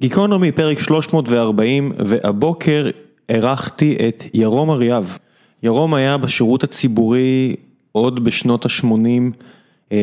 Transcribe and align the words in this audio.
גיקונומי 0.00 0.52
פרק 0.52 0.80
340 0.80 1.92
והבוקר 1.98 2.86
אירחתי 3.28 3.96
את 4.08 4.24
ירום 4.34 4.70
אריאב. 4.70 5.18
ירום 5.62 5.94
היה 5.94 6.16
בשירות 6.16 6.64
הציבורי 6.64 7.56
עוד 7.92 8.24
בשנות 8.24 8.66
ה-80 8.66 9.94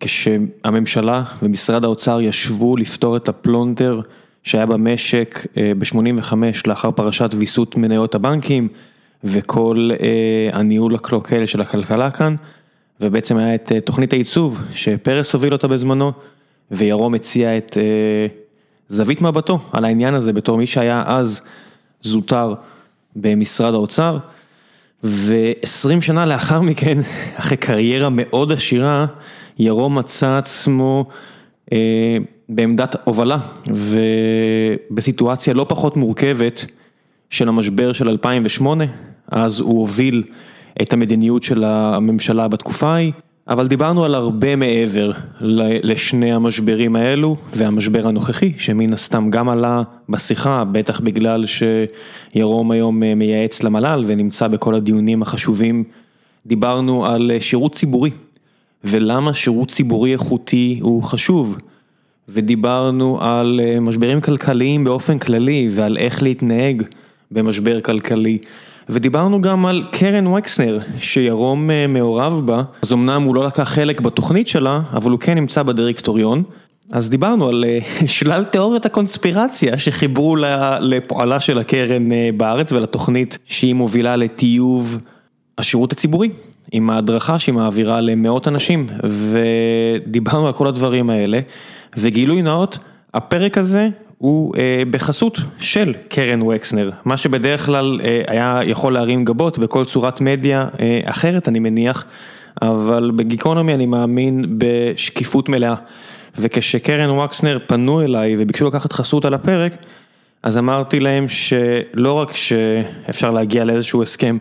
כשהממשלה 0.00 1.22
ומשרד 1.42 1.84
האוצר 1.84 2.20
ישבו 2.20 2.76
לפתור 2.76 3.16
את 3.16 3.28
הפלונטר 3.28 4.00
שהיה 4.42 4.66
במשק 4.66 5.46
ב-85 5.78 6.34
לאחר 6.66 6.90
פרשת 6.90 7.30
ויסות 7.38 7.76
מניות 7.76 8.14
הבנקים 8.14 8.68
וכל 9.24 9.90
הניהול 10.52 10.94
הקלוקל 10.94 11.46
של 11.46 11.60
הכלכלה 11.60 12.10
כאן 12.10 12.36
ובעצם 13.00 13.36
היה 13.36 13.54
את 13.54 13.72
תוכנית 13.84 14.12
הייצוב 14.12 14.60
שפרס 14.74 15.32
הוביל 15.32 15.52
אותה 15.52 15.68
בזמנו 15.68 16.12
וירום 16.70 17.14
הציע 17.14 17.56
את 17.56 17.78
זווית 18.88 19.20
מבטו 19.20 19.58
על 19.72 19.84
העניין 19.84 20.14
הזה 20.14 20.32
בתור 20.32 20.58
מי 20.58 20.66
שהיה 20.66 21.04
אז 21.06 21.40
זוטר 22.02 22.54
במשרד 23.16 23.74
האוצר 23.74 24.18
ו-20 25.04 26.00
שנה 26.00 26.26
לאחר 26.26 26.60
מכן, 26.60 26.98
אחרי 27.40 27.56
קריירה 27.56 28.08
מאוד 28.10 28.52
עשירה, 28.52 29.06
ירום 29.58 29.98
מצא 29.98 30.36
עצמו 30.38 31.04
אה, 31.72 32.16
בעמדת 32.48 32.96
הובלה 33.04 33.38
ובסיטואציה 34.90 35.54
לא 35.54 35.66
פחות 35.68 35.96
מורכבת 35.96 36.66
של 37.30 37.48
המשבר 37.48 37.92
של 37.92 38.08
2008, 38.08 38.84
אז 39.28 39.60
הוא 39.60 39.80
הוביל 39.80 40.24
את 40.82 40.92
המדיניות 40.92 41.42
של 41.42 41.64
הממשלה 41.64 42.48
בתקופה 42.48 42.86
ההיא. 42.92 43.12
אבל 43.52 43.66
דיברנו 43.66 44.04
על 44.04 44.14
הרבה 44.14 44.56
מעבר 44.56 45.10
לשני 45.82 46.32
המשברים 46.32 46.96
האלו 46.96 47.36
והמשבר 47.54 48.06
הנוכחי 48.06 48.52
שמן 48.58 48.92
הסתם 48.92 49.30
גם 49.30 49.48
עלה 49.48 49.82
בשיחה 50.08 50.64
בטח 50.64 51.00
בגלל 51.00 51.44
שירום 51.46 52.70
היום 52.70 53.00
מייעץ 53.00 53.62
למל"ל 53.62 54.04
ונמצא 54.06 54.48
בכל 54.48 54.74
הדיונים 54.74 55.22
החשובים. 55.22 55.84
דיברנו 56.46 57.06
על 57.06 57.30
שירות 57.40 57.74
ציבורי 57.74 58.10
ולמה 58.84 59.34
שירות 59.34 59.70
ציבורי 59.70 60.12
איכותי 60.12 60.78
הוא 60.82 61.02
חשוב 61.02 61.58
ודיברנו 62.28 63.18
על 63.20 63.60
משברים 63.80 64.20
כלכליים 64.20 64.84
באופן 64.84 65.18
כללי 65.18 65.68
ועל 65.70 65.96
איך 65.98 66.22
להתנהג 66.22 66.82
במשבר 67.30 67.80
כלכלי. 67.80 68.38
ודיברנו 68.88 69.42
גם 69.42 69.66
על 69.66 69.84
קרן 69.90 70.26
וקסנר 70.26 70.78
שירום 70.98 71.70
מעורב 71.88 72.42
בה, 72.46 72.62
אז 72.82 72.92
אמנם 72.92 73.22
הוא 73.22 73.34
לא 73.34 73.46
לקח 73.46 73.62
חלק 73.62 74.00
בתוכנית 74.00 74.48
שלה, 74.48 74.80
אבל 74.92 75.10
הוא 75.10 75.20
כן 75.20 75.34
נמצא 75.34 75.62
בדירקטוריון. 75.62 76.42
אז 76.92 77.10
דיברנו 77.10 77.48
על 77.48 77.64
שלל 78.06 78.44
תיאוריות 78.44 78.86
הקונספירציה 78.86 79.78
שחיברו 79.78 80.36
לפועלה 80.80 81.40
של 81.40 81.58
הקרן 81.58 82.08
בארץ 82.36 82.72
ולתוכנית 82.72 83.38
שהיא 83.44 83.74
מובילה 83.74 84.16
לטיוב 84.16 84.98
השירות 85.58 85.92
הציבורי, 85.92 86.28
עם 86.72 86.90
ההדרכה 86.90 87.38
שהיא 87.38 87.54
מעבירה 87.54 88.00
למאות 88.00 88.48
אנשים, 88.48 88.86
ודיברנו 89.02 90.46
על 90.46 90.52
כל 90.52 90.66
הדברים 90.66 91.10
האלה, 91.10 91.40
וגילוי 91.96 92.42
נאות, 92.42 92.78
הפרק 93.14 93.58
הזה 93.58 93.88
הוא 94.22 94.54
בחסות 94.90 95.40
של 95.58 95.94
קרן 96.08 96.42
וקסנר, 96.42 96.90
מה 97.04 97.16
שבדרך 97.16 97.66
כלל 97.66 98.00
היה 98.26 98.60
יכול 98.64 98.92
להרים 98.92 99.24
גבות 99.24 99.58
בכל 99.58 99.84
צורת 99.84 100.20
מדיה 100.20 100.68
אחרת 101.04 101.48
אני 101.48 101.58
מניח, 101.58 102.04
אבל 102.62 103.10
בגיקונומי 103.16 103.74
אני 103.74 103.86
מאמין 103.86 104.44
בשקיפות 104.58 105.48
מלאה. 105.48 105.74
וכשקרן 106.38 107.10
וקסנר 107.10 107.58
פנו 107.66 108.02
אליי 108.02 108.36
וביקשו 108.38 108.66
לקחת 108.66 108.92
חסות 108.92 109.24
על 109.24 109.34
הפרק, 109.34 109.72
אז 110.42 110.58
אמרתי 110.58 111.00
להם 111.00 111.28
שלא 111.28 112.12
רק 112.12 112.36
שאפשר 112.36 113.30
להגיע 113.30 113.64
לאיזשהו 113.64 114.02
הסכם 114.02 114.38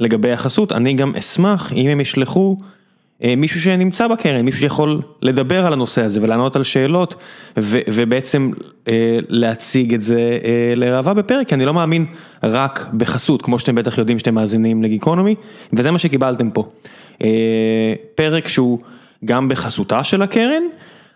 לגבי 0.00 0.32
החסות, 0.32 0.72
אני 0.72 0.94
גם 0.94 1.12
אשמח 1.18 1.72
אם 1.72 1.86
הם 1.86 2.00
ישלחו 2.00 2.56
מישהו 3.36 3.60
שנמצא 3.60 4.08
בקרן, 4.08 4.44
מישהו 4.44 4.60
שיכול 4.60 5.00
לדבר 5.22 5.66
על 5.66 5.72
הנושא 5.72 6.02
הזה 6.02 6.22
ולענות 6.22 6.56
על 6.56 6.62
שאלות 6.62 7.14
ובעצם 7.56 8.50
להציג 9.28 9.94
את 9.94 10.02
זה 10.02 10.38
לראווה 10.76 11.14
בפרק, 11.14 11.48
כי 11.48 11.54
אני 11.54 11.64
לא 11.64 11.74
מאמין 11.74 12.06
רק 12.42 12.86
בחסות, 12.96 13.42
כמו 13.42 13.58
שאתם 13.58 13.74
בטח 13.74 13.98
יודעים 13.98 14.18
שאתם 14.18 14.34
מאזינים 14.34 14.82
לגיקונומי, 14.82 15.34
וזה 15.72 15.90
מה 15.90 15.98
שקיבלתם 15.98 16.50
פה. 16.50 16.68
פרק 18.14 18.48
שהוא 18.48 18.78
גם 19.24 19.48
בחסותה 19.48 20.04
של 20.04 20.22
הקרן, 20.22 20.62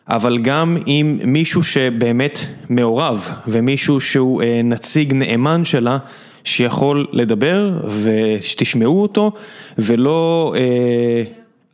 אבל 0.08 0.38
גם 0.38 0.76
עם 0.86 1.18
מישהו 1.24 1.62
שבאמת 1.62 2.38
מעורב 2.70 3.30
ומישהו 3.48 4.00
שהוא 4.00 4.42
נציג 4.64 5.12
נאמן 5.12 5.64
שלה. 5.64 5.98
שיכול 6.44 7.06
לדבר 7.12 7.72
ושתשמעו 8.02 9.02
אותו 9.02 9.32
ולא 9.78 10.54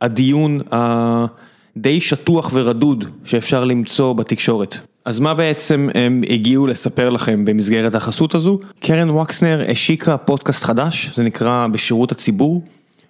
הדיון 0.01 0.61
הדי 0.71 2.01
שטוח 2.01 2.51
ורדוד 2.53 3.05
שאפשר 3.23 3.65
למצוא 3.65 4.13
בתקשורת. 4.13 4.77
אז 5.05 5.19
מה 5.19 5.33
בעצם 5.33 5.89
הם 5.93 6.23
הגיעו 6.29 6.67
לספר 6.67 7.09
לכם 7.09 7.45
במסגרת 7.45 7.95
החסות 7.95 8.35
הזו? 8.35 8.59
קרן 8.79 9.09
וקסנר 9.09 9.65
השיקה 9.71 10.17
פודקאסט 10.17 10.63
חדש, 10.63 11.11
זה 11.15 11.23
נקרא 11.23 11.67
בשירות 11.71 12.11
הציבור. 12.11 12.63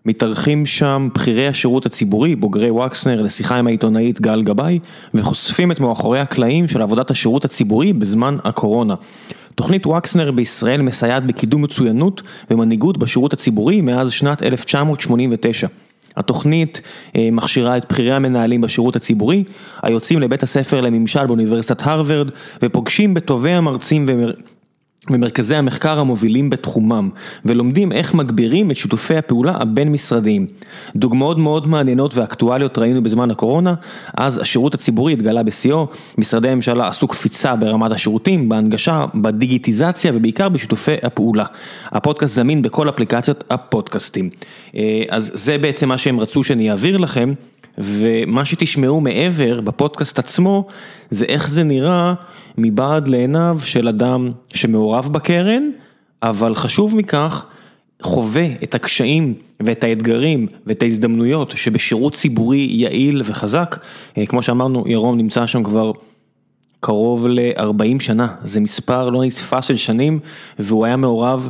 מתארחים 0.06 0.66
שם 0.66 1.10
בכירי 1.16 1.48
השירות 1.48 1.86
הציבורי, 1.86 2.36
בוגרי 2.36 2.70
וקסנר, 2.70 3.22
לשיחה 3.22 3.56
עם 3.56 3.68
העיתונאית 3.68 4.22
גל 4.22 4.44
גבאי, 4.44 4.80
וחושפים 5.14 5.72
את 5.72 5.80
מאחורי 5.80 6.20
הקלעים 6.20 6.68
של 6.68 6.82
עבודת 6.82 7.12
השירות 7.12 7.46
הציבורי 7.46 7.94
בזמן 7.94 8.38
הקורונה. 8.44 8.96
תוכנית 9.56 9.88
וקסנר 9.88 10.32
בישראל 10.32 10.82
מסייעת 10.82 11.26
בקידום 11.26 11.62
מצוינות 11.62 12.22
ומנהיגות 12.52 12.98
בשירות 12.98 13.34
הציבורי 13.34 13.82
מאז 13.82 14.12
שנת 14.12 14.44
1989. 14.44 15.68
התוכנית 16.18 16.82
מכשירה 17.32 17.78
את 17.78 17.86
בכירי 17.90 18.14
המנהלים 18.14 18.62
בשירות 18.62 18.96
הציבורי, 18.96 19.44
היוצאים 19.82 20.20
לבית 20.20 20.44
הספר 20.44 20.82
לממשל 20.82 21.26
באוניברסיטת 21.26 21.88
הרווארד, 21.88 22.30
ופוגשים 22.62 23.14
בטובי 23.14 23.52
המרצים 23.52 24.06
ומרכזי 25.10 25.56
המחקר 25.56 26.00
המובילים 26.00 26.50
בתחומם, 26.50 27.10
ולומדים 27.46 27.92
איך 27.92 28.14
מגבירים 28.14 28.72
את 28.72 28.76
שיתופי 28.76 29.18
הפעולה 29.18 29.54
הבין 29.60 29.92
משרדיים. 29.92 30.48
דוגמאות 30.96 31.38
מאוד 31.38 31.68
מעניינות 31.68 32.18
ואקטואליות 32.18 32.78
ראינו 32.78 33.04
בזמן 33.04 33.32
הקורונה, 33.32 33.74
אז 34.14 34.38
השירות 34.38 34.74
הציבורי 34.74 35.14
התגלה 35.14 35.44
בשיאו, 35.44 35.88
משרדי 36.18 36.50
הממשלה 36.50 36.88
עשו 36.88 37.08
קפיצה 37.08 37.56
ברמת 37.56 37.92
השירותים, 37.92 38.50
בהנגשה, 38.50 39.06
בדיגיטיזציה 39.16 40.12
ובעיקר 40.16 40.50
בשיתופי 40.50 40.96
הפעולה. 41.04 41.46
הפודקאסט 41.86 42.36
זמין 42.36 42.62
בכל 42.62 42.90
אפליקציות 42.90 43.44
הפודקאסטים. 43.50 44.30
אז 45.10 45.32
זה 45.34 45.58
בעצם 45.58 45.90
מה 45.90 45.98
שהם 45.98 46.20
רצו 46.20 46.44
שאני 46.44 46.72
אעביר 46.72 46.98
לכם, 46.98 47.34
ומה 47.78 48.46
שתשמעו 48.46 49.02
מעבר 49.02 49.62
בפודקאסט 49.62 50.20
עצמו, 50.20 50.68
זה 51.12 51.26
איך 51.26 51.50
זה 51.50 51.64
נראה 51.64 52.14
מבעד 52.58 53.08
לעיניו 53.08 53.60
של 53.64 53.88
אדם 53.88 54.32
שמעורב 54.54 55.10
בקרן, 55.12 55.70
אבל 56.24 56.56
חשוב 56.56 56.96
מכך, 56.96 57.46
חווה 58.02 58.48
את 58.64 58.76
הקשיים 58.76 59.34
ואת 59.60 59.84
האתגרים 59.84 60.48
ואת 60.68 60.84
ההזדמנויות 60.84 61.52
שבשירות 61.52 62.14
ציבורי 62.16 62.68
יעיל 62.72 63.22
וחזק, 63.26 63.80
כמו 64.26 64.42
שאמרנו, 64.42 64.84
ירום 64.88 65.18
נמצא 65.18 65.46
שם 65.46 65.64
כבר 65.64 65.92
קרוב 66.80 67.28
ל-40 67.28 68.00
שנה, 68.00 68.28
זה 68.44 68.60
מספר 68.60 69.10
לא 69.10 69.24
נתפס 69.24 69.66
של 69.66 69.78
שנים, 69.78 70.20
והוא 70.60 70.86
היה 70.86 70.98
מעורב 70.98 71.50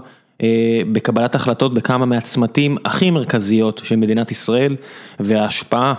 בקבלת 0.91 1.35
החלטות 1.35 1.73
בכמה 1.73 2.05
מהצמתים 2.05 2.77
הכי 2.85 3.11
מרכזיות 3.11 3.81
של 3.83 3.95
מדינת 3.95 4.31
ישראל, 4.31 4.75
וההשפעה 5.19 5.93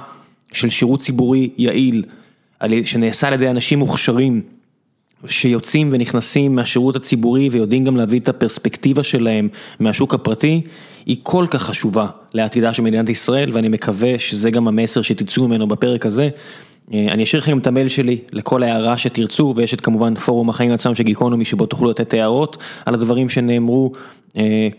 של 0.53 0.71
שירות 0.71 1.01
ציבורי 1.01 1.51
יעיל, 1.59 2.05
שנעשה 2.85 3.29
על 3.29 3.35
ידי 3.35 3.51
אנשים 3.51 3.79
מוכשרים, 3.79 4.43
שיוצאים 5.29 5.89
ונכנסים 5.93 6.55
מהשירות 6.55 6.97
הציבורי 6.97 7.49
ויודעים 7.49 7.85
גם 7.85 7.97
להביא 7.97 8.21
את 8.21 8.29
הפרספקטיבה 8.29 9.03
שלהם 9.03 9.49
מהשוק 9.81 10.15
הפרטי, 10.15 10.63
היא 11.07 11.17
כל 11.23 11.47
כך 11.51 11.63
חשובה 11.63 12.07
לעתידה 12.35 12.73
של 12.73 12.83
מדינת 12.83 13.09
ישראל 13.09 13.51
ואני 13.53 13.69
מקווה 13.69 14.19
שזה 14.19 14.51
גם 14.51 14.69
המסר 14.69 15.03
שתצאו 15.03 15.49
ממנו 15.49 15.67
בפרק 15.67 16.07
הזה. 16.07 16.29
אני 16.93 17.23
אשאיר 17.23 17.43
לכם 17.43 17.59
את 17.59 17.67
המייל 17.67 17.89
שלי 17.89 18.19
לכל 18.33 18.63
הערה 18.63 18.97
שתרצו 18.97 19.55
ויש 19.57 19.75
את 19.75 19.81
כמובן 19.81 20.15
פורום 20.15 20.51
החיים 20.51 20.73
עצמם 20.73 20.95
של 20.95 21.03
גיקונומי 21.03 21.45
שבו 21.45 21.67
תוכלו 21.67 21.91
לתת 21.91 22.15
הערות 22.15 22.57
על 22.87 22.95
הדברים 22.95 23.29
שנאמרו, 23.29 23.93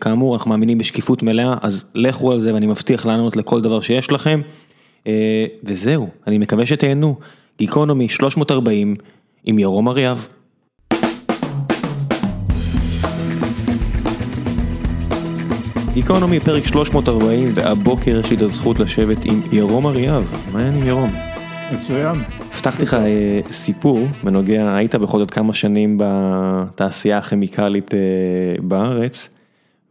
כאמור 0.01 0.35
אנחנו 0.35 0.49
מאמינים 0.49 0.77
בשקיפות 0.77 1.23
מלאה 1.23 1.55
אז 1.61 1.85
לכו 1.95 2.31
על 2.31 2.39
זה 2.39 2.53
ואני 2.53 2.67
מבטיח 2.67 3.05
לענות 3.05 3.35
לכל 3.35 3.61
דבר 3.61 3.81
שיש 3.81 4.11
לכם. 4.11 4.41
וזהו, 5.63 6.07
אני 6.27 6.37
מקווה 6.37 6.65
שתהנו, 6.65 7.15
גיקונומי 7.59 8.09
340 8.09 8.95
עם 9.49 9.59
ירום 9.59 9.87
אריאב. 9.87 10.27
גיקונומי 15.93 16.39
פרק 16.39 16.65
340 16.65 17.47
והבוקר 17.53 18.19
יש 18.19 18.29
לי 18.31 18.37
את 18.37 18.41
הזכות 18.41 18.79
לשבת 18.79 19.25
עם 19.25 19.41
ירום 19.51 19.87
אריאב, 19.87 20.35
מה 20.53 20.59
העניינים 20.59 20.87
ירום? 20.87 21.09
מצוין. 21.73 22.15
הבטחתי 22.55 22.83
לך 22.83 22.97
סיפור 23.51 23.99
בנוגע, 24.23 24.75
היית 24.75 24.95
בכל 24.95 25.19
זאת 25.19 25.31
כמה 25.31 25.53
שנים 25.53 25.97
בתעשייה 25.99 27.17
הכימיקלית 27.17 27.93
בארץ, 28.61 29.29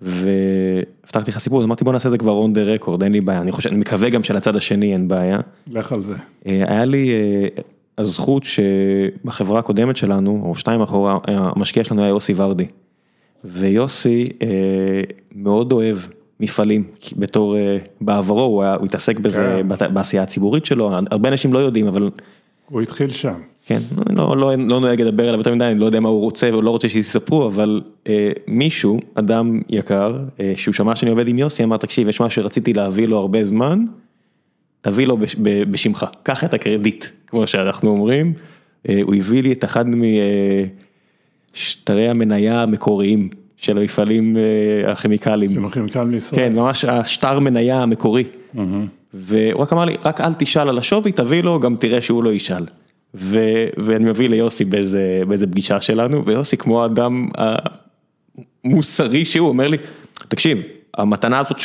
והבטחתי 0.03 1.31
לך 1.31 1.39
סיפור, 1.39 1.59
אז 1.59 1.65
אמרתי 1.65 1.85
בוא 1.85 1.93
נעשה 1.93 2.09
את 2.09 2.11
זה 2.11 2.19
כבר 2.19 2.45
on 2.47 2.57
the 2.57 2.85
record, 2.85 3.05
אין 3.05 3.13
לי 3.13 3.21
בעיה, 3.21 3.41
אני 3.41 3.53
חושב, 3.53 3.71
אני 3.71 3.79
מקווה 3.79 4.09
גם 4.09 4.23
שלצד 4.23 4.57
השני 4.57 4.93
אין 4.93 5.09
בעיה. 5.09 5.39
לך 5.71 5.93
על 5.93 6.03
זה. 6.03 6.15
היה 6.45 6.85
לי 6.85 7.11
הזכות 7.99 8.45
שבחברה 8.45 9.59
הקודמת 9.59 9.97
שלנו, 9.97 10.43
או 10.45 10.57
שתיים 10.57 10.83
אחורה, 10.83 11.19
המשקיע 11.27 11.85
שלנו 11.85 12.03
היה 12.03 12.09
יוסי 12.09 12.35
ורדי. 12.37 12.67
ויוסי 13.45 14.25
מאוד 15.35 15.73
אוהב 15.73 15.99
מפעלים 16.41 16.85
בתור 17.17 17.57
בעברו, 18.01 18.65
הוא 18.79 18.85
התעסק 18.85 19.19
בזה 19.19 19.63
בעשייה 19.93 20.23
הציבורית 20.23 20.65
שלו, 20.65 20.91
הרבה 21.11 21.29
אנשים 21.29 21.53
לא 21.53 21.59
יודעים 21.59 21.87
אבל. 21.87 22.11
הוא 22.71 22.83
התחיל 22.83 23.11
שם. 23.11 23.35
כן, 23.67 23.79
לא 24.17 24.81
נוהג 24.81 25.01
לדבר 25.01 25.29
עליו 25.29 25.41
יותר 25.41 25.55
מדי, 25.55 25.65
אני 25.65 25.79
לא 25.79 25.87
יודע 25.87 26.01
מה 26.01 26.09
הוא 26.09 26.21
רוצה 26.21 26.51
או 26.51 26.63
לא 26.63 26.71
רוצה 26.71 26.89
שיספרו, 26.89 27.47
אבל 27.47 27.83
מישהו, 28.49 29.01
אדם 29.15 29.61
יקר, 29.69 30.17
שהוא 30.57 30.75
שמע 30.75 30.97
שאני 30.97 31.11
עובד 31.11 31.29
עם 31.29 31.39
יוסי, 31.39 31.65
אמר 31.65 31.77
תקשיב, 31.77 32.09
יש 32.09 32.21
מה 32.21 32.31
שרציתי 32.31 32.73
להביא 32.73 33.09
לו 33.09 33.19
הרבה 33.19 33.45
זמן, 33.45 33.85
תביא 34.87 35.07
לו 35.07 35.17
בשמך, 35.71 36.07
קח 36.23 36.45
את 36.45 36.55
הקרדיט, 36.55 37.05
כמו 37.27 37.47
שאנחנו 37.47 37.91
אומרים, 37.91 38.33
הוא 39.03 39.15
הביא 39.15 39.43
לי 39.43 39.53
את 39.53 39.65
אחד 39.65 39.85
משטרי 41.55 42.09
המניה 42.09 42.63
המקוריים 42.63 43.29
של 43.57 43.79
המפעלים 43.79 44.37
הכימיקליים. 44.87 45.55
של 45.55 45.65
הכימיקלים 45.65 46.11
לישראל. 46.11 46.43
כן, 46.43 46.55
ממש 46.55 46.85
השטר 46.85 47.39
מניה 47.39 47.83
המקורי. 47.83 48.25
והוא 49.15 49.63
רק 49.63 49.73
אמר 49.73 49.85
לי, 49.85 49.97
רק 50.05 50.21
אל 50.21 50.35
תשאל 50.35 50.69
על 50.69 50.79
השווי, 50.79 51.13
תביא 51.13 51.43
לו, 51.43 51.61
גם 51.61 51.77
תראה 51.77 52.01
שהוא 52.01 52.25
לא 52.25 52.33
ישאל. 52.33 52.67
ואני 53.15 54.05
מביא 54.05 54.29
ליוסי 54.29 54.65
באיזה 54.65 55.47
פגישה 55.51 55.81
שלנו, 55.81 56.27
ויוסי 56.27 56.57
כמו 56.57 56.83
האדם 56.83 57.29
המוסרי 58.65 59.25
שהוא, 59.25 59.49
אומר 59.49 59.69
לי, 59.69 59.77
תקשיב, 60.29 60.59
המתנה 60.97 61.39
הזאת 61.39 61.61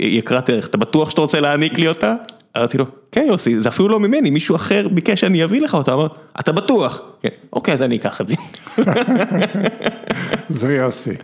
יקרת 0.00 0.50
ערך, 0.50 0.66
אתה 0.66 0.78
בטוח 0.78 1.10
שאתה 1.10 1.20
רוצה 1.20 1.40
להעניק 1.40 1.78
לי 1.78 1.88
אותה? 1.88 2.14
אמרתי 2.56 2.78
לו, 2.78 2.84
כן 3.12 3.24
יוסי, 3.28 3.60
זה 3.60 3.68
אפילו 3.68 3.88
לא 3.88 4.00
ממני, 4.00 4.30
מישהו 4.30 4.56
אחר 4.56 4.88
ביקש 4.88 5.20
שאני 5.20 5.44
אביא 5.44 5.60
לך 5.60 5.74
אותה, 5.74 5.92
אמר, 5.92 6.06
אתה 6.40 6.52
בטוח? 6.52 7.00
כן, 7.22 7.28
אוקיי, 7.52 7.74
אז 7.74 7.82
אני 7.82 7.96
אקח 7.96 8.20
את 8.20 8.28
זה. 8.28 8.34
זה 10.48 10.74
יוסי. 10.74 11.14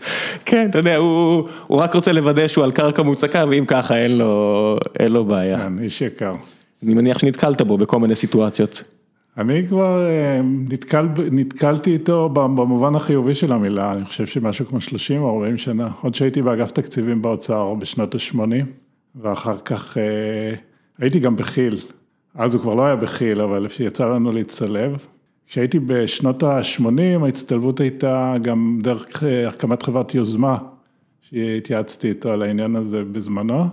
כן, 0.45 0.67
אתה 0.71 0.79
יודע, 0.79 0.97
הוא 0.97 1.49
רק 1.71 1.95
רוצה 1.95 2.13
לוודא 2.13 2.49
שהוא 2.49 2.65
על 2.65 2.73
קרקע 2.73 3.03
מוצקה, 3.03 3.45
ואם 3.49 3.65
ככה 3.67 3.97
אין 3.97 5.13
לו 5.13 5.25
בעיה. 5.27 5.59
כן, 5.59 5.79
איש 5.79 6.01
יקר. 6.01 6.33
אני 6.83 6.95
מניח 6.95 7.19
שנתקלת 7.19 7.63
בו 7.63 7.79
בכל 7.79 7.99
מיני 7.99 8.17
סיטואציות. 8.17 8.83
אני 9.39 9.67
כבר 9.69 10.07
נתקל, 10.45 11.09
נתקלתי 11.31 11.93
איתו 11.93 12.29
במובן 12.29 12.95
החיובי 12.95 13.35
של 13.35 13.53
המילה, 13.53 13.93
אני 13.93 14.05
חושב 14.05 14.27
שמשהו 14.27 14.67
כמו 14.67 14.81
30 14.81 15.23
או 15.23 15.35
40 15.35 15.59
שנה, 15.59 15.89
עוד 16.01 16.15
שהייתי 16.15 16.43
באגף 16.43 16.71
תקציבים 16.71 17.23
באוצר 17.23 17.75
בשנות 17.75 18.15
ה-80, 18.15 18.39
ואחר 19.23 19.57
כך 19.65 19.97
הייתי 21.01 21.21
גם 21.21 21.37
בכיל, 21.37 21.77
אז 22.35 22.55
הוא 22.55 22.63
כבר 22.63 22.75
לא 22.75 22.87
היה 22.87 22.97
בכיל, 22.97 23.41
אבל 23.41 23.67
יצא 23.81 24.15
לנו 24.15 24.33
להצטלב. 24.33 25.07
כשהייתי 25.47 25.79
בשנות 25.79 26.43
ה-80, 26.43 27.25
ההצטלבות 27.25 27.81
הייתה 27.81 28.35
גם 28.43 28.79
דרך 28.83 29.23
הקמת 29.49 29.83
חברת 29.83 30.15
יוזמה, 30.15 30.59
שהתייעצתי 31.23 32.09
איתו 32.09 32.31
על 32.33 32.43
העניין 32.43 32.77
הזה 32.77 33.05
בזמנו, 33.05 33.65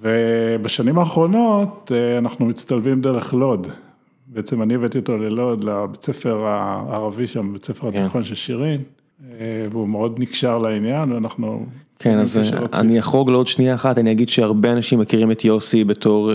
ובשנים 0.00 0.98
האחרונות 0.98 1.92
אנחנו 2.18 2.46
מצטלבים 2.46 3.00
דרך 3.00 3.34
לוד. 3.34 3.66
בעצם 4.26 4.62
אני 4.62 4.74
הבאתי 4.74 4.98
אותו 4.98 5.16
ללוד, 5.16 5.64
לבית 5.64 6.02
ספר 6.02 6.46
הערבי 6.46 7.26
שם, 7.26 7.52
בית 7.52 7.64
ספר 7.64 7.88
התיכון 7.88 8.24
של 8.24 8.34
שירין, 8.34 8.82
והוא 9.70 9.88
מאוד 9.88 10.20
נקשר 10.20 10.58
לעניין, 10.58 11.12
ואנחנו... 11.12 11.66
כן, 11.98 12.18
אז 12.18 12.40
אני 12.74 12.98
אחרוג 12.98 13.30
לעוד 13.30 13.46
שנייה 13.46 13.74
אחת, 13.74 13.98
אני 13.98 14.12
אגיד 14.12 14.28
שהרבה 14.28 14.72
אנשים 14.72 14.98
מכירים 14.98 15.30
את 15.30 15.44
יוסי 15.44 15.84
בתור 15.84 16.30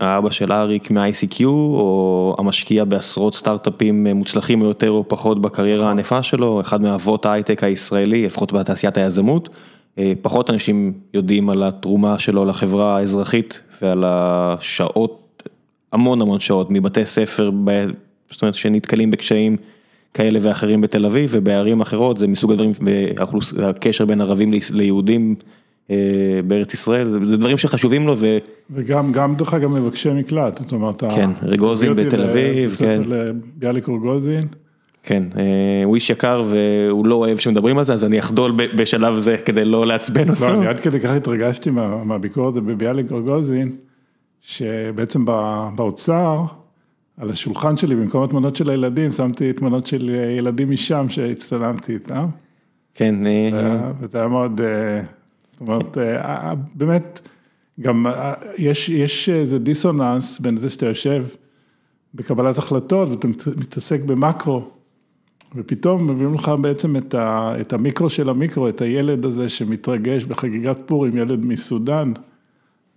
האבא 0.00 0.30
של 0.30 0.52
אריק 0.52 0.90
מ-ICQ, 0.90 1.44
או 1.44 2.36
המשקיע 2.38 2.84
בעשרות 2.84 3.34
סטארט-אפים 3.34 4.06
מוצלחים 4.06 4.62
יותר 4.62 4.90
או 4.90 5.04
פחות 5.08 5.40
בקריירה 5.40 5.88
הענפה 5.88 6.22
שלו, 6.22 6.60
אחד 6.60 6.82
מאבות 6.82 7.26
ההייטק 7.26 7.64
הישראלי, 7.64 8.26
לפחות 8.26 8.52
בתעשיית 8.52 8.98
היזמות. 8.98 9.56
פחות 10.22 10.50
אנשים 10.50 10.92
יודעים 11.14 11.50
על 11.50 11.62
התרומה 11.62 12.18
שלו 12.18 12.44
לחברה 12.44 12.96
האזרחית 12.96 13.60
ועל 13.82 14.04
השעות. 14.06 15.48
המון 15.92 16.22
המון 16.22 16.40
שעות 16.40 16.70
מבתי 16.70 17.06
ספר, 17.06 17.50
זאת 18.30 18.42
אומרת 18.42 18.54
שנתקלים 18.54 19.10
בקשיים 19.10 19.56
כאלה 20.14 20.38
ואחרים 20.42 20.80
בתל 20.80 21.06
אביב 21.06 21.30
ובערים 21.32 21.80
אחרות, 21.80 22.18
זה 22.18 22.26
מסוג 22.26 22.52
הדברים, 22.52 22.72
והקשר 23.56 24.04
בין 24.04 24.20
ערבים 24.20 24.52
ליהודים 24.72 25.34
בארץ 26.46 26.74
ישראל, 26.74 27.10
זה 27.10 27.36
דברים 27.36 27.58
שחשובים 27.58 28.06
לו. 28.06 28.16
וגם, 28.70 29.12
גם 29.12 29.34
דרך 29.34 29.54
אגב 29.54 29.70
מבקשי 29.70 30.12
מקלט, 30.12 30.58
זאת 30.58 30.72
אומרת, 30.72 31.00
כן, 31.00 31.30
רגוזין 31.42 31.94
בתל 31.94 32.22
אביב, 32.22 32.76
כן. 32.78 33.02
ביאליק 33.56 33.88
רגוזין. 33.88 34.46
כן, 35.02 35.22
הוא 35.84 35.94
איש 35.94 36.10
יקר 36.10 36.44
והוא 36.50 37.06
לא 37.06 37.14
אוהב 37.14 37.38
שמדברים 37.38 37.78
על 37.78 37.84
זה, 37.84 37.94
אז 37.94 38.04
אני 38.04 38.18
אחדול 38.18 38.52
בשלב 38.76 39.18
זה 39.18 39.36
כדי 39.44 39.64
לא 39.64 39.86
לעצבן 39.86 40.30
אותו. 40.30 40.44
לא, 40.44 40.54
אני 40.54 40.66
עד 40.66 40.80
כדי 40.80 41.00
כך 41.00 41.10
התרגשתי 41.10 41.70
מהביקור 42.04 42.48
הזה 42.48 42.60
בביאליק 42.60 43.12
רגוזין. 43.12 43.72
שבעצם 44.46 45.24
באוצר, 45.76 46.44
על 47.16 47.30
השולחן 47.30 47.76
שלי, 47.76 47.94
במקום 47.94 48.24
התמונות 48.24 48.56
של 48.56 48.70
הילדים, 48.70 49.12
שמתי 49.12 49.52
תמונות 49.52 49.86
של 49.86 50.08
ילדים 50.38 50.70
משם 50.70 51.08
שהצטלמתי 51.08 51.94
איתם. 51.94 52.26
כן. 52.94 53.14
וזה 54.00 54.18
היה 54.18 54.28
מאוד, 54.28 54.60
זאת 55.52 55.60
אומרת, 55.60 55.98
באמת, 56.74 57.20
גם 57.80 58.06
יש 58.58 59.28
איזה 59.28 59.58
דיסוננס 59.58 60.40
בין 60.40 60.56
זה 60.56 60.70
שאתה 60.70 60.86
יושב 60.86 61.26
בקבלת 62.14 62.58
החלטות 62.58 63.08
ואתה 63.08 63.28
מתעסק 63.56 64.00
במקרו, 64.00 64.68
ופתאום 65.56 66.10
מביאים 66.10 66.34
לך 66.34 66.52
בעצם 66.60 66.96
את 67.60 67.72
המיקרו 67.72 68.10
של 68.10 68.28
המיקרו, 68.28 68.68
את 68.68 68.80
הילד 68.80 69.24
הזה 69.24 69.48
שמתרגש 69.48 70.24
בחגיגת 70.24 70.78
פורים, 70.86 71.16
ילד 71.16 71.46
מסודאן. 71.46 72.12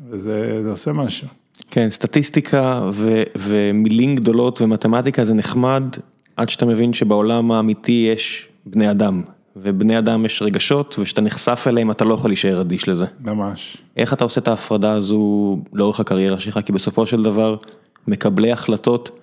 וזה 0.09 0.69
עושה 0.69 0.93
משהו. 0.93 1.27
כן, 1.71 1.89
סטטיסטיקה 1.89 2.91
ומילים 3.35 4.15
גדולות 4.15 4.61
ומתמטיקה 4.61 5.25
זה 5.25 5.33
נחמד, 5.33 5.83
עד 6.35 6.49
שאתה 6.49 6.65
מבין 6.65 6.93
שבעולם 6.93 7.51
האמיתי 7.51 8.09
יש 8.13 8.47
בני 8.65 8.91
אדם, 8.91 9.21
ובני 9.55 9.99
אדם 9.99 10.25
יש 10.25 10.41
רגשות, 10.41 10.95
וכשאתה 10.99 11.21
נחשף 11.21 11.65
אליהם 11.67 11.91
אתה 11.91 12.05
לא 12.05 12.13
יכול 12.13 12.29
להישאר 12.29 12.61
אדיש 12.61 12.89
לזה. 12.89 13.05
ממש. 13.19 13.77
איך 13.97 14.13
אתה 14.13 14.23
עושה 14.23 14.41
את 14.41 14.47
ההפרדה 14.47 14.91
הזו 14.91 15.57
לאורך 15.73 15.99
הקריירה 15.99 16.39
שלך? 16.39 16.59
כי 16.65 16.71
בסופו 16.71 17.07
של 17.07 17.23
דבר, 17.23 17.55
מקבלי 18.07 18.51
החלטות, 18.51 19.19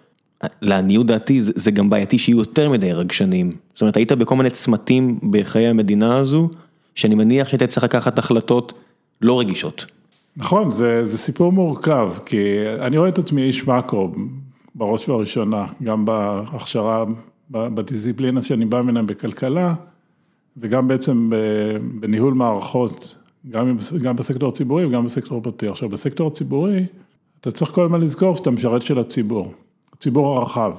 לעניות 0.62 1.06
דעתי 1.06 1.42
זה 1.42 1.70
גם 1.70 1.90
בעייתי 1.90 2.18
שיהיו 2.18 2.38
יותר 2.38 2.70
מדי 2.70 2.92
רגשנים. 2.92 3.52
זאת 3.74 3.82
אומרת, 3.82 3.96
היית 3.96 4.12
בכל 4.12 4.36
מיני 4.36 4.50
צמתים 4.50 5.18
בחיי 5.30 5.66
המדינה 5.66 6.16
הזו, 6.16 6.48
שאני 6.94 7.14
מניח 7.14 7.48
שהיית 7.48 7.62
צריך 7.62 7.84
לקחת 7.84 8.18
החלטות 8.18 8.72
לא 9.20 9.40
רגישות. 9.40 9.86
נכון, 10.36 10.72
זה, 10.72 11.04
זה 11.04 11.18
סיפור 11.18 11.52
מורכב, 11.52 12.12
כי 12.26 12.68
אני 12.80 12.98
רואה 12.98 13.08
את 13.08 13.18
עצמי 13.18 13.42
איש 13.42 13.66
מאקרו 13.66 14.10
בראש 14.74 15.08
ובראשונה, 15.08 15.66
גם 15.82 16.04
בהכשרה, 16.04 17.04
בדיסציפלינה 17.50 18.42
שאני 18.42 18.64
בא 18.64 18.82
ממנה 18.82 19.02
בכלכלה, 19.02 19.74
וגם 20.56 20.88
בעצם 20.88 21.30
בניהול 22.00 22.34
מערכות, 22.34 23.16
גם, 23.50 23.76
גם 24.02 24.16
בסקטור 24.16 24.48
הציבורי 24.48 24.84
וגם 24.84 25.04
בסקטור 25.04 25.38
הפרטי. 25.38 25.68
עכשיו, 25.68 25.88
בסקטור 25.88 26.26
הציבורי, 26.26 26.86
אתה 27.40 27.50
צריך 27.50 27.70
כל 27.70 27.84
הזמן 27.84 28.00
לזכור 28.00 28.36
שאתה 28.36 28.50
משרת 28.50 28.82
של 28.82 28.98
הציבור, 28.98 29.52
הציבור 29.92 30.38
הרחב, 30.38 30.72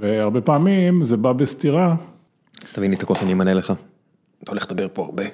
והרבה 0.00 0.40
פעמים 0.40 1.04
זה 1.04 1.16
בא 1.16 1.32
בסתירה. 1.32 1.94
תביא 2.72 2.88
לי 2.88 2.96
את 2.96 3.02
הכוס, 3.02 3.22
אני 3.22 3.32
אמנה 3.32 3.54
לך. 3.54 3.72
אתה 4.42 4.50
הולך 4.50 4.66
לדבר 4.70 4.86
פה 4.92 5.04
הרבה. 5.04 5.24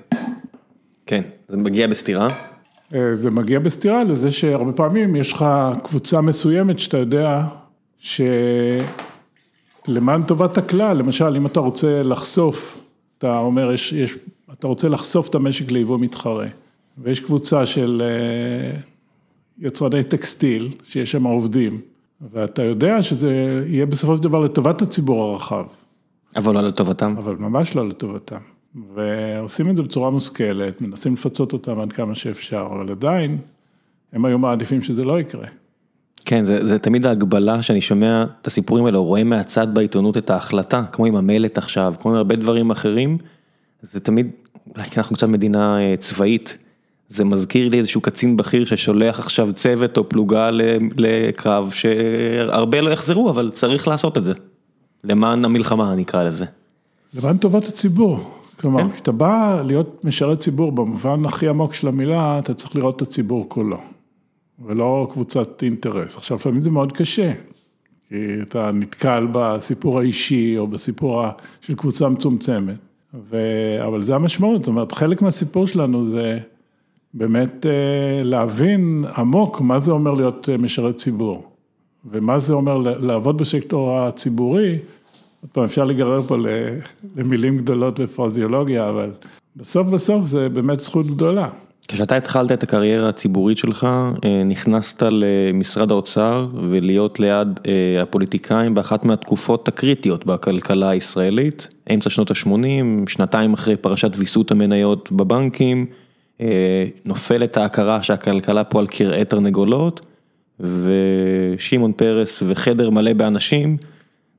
כן, 1.07 1.23
זה 1.49 1.57
מגיע 1.57 1.87
בסתירה. 1.87 2.29
זה 3.15 3.31
מגיע 3.31 3.59
בסתירה 3.59 4.05
לזה 4.05 4.33
שהרבה 4.33 4.73
פעמים 4.73 5.17
יש 5.17 5.33
לך 5.33 5.45
קבוצה 5.83 6.21
מסוימת 6.21 6.79
שאתה 6.79 6.99
יודע 6.99 7.45
שלמען 7.99 8.83
טובת 10.23 10.59
הכלל, 10.59 10.97
למשל 10.97 11.37
אם 11.37 11.47
אתה 11.47 11.61
רוצה 11.61 12.03
לחשוף, 12.03 12.83
אתה 13.19 13.39
אומר, 13.39 13.73
יש, 13.73 13.93
יש, 13.93 14.19
אתה 14.53 14.67
רוצה 14.67 14.89
לחשוף 14.89 15.29
את 15.29 15.35
המשק 15.35 15.71
ליבוא 15.71 15.99
מתחרה, 15.99 16.47
ויש 16.99 17.21
קבוצה 17.21 17.67
של 17.67 18.03
יצרני 19.59 20.03
טקסטיל, 20.03 20.69
שיש 20.85 21.13
שם 21.13 21.25
עובדים, 21.25 21.81
ואתה 22.33 22.63
יודע 22.63 23.03
שזה 23.03 23.63
יהיה 23.67 23.87
בסופו 23.87 24.17
של 24.17 24.23
דבר 24.23 24.41
לטובת 24.41 24.83
הציבור 24.83 25.23
הרחב. 25.23 25.65
אבל 26.37 26.55
לא 26.55 26.61
לטובתם. 26.61 27.15
אבל 27.19 27.37
ממש 27.37 27.77
לא 27.77 27.89
לטובתם. 27.89 28.52
ועושים 28.95 29.71
את 29.71 29.77
זה 29.77 29.83
בצורה 29.83 30.11
מושכלת, 30.11 30.81
מנסים 30.81 31.13
לפצות 31.13 31.53
אותם 31.53 31.81
עד 31.81 31.93
כמה 31.93 32.15
שאפשר, 32.15 32.69
אבל 32.71 32.91
עדיין, 32.91 33.39
הם 34.13 34.25
היו 34.25 34.39
מעדיפים 34.39 34.83
שזה 34.83 35.05
לא 35.05 35.21
יקרה. 35.21 35.47
כן, 36.25 36.45
זה, 36.45 36.67
זה 36.67 36.79
תמיד 36.79 37.07
ההגבלה 37.07 37.63
שאני 37.63 37.81
שומע 37.81 38.25
את 38.41 38.47
הסיפורים 38.47 38.85
האלה, 38.85 38.99
רואה 38.99 39.25
מהצד 39.25 39.75
בעיתונות 39.75 40.17
את 40.17 40.31
ההחלטה, 40.31 40.83
כמו 40.93 41.07
עם 41.07 41.17
המלט 41.17 41.59
עכשיו, 41.59 41.95
כמו 41.99 42.11
עם 42.11 42.17
הרבה 42.17 42.37
דברים 42.37 42.71
אחרים, 42.71 43.19
זה 43.83 44.01
תמיד, 44.01 44.31
אולי 44.75 44.89
כי 44.91 45.01
אנחנו 45.01 45.17
קצת 45.17 45.29
מדינה 45.29 45.81
אה, 45.81 45.95
צבאית, 45.97 46.59
זה 47.09 47.25
מזכיר 47.25 47.69
לי 47.69 47.79
איזשהו 47.79 48.01
קצין 48.01 48.37
בכיר 48.37 48.65
ששולח 48.65 49.19
עכשיו 49.19 49.53
צוות 49.53 49.97
או 49.97 50.09
פלוגה 50.09 50.51
לקרב, 50.97 51.71
שהרבה 51.71 52.81
לא 52.81 52.91
יחזרו, 52.91 53.31
אבל 53.31 53.51
צריך 53.55 53.89
לעשות 53.89 54.19
את 54.19 54.25
זה, 54.25 54.35
למען 55.05 55.45
המלחמה 55.45 55.95
נקרא 55.95 56.25
לזה. 56.25 56.45
למען 57.15 57.37
טובת 57.37 57.69
הציבור, 57.69 58.42
כלומר, 58.61 58.83
כן. 58.83 58.91
כשאתה 58.91 59.13
בא 59.13 59.63
להיות 59.65 60.05
משרת 60.05 60.39
ציבור 60.39 60.73
במובן 60.73 61.25
הכי 61.25 61.49
עמוק 61.49 61.75
של 61.75 61.89
המילה, 61.89 62.39
אתה 62.39 62.55
צריך 62.55 62.77
לראות 62.77 62.97
את 62.97 63.03
הציבור 63.03 63.49
כולו. 63.49 63.79
ולא 64.65 65.09
קבוצת 65.13 65.63
אינטרס. 65.63 66.17
עכשיו, 66.17 66.37
לפעמים 66.37 66.61
זה 66.61 66.71
מאוד 66.71 66.93
קשה, 66.93 67.33
כי 68.09 68.17
אתה 68.43 68.71
נתקל 68.73 69.27
בסיפור 69.33 69.99
האישי 69.99 70.59
או 70.59 70.67
בסיפור 70.67 71.23
של 71.61 71.75
קבוצה 71.75 72.09
מצומצמת, 72.09 72.77
ו... 73.31 73.37
אבל 73.87 74.03
זה 74.03 74.15
המשמעות, 74.15 74.61
זאת 74.61 74.69
אומרת, 74.69 74.93
חלק 74.93 75.23
מהסיפור 75.23 75.67
שלנו 75.67 76.07
זה 76.07 76.39
באמת 77.15 77.67
אה, 77.67 78.23
להבין 78.23 79.05
עמוק 79.17 79.61
מה 79.61 79.81
זה 79.81 79.93
אומר 79.93 80.15
להיות 80.15 80.49
אה, 80.49 80.57
משרת 80.57 80.97
ציבור, 80.97 81.51
ומה 82.11 82.39
זה 82.39 82.53
אומר 82.53 82.77
לעבוד 82.79 83.39
בסקטור 83.39 83.99
הציבורי, 83.99 84.79
עוד 85.43 85.51
פעם 85.53 85.65
אפשר 85.65 85.85
להיגרר 85.85 86.23
פה 86.23 86.37
למילים 87.17 87.59
גדולות 87.59 88.01
ופרזיולוגיה, 88.01 88.89
אבל 88.89 89.11
בסוף 89.57 89.89
בסוף 89.89 90.27
זה 90.27 90.49
באמת 90.49 90.81
זכות 90.81 91.07
גדולה. 91.07 91.49
כשאתה 91.89 92.17
התחלת 92.17 92.53
את 92.53 92.63
הקריירה 92.63 93.09
הציבורית 93.09 93.59
שלך, 93.59 93.87
אה, 94.25 94.43
נכנסת 94.45 95.03
למשרד 95.11 95.91
האוצר 95.91 96.49
ולהיות 96.69 97.21
ליד 97.21 97.61
אה, 97.67 98.03
הפוליטיקאים 98.03 98.75
באחת 98.75 99.05
מהתקופות 99.05 99.69
הקריטיות 99.69 100.27
בכלכלה 100.27 100.91
הישראלית, 100.91 101.69
אמצע 101.95 102.11
שנות 102.11 102.31
ה-80, 102.31 103.11
שנתיים 103.11 103.53
אחרי 103.53 103.77
פרשת 103.77 104.11
ויסות 104.17 104.51
המניות 104.51 105.13
בבנקים, 105.13 105.87
אה, 106.41 106.87
נופלת 107.05 107.57
ההכרה 107.57 108.03
שהכלכלה 108.03 108.65
פה 108.65 108.79
על 108.79 108.87
כרעי 108.91 109.25
תרנגולות, 109.25 110.01
ושמעון 110.61 111.93
פרס 111.93 112.43
וחדר 112.47 112.91
מלא 112.91 113.13
באנשים 113.13 113.77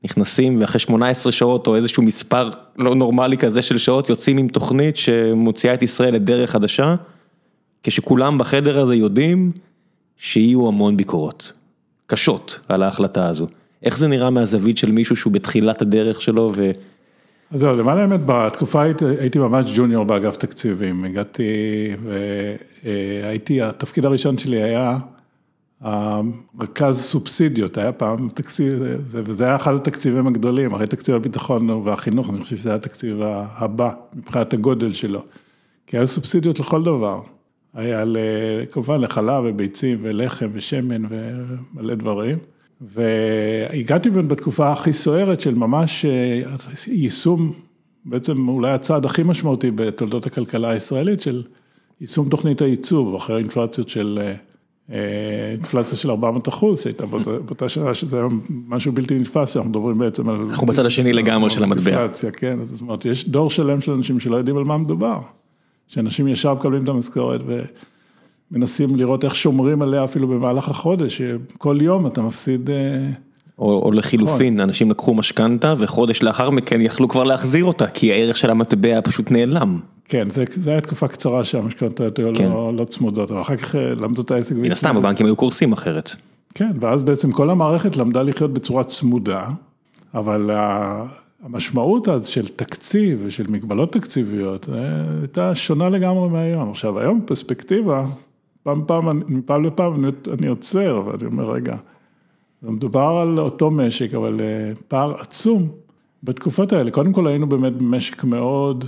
נכנסים 0.04 0.62
ואחרי 0.62 0.80
18 0.80 1.32
שעות 1.32 1.68
או 1.68 1.76
איזשהו 1.76 2.04
מספר 2.04 2.50
לא 2.78 2.96
נורמלי 2.96 3.38
כזה 3.38 3.62
של 3.62 3.78
שעות 3.78 4.10
יוצאים 4.10 4.38
עם 4.38 4.48
תוכנית 4.48 4.98
שמוציאה 4.98 5.74
את 5.74 5.82
ישראל 5.82 6.14
לדרך 6.16 6.50
חדשה. 6.52 6.96
כשכולם 7.84 8.38
בחדר 8.38 8.80
הזה 8.80 8.96
יודעים 8.96 9.52
שיהיו 10.18 10.68
המון 10.68 10.98
ביקורות, 10.98 11.52
קשות, 12.08 12.60
על 12.70 12.84
ההחלטה 12.84 13.28
הזו. 13.28 13.48
איך 13.84 13.98
זה 13.98 14.08
נראה 14.08 14.30
מהזווית 14.30 14.78
של 14.78 14.92
מישהו 14.92 15.16
שהוא 15.16 15.34
בתחילת 15.34 15.82
הדרך 15.82 16.22
שלו 16.22 16.52
ו... 16.56 16.72
אז 17.52 17.60
זהו, 17.60 17.76
למען 17.76 17.98
האמת, 17.98 18.20
בתקופה 18.26 18.82
הייתי, 18.82 19.06
הייתי 19.20 19.40
ממש 19.40 19.72
ג'וניור 19.76 20.04
באגף 20.04 20.38
תקציבים, 20.38 21.04
הגעתי 21.04 21.44
והייתי, 22.84 23.62
התפקיד 23.62 24.06
הראשון 24.06 24.38
שלי 24.38 24.64
היה 24.64 24.98
מרכז 26.54 27.02
סובסידיות, 27.02 27.78
היה 27.78 27.92
פעם 27.92 28.30
תקציב, 28.30 28.74
וזה 29.08 29.46
היה 29.46 29.56
אחד 29.56 29.76
התקציבים 29.76 30.28
הגדולים, 30.28 30.74
אחרי 30.74 30.88
תקציב 30.88 31.16
הביטחון 31.16 31.70
והחינוך, 31.70 32.30
אני 32.30 32.42
חושב 32.42 32.58
שזה 32.58 32.70
היה 32.70 32.76
התקציב 32.76 33.22
הבא 33.58 33.92
מבחינת 34.14 34.54
הגודל 34.54 34.94
שלו, 34.94 35.22
כי 35.88 35.98
היו 35.98 36.08
סובסידיות 36.08 36.60
לכל 36.60 36.84
דבר. 36.84 37.22
היה 37.74 38.04
כמובן 38.72 39.02
לחלב 39.02 39.44
וביצים 39.48 39.98
ולחם 40.02 40.50
ושמן 40.54 41.04
ומלא 41.10 41.96
דברים. 41.96 42.38
והגעתי 42.82 44.10
בתקופה 44.10 44.72
הכי 44.72 44.94
סוערת 44.94 45.42
של 45.42 45.56
ממש 45.56 46.06
אה, 46.06 46.42
יישום, 46.88 47.54
בעצם 48.06 48.48
אולי 48.48 48.72
הצעד 48.72 49.06
הכי 49.06 49.24
משמעותי 49.24 49.72
בתולדות 49.72 50.26
הכלכלה 50.26 50.70
הישראלית 50.70 51.22
של 51.22 51.44
יישום 52.02 52.30
תוכנית 52.30 52.62
הייצוב, 52.62 53.16
אחרי 53.16 53.38
אינפלציות 53.38 53.90
של, 53.90 54.20
אה, 54.22 54.34
אינפלציה 54.90 55.98
של 55.98 56.10
400 56.10 56.48
אחוז, 56.48 56.82
שהייתה 56.82 57.06
באותה 57.06 57.70
שנה 57.70 57.94
שזה 57.94 58.18
היה 58.18 58.28
משהו 58.68 58.92
בלתי 58.92 59.20
נתפס, 59.20 59.54
שאנחנו 59.54 59.70
מדברים 59.70 59.98
בעצם 59.98 60.30
על... 60.30 60.38
אנחנו 60.50 60.68
בצד 60.68 60.86
השני 60.86 61.14
לגמרי 61.14 61.50
של 61.50 61.64
המטבע. 61.64 61.92
אינפלציה, 61.92 62.32
כן, 62.32 62.60
זאת 62.60 62.82
אומרת, 62.82 63.06
יש 63.06 63.30
דור 63.30 63.50
שלם 63.50 63.82
של 63.82 63.92
אנשים 63.92 64.20
שלא 64.20 64.36
יודעים 64.36 64.58
על 64.58 64.64
מה 64.64 64.78
מדובר. 64.78 65.20
שאנשים 65.88 66.28
ישר 66.28 66.54
מקבלים 66.54 66.84
את 66.84 66.90
המשכורת 66.90 67.42
ומנסים 68.52 68.96
לראות 68.96 69.24
איך 69.24 69.36
שומרים 69.36 69.82
עליה 69.82 70.04
אפילו 70.04 70.28
במהלך 70.28 70.70
החודש, 70.70 71.22
שכל 71.22 71.78
יום 71.82 72.08
אתה 72.08 72.22
מפסיד... 72.22 72.70
אה, 72.70 73.10
או, 73.60 73.82
או 73.86 73.92
לחילופין, 73.92 74.54
נכון. 74.54 74.70
אנשים 74.70 74.92
לקחו 74.92 75.14
משכנתה 75.14 75.74
וחודש 75.78 76.24
לאחר 76.24 76.50
מכן 76.50 76.82
יכלו 76.82 77.08
כבר 77.08 77.24
להחזיר 77.24 77.66
אותה, 77.66 77.88
כי 77.88 78.12
הערך 78.12 78.38
של 78.38 78.50
המטבע 78.50 79.02
פשוט 79.04 79.32
נעלם. 79.32 79.80
כן, 80.14 80.30
זה, 80.30 80.44
זה 80.50 80.72
היה 80.72 80.82
תקופה 80.82 81.08
קצרה 81.08 81.46
שהמשכנתות 81.46 82.20
היו 82.20 82.36
כן. 82.36 82.50
לא, 82.50 82.74
לא 82.74 82.86
צמודות, 82.86 83.32
אבל 83.32 83.42
אחר 83.42 83.58
כך 83.58 83.76
אה, 83.76 83.96
למדו 83.96 84.22
את 84.22 84.32
העסק. 84.32 84.56
מן 84.56 84.72
הסתם, 84.72 84.98
הבנקים 84.98 85.26
היו 85.26 85.36
קורסים 85.36 85.72
אחרת. 85.72 86.12
כן, 86.54 86.72
ואז 86.80 87.04
בעצם 87.04 87.32
כל 87.32 87.50
המערכת 87.50 87.98
למדה 87.98 88.22
לחיות 88.22 88.54
בצורה 88.54 88.84
צמודה, 88.84 89.50
אבל 90.14 90.50
המשמעות 91.44 92.08
אז 92.08 92.26
של 92.26 92.48
תקציב 92.48 93.22
ושל 93.26 93.48
מגבלות 93.48 93.94
תקציביות 93.94 94.70
הייתה 95.22 95.56
שונה 95.56 95.90
לגמרי 95.90 96.30
מהיום. 96.30 96.70
עכשיו, 96.70 97.00
היום 97.00 97.22
פרספקטיבה, 97.26 98.06
פעם 98.64 98.84
פעם, 98.88 99.22
מפעם 99.28 99.66
לפעם 99.66 100.06
אני, 100.06 100.12
אני 100.40 100.48
עוצר 100.48 101.04
ואני 101.06 101.26
אומר, 101.26 101.52
רגע, 101.52 101.76
מדובר 102.64 103.18
על 103.22 103.40
אותו 103.40 103.72
משק, 103.72 104.14
אבל 104.14 104.42
אה, 104.42 104.72
פער 104.88 105.14
עצום 105.22 105.68
בתקופות 106.24 106.74
האלה. 106.74 106.92
קודם 106.92 107.14
כל 107.14 107.28
היינו 107.28 107.50
באמת 107.50 107.74
במשק 107.74 108.24
מאוד, 108.24 108.86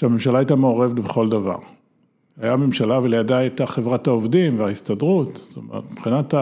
שהממשלה 0.00 0.38
הייתה 0.38 0.56
מעורבת 0.56 0.92
בכל 0.92 1.28
דבר. 1.28 1.56
היה 2.40 2.56
ממשלה 2.56 2.98
ולידה 2.98 3.36
הייתה 3.36 3.66
חברת 3.66 4.06
העובדים 4.06 4.60
וההסתדרות, 4.60 5.36
זאת 5.36 5.56
אומרת, 5.56 5.84
מבחינת 5.90 6.34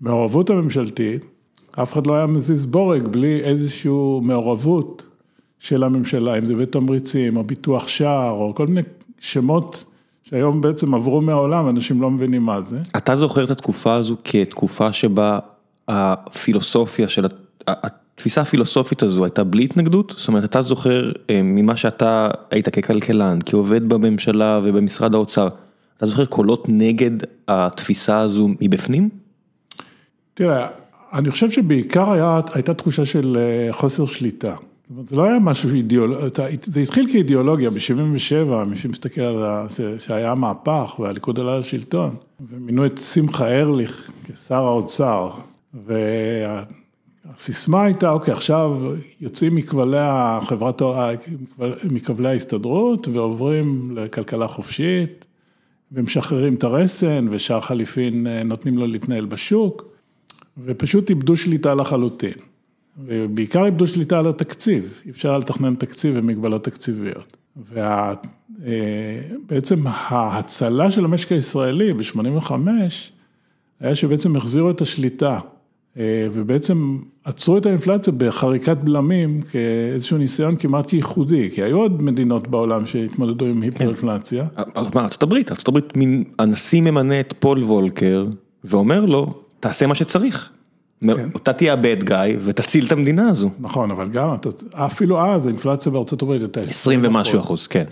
המעורבות 0.00 0.50
הממשלתית, 0.50 1.24
אף 1.82 1.92
אחד 1.92 2.06
לא 2.06 2.14
היה 2.14 2.26
מזיז 2.26 2.66
בורג 2.66 3.08
בלי 3.08 3.40
איזושהי 3.40 3.90
מעורבות 4.22 5.06
של 5.58 5.82
הממשלה, 5.82 6.38
אם 6.38 6.46
זה 6.46 6.54
בתמריצים 6.54 7.36
או 7.36 7.44
ביטוח 7.44 7.88
שער 7.88 8.30
או 8.30 8.54
כל 8.54 8.66
מיני 8.66 8.82
שמות 9.20 9.84
שהיום 10.22 10.60
בעצם 10.60 10.94
עברו 10.94 11.20
מהעולם, 11.20 11.68
אנשים 11.68 12.02
לא 12.02 12.10
מבינים 12.10 12.42
מה 12.42 12.60
זה. 12.60 12.80
אתה 12.96 13.16
זוכר 13.16 13.44
את 13.44 13.50
התקופה 13.50 13.94
הזו 13.94 14.16
כתקופה 14.24 14.92
שבה 14.92 15.38
הפילוסופיה 15.88 17.08
של, 17.08 17.26
התפיסה 17.66 18.40
הפילוסופית 18.40 19.02
הזו 19.02 19.24
הייתה 19.24 19.44
בלי 19.44 19.64
התנגדות? 19.64 20.14
זאת 20.16 20.28
אומרת, 20.28 20.44
אתה 20.44 20.62
זוכר 20.62 21.12
אה, 21.30 21.40
ממה 21.44 21.76
שאתה 21.76 22.30
היית 22.50 22.68
ככלכלן, 22.68 23.38
כעובד 23.46 23.88
בממשלה 23.88 24.60
ובמשרד 24.62 25.14
האוצר, 25.14 25.48
אתה 25.96 26.06
זוכר 26.06 26.24
קולות 26.24 26.64
נגד 26.68 27.10
התפיסה 27.48 28.18
הזו 28.18 28.48
מבפנים? 28.60 29.08
תראה, 30.34 30.66
אני 31.12 31.30
חושב 31.30 31.50
שבעיקר 31.50 32.12
היה, 32.12 32.40
הייתה 32.54 32.74
תחושה 32.74 33.04
של 33.04 33.36
אה, 33.40 33.72
חוסר 33.72 34.06
שליטה. 34.06 34.54
זאת 34.84 34.90
אומרת, 34.90 35.06
זה 35.06 35.16
לא 35.16 35.24
היה 35.24 35.38
משהו 35.38 35.70
אידיאולוגי, 35.74 36.26
זה 36.62 36.80
התחיל 36.80 37.06
כאידיאולוגיה 37.12 37.70
ב-77, 37.70 38.64
מי 38.66 38.76
שמסתכל 38.76 39.20
על 39.20 39.68
זה, 39.68 39.98
שהיה 39.98 40.34
מהפך 40.34 40.96
והליכוד 40.98 41.40
עלה 41.40 41.58
לשלטון, 41.58 42.16
ומינו 42.50 42.86
את 42.86 42.98
שמחה 42.98 43.48
ארליך 43.48 44.10
כשר 44.24 44.64
האוצר, 44.64 45.30
והסיסמה 47.30 47.84
הייתה, 47.84 48.10
אוקיי, 48.10 48.34
עכשיו 48.34 48.92
יוצאים 49.20 49.54
מכבלי 49.54 49.96
החברת, 50.00 50.82
מכבלי 51.90 52.28
ההסתדרות 52.28 53.08
ועוברים 53.08 53.96
לכלכלה 53.96 54.48
חופשית, 54.48 55.24
ומשחררים 55.92 56.54
את 56.54 56.64
הרסן, 56.64 57.26
ושאר 57.30 57.60
חליפין 57.60 58.26
אה, 58.26 58.42
נותנים 58.42 58.78
לו 58.78 58.86
להתנהל 58.86 59.24
בשוק. 59.24 59.84
ופשוט 60.64 61.10
איבדו 61.10 61.36
שליטה 61.36 61.74
לחלוטין. 61.74 62.34
ובעיקר 62.98 63.64
איבדו 63.64 63.86
שליטה 63.86 64.18
על 64.18 64.26
התקציב, 64.26 65.00
אי 65.06 65.10
אפשר 65.10 65.38
לתכנן 65.38 65.74
תקציב 65.74 66.14
ומגבלות 66.16 66.64
תקציביות. 66.64 67.36
ובעצם 69.46 69.82
ההצלה 69.86 70.90
של 70.90 71.04
המשק 71.04 71.32
הישראלי 71.32 71.92
ב-85' 71.92 72.52
היה 73.80 73.94
שבעצם 73.94 74.36
החזירו 74.36 74.70
את 74.70 74.80
השליטה, 74.80 75.38
ובעצם 75.96 76.98
עצרו 77.24 77.58
את 77.58 77.66
האינפלציה 77.66 78.12
בחריקת 78.16 78.76
בלמים 78.76 79.42
כאיזשהו 79.42 80.18
ניסיון 80.18 80.56
כמעט 80.56 80.92
ייחודי, 80.92 81.50
כי 81.50 81.62
היו 81.62 81.78
עוד 81.78 82.02
מדינות 82.02 82.48
בעולם 82.48 82.86
שהתמודדו 82.86 83.44
עם 83.44 83.62
היפר-אינפלציה. 83.62 84.44
כן. 84.56 84.62
ארצות 84.96 85.22
הברית, 85.22 85.50
ארצות 85.50 85.68
הברית, 85.68 85.92
הנשיא 86.38 86.80
ממנה 86.80 87.20
את 87.20 87.34
פול 87.38 87.62
וולקר 87.62 88.26
ואומר 88.64 89.04
לו, 89.04 89.34
תעשה 89.60 89.86
מה 89.86 89.94
שצריך. 89.94 90.50
כן. 91.06 91.28
אתה 91.36 91.52
תהיה 91.52 91.72
הבד 91.72 92.04
גיא 92.04 92.16
ותציל 92.40 92.86
את 92.86 92.92
המדינה 92.92 93.28
הזו. 93.28 93.50
נכון, 93.60 93.90
אבל 93.90 94.08
גם, 94.08 94.34
אפילו 94.72 95.20
אז 95.20 95.46
האינפלציה 95.46 95.92
בארצות 95.92 96.22
הברית 96.22 96.42
הייתה 96.42 96.60
20 96.60 97.00
ומשהו 97.02 97.40
אחוז, 97.40 97.66
כן. 97.66 97.84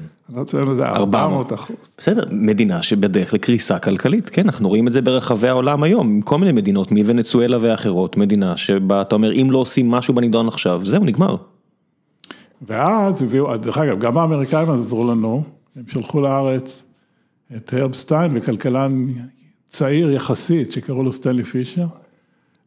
אצלנו 0.42 0.74
זה 0.74 0.86
400 0.86 1.52
אחוז. 1.52 1.76
בסדר, 1.98 2.22
מדינה 2.30 2.82
שבדרך 2.82 3.34
לקריסה 3.34 3.78
כלכלית, 3.78 4.28
כן, 4.28 4.46
אנחנו 4.46 4.68
רואים 4.68 4.88
את 4.88 4.92
זה 4.92 5.02
ברחבי 5.02 5.48
העולם 5.48 5.82
היום, 5.82 6.20
כל 6.20 6.38
מיני 6.38 6.52
מדינות, 6.52 6.92
מוונצואלה 6.92 7.58
ואחרות, 7.60 8.16
מדינה 8.16 8.56
שבה 8.56 9.02
אתה 9.02 9.14
אומר, 9.14 9.32
אם 9.32 9.48
לא 9.50 9.58
עושים 9.58 9.90
משהו 9.90 10.14
בנידון 10.14 10.48
עכשיו, 10.48 10.80
זהו, 10.84 11.04
נגמר. 11.04 11.36
ואז 12.66 13.22
הביאו, 13.22 13.56
דרך 13.56 13.78
אגב, 13.78 13.98
גם 13.98 14.18
האמריקאים 14.18 14.70
עזרו 14.70 15.10
לנו, 15.10 15.42
הם 15.76 15.82
שלחו 15.86 16.20
לארץ 16.20 16.92
את 17.56 17.74
הרב 17.74 17.94
סטיין 17.94 18.30
וכלכלן 18.34 18.90
צעיר 19.68 20.10
יחסית 20.10 20.72
שקראו 20.72 21.02
לו 21.02 21.12
סטנלי 21.12 21.44
פישר, 21.44 21.86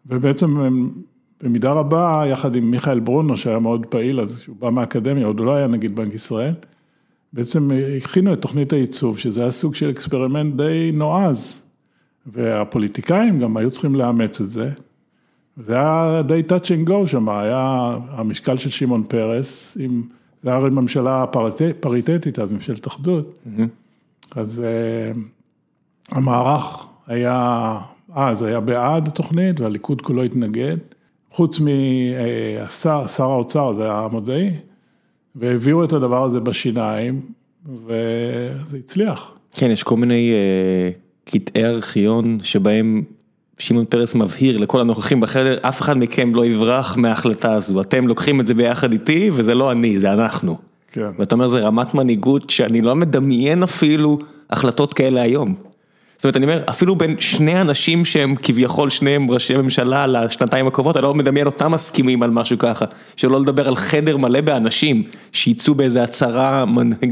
ובעצם 0.06 0.60
הם 0.60 0.90
במידה 1.44 1.72
רבה, 1.72 2.24
יחד 2.32 2.56
עם 2.56 2.72
מיכאל 2.72 3.00
ברונו 3.00 3.38
שהיה 3.38 3.60
מאוד 3.60 3.86
פעיל, 3.86 4.22
אז 4.22 4.40
שהוא 4.40 4.56
בא 4.60 4.70
מהאקדמיה, 4.70 5.26
עוד 5.26 5.40
לא 5.40 5.56
היה 5.56 5.68
נגיד 5.68 5.96
בנק 5.96 6.14
ישראל, 6.14 6.54
בעצם 7.36 7.70
הכינו 7.98 8.34
את 8.34 8.42
תוכנית 8.42 8.74
הייצוב, 8.74 9.18
שזה 9.18 9.42
היה 9.42 9.52
סוג 9.52 9.76
של 9.76 9.90
experiment 9.90 10.56
די 10.56 10.92
נועז, 10.94 11.62
והפוליטיקאים 12.26 13.40
גם 13.40 13.58
היו 13.58 13.72
צריכים 13.72 13.96
לאמץ 13.96 14.42
את 14.42 14.48
זה. 14.48 14.70
זה 15.58 15.76
היה 15.76 16.22
די 16.28 16.42
touch 16.50 16.66
and 16.66 16.90
go 16.90 17.06
שם, 17.06 17.30
היה 17.30 17.98
המשקל 18.10 18.58
של 18.58 18.70
שמעון 18.70 19.04
פרס, 19.04 19.78
עם, 19.80 20.04
זה 20.44 20.50
היה 20.50 20.58
הרי 20.58 20.70
ממשלה 20.70 21.26
פריטטית, 21.80 22.40
אז 22.40 22.52
ממשלת 22.52 22.88
אחדות, 22.88 23.40
mm-hmm. 23.46 23.62
אז 24.36 24.64
uh, 24.64 25.18
המערך 26.16 26.88
היה, 27.08 27.78
אז 28.14 28.42
היה 28.42 28.60
בעד 28.60 29.08
התוכנית 29.08 29.60
והליכוד 29.60 30.02
כולו 30.02 30.24
התנגד, 30.24 30.78
חוץ 31.32 31.60
מהשר, 31.60 33.08
שר 33.08 33.32
האוצר, 33.32 33.74
זה 33.74 33.84
היה 33.84 34.00
המודעי, 34.00 34.52
והביאו 35.36 35.84
את 35.84 35.94
הדבר 35.94 36.24
הזה 36.24 36.40
בשיניים, 36.40 37.22
וזה 37.86 38.78
הצליח. 38.78 39.32
כן, 39.52 39.72
יש 39.72 39.84
כל 39.84 39.98
מיני 39.98 40.32
uh, 40.32 41.30
קטעי 41.30 41.66
ארכיון 41.66 42.40
שבהם 42.44 43.04
שמעון 43.58 43.86
פרס 43.86 44.16
מבהיר 44.16 44.58
לכל 44.58 44.82
הנוכחים 44.82 45.22
בחדר, 45.22 45.58
אף 45.62 45.82
אחד 45.82 45.98
מכם 45.98 46.36
לא 46.36 46.46
יברח 46.46 46.98
מההחלטה 46.98 47.54
הזו, 47.54 47.82
אתם 47.82 48.08
לוקחים 48.08 48.42
את 48.42 48.48
זה 48.48 48.54
ביחד 48.54 48.92
איתי 48.92 49.30
וזה 49.34 49.56
לא 49.56 49.72
אני, 49.72 50.00
זה 50.00 50.14
אנחנו. 50.14 50.58
כן. 50.92 51.10
ואתה 51.20 51.36
אומר, 51.36 51.48
זה 51.48 51.60
רמת 51.60 51.94
מנהיגות 51.94 52.50
שאני 52.50 52.82
לא 52.82 52.96
מדמיין 52.96 53.64
אפילו 53.64 54.20
החלטות 54.50 54.94
כאלה 54.94 55.22
היום. 55.22 55.56
זאת 56.16 56.24
אומרת, 56.24 56.38
אני 56.38 56.46
אומר, 56.46 56.62
אפילו 56.70 56.96
בין 56.96 57.16
שני 57.20 57.62
אנשים 57.62 58.06
שהם 58.06 58.36
כביכול 58.44 58.90
שניהם 58.90 59.32
ראשי 59.32 59.58
ממשלה 59.58 60.08
לשנתיים 60.08 60.68
הקרובות, 60.68 60.98
אני 60.98 61.04
לא 61.04 61.14
מדמיין 61.14 61.46
אותם 61.46 61.72
מסכימים 61.72 62.24
על 62.24 62.30
משהו 62.30 62.58
ככה. 62.58 62.86
שלא 63.16 63.42
לדבר 63.42 63.68
על 63.68 63.76
חדר 63.76 64.18
מלא 64.18 64.42
באנשים 64.42 65.04
שיצאו 65.32 65.76
באיזה 65.76 66.04
הצהרה 66.04 66.66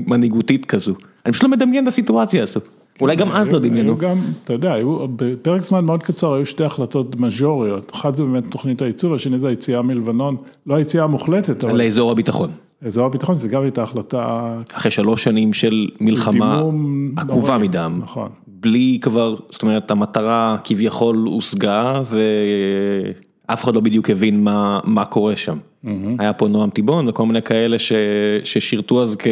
מנהיגותית 0.07 0.65
כזו. 0.65 0.93
אני 1.25 1.33
פשוט 1.33 1.43
לא 1.43 1.50
מדמיין 1.50 1.83
את 1.83 1.88
הסיטואציה 1.88 2.43
הזו. 2.43 2.60
אולי 3.01 3.15
גם 3.15 3.31
אז 3.31 3.51
לא 3.51 3.60
דמיינו. 3.60 3.98
גם, 3.98 4.17
אתה 4.43 4.53
יודע, 4.53 4.75
בפרק 5.15 5.63
זמן 5.63 5.86
מאוד 5.86 6.03
קצר 6.03 6.33
היו 6.33 6.45
שתי 6.45 6.63
החלטות 6.63 7.19
מז'וריות. 7.19 7.91
אחת 7.93 8.15
זה 8.15 8.24
באמת 8.24 8.43
תוכנית 8.50 8.81
הייצוב, 8.81 9.13
השני 9.13 9.39
זה 9.39 9.48
היציאה 9.48 9.81
מלבנון, 9.81 10.36
לא 10.67 10.75
היציאה 10.75 11.03
המוחלטת. 11.03 11.63
לאזור 11.63 12.12
הביטחון. 12.12 12.50
אזור 12.86 13.05
הביטחון, 13.05 13.36
זה 13.36 13.48
גם 13.48 13.63
הייתה 13.63 13.83
החלטה... 13.83 14.53
אחרי 14.74 14.91
שלוש 14.91 15.24
שנים 15.24 15.53
של 15.53 15.88
מלחמה 16.01 16.63
עקובה 17.17 17.57
מדם. 17.57 18.00
נכון. 18.03 18.29
בלי 18.63 18.98
כבר, 19.01 19.36
זאת 19.50 19.62
אומרת, 19.62 19.91
המטרה 19.91 20.58
כביכול 20.63 21.17
הושגה 21.17 22.01
ואף 22.05 23.63
אחד 23.63 23.75
לא 23.75 23.82
בדיוק 23.82 24.10
הבין 24.10 24.43
מה, 24.43 24.79
מה 24.84 25.05
קורה 25.05 25.36
שם. 25.36 25.58
Mm-hmm. 25.58 25.88
היה 26.20 26.34
פה 26.34 26.48
נועם 26.48 26.70
טיבון 26.70 27.08
וכל 27.08 27.25
מיני 27.25 27.41
כאלה 27.41 27.79
ש, 27.79 27.93
ששירתו 28.43 29.03
אז 29.03 29.15
כ, 29.20 29.27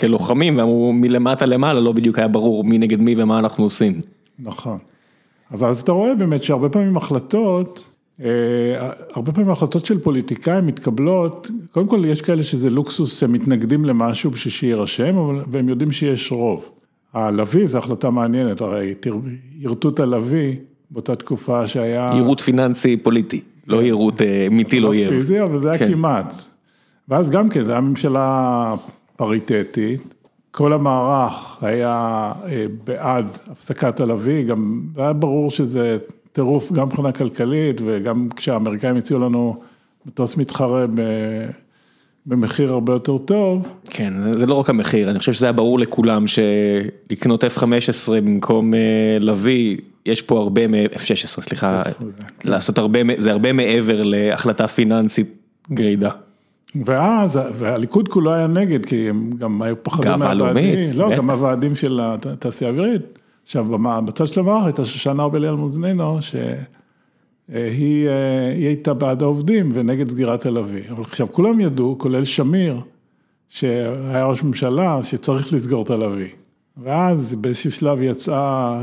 כלוחמים 0.00 0.58
ואמרו 0.58 0.92
מלמטה 0.92 1.46
למעלה, 1.46 1.80
לא 1.80 1.92
בדיוק 1.92 2.18
היה 2.18 2.28
ברור 2.28 2.64
מי 2.64 2.78
נגד 2.78 3.00
מי 3.00 3.14
ומה 3.18 3.38
אנחנו 3.38 3.64
עושים. 3.64 4.00
נכון. 4.38 4.78
אבל 5.50 5.68
אז 5.68 5.80
אתה 5.80 5.92
רואה 5.92 6.14
באמת 6.14 6.42
שהרבה 6.42 6.68
פעמים 6.68 6.96
החלטות, 6.96 7.90
אה, 8.24 8.90
הרבה 9.14 9.32
פעמים 9.32 9.50
החלטות 9.50 9.86
של 9.86 9.98
פוליטיקאים 9.98 10.66
מתקבלות, 10.66 11.50
קודם 11.70 11.86
כל 11.86 12.02
יש 12.06 12.22
כאלה 12.22 12.42
שזה 12.42 12.70
לוקסוס, 12.70 13.22
הם 13.22 13.32
מתנגדים 13.32 13.84
למשהו 13.84 14.30
בשביל 14.30 14.52
שיירשם, 14.52 15.40
והם 15.50 15.68
יודעים 15.68 15.92
שיש 15.92 16.32
רוב. 16.32 16.70
הלוי 17.14 17.66
זו 17.66 17.78
החלטה 17.78 18.10
מעניינת, 18.10 18.60
הרי 18.60 18.94
יירטו 19.58 19.90
הלוי 19.98 20.56
באותה 20.90 21.16
תקופה 21.16 21.68
שהיה... 21.68 22.10
יירוט 22.14 22.40
פיננסי 22.40 22.96
פוליטי, 22.96 23.40
לא 23.66 23.82
יירוט 23.82 24.22
אה, 24.22 24.46
מיתי 24.50 24.80
לא 24.80 24.88
אויב. 24.88 25.10
פיזי, 25.10 25.42
אבל 25.42 25.58
זה 25.58 25.70
היה 25.70 25.78
כן. 25.78 25.92
כמעט. 25.92 26.34
ואז 27.08 27.30
גם 27.30 27.48
כן, 27.48 27.62
זו 27.62 27.70
הייתה 27.70 27.80
ממשלה 27.80 28.74
פריטטית, 29.16 30.14
כל 30.50 30.72
המערך 30.72 31.56
היה 31.62 32.32
אה, 32.46 32.66
בעד 32.84 33.26
הפסקת 33.50 34.00
הלוי, 34.00 34.42
גם 34.42 34.82
היה 34.96 35.12
ברור 35.12 35.50
שזה 35.50 35.98
טירוף 36.32 36.72
גם 36.72 36.86
מבחינה 36.86 37.12
כלכלית 37.12 37.80
וגם 37.84 38.28
כשהאמריקאים 38.36 38.96
הציעו 38.96 39.20
לנו 39.20 39.60
מטוס 40.06 40.36
מתחרה 40.36 40.86
במחיר 42.28 42.72
הרבה 42.72 42.92
יותר 42.92 43.18
טוב. 43.18 43.66
כן, 43.90 44.12
זה, 44.20 44.38
זה 44.38 44.46
לא 44.46 44.54
רק 44.54 44.70
המחיר, 44.70 45.10
אני 45.10 45.18
חושב 45.18 45.32
שזה 45.32 45.46
היה 45.46 45.52
ברור 45.52 45.78
לכולם 45.78 46.24
שלקנות 46.26 47.44
F-15 47.44 48.10
במקום 48.10 48.74
uh, 48.74 48.76
לביא, 49.20 49.76
יש 50.06 50.22
פה 50.22 50.38
הרבה, 50.38 50.60
F-16 50.94 51.26
סליחה, 51.26 51.82
כן. 52.38 52.48
לעשות 52.48 52.78
הרבה, 52.78 52.98
זה 53.16 53.30
הרבה 53.30 53.52
מעבר 53.52 54.02
להחלטה 54.02 54.68
פיננסית 54.68 55.34
גרידה. 55.72 56.10
ואז, 56.84 57.38
והליכוד 57.54 58.08
כולו 58.08 58.34
היה 58.34 58.46
נגד, 58.46 58.86
כי 58.86 59.08
הם 59.08 59.30
גם 59.38 59.62
היו 59.62 59.82
פחדים 59.82 60.12
מהוועדים, 60.18 60.92
לא, 60.94 61.16
גם 61.16 61.30
הוועדים 61.30 61.74
של 61.74 62.00
התעשייה 62.02 62.70
האווירית. 62.70 63.02
עכשיו, 63.44 63.64
בצד 64.04 64.26
של 64.26 64.40
המערכת 64.40 64.66
הייתה 64.66 64.84
שושנה 64.84 65.22
ארבלי 65.22 65.48
אלמוזנינו, 65.48 66.22
ש... 66.22 66.34
אה, 67.54 67.70
היא, 67.70 68.08
אה, 68.08 68.50
היא 68.50 68.66
הייתה 68.66 68.94
בעד 68.94 69.22
העובדים 69.22 69.70
ונגד 69.74 70.08
סגירת 70.08 70.40
תל 70.40 70.58
אביב. 70.58 70.84
אבל 70.90 71.02
עכשיו 71.02 71.26
כולם 71.32 71.60
ידעו, 71.60 71.96
כולל 71.98 72.24
שמיר, 72.24 72.80
שהיה 73.48 74.26
ראש 74.26 74.42
ממשלה, 74.42 75.00
שצריך 75.02 75.52
לסגור 75.52 75.84
תל 75.84 76.02
אביב. 76.02 76.28
ואז 76.82 77.34
באיזשהו 77.34 77.72
שלב 77.72 78.02
יצאה 78.02 78.82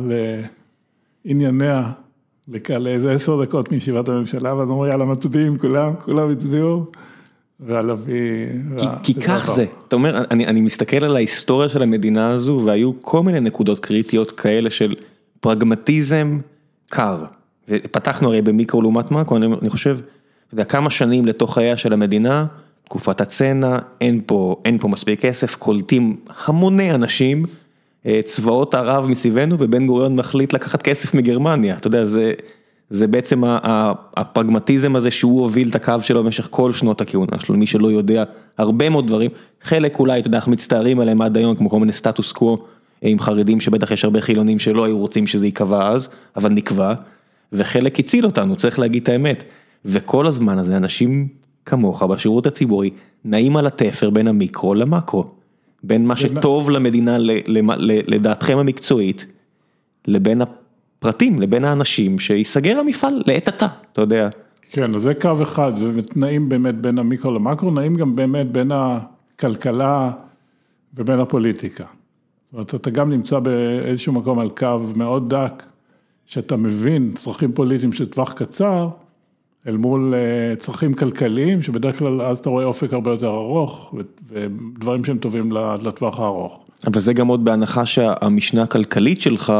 לענייניה, 1.25 1.91
לאיזה 2.69 3.11
עשר 3.11 3.43
דקות 3.43 3.71
מישיבת 3.71 4.09
הממשלה, 4.09 4.55
ואז 4.55 4.69
אמרו 4.69 4.87
יאללה 4.87 5.05
מצביעים 5.05 5.57
כולם, 5.57 5.93
כולם 6.05 6.31
הצביעו. 6.31 6.85
והלוי... 7.59 7.97
כי, 8.77 8.85
כי 9.03 9.21
כך 9.21 9.49
זה, 9.55 9.65
אתה 9.87 9.95
אומר, 9.95 10.23
אני, 10.31 10.47
אני 10.47 10.61
מסתכל 10.61 11.03
על 11.03 11.15
ההיסטוריה 11.15 11.69
של 11.69 11.83
המדינה 11.83 12.29
הזו 12.29 12.61
והיו 12.65 12.91
כל 13.01 13.23
מיני 13.23 13.39
נקודות 13.39 13.79
קריטיות 13.79 14.31
כאלה 14.31 14.69
של 14.69 14.95
פרגמטיזם 15.39 16.39
קר. 16.89 17.23
ופתחנו 17.69 18.27
הרי 18.27 18.41
במיקרו 18.41 18.81
לעומת 18.81 19.11
מאקרו, 19.11 19.37
אני, 19.37 19.45
אני 19.61 19.69
חושב, 19.69 19.97
אתה 20.47 20.53
יודע, 20.53 20.63
כמה 20.63 20.89
שנים 20.89 21.25
לתוך 21.25 21.53
חייה 21.53 21.77
של 21.77 21.93
המדינה, 21.93 22.45
תקופת 22.83 23.21
הצנע, 23.21 23.77
אין 24.01 24.21
פה, 24.25 24.55
אין 24.65 24.77
פה 24.77 24.87
מספיק 24.87 25.21
כסף, 25.21 25.55
קולטים 25.55 26.15
המוני 26.45 26.91
אנשים, 26.91 27.45
אה, 28.05 28.19
צבאות 28.25 28.75
ערב 28.75 29.05
מסביבנו 29.05 29.55
ובן 29.59 29.87
גוריון 29.87 30.15
מחליט 30.15 30.53
לקחת 30.53 30.81
כסף 30.81 31.13
מגרמניה, 31.13 31.75
אתה 31.77 31.87
יודע, 31.87 32.05
זה, 32.05 32.33
זה 32.89 33.07
בעצם 33.07 33.43
הפרגמטיזם 34.17 34.95
הזה 34.95 35.11
שהוא 35.11 35.41
הוביל 35.41 35.69
את 35.69 35.75
הקו 35.75 35.93
שלו 36.01 36.23
במשך 36.23 36.47
כל 36.51 36.71
שנות 36.71 37.01
הכהונה 37.01 37.39
שלו, 37.39 37.55
מי 37.55 37.67
שלא 37.67 37.91
יודע, 37.91 38.23
הרבה 38.57 38.89
מאוד 38.89 39.07
דברים, 39.07 39.31
חלק 39.61 39.99
אולי, 39.99 40.19
אתה 40.19 40.27
יודע, 40.27 40.37
אנחנו 40.37 40.51
מצטערים 40.51 40.99
עליהם 40.99 41.21
עד 41.21 41.37
היום, 41.37 41.55
כמו 41.55 41.69
כל 41.69 41.79
מיני 41.79 41.91
סטטוס 41.91 42.31
קוו 42.31 42.57
עם 43.01 43.19
חרדים, 43.19 43.61
שבטח 43.61 43.91
יש 43.91 44.03
הרבה 44.03 44.21
חילונים 44.21 44.59
שלא 44.59 44.85
היו 44.85 44.97
רוצים 44.97 45.27
שזה 45.27 45.45
ייקבע 45.45 45.87
אז, 45.87 46.09
אבל 46.35 46.51
נקבע. 46.51 46.93
וחלק 47.55 47.99
הציל 47.99 48.25
אותנו, 48.25 48.55
צריך 48.55 48.79
להגיד 48.79 49.01
את 49.01 49.09
האמת. 49.09 49.43
וכל 49.85 50.27
הזמן 50.27 50.57
הזה 50.57 50.77
אנשים 50.77 51.27
כמוך 51.65 52.03
בשירות 52.03 52.45
הציבורי 52.47 52.89
נעים 53.25 53.57
על 53.57 53.67
התפר 53.67 54.09
בין 54.09 54.27
המיקרו 54.27 54.75
למקרו. 54.75 55.25
בין 55.83 56.05
מה 56.05 56.15
שטוב 56.15 56.69
למדינה 56.69 57.17
לדעתכם 58.07 58.57
המקצועית, 58.57 59.25
לבין 60.07 60.41
הפרטים, 60.41 61.41
לבין 61.41 61.65
האנשים, 61.65 62.19
שיסגר 62.19 62.79
המפעל 62.79 63.23
לעת 63.27 63.47
עתה, 63.47 63.67
אתה 63.93 64.01
יודע. 64.01 64.29
כן, 64.71 64.95
אז 64.95 65.01
זה 65.01 65.13
קו 65.13 65.41
אחד, 65.41 65.71
ונעים 66.15 66.49
באמת 66.49 66.75
בין 66.75 66.99
המיקרו 66.99 67.31
למקרו, 67.31 67.71
נעים 67.71 67.95
גם 67.95 68.15
באמת 68.15 68.51
בין 68.51 68.71
הכלכלה 68.71 70.11
ובין 70.97 71.19
הפוליטיקה. 71.19 71.85
זאת 72.45 72.53
אומרת, 72.53 72.75
אתה 72.75 72.89
גם 72.89 73.09
נמצא 73.09 73.39
באיזשהו 73.39 74.13
מקום 74.13 74.39
על 74.39 74.49
קו 74.49 74.79
מאוד 74.95 75.33
דק 75.33 75.63
שאתה 76.25 76.57
מבין 76.57 77.11
צרכים 77.15 77.51
פוליטיים 77.51 77.93
של 77.93 78.05
טווח 78.05 78.31
קצר, 78.31 78.87
אל 79.67 79.77
מול 79.77 80.13
אה, 80.13 80.55
צרכים 80.55 80.93
כלכליים, 80.93 81.61
שבדרך 81.61 81.99
כלל 81.99 82.21
אז 82.21 82.39
אתה 82.39 82.49
רואה 82.49 82.65
אופק 82.65 82.93
הרבה 82.93 83.11
יותר 83.11 83.27
ארוך, 83.27 83.93
ודברים 84.29 85.05
שהם 85.05 85.17
טובים 85.17 85.51
לטווח 85.83 86.19
הארוך. 86.19 86.65
אבל 86.87 86.99
זה 86.99 87.13
גם 87.13 87.27
עוד 87.27 87.45
בהנחה 87.45 87.85
שהמשנה 87.85 88.63
הכלכלית 88.63 89.21
שלך 89.21 89.53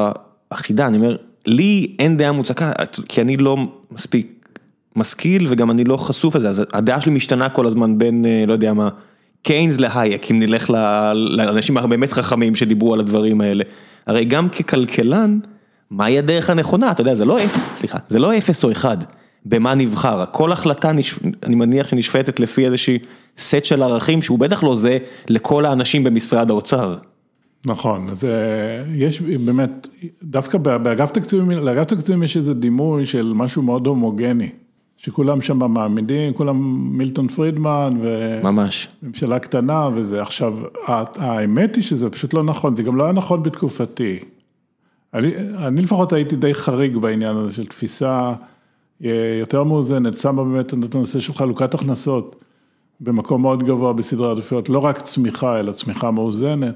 אחידה, 0.49 0.87
אני 0.87 0.97
אומר, 0.97 1.17
לי 1.45 1.95
אין 1.99 2.17
דעה 2.17 2.31
מוצקה, 2.31 2.71
כי 3.09 3.21
אני 3.21 3.37
לא 3.37 3.57
מספיק 3.91 4.49
משכיל 4.95 5.47
וגם 5.49 5.71
אני 5.71 5.83
לא 5.83 5.97
חשוף 5.97 6.35
לזה, 6.35 6.49
אז 6.49 6.61
הדעה 6.73 7.01
שלי 7.01 7.11
משתנה 7.11 7.49
כל 7.49 7.67
הזמן 7.67 7.97
בין, 7.97 8.25
אה, 8.25 8.43
לא 8.47 8.53
יודע 8.53 8.73
מה, 8.73 8.89
קיינס 9.41 9.79
להייק, 9.79 10.31
אם 10.31 10.39
נלך 10.39 10.69
לאנשים 11.13 11.77
הבאמת 11.77 12.11
חכמים 12.11 12.55
שדיברו 12.55 12.93
על 12.93 12.99
הדברים 12.99 13.41
האלה. 13.41 13.63
הרי 14.07 14.25
גם 14.25 14.49
ככלכלן, 14.49 15.39
מהי 15.91 16.19
הדרך 16.19 16.49
הנכונה? 16.49 16.91
אתה 16.91 17.01
יודע, 17.01 17.15
זה 17.15 17.25
לא 17.25 17.43
אפס, 17.43 17.75
סליחה, 17.75 17.97
זה 18.09 18.19
לא 18.19 18.37
אפס 18.37 18.63
או 18.63 18.71
אחד. 18.71 18.97
במה 19.45 19.75
נבחר, 19.75 20.23
כל 20.31 20.51
החלטה, 20.51 20.91
אני 21.43 21.55
מניח 21.55 21.87
שנשפטת 21.87 22.39
לפי 22.39 22.65
איזושהי 22.65 22.97
סט 23.37 23.65
של 23.65 23.83
ערכים 23.83 24.21
שהוא 24.21 24.39
בטח 24.39 24.63
לא 24.63 24.75
זה 24.75 24.97
לכל 25.29 25.65
האנשים 25.65 26.03
במשרד 26.03 26.49
האוצר. 26.49 26.95
נכון, 27.65 28.09
אז 28.09 28.27
יש 28.93 29.21
באמת, 29.21 29.87
דווקא 30.23 30.57
באגף 30.57 31.11
תקציבים, 31.11 31.51
לאגף 31.51 31.83
תקציבים 31.83 32.23
יש 32.23 32.37
איזה 32.37 32.53
דימוי 32.53 33.05
של 33.05 33.31
משהו 33.35 33.61
מאוד 33.61 33.87
הומוגני, 33.87 34.49
שכולם 34.97 35.41
שם 35.41 35.73
מעמידים, 35.73 36.33
כולם 36.33 36.57
מילטון 36.97 37.27
פרידמן, 37.27 37.93
ממש, 38.43 38.87
ממשלה 39.03 39.39
קטנה 39.39 39.89
וזה, 39.95 40.21
עכשיו, 40.21 40.53
האמת 40.87 41.75
היא 41.75 41.83
שזה 41.83 42.09
פשוט 42.09 42.33
לא 42.33 42.43
נכון, 42.43 42.75
זה 42.75 42.83
גם 42.83 42.95
לא 42.95 43.03
היה 43.03 43.13
נכון 43.13 43.43
בתקופתי. 43.43 44.19
אני, 45.15 45.31
אני 45.57 45.81
לפחות 45.81 46.13
הייתי 46.13 46.35
די 46.35 46.53
חריג 46.53 46.97
בעניין 46.97 47.37
הזה 47.37 47.53
של 47.53 47.65
תפיסה 47.65 48.33
יותר 49.39 49.63
מאוזנת, 49.63 50.17
שמה 50.17 50.43
באמת 50.43 50.73
את 50.73 50.95
הנושא 50.95 51.19
של 51.19 51.33
חלוקת 51.33 51.73
הכנסות 51.73 52.35
במקום 52.99 53.41
מאוד 53.41 53.63
גבוה 53.63 53.93
בסדרי 53.93 54.31
עדיפויות, 54.31 54.69
לא 54.69 54.79
רק 54.79 55.01
צמיחה, 55.01 55.59
אלא 55.59 55.71
צמיחה 55.71 56.11
מאוזנת. 56.11 56.75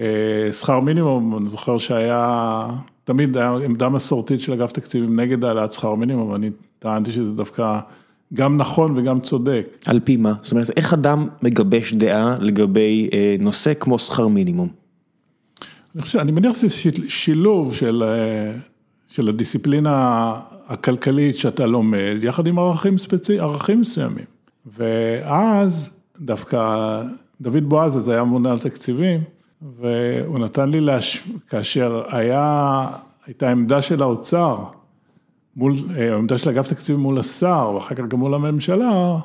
אה, 0.00 0.52
שכר 0.52 0.80
מינימום, 0.80 1.38
אני 1.38 1.48
זוכר 1.48 1.78
שהיה, 1.78 2.66
תמיד 3.04 3.36
היה 3.36 3.56
עמדה 3.64 3.88
מסורתית 3.88 4.40
של 4.40 4.52
אגף 4.52 4.72
תקציבים 4.72 5.20
נגד 5.20 5.44
העלאת 5.44 5.72
שכר 5.72 5.94
מינימום, 5.94 6.34
אני 6.34 6.50
טענתי 6.78 7.12
שזה 7.12 7.32
דווקא 7.32 7.80
גם 8.34 8.56
נכון 8.56 8.98
וגם 8.98 9.20
צודק. 9.20 9.78
על 9.86 10.00
פי 10.00 10.16
מה? 10.16 10.34
זאת 10.42 10.52
אומרת, 10.52 10.70
איך 10.76 10.92
אדם 10.92 11.28
מגבש 11.42 11.94
דעה 11.94 12.36
לגבי 12.40 13.08
אה, 13.12 13.36
נושא 13.40 13.72
כמו 13.74 13.98
שכר 13.98 14.28
מינימום? 14.28 14.79
אני 15.94 16.02
חושב, 16.02 16.18
אני 16.18 16.32
מניח 16.32 16.54
שזה 16.54 16.68
שילוב 17.08 17.74
של, 17.74 18.02
אה, 18.06 18.52
של 19.08 19.28
הדיסציפלינה 19.28 20.34
הכלכלית 20.68 21.36
שאתה 21.36 21.66
לומד, 21.66 22.16
יחד 22.22 22.46
עם 22.46 22.58
ערכים 22.58 22.98
ספציפיים, 22.98 23.40
ערכים 23.40 23.80
מסוימים. 23.80 24.24
ואז 24.76 25.96
דווקא 26.20 27.02
דוד 27.40 27.68
בועז 27.68 27.98
אז 27.98 28.08
היה 28.08 28.24
ממונה 28.24 28.52
על 28.52 28.58
תקציבים, 28.58 29.20
והוא 29.80 30.38
נתן 30.38 30.70
לי, 30.70 30.80
להש... 30.80 31.28
כאשר 31.48 32.02
היה, 32.08 32.86
הייתה 33.26 33.50
עמדה 33.50 33.82
של 33.82 34.02
האוצר, 34.02 34.56
מול, 35.56 35.74
אה, 35.96 36.16
עמדה 36.16 36.38
של 36.38 36.50
אגף 36.50 36.68
תקציבים 36.68 37.00
מול 37.02 37.18
השר, 37.18 37.72
ואחר 37.74 37.94
כך 37.94 38.04
גם 38.04 38.18
מול 38.18 38.34
הממשלה, 38.34 39.16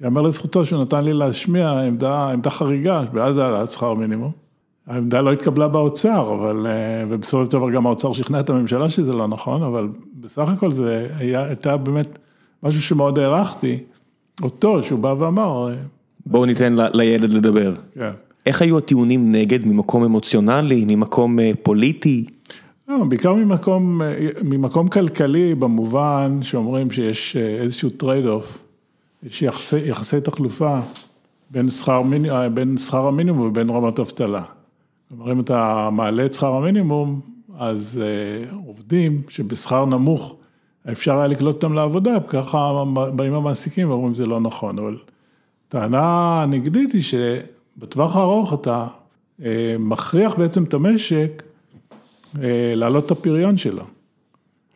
יאמר 0.00 0.22
לזכותו 0.22 0.66
שהוא 0.66 0.82
נתן 0.82 1.04
לי 1.04 1.12
להשמיע 1.12 1.70
עמדה, 1.70 2.28
עמדה 2.28 2.50
חריגה, 2.50 3.02
ואז 3.12 3.34
זה 3.34 3.44
העלאת 3.44 3.72
שכר 3.72 3.94
מינימום. 3.94 4.43
העמדה 4.86 5.20
לא 5.20 5.32
התקבלה 5.32 5.68
באוצר, 5.68 6.34
אבל, 6.34 6.66
אה, 6.66 7.04
ובסופו 7.08 7.44
של 7.44 7.50
דבר 7.50 7.70
גם 7.70 7.86
האוצר 7.86 8.12
שכנע 8.12 8.40
את 8.40 8.50
הממשלה 8.50 8.88
שזה 8.88 9.12
לא 9.12 9.26
נכון, 9.26 9.62
אבל 9.62 9.88
בסך 10.20 10.48
הכל 10.48 10.72
זה 10.72 11.08
היה, 11.18 11.44
הייתה 11.44 11.76
באמת 11.76 12.18
משהו 12.62 12.82
שמאוד 12.82 13.18
הערכתי, 13.18 13.78
אותו, 14.42 14.82
שהוא 14.82 14.98
בא 14.98 15.14
ואמר. 15.18 15.68
אה, 15.70 15.74
בואו 16.26 16.46
ניתן 16.46 16.76
לילד 16.94 17.32
לדבר. 17.32 17.74
כן. 17.94 18.10
איך 18.46 18.62
היו 18.62 18.78
הטיעונים 18.78 19.32
נגד, 19.32 19.66
ממקום 19.66 20.04
אמוציונלי, 20.04 20.84
ממקום 20.88 21.40
אה, 21.40 21.50
פוליטי? 21.62 22.24
לא, 22.88 23.04
בעיקר 23.04 23.34
ממקום, 23.34 24.00
ממקום 24.42 24.88
כלכלי, 24.88 25.54
במובן 25.54 26.38
שאומרים 26.42 26.90
שיש 26.90 27.36
איזשהו 27.36 27.90
trade-off, 27.90 28.64
יש 29.22 29.42
יחסי, 29.42 29.88
יחסי 29.88 30.20
תחלופה 30.20 30.78
בין 31.50 31.70
שכר, 31.70 32.02
בין 32.54 32.76
שכר 32.76 33.08
המינימום 33.08 33.46
ובין 33.46 33.70
רמת 33.70 33.98
אבטלה. 33.98 34.42
כלומר, 35.16 35.32
אם 35.32 35.40
אתה 35.40 35.88
מעלה 35.92 36.26
את 36.26 36.32
שכר 36.32 36.56
המינימום, 36.56 37.20
אז 37.58 38.02
אה, 38.02 38.56
עובדים 38.66 39.22
שבשכר 39.28 39.84
נמוך, 39.84 40.36
אפשר 40.92 41.18
היה 41.18 41.26
לקלוט 41.26 41.54
אותם 41.54 41.74
לעבודה, 41.74 42.20
ככה 42.26 42.84
באים 43.16 43.34
המעסיקים 43.34 43.90
ואומרים 43.90 44.14
זה 44.14 44.26
לא 44.26 44.40
נכון, 44.40 44.78
אבל 44.78 44.96
טענה 45.68 46.44
נגדית 46.48 46.92
היא 46.92 47.02
שבטווח 47.02 48.16
הארוך 48.16 48.54
אתה 48.54 48.86
אה, 49.44 49.76
מכריח 49.78 50.34
בעצם 50.34 50.64
את 50.64 50.74
המשק 50.74 51.42
אה, 52.42 52.72
להעלות 52.76 53.06
את 53.06 53.10
הפריון 53.10 53.56
שלו. 53.56 53.82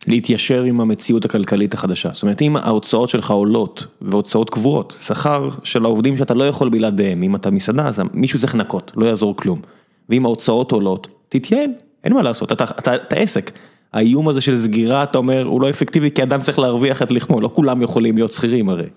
להתיישר 0.07 0.63
עם 0.63 0.81
המציאות 0.81 1.25
הכלכלית 1.25 1.73
החדשה, 1.73 2.09
זאת 2.13 2.23
אומרת 2.23 2.41
אם 2.41 2.55
ההוצאות 2.55 3.09
שלך 3.09 3.31
עולות 3.31 3.85
והוצאות 4.01 4.49
קבועות, 4.49 4.97
שכר 5.01 5.49
של 5.63 5.85
העובדים 5.85 6.17
שאתה 6.17 6.33
לא 6.33 6.43
יכול 6.43 6.69
בלעדיהם, 6.69 7.23
אם 7.23 7.35
אתה 7.35 7.51
מסעדה 7.51 7.87
אז 7.87 8.01
מישהו 8.13 8.39
צריך 8.39 8.55
לנקות, 8.55 8.91
לא 8.95 9.05
יעזור 9.05 9.35
כלום. 9.35 9.61
ואם 10.09 10.25
ההוצאות 10.25 10.71
עולות, 10.71 11.07
תתייעל, 11.29 11.69
אין 12.03 12.13
מה 12.13 12.21
לעשות, 12.21 12.51
אתה, 12.51 12.63
אתה, 12.63 12.95
אתה 12.95 13.15
עסק. 13.15 13.51
האיום 13.93 14.29
הזה 14.29 14.41
של 14.41 14.57
סגירה, 14.57 15.03
אתה 15.03 15.17
אומר, 15.17 15.45
הוא 15.45 15.61
לא 15.61 15.69
אפקטיבי 15.69 16.11
כי 16.11 16.23
אדם 16.23 16.41
צריך 16.41 16.59
להרוויח 16.59 17.01
את 17.01 17.11
לחמו, 17.11 17.41
לא 17.41 17.49
כולם 17.53 17.81
יכולים 17.81 18.15
להיות 18.15 18.31
שכירים 18.31 18.69
הרי. 18.69 18.87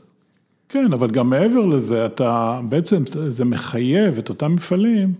כן, 0.68 0.92
אבל 0.92 1.10
גם 1.10 1.30
מעבר 1.30 1.66
לזה, 1.66 2.06
אתה 2.06 2.60
בעצם, 2.68 3.02
זה 3.06 3.44
מחייב 3.44 4.18
את 4.18 4.28
אותם 4.28 4.54
מפעלים 4.54 5.14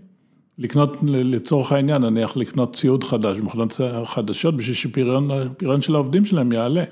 לקנות, 0.57 0.97
לצורך 1.03 1.71
העניין, 1.71 2.01
נניח 2.01 2.37
לקנות 2.37 2.75
ציוד 2.75 3.03
חדש, 3.03 3.37
מכונות 3.37 3.81
חדשות, 4.05 4.57
בשביל 4.57 4.75
שפריון 4.75 5.81
של 5.81 5.95
העובדים 5.95 6.25
שלהם 6.25 6.51
יעלה. 6.51 6.83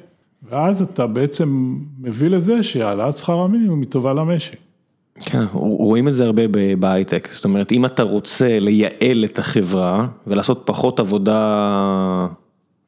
ואז 0.50 0.82
אתה 0.82 1.08
בעצם 1.08 1.78
מביא 2.00 2.30
לזה 2.30 2.64
שהעלאת 2.64 3.18
שכר 3.18 3.40
המינימום 3.40 3.82
היא 3.82 3.90
טובה 3.90 4.14
למשק. 4.14 4.58
כן, 5.26 5.44
רואים 5.54 6.08
את 6.08 6.16
זה 6.16 6.26
הרבה 6.26 6.44
בהייטק, 6.80 7.30
זאת 7.32 7.46
אומרת 7.46 7.72
אם 7.72 7.86
אתה 7.86 8.04
רוצה 8.04 8.60
לייעל 8.60 9.26
את 9.26 9.40
החברה 9.40 10.08
ולעשות 10.28 10.62
פחות 10.66 11.00
עבודה 11.00 12.28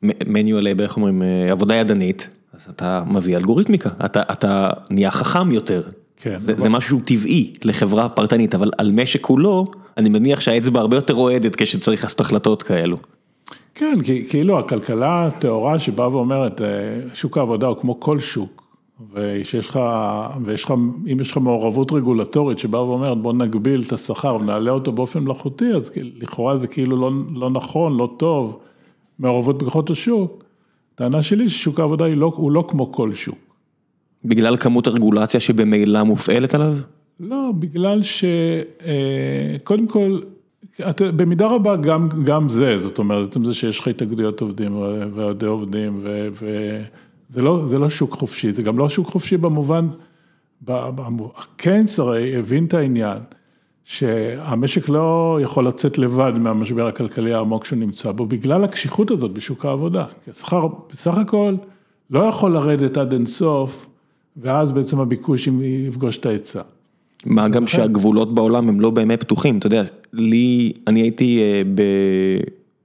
מניואל, 0.03 0.67
איך 0.79 0.97
אומרים, 0.97 1.21
עבודה 1.49 1.75
ידנית, 1.75 2.29
אז 2.53 2.67
אתה 2.69 3.03
מביא 3.07 3.37
אלגוריתמיקה, 3.37 3.89
אתה, 4.05 4.21
אתה 4.31 4.69
נהיה 4.89 5.11
חכם 5.11 5.51
יותר. 5.51 5.81
כן. 6.17 6.39
זה, 6.39 6.51
אבל... 6.51 6.61
זה 6.61 6.69
משהו 6.69 6.99
טבעי 7.05 7.53
לחברה 7.63 8.09
פרטנית, 8.09 8.55
אבל 8.55 8.71
על 8.77 8.91
משק 8.91 9.21
כולו, 9.21 9.71
אני 9.97 10.09
מניח 10.09 10.39
שהאצבע 10.39 10.79
הרבה 10.79 10.97
יותר 10.97 11.13
רועדת 11.13 11.55
כשצריך 11.55 12.03
לעשות 12.03 12.21
החלטות 12.21 12.63
כאלו. 12.63 12.97
כן, 13.75 13.99
כאילו 14.29 14.59
הכלכלה 14.59 15.25
הטהורה 15.25 15.79
שבאה 15.79 16.15
ואומרת, 16.15 16.61
אה, 16.61 16.67
שוק 17.13 17.37
העבודה 17.37 17.67
הוא 17.67 17.77
כמו 17.77 17.99
כל 17.99 18.19
שוק. 18.19 18.62
ושיש 19.13 19.67
לך, 19.69 19.79
ויש 20.45 20.63
לך, 20.63 20.73
אם 21.11 21.19
יש 21.19 21.31
לך 21.31 21.37
מעורבות 21.37 21.91
רגולטורית 21.91 22.59
שבאה 22.59 22.83
ואומרת 22.83 23.17
בוא 23.17 23.33
נגביל 23.33 23.81
את 23.87 23.93
השכר 23.93 24.35
ונעלה 24.35 24.71
אותו 24.71 24.91
באופן 24.91 25.19
מלאכותי, 25.19 25.73
אז 25.73 25.91
לכאורה 26.19 26.57
זה 26.57 26.67
כאילו 26.67 26.97
לא, 26.97 27.11
לא 27.35 27.49
נכון, 27.49 27.97
לא 27.97 28.13
טוב, 28.17 28.59
מעורבות 29.19 29.57
בכוחות 29.57 29.89
השוק. 29.89 30.43
הטענה 30.95 31.23
שלי 31.23 31.49
ששוק 31.49 31.79
העבודה 31.79 32.07
לא, 32.07 32.31
הוא 32.35 32.51
לא 32.51 32.65
כמו 32.67 32.91
כל 32.91 33.13
שוק. 33.13 33.37
בגלל 34.25 34.57
כמות 34.57 34.87
הרגולציה 34.87 35.39
שבמילא 35.39 36.03
מופעלת 36.03 36.53
עליו? 36.53 36.77
לא, 37.19 37.51
בגלל 37.59 38.01
שקודם 38.03 39.83
אה, 39.83 39.89
כל, 39.89 40.19
במידה 40.99 41.47
רבה 41.47 41.75
גם, 41.75 42.09
גם 42.23 42.49
זה, 42.49 42.77
זאת 42.77 42.99
אומרת, 42.99 43.27
עצם 43.27 43.43
זה 43.43 43.53
שיש 43.53 43.79
לך 43.79 43.87
התאגדויות 43.87 44.41
עובדים 44.41 44.77
ועדי 45.15 45.45
עובדים 45.45 45.99
ו... 46.03 46.27
ו 46.31 46.77
זה 47.33 47.41
לא, 47.41 47.65
זה 47.65 47.79
לא 47.79 47.89
שוק 47.89 48.13
חופשי, 48.13 48.51
זה 48.51 48.63
גם 48.63 48.77
לא 48.77 48.89
שוק 48.89 49.07
חופשי 49.07 49.37
במובן, 49.37 49.87
קיינס 51.57 51.99
הרי 51.99 52.37
הבין 52.37 52.65
את 52.65 52.73
העניין, 52.73 53.17
שהמשק 53.83 54.89
לא 54.89 55.39
יכול 55.41 55.67
לצאת 55.67 55.97
לבד 55.97 56.31
מהמשבר 56.39 56.87
הכלכלי 56.87 57.33
העמוק 57.33 57.65
שהוא 57.65 57.79
נמצא 57.79 58.11
בו, 58.11 58.25
בגלל 58.25 58.63
הקשיחות 58.63 59.11
הזאת 59.11 59.31
בשוק 59.31 59.65
העבודה. 59.65 60.05
כי 60.25 60.31
השכר 60.31 60.67
בסך 60.91 61.17
הכל 61.17 61.55
לא 62.09 62.19
יכול 62.19 62.53
לרדת 62.53 62.97
עד 62.97 63.13
אינסוף, 63.13 63.85
ואז 64.37 64.71
בעצם 64.71 64.99
הביקוש 64.99 65.47
יפגוש 65.87 66.17
את 66.17 66.25
ההיצע. 66.25 66.61
מה 67.25 67.49
גם 67.49 67.67
שהגבולות 67.67 68.35
בעולם 68.35 68.69
הם 68.69 68.79
לא 68.79 68.89
באמת 68.89 69.21
פתוחים, 69.21 69.57
אתה 69.57 69.67
יודע, 69.67 69.83
לי, 70.13 70.73
אני 70.87 71.01
הייתי 71.01 71.39
אה, 71.41 71.61
ב... 71.75 71.81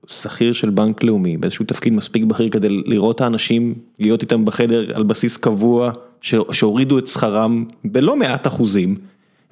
שכיר 0.08 0.52
של 0.52 0.70
בנק 0.70 1.02
לאומי 1.02 1.36
באיזשהו 1.36 1.64
תפקיד 1.64 1.92
מספיק 1.92 2.24
בכיר 2.24 2.48
כדי 2.48 2.68
לראות 2.70 3.20
האנשים, 3.20 3.74
להיות 3.98 4.22
איתם 4.22 4.44
בחדר 4.44 4.96
על 4.96 5.02
בסיס 5.02 5.36
קבוע, 5.36 5.90
שהורידו 6.50 6.98
את 6.98 7.08
שכרם 7.08 7.64
בלא 7.84 8.16
מעט 8.16 8.46
אחוזים, 8.46 8.96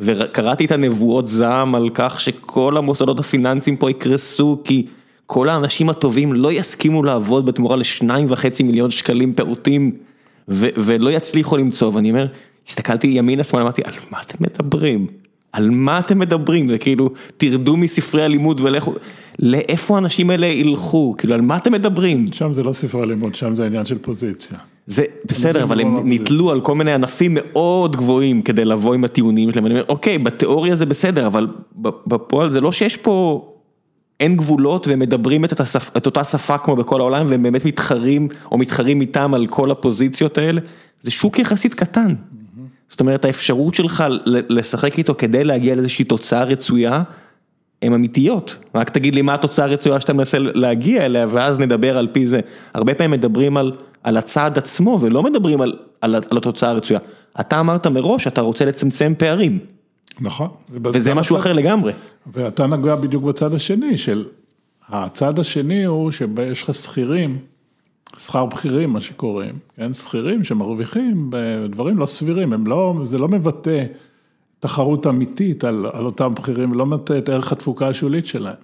וקראתי 0.00 0.64
את 0.64 0.70
הנבואות 0.70 1.28
זעם 1.28 1.74
על 1.74 1.88
כך 1.94 2.20
שכל 2.20 2.76
המוסדות 2.76 3.20
הפיננסיים 3.20 3.76
פה 3.76 3.90
יקרסו 3.90 4.60
כי 4.64 4.86
כל 5.26 5.48
האנשים 5.48 5.88
הטובים 5.88 6.32
לא 6.32 6.52
יסכימו 6.52 7.02
לעבוד 7.02 7.46
בתמורה 7.46 7.76
לשניים 7.76 8.26
וחצי 8.30 8.62
מיליון 8.62 8.90
שקלים 8.90 9.34
פעוטים 9.34 9.92
ולא 10.48 11.10
יצליחו 11.10 11.56
למצוא, 11.56 11.92
ואני 11.94 12.10
אומר, 12.10 12.26
הסתכלתי 12.68 13.06
ימינה 13.06 13.44
שמאלה, 13.44 13.62
אמרתי, 13.62 13.82
על 13.84 13.94
מה 14.10 14.18
אתם 14.22 14.44
מדברים? 14.44 15.06
על 15.56 15.70
מה 15.70 15.98
אתם 15.98 16.18
מדברים? 16.18 16.68
זה 16.68 16.78
כאילו, 16.78 17.10
תרדו 17.36 17.76
מספרי 17.76 18.24
הלימוד 18.24 18.60
ולכו, 18.60 18.94
לאיפה 19.38 19.94
האנשים 19.94 20.30
האלה 20.30 20.46
ילכו? 20.46 21.14
כאילו, 21.18 21.34
על 21.34 21.40
מה 21.40 21.56
אתם 21.56 21.72
מדברים? 21.72 22.26
שם 22.32 22.52
זה 22.52 22.62
לא 22.62 22.72
ספרי 22.72 23.06
לימוד, 23.06 23.34
שם 23.34 23.54
זה 23.54 23.66
עניין 23.66 23.84
של 23.84 23.98
פוזיציה. 23.98 24.58
זה 24.86 25.04
בסדר, 25.24 25.62
אבל 25.62 25.80
הם 25.80 25.88
נורא 25.88 26.02
נתלו 26.04 26.50
על 26.50 26.60
כל 26.60 26.74
מיני 26.74 26.92
ענפים 26.92 27.30
מאוד 27.34 27.96
גבוהים 27.96 28.42
כדי 28.42 28.64
לבוא 28.64 28.94
עם 28.94 29.04
הטיעונים 29.04 29.52
שלהם, 29.52 29.66
אני 29.66 29.74
אומר, 29.74 29.84
אוקיי, 29.88 30.18
בתיאוריה 30.18 30.76
זה 30.76 30.86
בסדר, 30.86 31.26
אבל 31.26 31.46
בפועל 32.06 32.52
זה 32.52 32.60
לא 32.60 32.72
שיש 32.72 32.96
פה, 32.96 33.44
אין 34.20 34.36
גבולות 34.36 34.88
והם 34.88 34.98
מדברים 34.98 35.44
את, 35.44 35.60
השפ, 35.60 35.90
את 35.96 36.06
אותה 36.06 36.24
שפה 36.24 36.58
כמו 36.58 36.76
בכל 36.76 37.00
העולם, 37.00 37.26
והם 37.30 37.42
באמת 37.42 37.64
מתחרים, 37.64 38.28
או 38.52 38.58
מתחרים 38.58 39.00
איתם 39.00 39.34
על 39.34 39.46
כל 39.46 39.70
הפוזיציות 39.70 40.38
האלה, 40.38 40.60
זה 41.00 41.10
שוק 41.10 41.38
יחסית 41.38 41.74
קטן. 41.74 42.14
זאת 42.88 43.00
אומרת, 43.00 43.24
האפשרות 43.24 43.74
שלך 43.74 44.04
לשחק 44.26 44.98
איתו 44.98 45.14
כדי 45.14 45.44
להגיע 45.44 45.74
לאיזושהי 45.74 46.04
תוצאה 46.04 46.44
רצויה, 46.44 47.02
הן 47.82 47.92
אמיתיות, 47.92 48.56
רק 48.74 48.90
תגיד 48.90 49.14
לי 49.14 49.22
מה 49.22 49.34
התוצאה 49.34 49.64
הרצויה 49.64 50.00
שאתה 50.00 50.12
מנסה 50.12 50.38
להגיע 50.38 51.06
אליה 51.06 51.26
ואז 51.30 51.58
נדבר 51.58 51.98
על 51.98 52.08
פי 52.12 52.28
זה. 52.28 52.40
הרבה 52.74 52.94
פעמים 52.94 53.10
מדברים 53.10 53.56
על, 53.56 53.72
על 54.02 54.16
הצעד 54.16 54.58
עצמו 54.58 54.98
ולא 55.00 55.22
מדברים 55.22 55.60
על, 55.60 55.76
על, 56.00 56.14
על 56.30 56.36
התוצאה 56.36 56.70
הרצויה. 56.70 57.00
אתה 57.40 57.60
אמרת 57.60 57.86
מראש 57.86 58.24
שאתה 58.24 58.40
רוצה 58.40 58.64
לצמצם 58.64 59.12
פערים, 59.18 59.58
נכון. 60.20 60.48
וזה 60.84 61.14
משהו 61.14 61.36
אחר 61.36 61.52
לגמרי. 61.52 61.92
ואתה 62.32 62.66
נגע 62.66 62.94
בדיוק 62.94 63.24
בצד 63.24 63.54
השני 63.54 63.98
של, 63.98 64.24
הצד 64.88 65.38
השני 65.38 65.84
הוא 65.84 66.10
שיש 66.10 66.62
לך 66.62 66.74
שכירים, 66.74 67.38
שכר 68.18 68.46
בכירים 68.46 68.90
מה 68.90 69.00
שקוראים, 69.00 69.54
כן, 69.76 69.94
שכירים 69.94 70.44
שמרוויחים 70.44 71.30
דברים 71.70 71.98
לא 71.98 72.06
סבירים, 72.06 72.52
הם 72.52 72.66
לא, 72.66 72.94
זה 73.04 73.18
לא 73.18 73.28
מבטא 73.28 73.84
תחרות 74.58 75.06
אמיתית 75.06 75.64
על, 75.64 75.86
על 75.92 76.04
אותם 76.06 76.34
בכירים, 76.34 76.74
לא 76.74 76.86
מבטא 76.86 77.18
את 77.18 77.28
ערך 77.28 77.52
התפוקה 77.52 77.88
השולית 77.88 78.26
שלהם. 78.26 78.54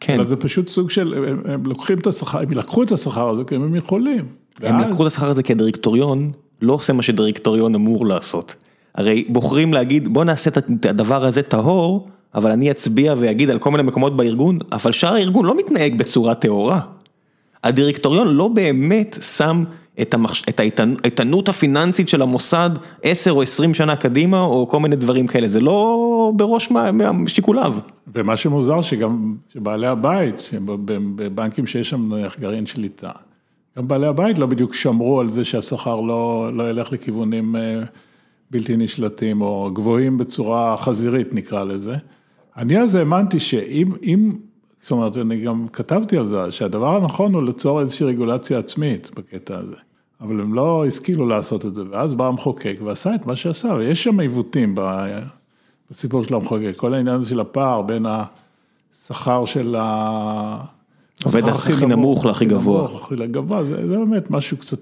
כן, 0.00 0.14
אלא 0.14 0.24
זה 0.24 0.36
פשוט 0.36 0.68
סוג 0.68 0.90
של, 0.90 1.14
הם, 1.28 1.42
הם 1.44 1.66
לוקחים 1.66 1.98
את 1.98 2.06
השכר, 2.06 2.38
הם 2.38 2.50
לקחו 2.50 2.82
את 2.82 2.92
השכר 2.92 3.28
הזה 3.28 3.44
כי 3.44 3.54
הם 3.54 3.74
יכולים. 3.74 4.24
הם 4.62 4.76
ואז- 4.76 4.86
לקחו 4.86 5.02
את 5.02 5.06
השכר 5.06 5.28
הזה 5.28 5.42
כי 5.42 5.52
הדירקטוריון 5.52 6.32
לא 6.62 6.72
עושה 6.72 6.92
מה 6.92 7.02
שדירקטוריון 7.02 7.74
אמור 7.74 8.06
לעשות. 8.06 8.54
הרי 8.94 9.24
בוחרים 9.28 9.74
להגיד 9.74 10.08
בוא 10.14 10.24
נעשה 10.24 10.50
את 10.50 10.86
הדבר 10.86 11.24
הזה 11.24 11.42
טהור, 11.42 12.08
אבל 12.34 12.50
אני 12.50 12.70
אצביע 12.70 13.14
ואגיד 13.18 13.50
על 13.50 13.58
כל 13.58 13.70
מיני 13.70 13.82
מקומות 13.82 14.16
בארגון, 14.16 14.58
אבל 14.72 14.92
שאר 14.92 15.14
הארגון 15.14 15.46
לא 15.46 15.56
מתנהג 15.56 15.98
בצורה 15.98 16.34
טהורה. 16.34 16.80
הדירקטוריון 17.66 18.28
לא 18.28 18.48
באמת 18.48 19.18
שם 19.36 19.64
את, 20.02 20.14
האיתנות 21.04 21.48
הפיננסית 21.48 22.08
של 22.08 22.22
המוסד 22.22 22.70
10 23.02 23.30
או 23.30 23.42
20 23.42 23.74
שנה 23.74 23.96
קדימה, 23.96 24.40
או 24.40 24.68
כל 24.68 24.80
מיני 24.80 24.96
דברים 24.96 25.26
כאלה, 25.26 25.48
זה 25.48 25.60
לא 25.60 26.32
בראש 26.36 26.70
משיקוליו. 27.14 27.74
ומה 28.14 28.36
שמוזר 28.36 28.82
שגם 28.82 29.34
שבעלי 29.52 29.86
הבית, 29.86 30.40
שבבנקים 30.40 31.66
שיש 31.66 31.90
שם 31.90 32.14
נניח 32.14 32.38
גרעין 32.38 32.66
שליטה, 32.66 33.10
גם 33.78 33.88
בעלי 33.88 34.06
הבית 34.06 34.38
לא 34.38 34.46
בדיוק 34.46 34.74
שמרו 34.74 35.20
על 35.20 35.28
זה 35.28 35.44
שהשכר 35.44 36.00
לא, 36.00 36.50
לא 36.52 36.70
ילך 36.70 36.92
לכיוונים 36.92 37.56
אה, 37.56 37.82
בלתי 38.50 38.76
נשלטים 38.76 39.42
או 39.42 39.70
גבוהים 39.72 40.18
בצורה 40.18 40.76
חזירית 40.76 41.34
נקרא 41.34 41.64
לזה. 41.64 41.96
אני 42.56 42.78
אז 42.78 42.94
האמנתי 42.94 43.40
שאם, 43.40 43.92
אם, 44.02 44.32
זאת 44.86 44.90
אומרת, 44.90 45.16
אני 45.16 45.40
גם 45.40 45.66
כתבתי 45.72 46.18
על 46.18 46.26
זה, 46.26 46.52
שהדבר 46.52 46.96
הנכון 46.96 47.34
הוא 47.34 47.42
ליצור 47.42 47.80
איזושהי 47.80 48.06
רגולציה 48.06 48.58
עצמית 48.58 49.10
בקטע 49.16 49.58
הזה. 49.58 49.76
אבל 50.20 50.40
הם 50.40 50.54
לא 50.54 50.84
השכילו 50.86 51.26
לעשות 51.26 51.66
את 51.66 51.74
זה, 51.74 51.82
ואז 51.90 52.14
בא 52.14 52.26
המחוקק 52.26 52.76
ועשה 52.84 53.14
את 53.14 53.26
מה 53.26 53.36
שעשה, 53.36 53.68
ויש 53.68 54.04
שם 54.04 54.20
עיוותים 54.20 54.74
בסיפור 55.90 56.24
של 56.24 56.34
המחוקק, 56.34 56.72
כל 56.76 56.94
העניין 56.94 57.16
הזה 57.16 57.28
של 57.28 57.40
הפער 57.40 57.82
בין 57.82 58.06
השכר 58.06 59.44
של 59.44 59.76
ה... 59.78 60.60
עובד 61.24 61.48
הכי 61.48 61.86
נמוך 61.86 62.24
להכי 62.24 62.44
גבוה. 62.44 62.88
נמוך, 62.88 63.04
הכי 63.04 63.26
גבוה, 63.26 63.64
זה, 63.64 63.88
זה 63.88 63.98
באמת 63.98 64.30
משהו 64.30 64.56
קצת 64.56 64.78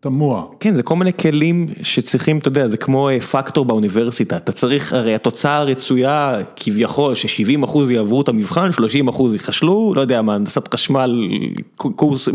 תמוה. 0.00 0.44
כן, 0.60 0.74
זה 0.74 0.82
כל 0.82 0.96
מיני 0.96 1.12
כלים 1.12 1.66
שצריכים, 1.82 2.38
אתה 2.38 2.48
יודע, 2.48 2.66
זה 2.66 2.76
כמו 2.76 3.08
אה, 3.08 3.20
פקטור 3.20 3.64
באוניברסיטה, 3.64 4.36
אתה 4.36 4.52
צריך, 4.52 4.92
הרי 4.92 5.14
התוצאה 5.14 5.56
הרצויה 5.56 6.36
כביכול 6.56 7.14
ש-70 7.14 7.64
אחוז 7.64 7.90
יעברו 7.90 8.20
את 8.20 8.28
המבחן, 8.28 8.72
30 8.72 9.08
אחוז 9.08 9.32
ייכשלו, 9.32 9.92
לא 9.96 10.00
יודע 10.00 10.22
מה, 10.22 10.34
הנדסת 10.34 10.74
חשמל, 10.74 11.28
קורס, 11.76 12.28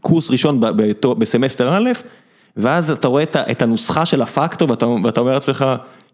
קורס 0.00 0.30
ראשון 0.30 0.60
בסמסטר 1.18 1.76
א', 1.76 1.90
ואז 2.56 2.90
אתה 2.90 3.08
רואה 3.08 3.24
את 3.34 3.62
הנוסחה 3.62 4.06
של 4.06 4.22
הפקטור 4.22 4.70
ואתה, 4.70 4.86
ואתה 4.86 5.20
אומר 5.20 5.32
לעצמך, 5.32 5.64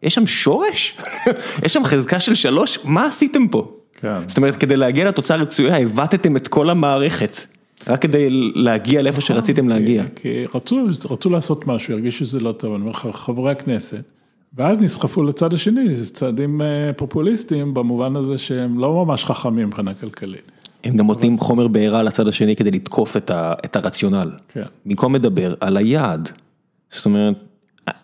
יש 0.02 0.14
שם 0.14 0.26
שורש? 0.26 0.96
יש 1.64 1.72
שם 1.72 1.84
חזקה 1.84 2.20
של 2.20 2.34
שלוש? 2.34 2.78
מה 2.84 3.06
עשיתם 3.06 3.48
פה? 3.48 3.72
כן. 4.00 4.18
זאת 4.26 4.36
אומרת, 4.36 4.56
כדי 4.56 4.76
להגיע 4.76 5.08
לתוצאה 5.08 5.36
הרצויה, 5.36 5.78
הבטתם 5.78 6.36
את 6.36 6.48
כל 6.48 6.70
המערכת, 6.70 7.36
רק 7.86 8.02
כדי 8.02 8.26
להגיע 8.54 9.02
לאיפה 9.02 9.20
שרציתם 9.20 9.68
להגיע. 9.68 10.04
כי 10.16 10.44
רצו, 11.10 11.30
לעשות 11.30 11.66
משהו, 11.66 11.94
הרגישו 11.94 12.26
שזה 12.26 12.40
לא 12.40 12.52
טוב, 12.52 12.74
אני 12.74 12.80
אומר 12.82 12.92
לך, 12.92 13.08
חברי 13.12 13.50
הכנסת, 13.50 14.04
ואז 14.54 14.82
נסחפו 14.82 15.22
לצד 15.22 15.54
השני, 15.54 15.94
זה 15.94 16.12
צעדים 16.12 16.62
אה, 16.62 16.92
פופוליסטיים 16.96 17.74
במובן 17.74 18.16
הזה 18.16 18.38
שהם 18.38 18.78
לא 18.78 19.04
ממש 19.04 19.24
חכמים 19.24 19.66
מבחינה 19.66 19.94
כלכלית. 19.94 20.52
הם 20.84 20.96
גם 20.96 21.06
נותנים 21.06 21.38
חומר 21.38 21.68
בעירה 21.68 22.02
לצד 22.02 22.28
השני 22.28 22.56
כדי 22.56 22.70
לתקוף 22.70 23.16
את, 23.16 23.30
ה, 23.30 23.54
את 23.64 23.76
הרציונל. 23.76 24.30
כן. 24.48 24.62
במקום 24.86 25.14
לדבר 25.14 25.54
על 25.60 25.76
היעד. 25.76 26.30
זאת 26.90 27.06
אומרת, 27.06 27.34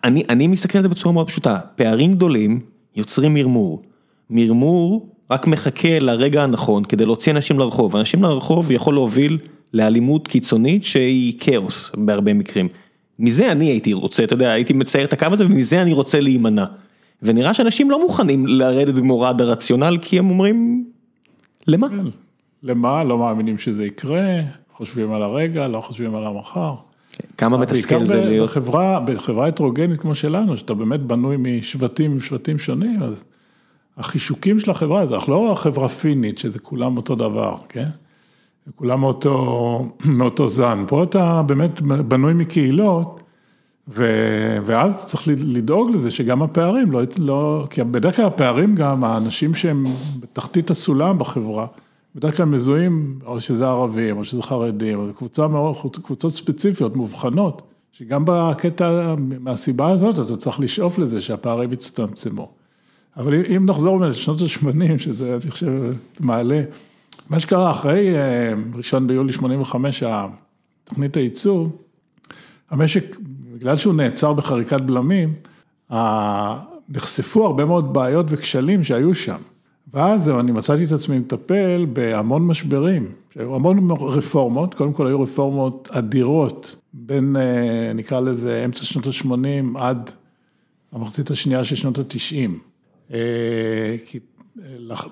אני, 0.03 0.23
אני 0.29 0.47
מסתכל 0.47 0.77
על 0.77 0.81
זה 0.81 0.89
בצורה 0.89 1.13
מאוד 1.13 1.27
פשוטה, 1.27 1.59
פערים 1.75 2.13
גדולים 2.13 2.59
יוצרים 2.95 3.33
מרמור. 3.33 3.81
מרמור 4.29 5.09
רק 5.31 5.47
מחכה 5.47 5.99
לרגע 5.99 6.43
הנכון 6.43 6.83
כדי 6.83 7.05
להוציא 7.05 7.31
אנשים 7.31 7.59
לרחוב. 7.59 7.95
אנשים 7.95 8.23
לרחוב 8.23 8.71
יכול 8.71 8.93
להוביל 8.93 9.37
לאלימות 9.73 10.27
קיצונית 10.27 10.83
שהיא 10.83 11.33
כאוס 11.39 11.91
בהרבה 11.97 12.33
מקרים. 12.33 12.67
מזה 13.19 13.51
אני 13.51 13.65
הייתי 13.65 13.93
רוצה, 13.93 14.23
אתה 14.23 14.33
יודע, 14.33 14.51
הייתי 14.51 14.73
מצייר 14.73 15.05
את 15.05 15.13
הקו 15.13 15.27
הזה 15.31 15.45
ומזה 15.45 15.81
אני 15.81 15.93
רוצה 15.93 16.19
להימנע. 16.19 16.65
ונראה 17.23 17.53
שאנשים 17.53 17.91
לא 17.91 18.01
מוכנים 18.01 18.47
לרדת 18.47 18.93
במורד 18.93 19.41
הרציונל 19.41 19.97
כי 20.01 20.19
הם 20.19 20.29
אומרים, 20.29 20.85
למה? 21.67 21.87
למה? 22.63 23.03
לא 23.03 23.17
מאמינים 23.17 23.57
שזה 23.57 23.85
יקרה, 23.85 24.41
חושבים 24.73 25.11
על 25.11 25.23
הרגע, 25.23 25.67
לא 25.67 25.81
חושבים 25.81 26.15
על 26.15 26.25
המחר. 26.25 26.73
כמה 27.37 27.57
מתסכל 27.57 28.05
זה 28.05 28.25
להיות, 28.25 28.49
בחברה, 28.49 28.99
בחברה 28.99 29.47
הטרוגנית 29.47 29.99
כמו 29.99 30.15
שלנו, 30.15 30.57
שאתה 30.57 30.73
באמת 30.73 30.99
בנוי 30.99 31.37
משבטים, 31.39 32.17
משבטים 32.17 32.59
שונים, 32.59 33.03
אז 33.03 33.23
החישוקים 33.97 34.59
של 34.59 34.71
החברה, 34.71 35.05
זה 35.05 35.15
אנחנו 35.15 35.47
לא 35.47 35.53
חברה 35.53 35.89
פינית, 35.89 36.37
שזה 36.37 36.59
כולם 36.59 36.97
אותו 36.97 37.15
דבר, 37.15 37.55
כן? 37.69 37.87
כולם 38.75 38.99
מאותו, 38.99 39.85
מאותו 40.05 40.47
זן. 40.47 40.83
פה 40.87 41.03
אתה 41.03 41.41
באמת 41.41 41.81
בנוי 41.81 42.33
מקהילות, 42.33 43.21
ו, 43.87 44.05
ואז 44.65 45.05
צריך 45.05 45.27
לדאוג 45.27 45.91
לזה 45.91 46.11
שגם 46.11 46.41
הפערים, 46.41 46.91
לא, 46.91 47.01
לא, 47.17 47.67
כי 47.69 47.83
בדרך 47.83 48.15
כלל 48.15 48.25
הפערים 48.25 48.75
גם, 48.75 49.03
האנשים 49.03 49.55
שהם 49.55 49.85
בתחתית 50.19 50.69
הסולם 50.69 51.19
בחברה, 51.19 51.67
בדרך 52.15 52.37
כלל 52.37 52.45
מזוהים, 52.45 53.19
או 53.25 53.39
שזה 53.39 53.67
ערבים, 53.67 54.17
או 54.17 54.23
שזה 54.23 54.43
חרדים, 54.43 54.99
או 54.99 55.13
קבוצה, 55.13 55.47
קבוצות 56.03 56.33
ספציפיות, 56.33 56.95
מובחנות, 56.95 57.61
שגם 57.91 58.23
בקטע, 58.25 59.15
מהסיבה 59.39 59.89
הזאת, 59.89 60.19
אתה 60.19 60.37
צריך 60.37 60.59
לשאוף 60.59 60.97
לזה 60.97 61.21
שהפערים 61.21 61.73
יצטמצמו. 61.73 62.49
אבל 63.17 63.33
אם 63.55 63.65
נחזור 63.65 63.99
לשנות 63.99 64.41
ה-80, 64.41 64.97
שזה, 64.97 65.37
אני 65.43 65.51
חושב, 65.51 65.71
מעלה, 66.19 66.61
מה 67.29 67.39
שקרה 67.39 67.71
אחרי 67.71 68.15
אה, 68.17 68.53
ראשון 68.75 69.07
ביולי 69.07 69.33
85, 69.33 70.03
תוכנית 70.83 71.17
הייצור, 71.17 71.69
המשק, 72.69 73.15
בגלל 73.53 73.75
שהוא 73.77 73.93
נעצר 73.93 74.33
בחריקת 74.33 74.81
בלמים, 74.81 75.33
נחשפו 76.89 77.45
הרבה 77.45 77.65
מאוד 77.65 77.93
בעיות 77.93 78.25
וכשלים 78.29 78.83
שהיו 78.83 79.13
שם. 79.15 79.37
ואז 79.93 80.29
אני 80.29 80.51
מצאתי 80.51 80.83
את 80.83 80.91
עצמי 80.91 81.19
מטפל 81.19 81.85
בהמון 81.93 82.47
משברים, 82.47 83.05
המון 83.35 83.91
רפורמות, 83.91 84.73
קודם 84.73 84.93
כל 84.93 85.07
היו 85.07 85.21
רפורמות 85.21 85.89
אדירות, 85.91 86.75
בין, 86.93 87.35
אה, 87.35 87.91
נקרא 87.95 88.19
לזה, 88.19 88.65
אמצע 88.65 88.85
שנות 88.85 89.07
ה-80 89.07 89.79
עד 89.79 90.11
המחצית 90.91 91.31
השנייה 91.31 91.63
של 91.63 91.75
שנות 91.75 91.97
ה-90. 91.99 92.49
כי 93.07 93.13
אה, 93.13 93.95
לח- 94.05 94.38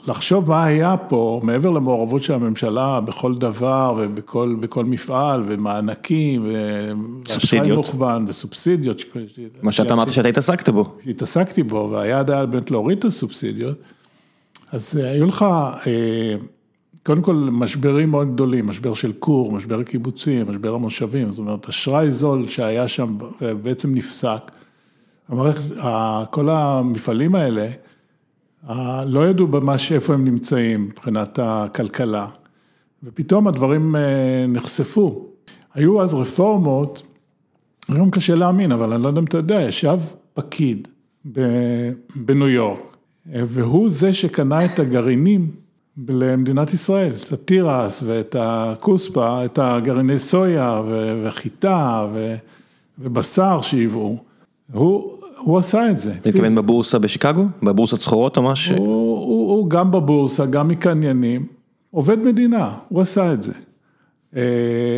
לחשוב 0.07 0.49
מה 0.49 0.65
היה 0.65 0.97
פה, 0.97 1.39
מעבר 1.43 1.69
למעורבות 1.69 2.23
של 2.23 2.33
הממשלה 2.33 3.01
בכל 3.01 3.35
דבר 3.35 3.95
ובכל 3.97 4.55
בכל 4.59 4.85
מפעל, 4.85 5.43
ומענקים, 5.47 6.45
ואשראי. 7.25 7.71
מוכוון, 7.71 8.25
וסובסידיות. 8.27 9.01
מה 9.61 9.71
שאתה 9.71 9.93
אמרת 9.93 10.13
שאתה 10.13 10.27
התעסקת 10.27 10.69
בו. 10.69 10.95
שהתעסקתי 11.03 11.63
בו, 11.63 11.89
והיעד 11.91 12.31
היה 12.31 12.45
באמת 12.45 12.71
להוריד 12.71 12.97
את 12.97 13.05
הסובסידיות, 13.05 13.77
אז 14.71 14.99
אה, 14.99 15.09
היו 15.11 15.25
לך, 15.25 15.45
אה, 15.87 16.35
קודם 17.03 17.21
כל 17.21 17.35
משברים 17.35 18.11
מאוד 18.11 18.33
גדולים, 18.33 18.67
משבר 18.67 18.93
של 18.93 19.13
כור, 19.19 19.51
משבר 19.51 19.79
הקיבוצים, 19.79 20.47
משבר 20.49 20.73
המושבים, 20.73 21.29
זאת 21.29 21.39
אומרת, 21.39 21.69
אשראי 21.69 22.11
זול 22.11 22.47
שהיה 22.47 22.87
שם 22.87 23.17
ובעצם 23.41 23.95
נפסק. 23.95 24.51
כל 26.29 26.49
המפעלים 26.49 27.35
האלה, 27.35 27.67
לא 29.05 29.29
ידעו 29.29 29.47
ממש 29.47 29.91
איפה 29.91 30.13
הם 30.13 30.25
נמצאים 30.25 30.85
מבחינת 30.85 31.39
הכלכלה, 31.41 32.27
ופתאום 33.03 33.47
הדברים 33.47 33.95
אה, 33.95 34.45
נחשפו. 34.47 35.25
היו 35.73 36.01
אז 36.01 36.13
רפורמות 36.13 37.01
היום 37.89 38.09
קשה 38.09 38.35
להאמין, 38.35 38.71
אבל 38.71 38.93
אני 38.93 39.03
לא 39.03 39.07
יודע 39.07 39.19
אם 39.19 39.25
אתה 39.25 39.37
יודע, 39.37 39.61
ישב 39.61 39.99
פקיד 40.33 40.87
בניו 42.15 42.49
יורק, 42.49 42.97
והוא 43.25 43.89
זה 43.89 44.13
שקנה 44.13 44.65
את 44.65 44.79
הגרעינים 44.79 45.51
למדינת 46.07 46.73
ישראל, 46.73 47.13
את 47.27 47.31
התירס 47.31 48.03
ואת 48.05 48.35
הכוספה, 48.39 49.45
את 49.45 49.59
הגרעיני 49.59 50.19
סויה 50.19 50.81
וחיטה 51.23 52.07
ובשר 52.99 53.61
שייבאו, 53.61 54.17
הוא, 54.73 55.16
הוא 55.37 55.57
עשה 55.57 55.91
את 55.91 55.99
זה. 55.99 56.13
אתה 56.21 56.29
מתכוון 56.29 56.55
בבורסה 56.55 56.99
בשיקגו? 56.99 57.45
בבורסת 57.63 58.01
סחורות 58.01 58.37
או 58.37 58.43
משהו? 58.43 58.77
הוא, 58.77 58.85
הוא, 59.19 59.51
הוא 59.51 59.69
גם 59.69 59.91
בבורסה, 59.91 60.45
גם 60.45 60.67
מקניינים, 60.67 61.45
עובד 61.91 62.19
מדינה, 62.19 62.71
הוא 62.89 63.01
עשה 63.01 63.33
את 63.33 63.41
זה. 63.41 63.53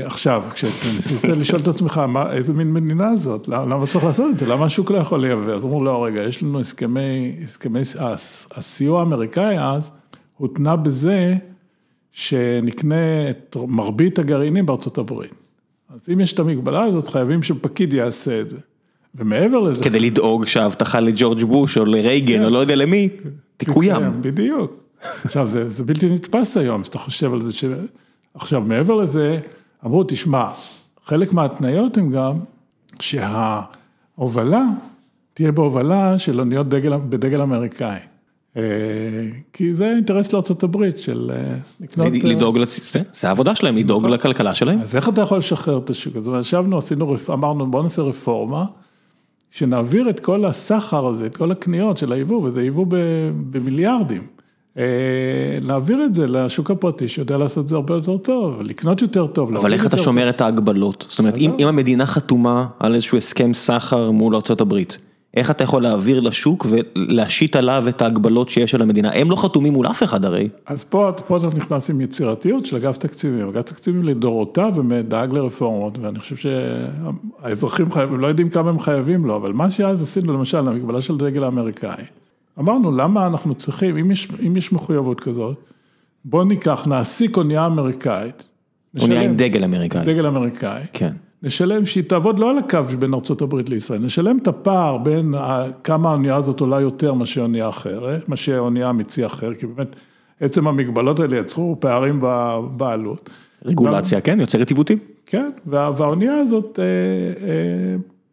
עכשיו, 0.06 0.43
כשניסית 0.54 1.23
לשאול 1.39 1.62
את 1.62 1.67
עצמך, 1.67 2.02
איזה 2.32 2.54
מין 2.54 2.73
מדינה 2.73 3.15
זאת, 3.15 3.47
למה 3.47 3.88
צריך 3.88 4.06
לעשות 4.06 4.32
את 4.32 4.38
זה, 4.38 4.45
למה 4.45 4.65
השוק 4.65 4.91
לא 4.91 4.97
יכול 4.97 5.21
לייבא, 5.21 5.52
אז 5.52 5.65
אמרו, 5.65 5.84
לא, 5.84 6.06
רגע, 6.06 6.21
יש 6.21 6.43
לנו 6.43 6.60
הסכמי, 6.60 7.36
הסכמי, 7.43 7.80
הסיוע 8.52 8.99
האמריקאי 8.99 9.60
אז, 9.60 9.91
הותנה 10.38 10.75
בזה 10.75 11.36
שנקנה 12.12 13.30
את 13.30 13.58
מרבית 13.67 14.19
הגרעינים 14.19 14.65
בארצות 14.65 14.97
הברית. 14.97 15.34
אז 15.95 16.10
אם 16.13 16.19
יש 16.19 16.34
את 16.34 16.39
המגבלה 16.39 16.84
הזאת, 16.84 17.08
חייבים 17.08 17.43
שפקיד 17.43 17.93
יעשה 17.93 18.41
את 18.41 18.49
זה. 18.49 18.58
ומעבר 19.15 19.59
לזה... 19.59 19.83
כדי 19.83 19.99
לדאוג 19.99 20.45
שההבטחה 20.45 20.99
לג'ורג' 20.99 21.43
בוש 21.43 21.77
או 21.77 21.85
לרייגן 21.85 22.43
או 22.43 22.49
לא 22.49 22.57
יודע 22.57 22.75
למי, 22.75 23.09
תקוים. 23.57 24.21
בדיוק. 24.21 24.83
עכשיו, 25.25 25.47
זה 25.47 25.83
בלתי 25.83 26.09
נתפס 26.09 26.57
היום, 26.57 26.81
אז 26.81 26.87
אתה 26.87 26.97
חושב 26.97 27.33
על 27.33 27.41
זה 27.41 27.53
ש... 27.53 27.65
עכשיו, 28.33 28.61
מעבר 28.61 28.95
לזה, 28.95 29.39
אמרו, 29.85 30.03
תשמע, 30.07 30.47
חלק 31.03 31.33
מההתניות 31.33 31.97
הם 31.97 32.11
גם 32.11 32.33
שההובלה 32.99 34.63
תהיה 35.33 35.51
בהובלה 35.51 36.19
של 36.19 36.39
אוניות 36.39 36.67
בדגל 37.09 37.41
אמריקאי. 37.41 37.99
כי 39.53 39.73
זה 39.73 39.89
אינטרס 39.95 40.33
לארה"ב 40.33 40.77
של 40.97 41.31
לקנות... 41.79 42.13
לדאוג, 42.23 42.59
זה 43.13 43.27
העבודה 43.27 43.55
שלהם, 43.55 43.77
לדאוג 43.77 44.07
לכלכלה 44.07 44.53
שלהם. 44.53 44.79
אז 44.79 44.95
איך 44.95 45.09
אתה 45.09 45.21
יכול 45.21 45.37
לשחרר 45.37 45.77
את 45.77 45.89
השוק 45.89 46.15
הזה? 46.15 46.31
ישבנו, 46.41 46.77
עשינו, 46.77 47.15
אמרנו 47.33 47.71
בוא 47.71 47.83
נעשה 47.83 48.01
רפורמה, 48.01 48.65
שנעביר 49.51 50.09
את 50.09 50.19
כל 50.19 50.45
הסחר 50.45 51.07
הזה, 51.07 51.25
את 51.25 51.38
כל 51.38 51.51
הקניות 51.51 51.97
של 51.97 52.12
היבוא, 52.12 52.41
וזה 52.43 52.63
יבוא 52.63 52.85
במיליארדים. 53.51 54.21
להעביר 55.62 56.05
את 56.05 56.15
זה 56.15 56.27
לשוק 56.27 56.71
הפרטי 56.71 57.07
שיודע 57.07 57.38
לעשות 57.38 57.63
את 57.63 57.67
זה 57.67 57.75
הרבה 57.75 57.93
יותר 57.93 58.17
טוב, 58.17 58.62
לקנות 58.62 59.01
יותר 59.01 59.27
טוב. 59.27 59.55
אבל 59.55 59.73
איך 59.73 59.85
אתה 59.85 59.97
שומר 59.97 60.29
את 60.29 60.41
ההגבלות? 60.41 61.05
זאת 61.09 61.19
אומרת, 61.19 61.38
אם 61.38 61.67
המדינה 61.67 62.05
חתומה 62.05 62.67
על 62.79 62.95
איזשהו 62.95 63.17
הסכם 63.17 63.53
סחר 63.53 64.12
מול 64.12 64.35
ארה"ב, 64.35 64.75
איך 65.33 65.51
אתה 65.51 65.63
יכול 65.63 65.83
להעביר 65.83 66.19
לשוק 66.19 66.65
ולהשית 66.69 67.55
עליו 67.55 67.83
את 67.89 68.01
ההגבלות 68.01 68.49
שיש 68.49 68.75
על 68.75 68.81
המדינה? 68.81 69.11
הם 69.13 69.31
לא 69.31 69.35
חתומים 69.35 69.73
מול 69.73 69.87
אף 69.87 70.03
אחד 70.03 70.25
הרי. 70.25 70.49
אז 70.65 70.83
פה 70.83 71.09
אתה 71.09 71.47
נכנס 71.57 71.89
עם 71.89 72.01
יצירתיות 72.01 72.65
של 72.65 72.75
אגף 72.75 72.97
תקציבים, 72.97 73.49
אגף 73.49 73.61
תקציבים 73.61 74.03
לדורותיו 74.03 74.75
דאג 75.07 75.33
לרפורמות, 75.33 75.99
ואני 75.99 76.19
חושב 76.19 76.35
שהאזרחים 76.35 77.87
לא 78.11 78.27
יודעים 78.27 78.49
כמה 78.49 78.69
הם 78.69 78.79
חייבים 78.79 79.25
לו, 79.25 79.35
אבל 79.35 79.53
מה 79.53 79.71
שאז 79.71 80.03
עשינו 80.03 80.33
למשל, 80.33 80.57
המגבלה 80.57 81.01
של 81.01 81.13
הדגל 81.13 81.43
האמריקאי. 81.43 82.03
אמרנו, 82.59 82.91
למה 82.91 83.27
אנחנו 83.27 83.55
צריכים, 83.55 83.97
אם 83.97 84.11
יש, 84.11 84.27
אם 84.47 84.57
יש 84.57 84.73
מחויבות 84.73 85.19
כזאת, 85.19 85.57
בוא 86.25 86.43
ניקח, 86.43 86.87
נעסיק 86.87 87.37
אונייה 87.37 87.65
אמריקאית. 87.65 88.49
אונייה 89.01 89.21
עם 89.21 89.35
דגל 89.35 89.63
אמריקאי. 89.63 90.05
דגל 90.05 90.25
אמריקאי. 90.27 90.83
כן. 90.93 91.13
נשלם, 91.43 91.86
שהיא 91.86 92.04
תעבוד 92.04 92.39
לא 92.39 92.49
על 92.49 92.58
הקו 92.58 92.84
בין 92.99 93.13
ארה"ב 93.13 93.56
לישראל, 93.69 93.99
נשלם 93.99 94.38
את 94.38 94.47
הפער 94.47 94.97
בין 94.97 95.34
כמה 95.84 96.10
האונייה 96.10 96.36
הזאת 96.36 96.60
עולה 96.60 96.82
יותר 96.82 97.13
מאשר 97.13 97.41
אונייה 97.41 97.69
אחרת, 97.69 98.30
מאשר 98.30 98.60
אונייה 98.60 98.91
מצי 98.91 99.25
אחר, 99.25 99.54
כי 99.54 99.67
באמת 99.67 99.95
עצם 100.39 100.67
המגבלות 100.67 101.19
האלה 101.19 101.38
יצרו 101.38 101.78
פערים 101.80 102.21
בעלות. 102.78 103.30
רגולציה, 103.65 104.21
כן, 104.21 104.39
יוצרת 104.39 104.69
עיוותים. 104.69 104.97
כן, 105.25 105.49
והאונייה 105.65 106.38
הזאת 106.38 106.80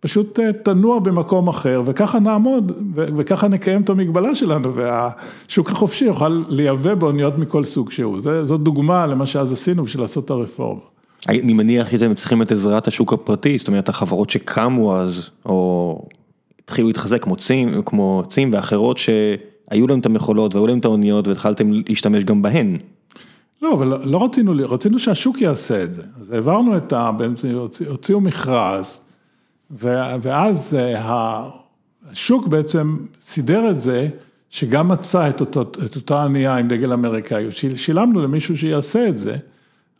פשוט 0.00 0.40
תנוע 0.64 0.98
במקום 0.98 1.48
אחר, 1.48 1.82
וככה 1.86 2.18
נעמוד, 2.18 2.72
וככה 2.94 3.48
נקיים 3.48 3.82
את 3.82 3.90
המגבלה 3.90 4.34
שלנו, 4.34 4.74
והשוק 4.74 5.70
החופשי 5.70 6.04
יוכל 6.04 6.42
לייבא 6.48 6.94
באוניות 6.94 7.38
מכל 7.38 7.64
סוג 7.64 7.90
שהוא. 7.90 8.20
זאת 8.20 8.60
דוגמה 8.60 9.06
למה 9.06 9.26
שאז 9.26 9.52
עשינו 9.52 9.84
בשביל 9.84 10.02
לעשות 10.02 10.24
את 10.24 10.30
הרפורמה. 10.30 10.80
אני 11.28 11.52
מניח 11.52 11.90
שאתם 11.90 12.14
צריכים 12.14 12.42
את 12.42 12.52
עזרת 12.52 12.88
השוק 12.88 13.12
הפרטי, 13.12 13.58
זאת 13.58 13.68
אומרת 13.68 13.88
החברות 13.88 14.30
שקמו 14.30 14.96
אז, 14.96 15.30
או 15.46 16.02
התחילו 16.64 16.88
להתחזק 16.88 17.22
כמו 17.22 17.36
צים, 17.36 17.82
כמו 17.86 18.22
צים 18.30 18.50
ואחרות 18.52 18.98
שהיו 18.98 19.86
להם 19.86 19.98
את 19.98 20.06
המכולות 20.06 20.54
והיו 20.54 20.66
להם 20.66 20.78
את 20.78 20.84
האוניות 20.84 21.28
והתחלתם 21.28 21.72
להשתמש 21.88 22.24
גם 22.24 22.42
בהן. 22.42 22.78
לא, 23.62 23.72
אבל 23.72 24.00
לא 24.04 24.24
רצינו, 24.24 24.52
רצינו 24.68 24.98
שהשוק 24.98 25.40
יעשה 25.40 25.82
את 25.82 25.92
זה, 25.92 26.02
אז 26.20 26.30
העברנו 26.30 26.76
את 26.76 26.92
ה... 26.92 27.10
הוציאו 27.88 28.20
מכרז, 28.20 29.00
ואז 29.80 30.76
השוק 32.12 32.46
בעצם 32.46 32.96
סידר 33.20 33.70
את 33.70 33.80
זה, 33.80 34.08
שגם 34.50 34.88
מצא 34.88 35.28
את 35.28 35.96
אותה 35.96 36.24
ענייה 36.24 36.56
עם 36.56 36.68
דגל 36.68 36.92
אמריקאי, 36.92 37.46
שילמנו 37.76 38.22
למישהו 38.22 38.56
שיעשה 38.56 39.08
את 39.08 39.18
זה. 39.18 39.36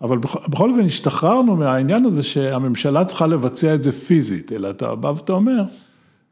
אבל 0.03 0.19
בכל 0.19 0.71
אופן 0.71 0.85
השתחררנו 0.85 1.57
מהעניין 1.57 2.05
הזה 2.05 2.23
שהממשלה 2.23 3.05
צריכה 3.05 3.27
לבצע 3.27 3.75
את 3.75 3.83
זה 3.83 3.93
פיזית, 3.93 4.53
אלא 4.53 4.71
אתה 4.71 4.95
בא 4.95 5.09
ואתה 5.09 5.33
אומר, 5.33 5.63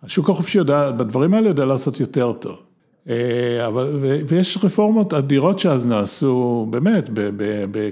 השוק 0.02 0.30
החופשי 0.30 0.58
יודע, 0.58 0.90
בדברים 0.90 1.34
האלה 1.34 1.48
יודע 1.48 1.64
לעשות 1.64 2.00
יותר 2.00 2.32
טוב. 2.32 2.56
אבל, 3.66 3.98
ויש 4.28 4.58
רפורמות 4.64 5.14
אדירות 5.14 5.58
שאז 5.58 5.86
נעשו, 5.86 6.66
באמת, 6.70 7.10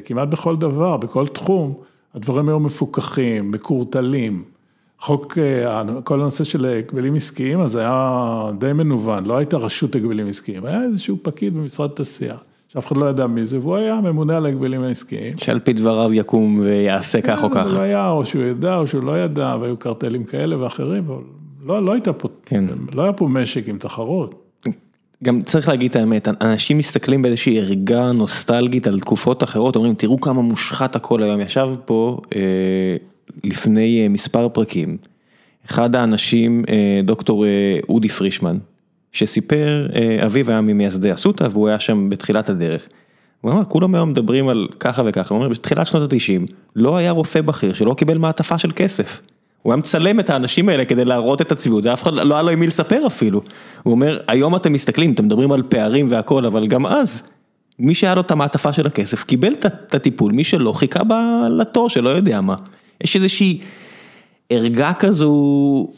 כמעט 0.05 0.29
בכל 0.29 0.57
דבר, 0.57 0.97
בכל 0.97 1.29
תחום, 1.29 1.75
הדברים 2.15 2.49
היו 2.49 2.61
מפוקחים, 2.61 3.51
מקורטלים. 3.51 4.43
חוק, 5.01 5.39
כל 6.05 6.21
הנושא 6.21 6.45
של 6.45 6.67
הגבלים 6.67 7.15
עסקיים, 7.15 7.61
אז 7.61 7.77
היה 7.77 8.51
די 8.59 8.73
מנוון, 8.73 9.27
לא 9.27 9.37
הייתה 9.37 9.57
רשות 9.57 9.95
הגבלים 9.95 10.27
עסקיים, 10.27 10.65
היה 10.65 10.83
איזשהו 10.83 11.17
פקיד 11.23 11.55
במשרד 11.55 11.91
תעשייה. 11.91 12.37
שאף 12.73 12.87
אחד 12.87 12.97
לא 12.97 13.07
ידע 13.07 13.27
מי 13.27 13.47
זה, 13.47 13.59
והוא 13.59 13.77
היה 13.77 14.01
ממונה 14.01 14.37
על 14.37 14.47
ההגבלים 14.47 14.83
העסקיים. 14.83 15.39
שעל 15.39 15.61
פי 15.61 15.73
דבריו 15.73 16.15
יקום 16.15 16.61
ויעשה 16.63 17.21
כך 17.21 17.43
או 17.43 17.51
כך. 17.51 17.73
הוא 17.75 17.81
היה, 17.81 18.11
או 18.11 18.27
שהוא 18.27 18.43
ידע, 18.43 18.77
או 18.77 18.87
שהוא 18.87 19.03
לא 19.03 19.25
ידע, 19.25 19.57
והיו 19.61 19.77
קרטלים 19.77 20.25
כאלה 20.25 20.63
ואחרים, 20.63 21.05
אבל 21.07 21.23
לא, 21.67 21.85
לא 21.85 21.93
הייתה 21.93 22.13
פה, 22.13 22.29
כן. 22.47 22.65
לא 22.93 23.03
היה 23.03 23.13
פה 23.13 23.29
משק 23.29 23.69
עם 23.69 23.79
תחרות. 23.79 24.35
גם 25.25 25.43
צריך 25.43 25.69
להגיד 25.69 25.91
את 25.91 25.97
האמת, 25.97 26.29
אנשים 26.41 26.79
מסתכלים 26.79 27.23
באיזושהי 27.23 27.59
ערגה 27.59 28.13
נוסטלגית 28.13 28.87
על 28.87 29.01
תקופות 29.01 29.43
אחרות, 29.43 29.77
אומרים, 29.77 29.95
תראו 29.95 30.21
כמה 30.21 30.43
מושחת 30.43 30.97
הכל 30.97 31.23
היום. 31.23 31.41
ישב 31.41 31.69
פה 31.85 32.21
אה, 32.37 32.97
לפני 33.45 34.03
אה, 34.03 34.09
מספר 34.09 34.49
פרקים, 34.49 34.97
אחד 35.71 35.97
האנשים, 35.97 36.65
אה, 36.69 37.01
דוקטור 37.05 37.45
אה, 37.45 37.79
אודי 37.89 38.09
פרישמן, 38.09 38.59
שסיפר, 39.13 39.87
אביו 40.25 40.51
היה 40.51 40.61
ממייסדי 40.61 41.15
אסותא 41.15 41.49
והוא 41.51 41.69
היה 41.69 41.79
שם 41.79 42.11
בתחילת 42.11 42.49
הדרך. 42.49 42.87
הוא 43.41 43.53
אמר, 43.53 43.65
כולם 43.65 43.95
היום 43.95 44.11
מדברים 44.11 44.49
על 44.49 44.69
ככה 44.81 45.03
וככה, 45.07 45.35
הוא 45.35 45.43
אומר, 45.43 45.49
בתחילת 45.49 45.87
שנות 45.87 46.13
ה-90 46.13 46.53
לא 46.77 46.97
היה 46.97 47.11
רופא 47.11 47.41
בכיר 47.41 47.73
שלא 47.73 47.95
קיבל 47.95 48.19
מעטפה 48.19 48.59
של 48.59 48.71
כסף. 48.77 49.21
הוא 49.63 49.73
היה 49.73 49.77
מצלם 49.77 50.21
את 50.21 50.31
האנשים 50.31 50.69
האלה 50.69 50.85
כדי 50.85 51.05
להראות 51.05 51.41
את 51.41 51.53
הצביעות, 51.53 51.87
ואף 51.87 52.03
אחד 52.03 52.15
לא 52.15 52.35
היה 52.35 52.43
לו 52.43 52.51
עם 52.51 52.61
מי 52.61 52.67
לספר 52.67 53.07
אפילו. 53.07 53.43
הוא 53.83 53.93
אומר, 53.93 54.21
היום 54.29 54.57
אתם 54.57 54.73
מסתכלים, 54.73 55.13
אתם 55.13 55.25
מדברים 55.25 55.53
על 55.53 55.63
פערים 55.63 56.07
והכל, 56.11 56.47
אבל 56.47 56.67
גם 56.67 56.87
אז, 56.87 57.29
מי 57.79 57.95
שהיה 57.95 58.15
לו 58.15 58.21
את 58.21 58.31
המעטפה 58.31 58.73
של 58.73 58.87
הכסף 58.87 59.25
קיבל 59.25 59.53
את 59.53 59.95
הטיפול, 59.95 60.33
מי 60.33 60.45
שלא 60.45 60.73
חיכה 60.73 61.01
לתור 61.51 61.91
שלא 61.91 62.09
יודע 62.09 62.41
מה. 62.41 62.55
יש 63.01 63.17
איזושהי 63.17 63.61
ערגה 64.51 64.93
כזו 64.99 65.89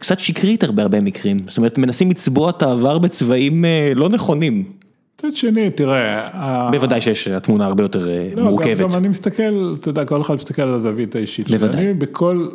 קצת 0.00 0.18
שקרית 0.18 0.64
הרבה 0.64 0.82
הרבה 0.82 1.00
מקרים, 1.00 1.38
זאת 1.48 1.58
אומרת 1.58 1.78
מנסים 1.78 2.10
לצבוע 2.10 2.50
את 2.50 2.62
העבר 2.62 2.98
בצבעים 2.98 3.64
לא 3.94 4.08
נכונים. 4.08 4.64
מצד 5.14 5.36
שני, 5.36 5.70
תראה. 5.70 6.70
בוודאי 6.70 7.00
שיש 7.00 7.28
התמונה 7.28 7.66
הרבה 7.66 7.82
יותר 7.82 8.08
לא, 8.36 8.44
מורכבת. 8.44 8.78
גם 8.78 8.94
אני 8.94 9.08
מסתכל, 9.08 9.74
אתה 9.80 9.88
יודע, 9.88 10.04
כל 10.04 10.20
אחד 10.20 10.34
מסתכל 10.34 10.62
על 10.62 10.74
הזווית 10.74 11.16
האישית. 11.16 11.50
בוודאי. 11.50 11.84
אני 11.84 11.94
בכל, 11.94 12.48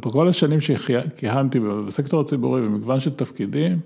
בכל 0.00 0.28
השנים 0.28 0.60
שכיהנתי 0.60 1.60
בסקטור 1.60 2.20
הציבורי 2.20 2.62
במגוון 2.62 3.00
של 3.00 3.10
תפקידים, 3.10 3.78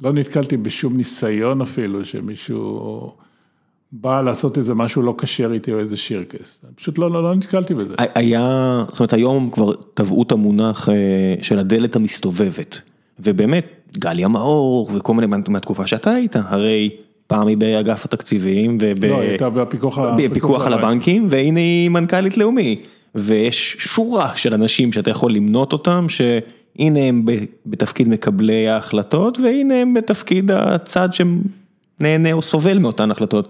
לא 0.00 0.12
נתקלתי 0.12 0.56
בשום 0.56 0.96
ניסיון 0.96 1.60
אפילו 1.60 2.04
שמישהו 2.04 3.12
בא 3.92 4.22
לעשות 4.22 4.58
איזה 4.58 4.74
משהו 4.74 5.02
לא 5.02 5.14
כשר 5.18 5.52
איתי 5.52 5.72
או 5.72 5.78
איזה 5.78 5.96
שירקס, 5.96 6.64
פשוט 6.74 6.98
לא, 6.98 7.10
לא, 7.10 7.22
לא 7.22 7.34
נתקלתי 7.34 7.74
בזה. 7.74 7.94
היה, 8.14 8.84
זאת 8.88 9.00
אומרת 9.00 9.12
היום 9.12 9.50
כבר 9.50 9.72
טבעו 9.74 10.22
את 10.22 10.32
המונח 10.32 10.88
של 11.42 11.58
הדלת 11.58 11.96
המסתובבת, 11.96 12.80
ובאמת 13.20 13.88
גליה 13.98 14.28
מאור 14.28 14.90
וכל 14.94 15.14
מיני 15.14 15.36
מהתקופה 15.48 15.86
שאתה 15.86 16.10
היית, 16.10 16.36
הרי 16.36 16.90
פעם 17.26 17.46
היא 17.46 17.56
באגף 17.56 18.04
התקציבים, 18.04 18.78
לא, 19.08 19.20
הייתה 19.20 19.50
בפיקוח 19.50 20.66
על 20.66 20.72
הבנקים, 20.72 21.26
והנה 21.30 21.60
היא 21.60 21.88
מנכ"לית 21.88 22.36
לאומי. 22.36 22.82
ויש 23.14 23.76
שורה 23.78 24.34
של 24.34 24.54
אנשים 24.54 24.92
שאתה 24.92 25.10
יכול 25.10 25.32
למנות 25.32 25.72
אותם, 25.72 26.06
שהנה 26.08 27.00
הם 27.00 27.24
בתפקיד 27.66 28.08
מקבלי 28.08 28.68
ההחלטות, 28.68 29.38
והנה 29.38 29.74
הם 29.74 29.94
בתפקיד 29.94 30.50
הצד 30.50 31.08
שנהנה 31.12 32.32
או 32.32 32.42
סובל 32.42 32.78
מאותן 32.78 33.10
החלטות. 33.10 33.48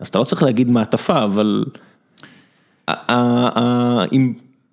אז 0.00 0.08
אתה 0.08 0.18
לא 0.18 0.24
צריך 0.24 0.42
להגיד 0.42 0.70
מעטפה, 0.70 1.24
אבל 1.24 1.64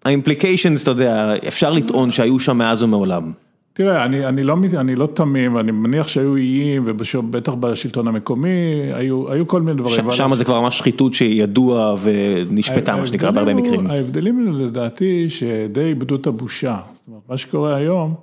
האימפליקיישנס, 0.05 0.84
אתה 0.84 0.91
יודע, 0.91 1.34
אפשר 1.47 1.74
לטעון 1.74 2.11
שהיו 2.11 2.39
שם 2.39 2.57
מאז 2.57 2.84
ומעולם. 2.84 3.32
תראה, 3.74 4.05
אני, 4.05 4.26
אני, 4.26 4.43
לא, 4.43 4.57
אני 4.78 4.95
לא 4.95 5.07
תמים, 5.13 5.57
אני 5.57 5.71
מניח 5.71 6.07
שהיו 6.07 6.36
איים, 6.36 6.84
ובטח 6.86 7.53
בשלטון 7.53 8.07
המקומי, 8.07 8.49
היו, 8.93 9.32
היו 9.32 9.47
כל 9.47 9.61
מיני 9.61 9.78
דברים. 9.78 10.11
ש, 10.11 10.17
שם 10.17 10.36
זה 10.36 10.45
כבר 10.45 10.61
ממש 10.61 10.78
שחיתות 10.78 11.13
שידוע 11.13 11.95
ונשפטה, 12.01 12.95
מה 12.95 13.07
שנקרא, 13.07 13.32
בהרבה 13.32 13.53
מקרים. 13.53 13.88
ההבדלים 13.88 14.53
לדעתי 14.53 15.30
שדי 15.30 15.84
איבדו 15.84 16.15
את 16.15 16.28
הבושה. 16.28 16.78
זאת 16.93 17.07
אומרת, 17.07 17.21
מה 17.30 17.38
שקורה 17.38 17.76
היום, 17.76 18.15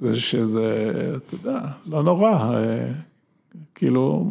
זה 0.00 0.20
שזה, 0.20 0.92
אתה 1.16 1.34
יודע, 1.34 1.58
לא 1.90 2.02
נורא, 2.02 2.30
אה, 2.30 2.88
כאילו... 3.74 4.30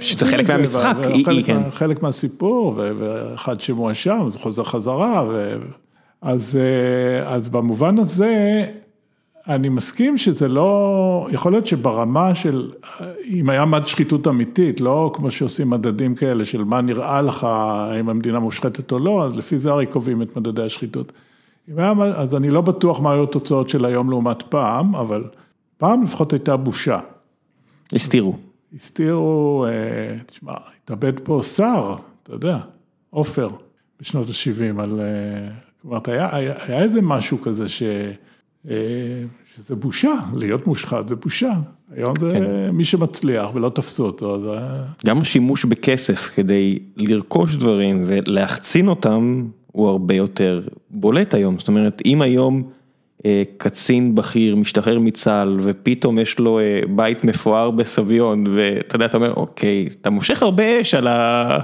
שזה 0.00 0.26
חלק 0.26 0.50
מהמשחק, 0.50 0.96
היא, 1.12 1.44
כן. 1.44 1.70
חלק 1.70 2.02
מהסיפור, 2.02 2.74
ואחד 2.76 3.60
שמואשם, 3.60 4.28
זה 4.28 4.38
חוזר 4.38 4.62
חזרה, 4.64 5.24
ו... 5.28 5.56
אז, 6.22 6.58
אה, 6.60 7.34
אז 7.34 7.48
במובן 7.48 7.98
הזה, 7.98 8.64
אני 9.48 9.68
מסכים 9.68 10.18
שזה 10.18 10.48
לא, 10.48 11.28
יכול 11.32 11.52
להיות 11.52 11.66
שברמה 11.66 12.34
של, 12.34 12.70
אם 13.24 13.50
היה 13.50 13.64
מד 13.64 13.86
שחיתות 13.86 14.26
אמיתית, 14.26 14.80
לא 14.80 15.10
כמו 15.14 15.30
שעושים 15.30 15.70
מדדים 15.70 16.14
כאלה 16.14 16.44
של 16.44 16.64
מה 16.64 16.80
נראה 16.80 17.22
לך, 17.22 17.44
האם 17.44 18.08
המדינה 18.08 18.38
מושחתת 18.38 18.92
או 18.92 18.98
לא, 18.98 19.24
אז 19.24 19.36
לפי 19.36 19.58
זה 19.58 19.70
הרי 19.70 19.86
קובעים 19.86 20.22
את 20.22 20.36
מדדי 20.36 20.62
השחיתות. 20.62 21.12
היה, 21.76 21.92
אז 22.16 22.34
אני 22.34 22.50
לא 22.50 22.60
בטוח 22.60 23.00
מה 23.00 23.12
היו 23.12 23.22
התוצאות 23.22 23.68
של 23.68 23.84
היום 23.84 24.10
לעומת 24.10 24.42
פעם, 24.42 24.94
אבל 24.94 25.24
פעם 25.76 26.02
לפחות 26.02 26.32
הייתה 26.32 26.56
בושה. 26.56 26.98
הסתירו. 27.94 28.47
הסתירו, 28.74 29.66
אה, 29.68 30.18
תשמע, 30.26 30.52
התאבד 30.84 31.20
פה 31.20 31.40
שר, 31.42 31.94
אתה 32.22 32.32
יודע, 32.32 32.58
עופר, 33.10 33.48
בשנות 34.00 34.28
ה-70 34.28 34.82
על... 34.82 35.00
אה, 35.00 35.48
כלומר, 35.82 35.98
היה, 36.06 36.36
היה, 36.36 36.54
היה 36.58 36.82
איזה 36.82 37.02
משהו 37.02 37.40
כזה 37.42 37.68
ש... 37.68 37.82
אה, 38.68 38.74
שזה 39.56 39.76
בושה, 39.76 40.14
להיות 40.34 40.66
מושחת 40.66 41.08
זה 41.08 41.16
בושה. 41.16 41.52
היום 41.90 42.18
זה 42.18 42.32
כן. 42.32 42.70
מי 42.70 42.84
שמצליח 42.84 43.54
ולא 43.54 43.68
תפסו 43.68 44.06
אותו, 44.06 44.40
זה... 44.40 44.58
גם 45.06 45.20
השימוש 45.20 45.64
בכסף 45.64 46.28
כדי 46.34 46.78
לרכוש 46.96 47.56
דברים 47.56 48.02
ולהחצין 48.06 48.88
אותם, 48.88 49.48
הוא 49.66 49.88
הרבה 49.88 50.14
יותר 50.14 50.60
בולט 50.90 51.34
היום. 51.34 51.58
זאת 51.58 51.68
אומרת, 51.68 52.02
אם 52.04 52.22
היום 52.22 52.70
קצין 53.56 54.14
בכיר 54.14 54.56
משתחרר 54.56 54.98
מצה"ל 54.98 55.58
ופתאום 55.62 56.18
יש 56.18 56.38
לו 56.38 56.58
אה, 56.58 56.80
בית 56.88 57.24
מפואר 57.24 57.70
בסביון, 57.70 58.44
ואתה 58.54 58.96
יודע, 58.96 59.06
אתה 59.06 59.16
אומר, 59.16 59.34
אוקיי, 59.34 59.88
אתה 60.00 60.10
מושך 60.10 60.42
הרבה 60.42 60.80
אש 60.80 60.94
על 60.94 61.06
ה... 61.06 61.58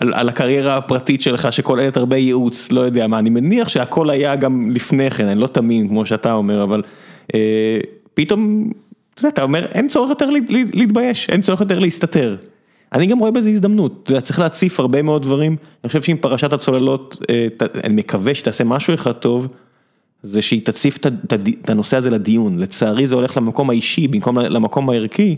על, 0.00 0.14
על 0.14 0.28
הקריירה 0.28 0.76
הפרטית 0.76 1.22
שלך 1.22 1.52
שכוללת 1.52 1.96
הרבה 1.96 2.16
ייעוץ, 2.16 2.72
לא 2.72 2.80
יודע 2.80 3.06
מה, 3.06 3.18
אני 3.18 3.30
מניח 3.30 3.68
שהכל 3.68 4.10
היה 4.10 4.36
גם 4.36 4.70
לפני 4.70 5.10
כן, 5.10 5.26
אני 5.26 5.40
לא 5.40 5.46
תמים 5.46 5.88
כמו 5.88 6.06
שאתה 6.06 6.32
אומר, 6.32 6.62
אבל 6.62 6.82
אה, 7.34 7.78
פתאום, 8.14 8.70
אתה 9.14 9.20
יודע, 9.20 9.28
אתה 9.28 9.42
אומר, 9.42 9.66
אין 9.66 9.88
צורך 9.88 10.10
יותר 10.10 10.30
להתבייש, 10.72 11.28
אין 11.30 11.40
צורך 11.40 11.60
יותר 11.60 11.78
להסתתר. 11.78 12.36
אני 12.92 13.06
גם 13.06 13.18
רואה 13.18 13.30
בזה 13.30 13.50
הזדמנות, 13.50 14.00
אתה 14.02 14.12
יודע, 14.12 14.20
צריך 14.20 14.38
להציף 14.38 14.80
הרבה 14.80 15.02
מאוד 15.02 15.22
דברים, 15.22 15.56
אני 15.84 15.88
חושב 15.88 16.02
שאם 16.02 16.16
פרשת 16.20 16.52
הצוללות, 16.52 17.16
אה, 17.30 17.46
אני 17.84 17.94
מקווה 17.94 18.34
שתעשה 18.34 18.64
משהו 18.64 18.94
אחד 18.94 19.12
טוב, 19.12 19.48
זה 20.22 20.42
שהיא 20.42 20.66
תציף 20.66 20.98
את 21.62 21.70
הנושא 21.70 21.96
הזה 21.96 22.10
לדיון, 22.10 22.58
לצערי 22.58 23.06
זה 23.06 23.14
הולך 23.14 23.36
למקום 23.36 23.70
האישי 23.70 24.08
במקום 24.08 24.38
למקום 24.38 24.90
הערכי. 24.90 25.36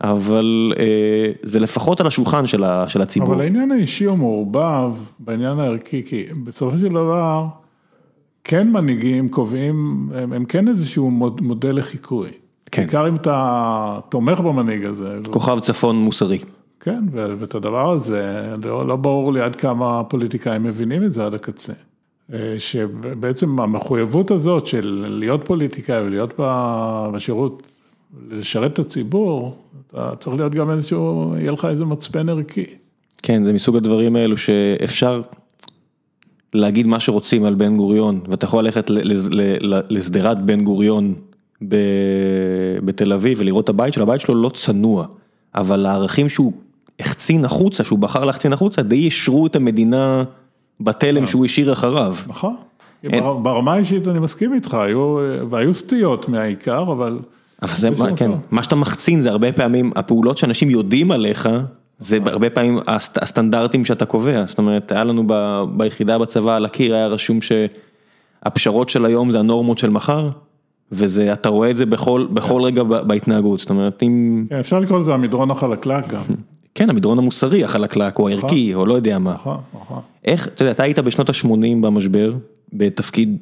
אבל 0.00 0.72
אה, 0.78 1.32
זה 1.42 1.60
לפחות 1.60 2.00
על 2.00 2.06
השולחן 2.06 2.46
של 2.46 2.64
של 2.88 3.02
הציבור. 3.02 3.34
אבל 3.34 3.40
העניין 3.40 3.70
האישי 3.70 4.04
הוא 4.04 4.18
מעורבב 4.18 4.92
בעניין 5.18 5.58
הערכי, 5.58 6.02
כי 6.06 6.24
בסופו 6.44 6.78
של 6.78 6.88
דבר, 6.88 7.46
כן 8.44 8.72
מנהיגים 8.72 9.28
קובעים, 9.28 10.08
הם, 10.14 10.32
הם 10.32 10.44
כן 10.44 10.68
איזשהו 10.68 11.10
מוד, 11.10 11.40
מודל 11.40 11.78
לחיקוי. 11.78 12.30
כן. 12.70 12.82
בעיקר 12.82 13.08
אם 13.08 13.16
אתה 13.16 13.98
תומך 14.08 14.40
במנהיג 14.40 14.84
הזה. 14.84 15.18
כוכב 15.30 15.58
צפון 15.58 15.96
מוסרי. 15.96 16.38
כן, 16.80 17.04
ואת 17.12 17.54
הדבר 17.54 17.90
הזה, 17.90 18.54
לא, 18.62 18.86
לא 18.86 18.96
ברור 18.96 19.32
לי 19.32 19.40
עד 19.40 19.56
כמה 19.56 20.00
הפוליטיקאים 20.00 20.62
מבינים 20.62 21.04
את 21.04 21.12
זה 21.12 21.26
עד 21.26 21.34
הקצה. 21.34 21.72
שבעצם 22.58 23.60
המחויבות 23.60 24.30
הזאת 24.30 24.66
של 24.66 25.06
להיות 25.08 25.44
פוליטיקאי 25.44 26.02
ולהיות 26.02 26.34
בשירות, 27.14 27.62
לשרת 28.30 28.72
את 28.72 28.78
הציבור, 28.78 29.56
אתה 29.86 30.12
צריך 30.20 30.36
להיות 30.36 30.52
גם 30.52 30.70
איזשהו, 30.70 31.34
יהיה 31.38 31.50
לך 31.50 31.64
איזה 31.64 31.84
מצפן 31.84 32.28
ערכי. 32.28 32.64
כן, 33.22 33.44
זה 33.44 33.52
מסוג 33.52 33.76
הדברים 33.76 34.16
האלו 34.16 34.36
שאפשר 34.36 35.22
להגיד 36.54 36.86
מה 36.86 37.00
שרוצים 37.00 37.44
על 37.44 37.54
בן 37.54 37.76
גוריון, 37.76 38.20
ואתה 38.28 38.44
יכול 38.44 38.64
ללכת 38.64 38.90
לשדרת 39.90 40.44
בן 40.44 40.64
גוריון 40.64 41.14
בתל 42.84 43.12
אביב 43.12 43.38
ולראות 43.40 43.64
את 43.64 43.68
הבית 43.68 43.94
שלו, 43.94 44.02
הבית 44.02 44.20
שלו 44.20 44.34
לא 44.34 44.50
צנוע, 44.54 45.06
אבל 45.54 45.86
הערכים 45.86 46.28
שהוא 46.28 46.52
החצין 47.00 47.44
החוצה, 47.44 47.84
שהוא 47.84 47.98
בחר 47.98 48.24
להחצין 48.24 48.52
החוצה, 48.52 48.82
די 48.82 48.96
אישרו 48.96 49.46
את 49.46 49.56
המדינה 49.56 50.24
בתלם 50.80 51.14
נכון. 51.14 51.26
שהוא 51.26 51.44
השאיר 51.44 51.72
אחריו. 51.72 52.16
נכון. 52.26 52.56
ברמה 53.42 53.72
האישית 53.72 54.08
אני 54.08 54.18
מסכים 54.18 54.54
איתך, 54.54 54.74
היו, 54.74 55.16
והיו 55.50 55.74
סטיות 55.74 56.28
מהעיקר, 56.28 56.82
אבל... 56.82 57.18
אבל 57.62 57.72
זה, 57.74 57.90
מה, 57.90 58.16
כן, 58.16 58.30
מה 58.50 58.62
שאתה 58.62 58.76
מחצין 58.76 59.20
זה 59.20 59.30
הרבה 59.30 59.52
פעמים, 59.52 59.92
הפעולות 59.96 60.38
שאנשים 60.38 60.70
יודעים 60.70 61.10
עליך, 61.10 61.48
זה 61.98 62.18
הרבה 62.26 62.50
פעמים 62.50 62.78
הסטנדרטים 62.86 63.84
שאתה 63.84 64.04
קובע, 64.04 64.44
זאת 64.46 64.58
אומרת, 64.58 64.92
היה 64.92 65.04
לנו 65.04 65.24
ב, 65.26 65.62
ביחידה 65.76 66.18
בצבא 66.18 66.56
על 66.56 66.64
הקיר, 66.64 66.94
היה 66.94 67.06
רשום 67.06 67.38
שהפשרות 67.40 68.88
של 68.88 69.04
היום 69.04 69.30
זה 69.30 69.38
הנורמות 69.38 69.78
של 69.78 69.90
מחר, 69.90 70.30
וזה, 70.92 71.32
אתה 71.32 71.48
רואה 71.48 71.70
את 71.70 71.76
זה 71.76 71.86
בכל, 71.86 72.26
בכל 72.32 72.62
רגע 72.62 72.82
בהתנהגות, 72.82 73.58
זאת 73.58 73.70
אומרת, 73.70 74.02
אם... 74.02 74.44
כן, 74.48 74.58
אפשר 74.58 74.80
לקרוא 74.80 74.98
לזה 74.98 75.14
המדרון 75.14 75.50
החלקלק 75.50 76.08
גם. 76.08 76.22
כן, 76.78 76.90
המדרון 76.90 77.18
המוסרי 77.18 77.64
החלקלק, 77.64 78.18
או 78.18 78.28
הערכי, 78.28 78.74
או 78.74 78.86
לא 78.86 78.94
יודע 78.94 79.18
מה. 79.18 79.32
נכון, 79.32 79.56
נכון. 79.74 80.00
איך, 80.24 80.48
אתה 80.48 80.62
יודע, 80.62 80.70
אתה 80.70 80.82
היית 80.82 80.98
בשנות 80.98 81.28
ה-80 81.28 81.46
במשבר, 81.80 82.34
בתפקיד 82.72 83.36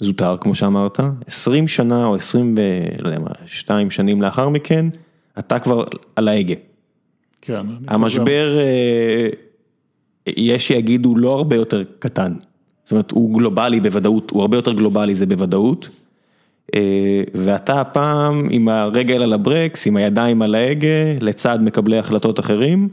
זוטר, 0.00 0.36
כמו 0.40 0.54
שאמרת, 0.54 1.00
20 1.26 1.68
שנה 1.68 2.04
או 2.06 2.14
20 2.14 2.54
ו... 2.58 2.60
לא 3.02 3.08
יודע 3.08 3.18
מה, 3.18 3.30
2 3.46 3.90
שנים 3.90 4.22
לאחר 4.22 4.48
מכן, 4.48 4.86
אתה 5.38 5.58
כבר 5.58 5.84
על 6.16 6.28
ההגה. 6.28 6.54
כן. 7.40 7.66
המשבר, 7.88 8.58
אה, 8.58 9.28
יש 10.26 10.68
שיגידו 10.68 11.16
לא 11.16 11.32
הרבה 11.32 11.56
יותר 11.56 11.82
קטן. 11.98 12.34
זאת 12.84 12.92
אומרת, 12.92 13.10
הוא 13.10 13.38
גלובלי 13.38 13.80
בוודאות, 13.80 14.30
הוא 14.30 14.40
הרבה 14.40 14.56
יותר 14.56 14.72
גלובלי 14.72 15.14
זה 15.14 15.26
בוודאות. 15.26 15.88
אה, 16.74 17.22
ואתה 17.34 17.80
הפעם 17.80 18.48
עם 18.50 18.68
הרגל 18.68 19.22
על 19.22 19.32
הברקס, 19.32 19.86
עם 19.86 19.96
הידיים 19.96 20.42
על 20.42 20.54
ההגה, 20.54 21.18
לצד 21.20 21.58
מקבלי 21.62 21.98
החלטות 21.98 22.40
אחרים. 22.40 22.88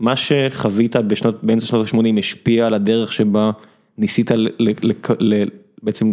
מה 0.00 0.16
שחווית 0.16 0.96
בשנות, 0.96 1.44
באמצע 1.44 1.66
שנות 1.66 1.86
ה-80 1.94 2.18
השפיע 2.18 2.66
על 2.66 2.74
הדרך 2.74 3.12
שבה 3.12 3.50
ניסית 3.98 4.30
ל, 4.30 4.48
ל, 4.58 4.92
ל, 5.20 5.44
בעצם 5.82 6.12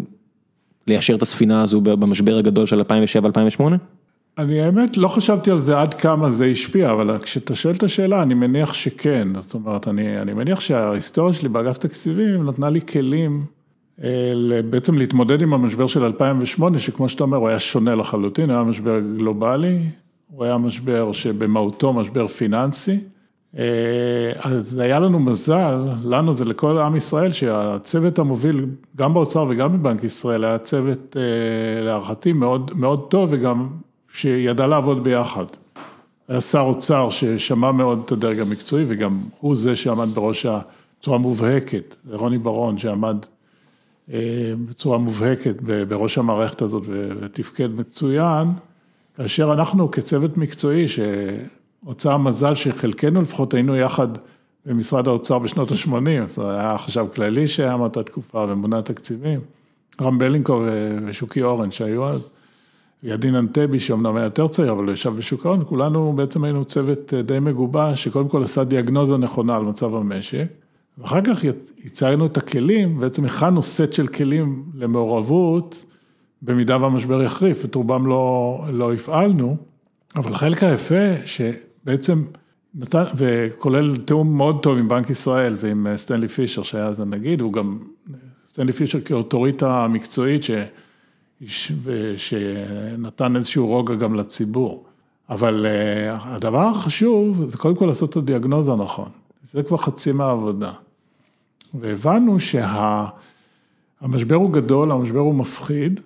ליישר 0.88 1.16
את 1.16 1.22
הספינה 1.22 1.62
הזו 1.62 1.82
במשבר 1.82 2.38
הגדול 2.38 2.66
של 2.66 2.82
2007-2008? 2.82 3.64
אני 4.38 4.62
האמת 4.62 4.98
לא 4.98 5.08
חשבתי 5.08 5.52
על 5.52 5.60
זה 5.60 5.82
עד 5.82 5.94
כמה 5.94 6.32
זה 6.32 6.46
השפיע, 6.46 6.92
אבל 6.92 7.18
כשאתה 7.18 7.56
שואל 7.56 7.76
את 7.76 7.84
השאלה, 7.84 8.24
אני 8.24 8.34
מניח 8.34 8.74
שכן. 8.74 9.28
זאת 9.36 9.54
אומרת, 9.54 9.88
אני, 9.88 10.22
אני 10.22 10.34
מניח 10.34 10.60
שההיסטוריה 10.60 11.34
שלי 11.34 11.50
באגף 11.50 11.78
תקציבים 11.78 12.50
נתנה 12.50 12.70
לי 12.70 12.82
כלים 12.82 13.46
בעצם 14.70 14.98
להתמודד 14.98 15.42
עם 15.42 15.54
המשבר 15.54 15.88
של 15.88 16.04
2008, 16.04 16.80
שכמו 16.80 17.10
שאתה 17.10 17.24
אומר, 17.24 17.38
הוא 17.38 17.48
היה 17.48 17.60
שונה 17.60 17.96
לחלוטין, 17.96 18.50
היה 18.50 18.64
משבר 18.64 19.00
גלובלי, 19.18 19.80
הוא 20.32 20.46
היה 20.46 20.58
משבר 20.58 21.12
שבמהותו 21.12 21.94
משבר 21.94 22.28
פיננסי. 22.28 23.00
אה, 23.58 24.32
אז 24.38 24.80
היה 24.80 25.00
לנו 25.00 25.20
מזל, 25.20 25.76
לנו 26.04 26.34
זה 26.34 26.46
לכל 26.46 26.78
עם 26.78 26.96
ישראל, 26.96 27.32
שהצוות 27.32 28.20
המוביל, 28.20 28.66
גם 28.96 29.14
באוצר 29.14 29.46
וגם 29.50 29.74
בבנק 29.74 30.04
ישראל, 30.04 30.44
היה 30.44 30.58
צוות 30.58 31.18
אה, 31.18 31.86
להערכתי 31.86 32.34
מאוד, 32.34 32.72
מאוד 32.76 33.08
טוב 33.10 33.30
וגם 33.32 33.68
שידע 34.14 34.68
לעבוד 34.68 35.04
ביחד. 35.04 35.46
היה 36.28 36.42
שר 36.42 36.60
אוצר 36.60 37.10
ששמע 37.10 37.72
מאוד 37.72 38.02
את 38.06 38.12
הדרג 38.12 38.40
המקצועי 38.40 38.86
וגם 38.88 39.20
הוא 39.40 39.56
זה 39.56 39.76
שעמד 39.76 40.08
בראש 40.08 40.46
בצורה 41.00 41.18
מובהקת, 41.18 41.96
רוני 42.12 42.38
ברון 42.38 42.78
שעמד 42.78 43.18
בצורה 44.66 44.98
מובהקת 44.98 45.56
בראש 45.88 46.18
המערכת 46.18 46.62
הזאת 46.62 46.84
ותפקד 46.88 47.76
מצוין, 47.76 48.48
כאשר 49.18 49.54
אנחנו 49.54 49.92
כצוות 49.92 50.38
מקצועי 50.38 50.88
ש... 50.88 51.00
הוצאה 51.84 52.18
מזל 52.18 52.56
שחלקנו 52.56 53.22
לפחות 53.22 53.54
היינו 53.54 53.76
יחד 53.76 54.08
במשרד 54.66 55.08
האוצר 55.08 55.40
בשנות 55.40 55.72
ה-80, 55.72 56.24
אז 56.24 56.40
היה 56.40 56.78
חשב 56.78 57.06
כללי 57.16 57.48
שהיה 57.48 57.78
מאותה 57.78 58.04
תקופה 58.04 58.46
וממונה 58.50 58.82
תקציבים, 58.82 59.40
רם 60.02 60.18
בלינקו 60.18 60.64
ושוקי 61.06 61.42
אורן 61.42 61.72
שהיו 61.72 62.06
אז, 62.06 62.30
ידין 63.04 63.36
אנטבי 63.36 63.80
שאומנם 63.80 64.16
היה 64.16 64.24
יותר 64.24 64.48
צעיר, 64.48 64.72
אבל 64.72 64.90
ישב 64.90 65.10
בשוק 65.10 65.46
ההון, 65.46 65.64
כולנו 65.66 66.14
בעצם 66.16 66.44
היינו 66.44 66.66
צוות 66.66 67.14
די 67.14 67.40
מגובש, 67.40 68.04
שקודם 68.04 68.30
כל 68.30 68.44
עשה 68.44 68.64
דיאגנוזה 68.64 69.18
נכונה 69.18 69.56
על 69.56 69.64
מצב 69.64 69.96
המשק, 69.96 70.48
ואחר 71.00 71.22
כך 71.22 71.46
הצגנו 71.86 72.26
את 72.26 72.38
הכלים, 72.38 73.00
בעצם 73.00 73.26
הכנו 73.26 73.64
סט 73.64 73.94
של 73.94 74.08
כלים 74.08 74.64
למעורבות, 74.76 75.86
במידה 76.42 76.78
והמשבר 76.82 77.24
יחריף, 77.24 77.66
את 77.66 77.76
רובם 77.76 78.08
לא, 78.08 78.64
לא 78.72 78.94
הפעלנו, 78.94 79.58
אבל 80.16 80.32
החלק 80.32 80.64
היפה 80.64 81.26
שבעצם 81.26 82.24
נתן, 82.76 83.04
וכולל 83.16 83.98
תיאום 83.98 84.38
מאוד 84.38 84.64
טוב 84.64 84.78
עם 84.78 84.88
בנק 84.88 85.10
ישראל 85.10 85.56
ועם 85.58 85.88
סטנלי 85.96 86.28
פישר 86.28 86.64
שהיה 86.64 86.86
אז 86.86 87.00
הנגיד, 87.00 87.42
הוא 87.42 87.54
גם, 87.54 87.80
סטנלי 88.48 88.72
פישר 88.72 89.02
כאוטוריטה 89.02 89.88
מקצועית 89.88 90.44
ש, 90.44 90.52
שנתן 92.18 93.36
איזשהו 93.36 93.68
רוגע 93.68 93.96
גם 93.96 94.16
לציבור. 94.16 94.86
אבל 95.30 95.66
הדבר 96.10 96.68
החשוב 96.68 97.44
זה 97.48 97.58
קודם 97.58 97.76
כל 97.76 97.86
לעשות 97.86 98.10
את 98.10 98.16
הדיאגנוזה 98.16 98.72
הנכון, 98.72 99.10
זה 99.44 99.64
כבר 99.64 99.78
חצי 99.78 100.12
מהעבודה. 100.12 100.72
והבנו 101.80 102.38
שהמשבר 102.40 104.36
הוא 104.36 104.52
גדול, 104.54 104.92
המשבר 104.92 105.20
הוא 105.20 105.36
מפחיד, 105.36 106.00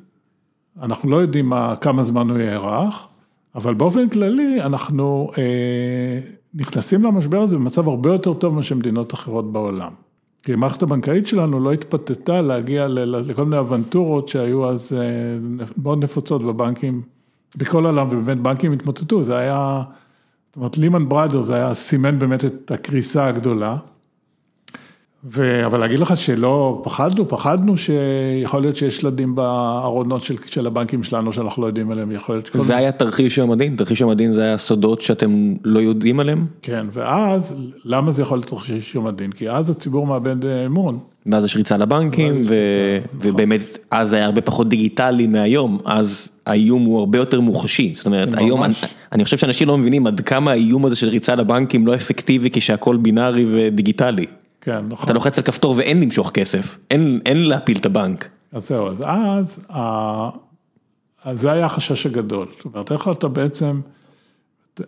אנחנו 0.81 1.09
לא 1.09 1.15
יודעים 1.15 1.49
מה, 1.49 1.75
כמה 1.81 2.03
זמן 2.03 2.29
הוא 2.29 2.39
יארך, 2.39 3.07
אבל 3.55 3.73
באופן 3.73 4.09
כללי 4.09 4.61
אנחנו 4.61 5.31
אה, 5.37 6.19
נכנסים 6.53 7.03
למשבר 7.03 7.41
הזה 7.41 7.55
במצב 7.55 7.87
הרבה 7.87 8.11
יותר 8.13 8.33
טוב 8.33 8.55
מאשר 8.55 8.75
מדינות 8.75 9.13
אחרות 9.13 9.51
בעולם. 9.53 9.91
כי 10.43 10.53
המערכת 10.53 10.83
הבנקאית 10.83 11.27
שלנו 11.27 11.59
לא 11.59 11.71
התפתתה 11.73 12.41
להגיע 12.41 12.87
לכל 12.87 13.45
מיני 13.45 13.59
אבנטורות 13.59 14.27
שהיו 14.27 14.69
אז 14.69 14.93
אה, 14.93 15.63
מאוד 15.77 16.03
נפוצות 16.03 16.43
בבנקים, 16.43 17.01
בכל 17.55 17.85
העולם, 17.85 18.07
ובאמת 18.11 18.39
בנקים 18.39 18.71
התמוטטו, 18.71 19.23
זה 19.23 19.37
היה, 19.37 19.83
זאת 20.47 20.55
אומרת 20.55 20.77
לימן 20.77 21.09
בראדר 21.09 21.41
זה 21.41 21.55
היה 21.55 21.73
סימן 21.73 22.19
באמת 22.19 22.45
את 22.45 22.71
הקריסה 22.71 23.27
הגדולה. 23.27 23.77
ו... 25.31 25.65
אבל 25.65 25.79
להגיד 25.79 25.99
לך 25.99 26.17
שלא 26.17 26.81
פחדנו, 26.83 27.27
פחדנו 27.27 27.77
שיכול 27.77 28.61
להיות 28.61 28.75
שיש 28.75 28.97
שלדים 28.97 29.35
בארונות 29.35 30.23
של 30.23 30.35
של 30.45 30.67
הבנקים 30.67 31.03
שלנו 31.03 31.33
שאנחנו 31.33 31.61
לא 31.61 31.67
יודעים 31.67 31.91
עליהם, 31.91 32.11
יכול 32.11 32.35
להיות... 32.35 32.49
זה 32.53 32.77
היה 32.77 32.91
תרחיש 32.91 33.39
המדין? 33.39 33.75
תרחיש 33.75 34.01
המדין 34.01 34.31
זה 34.31 34.41
היה 34.41 34.57
סודות 34.57 35.01
שאתם 35.01 35.53
לא 35.63 35.79
יודעים 35.79 36.19
עליהם? 36.19 36.45
כן, 36.61 36.85
ואז, 36.91 37.55
למה 37.85 38.11
זה 38.11 38.21
יכול 38.21 38.37
להיות 38.37 38.49
תרחיש 38.49 38.95
המדין? 38.95 39.31
כי 39.31 39.49
אז 39.49 39.69
הציבור 39.69 40.07
מאבד 40.07 40.45
אמון. 40.45 40.99
ואז 41.25 41.45
יש 41.45 41.55
ריצה 41.55 41.77
לבנקים, 41.77 42.41
ו... 42.45 42.55
ובאמת, 43.21 43.77
אז 43.91 44.13
היה 44.13 44.25
הרבה 44.25 44.41
פחות 44.41 44.69
דיגיטלי 44.69 45.27
מהיום, 45.27 45.79
אז 45.85 46.29
האיום 46.45 46.83
הוא 46.83 46.99
הרבה 46.99 47.17
יותר 47.17 47.41
מוחשי, 47.41 47.93
זאת 47.95 48.05
אומרת, 48.05 48.29
היום, 48.37 48.63
אני, 48.63 48.73
אני 49.11 49.23
חושב 49.23 49.37
שאנשים 49.37 49.67
לא 49.67 49.77
מבינים 49.77 50.07
עד 50.07 50.21
כמה 50.21 50.51
האיום 50.51 50.85
הזה 50.85 50.95
של 50.95 51.09
ריצה 51.09 51.35
לבנקים 51.35 51.87
לא 51.87 51.95
אפקטיבי 51.95 52.49
כשהכול 52.53 52.97
בינארי 52.97 53.45
ודיגיטלי. 53.51 54.25
כן, 54.63 54.85
נכון. 54.89 55.05
אתה 55.05 55.13
לוחץ 55.13 55.37
על 55.37 55.43
כפתור 55.43 55.75
ואין 55.77 56.01
למשוך 56.01 56.31
כסף, 56.33 56.77
אין, 56.91 57.19
אין 57.25 57.49
להפיל 57.49 57.77
את 57.77 57.85
הבנק. 57.85 58.29
אז 58.51 58.67
זהו, 58.67 58.87
אז 58.87 59.03
אז, 59.07 59.59
אז 61.23 61.41
זה 61.41 61.51
היה 61.51 61.65
החשש 61.65 62.05
הגדול. 62.05 62.47
זאת 62.57 62.65
אומרת, 62.65 62.91
איך 62.91 63.07
אתה 63.11 63.27
בעצם, 63.27 63.81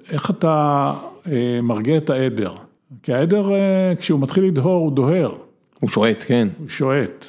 איך 0.10 0.30
אתה 0.30 0.94
אה, 1.32 1.60
מרגיע 1.64 1.98
את 1.98 2.10
העדר? 2.10 2.54
כי 3.04 3.14
העדר, 3.14 3.54
אה, 3.54 3.94
כשהוא 4.00 4.20
מתחיל 4.20 4.44
לדהור, 4.44 4.82
הוא 4.82 4.92
דוהר. 4.92 5.36
הוא 5.80 5.90
שועט, 5.90 6.24
כן. 6.28 6.48
הוא 6.60 6.70
שועט. 6.70 7.26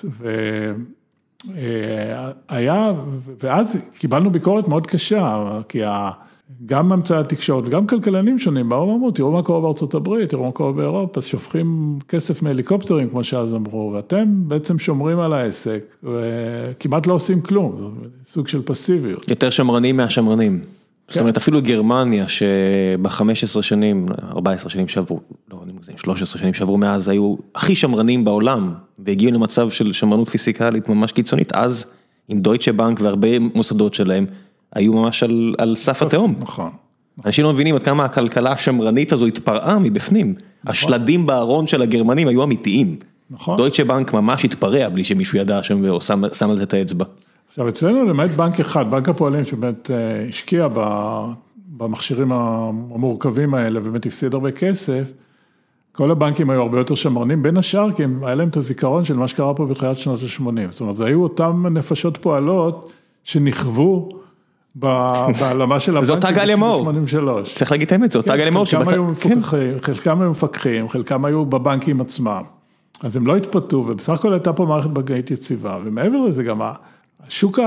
והיה, 2.49 2.92
ואז 3.42 3.78
קיבלנו 3.99 4.30
ביקורת 4.30 4.68
מאוד 4.68 4.86
קשה, 4.86 5.51
כי 5.68 5.84
ה... 5.84 6.11
גם 6.66 6.92
אמצעי 6.92 7.18
התקשורת 7.18 7.66
וגם 7.66 7.86
כלכלנים 7.86 8.38
שונים 8.38 8.68
באו 8.68 8.88
ואמרו, 8.88 9.11
תראו 9.11 9.32
מה 9.32 9.42
קורה 9.42 9.61
בארצות 9.61 9.94
הברית, 9.94 10.30
תראו 10.30 10.44
מה 10.44 10.53
קורה 10.53 10.72
באירופה, 10.72 11.20
שופכים 11.20 11.99
כסף 12.09 12.42
מהליקופטרים, 12.42 13.09
כמו 13.11 13.24
שאז 13.24 13.55
אמרו, 13.55 13.92
ואתם 13.94 14.24
בעצם 14.49 14.78
שומרים 14.78 15.20
על 15.20 15.32
העסק, 15.32 15.97
וכמעט 16.03 17.07
לא 17.07 17.12
עושים 17.12 17.40
כלום, 17.40 17.76
זה 17.78 17.84
סוג 18.30 18.49
של 18.49 18.62
פסיביות. 18.62 19.28
יותר 19.28 19.51
שמרנים 19.51 19.97
מהשמרנים. 19.97 20.61
כן. 20.61 21.12
זאת 21.12 21.20
אומרת, 21.20 21.36
אפילו 21.36 21.62
גרמניה, 21.62 22.28
שב-15 22.28 23.62
שנים, 23.62 24.07
14 24.36 24.70
שנים 24.70 24.88
שעברו, 24.88 25.20
לא, 25.53 25.61
אני 25.64 25.72
מגזים, 25.72 25.99
13 25.99 26.40
שנים 26.40 26.55
שעברו 26.55 26.78
מאז, 26.78 27.09
היו 27.09 27.36
הכי 27.55 27.76
שמרנים 27.76 28.24
בעולם, 28.24 28.72
והגיעו 28.99 29.32
למצב 29.32 29.70
של 29.70 29.92
שמרנות 29.92 30.28
פיסיקלית 30.28 30.88
ממש 30.88 31.12
קיצונית, 31.12 31.53
אז 31.53 31.92
עם 32.28 32.40
דויטשה 32.40 32.72
בנק 32.72 33.01
והרבה 33.01 33.38
מוסדות 33.38 33.94
שלהם, 33.94 34.26
היו 34.73 34.93
ממש 34.93 35.23
על 35.23 35.55
על 35.59 35.77
סף 35.77 36.03
התהום. 36.03 36.35
נכון. 36.39 36.71
אנשים 37.27 37.45
לא 37.45 37.53
מבינים 37.53 37.75
עד 37.75 37.83
כמה 37.83 38.05
הכלכלה 38.05 38.53
השמרנית 38.53 39.12
הזו 39.12 39.27
התפרעה 39.27 39.79
מבפנים. 39.79 40.27
נכון. 40.29 40.71
השלדים 40.71 41.27
בארון 41.27 41.67
של 41.67 41.83
הגרמנים 41.83 42.29
היו 42.29 42.45
אמיתיים. 42.45 42.97
נכון. 43.31 43.57
דויטשה 43.57 43.85
בנק 43.85 44.12
ממש 44.12 44.45
התפרע 44.45 44.89
בלי 44.89 45.05
שמישהו 45.05 45.39
ידע 45.39 45.62
שם 45.62 45.83
ושם 45.97 46.51
על 46.51 46.57
זה 46.57 46.62
את 46.62 46.75
האצבע. 46.75 47.05
עכשיו 47.49 47.69
אצלנו 47.69 48.05
למעט 48.05 48.31
בנק 48.31 48.61
אחד, 48.61 48.91
בנק 48.91 49.09
הפועלים 49.09 49.45
שבאמת 49.45 49.91
אה, 49.91 50.27
השקיע 50.29 50.69
במכשירים 51.77 52.33
המורכבים 52.33 53.55
האלה 53.55 53.81
ובאמת 53.81 54.07
הפסיד 54.07 54.35
הרבה 54.35 54.51
כסף, 54.51 55.03
כל 55.93 56.11
הבנקים 56.11 56.51
היו 56.51 56.62
הרבה 56.62 56.79
יותר 56.79 56.95
שמרנים, 56.95 57.43
בין 57.43 57.57
השאר 57.57 57.93
כי 57.93 58.03
היה 58.23 58.35
להם 58.35 58.49
את 58.49 58.57
הזיכרון 58.57 59.05
של 59.05 59.17
מה 59.17 59.29
שקרה 59.29 59.55
פה 59.55 59.67
בתחילת 59.67 59.99
שנות 59.99 60.21
ה-80. 60.23 60.71
זאת 60.71 60.81
אומרת, 60.81 60.97
זה 60.97 61.05
היו 61.07 61.23
אותם 61.23 61.67
נפשות 61.71 62.17
פועלות 62.17 62.93
שנכוו 63.25 64.09
בהעלמה 64.77 65.81
של 65.81 65.93
הבנקים. 65.97 66.05
זו 66.05 66.14
אותה 66.14 66.33
גליה 66.33 66.57
מאור. 66.57 66.93
צריך 67.53 67.72
להגיד 67.72 67.87
את 67.87 67.93
האמת, 67.93 68.11
זו 68.11 68.18
אותה 68.18 68.37
גליה 68.37 68.51
מאור. 68.51 68.66
כן. 69.20 69.39
חלקם 69.83 70.20
היו 70.20 70.31
מפקחים, 70.31 70.89
חלקם 70.89 71.24
היו 71.24 71.47
בבנקים 71.47 72.01
עצמם. 72.01 72.43
אז 73.03 73.16
הם 73.16 73.27
לא 73.27 73.37
התפתו, 73.37 73.77
ובסך 73.77 74.12
הכל 74.12 74.33
הייתה 74.33 74.53
פה 74.53 74.66
מערכת 74.66 74.91
בנקאית 74.91 75.31
יציבה, 75.31 75.79
ומעבר 75.85 76.18
לזה 76.18 76.43
גם 76.43 76.61
השוק, 77.27 77.59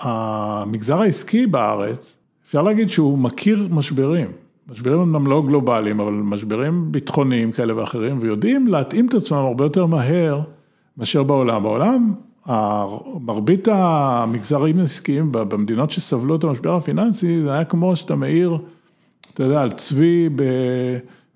המגזר 0.00 1.00
העסקי 1.00 1.46
בארץ, 1.46 2.18
אפשר 2.46 2.62
להגיד 2.62 2.88
שהוא 2.88 3.18
מכיר 3.18 3.68
משברים. 3.70 4.26
משברים 4.70 5.00
אמנם 5.00 5.26
לא 5.26 5.42
גלובליים, 5.46 6.00
אבל 6.00 6.12
משברים 6.12 6.92
ביטחוניים 6.92 7.52
כאלה 7.52 7.76
ואחרים, 7.76 8.18
ויודעים 8.22 8.66
להתאים 8.66 9.06
את 9.06 9.14
עצמם 9.14 9.38
הרבה 9.38 9.64
יותר 9.64 9.86
מהר 9.86 10.40
מאשר 10.98 11.22
בעולם. 11.22 11.62
בעולם 11.62 12.12
מרבית 13.20 13.68
המגזרים 13.70 14.78
העסקיים 14.78 15.32
במדינות 15.32 15.90
שסבלו 15.90 16.36
את 16.36 16.44
המשבר 16.44 16.76
הפיננסי, 16.76 17.42
זה 17.42 17.52
היה 17.52 17.64
כמו 17.64 17.96
שאתה 17.96 18.16
מאיר, 18.16 18.58
אתה 19.34 19.42
יודע, 19.42 19.62
על 19.62 19.70
צבי 19.70 20.28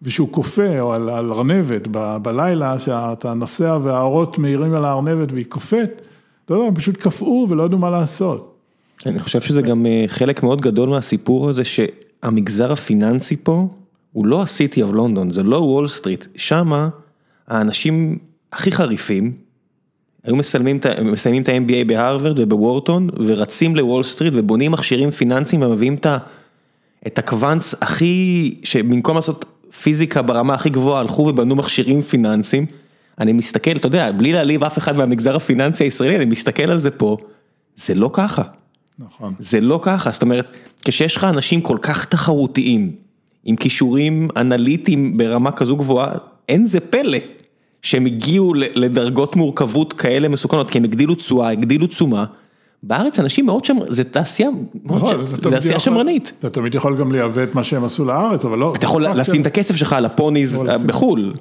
ושהוא 0.02 0.28
קופא, 0.28 0.80
או 0.80 0.92
על 0.92 1.10
ארנבת 1.10 1.88
בלילה, 2.22 2.78
שאתה 2.78 3.34
נוסע 3.34 3.78
והאורות 3.82 4.38
מאירים 4.38 4.74
על 4.74 4.84
הארנבת 4.84 5.32
והיא 5.32 5.46
קופאת, 5.48 6.02
אתה 6.44 6.54
יודע, 6.54 6.66
הם 6.66 6.74
פשוט 6.74 6.96
קפאו 6.96 7.46
ולא 7.48 7.62
ידעו 7.62 7.78
מה 7.78 7.90
לעשות. 7.90 8.54
אני 9.06 9.18
חושב 9.18 9.40
שזה 9.40 9.62
גם 9.62 9.86
אה, 9.86 10.04
חלק 10.06 10.42
מאוד 10.42 10.60
גדול 10.60 10.88
מהסיפור 10.88 11.48
הזה, 11.48 11.62
שהמגזר 11.64 12.72
הפיננסי 12.72 13.36
פה, 13.36 13.68
הוא 14.12 14.26
לא 14.26 14.42
ה 14.42 14.50
City 14.50 14.82
of 14.82 14.92
London, 14.92 15.30
זה 15.30 15.42
לא 15.42 15.56
וול 15.56 15.88
סטריט, 15.88 16.26
שמה 16.36 16.88
האנשים 17.48 18.18
הכי 18.52 18.72
חריפים, 18.72 19.32
היו 20.24 20.36
מסיימים 20.36 20.76
את 21.42 21.48
ה-MBA 21.48 21.84
בהרווארד 21.86 22.38
ובוורטון 22.38 23.08
ורצים 23.26 23.76
לוול 23.76 24.02
סטריט 24.02 24.34
ובונים 24.36 24.72
מכשירים 24.72 25.10
פיננסיים 25.10 25.62
ומביאים 25.62 25.96
את 27.06 27.18
ה 27.18 27.26
quants 27.26 27.74
הכי, 27.80 28.54
שבמקום 28.62 29.16
לעשות 29.16 29.44
פיזיקה 29.82 30.22
ברמה 30.22 30.54
הכי 30.54 30.70
גבוהה 30.70 31.00
הלכו 31.00 31.22
ובנו 31.22 31.56
מכשירים 31.56 32.02
פיננסיים. 32.02 32.66
אני 33.18 33.32
מסתכל, 33.32 33.70
אתה 33.70 33.86
יודע, 33.86 34.12
בלי 34.12 34.32
להעליב 34.32 34.64
אף 34.64 34.78
אחד 34.78 34.96
מהמגזר 34.96 35.36
הפיננסי 35.36 35.84
הישראלי, 35.84 36.16
אני 36.16 36.24
מסתכל 36.24 36.70
על 36.70 36.78
זה 36.78 36.90
פה, 36.90 37.16
זה 37.76 37.94
לא 37.94 38.10
ככה. 38.12 38.42
נכון. 38.98 39.34
זה 39.38 39.60
לא 39.60 39.80
ככה, 39.82 40.10
זאת 40.10 40.22
אומרת, 40.22 40.50
כשיש 40.84 41.16
לך 41.16 41.24
אנשים 41.24 41.60
כל 41.60 41.78
כך 41.82 42.04
תחרותיים, 42.04 42.92
עם 43.44 43.56
כישורים 43.56 44.28
אנליטיים 44.36 45.16
ברמה 45.16 45.52
כזו 45.52 45.76
גבוהה, 45.76 46.14
אין 46.48 46.66
זה 46.66 46.80
פלא. 46.80 47.18
שהם 47.82 48.06
הגיעו 48.06 48.54
לדרגות 48.54 49.36
מורכבות 49.36 49.92
כאלה 49.92 50.28
מסוכנות, 50.28 50.70
כי 50.70 50.78
הם 50.78 50.84
הגדילו 50.84 51.14
תשואה, 51.14 51.50
הגדילו 51.50 51.86
תשומה. 51.86 52.24
בארץ 52.82 53.18
אנשים 53.18 53.46
מאוד 53.46 53.64
שמרנית, 53.64 53.92
זה 53.92 54.04
תעשייה, 54.04 54.48
נכון, 54.84 55.24
זה 55.24 55.50
תעשייה 55.50 55.80
שמרנית. 55.80 56.32
אתה 56.38 56.50
תמיד 56.50 56.74
יכול 56.74 56.98
גם 56.98 57.12
לייבא 57.12 57.42
את 57.42 57.54
מה 57.54 57.64
שהם 57.64 57.84
עשו 57.84 58.04
לארץ, 58.04 58.44
אבל 58.44 58.58
לא. 58.58 58.72
אתה 58.76 58.84
יכול 58.84 59.06
לשים 59.06 59.42
את 59.42 59.46
הכסף 59.46 59.76
שלך 59.76 59.92
על 59.92 60.04
הפוניז 60.04 60.62
בחו"ל. 60.86 61.32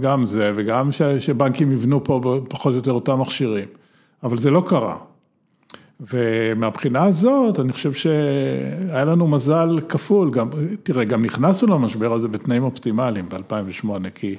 גם 0.00 0.26
זה, 0.26 0.52
וגם 0.56 0.88
שבנקים 1.18 1.72
יבנו 1.72 2.04
פה 2.04 2.40
פחות 2.48 2.72
או 2.72 2.76
יותר 2.76 2.92
אותם 2.92 3.20
מכשירים, 3.20 3.64
אבל 4.22 4.36
זה 4.38 4.50
לא 4.50 4.62
קרה. 4.66 4.96
ומהבחינה 6.12 7.04
הזאת, 7.04 7.60
אני 7.60 7.72
חושב 7.72 7.92
שהיה 7.92 9.04
לנו 9.04 9.26
מזל 9.26 9.78
כפול, 9.88 10.30
גם, 10.30 10.48
תראה, 10.82 11.04
גם 11.04 11.24
נכנסנו 11.24 11.74
למשבר 11.74 12.12
הזה 12.12 12.28
בתנאים 12.28 12.62
אופטימליים 12.62 13.28
ב-2008, 13.28 13.88
כי 14.14 14.36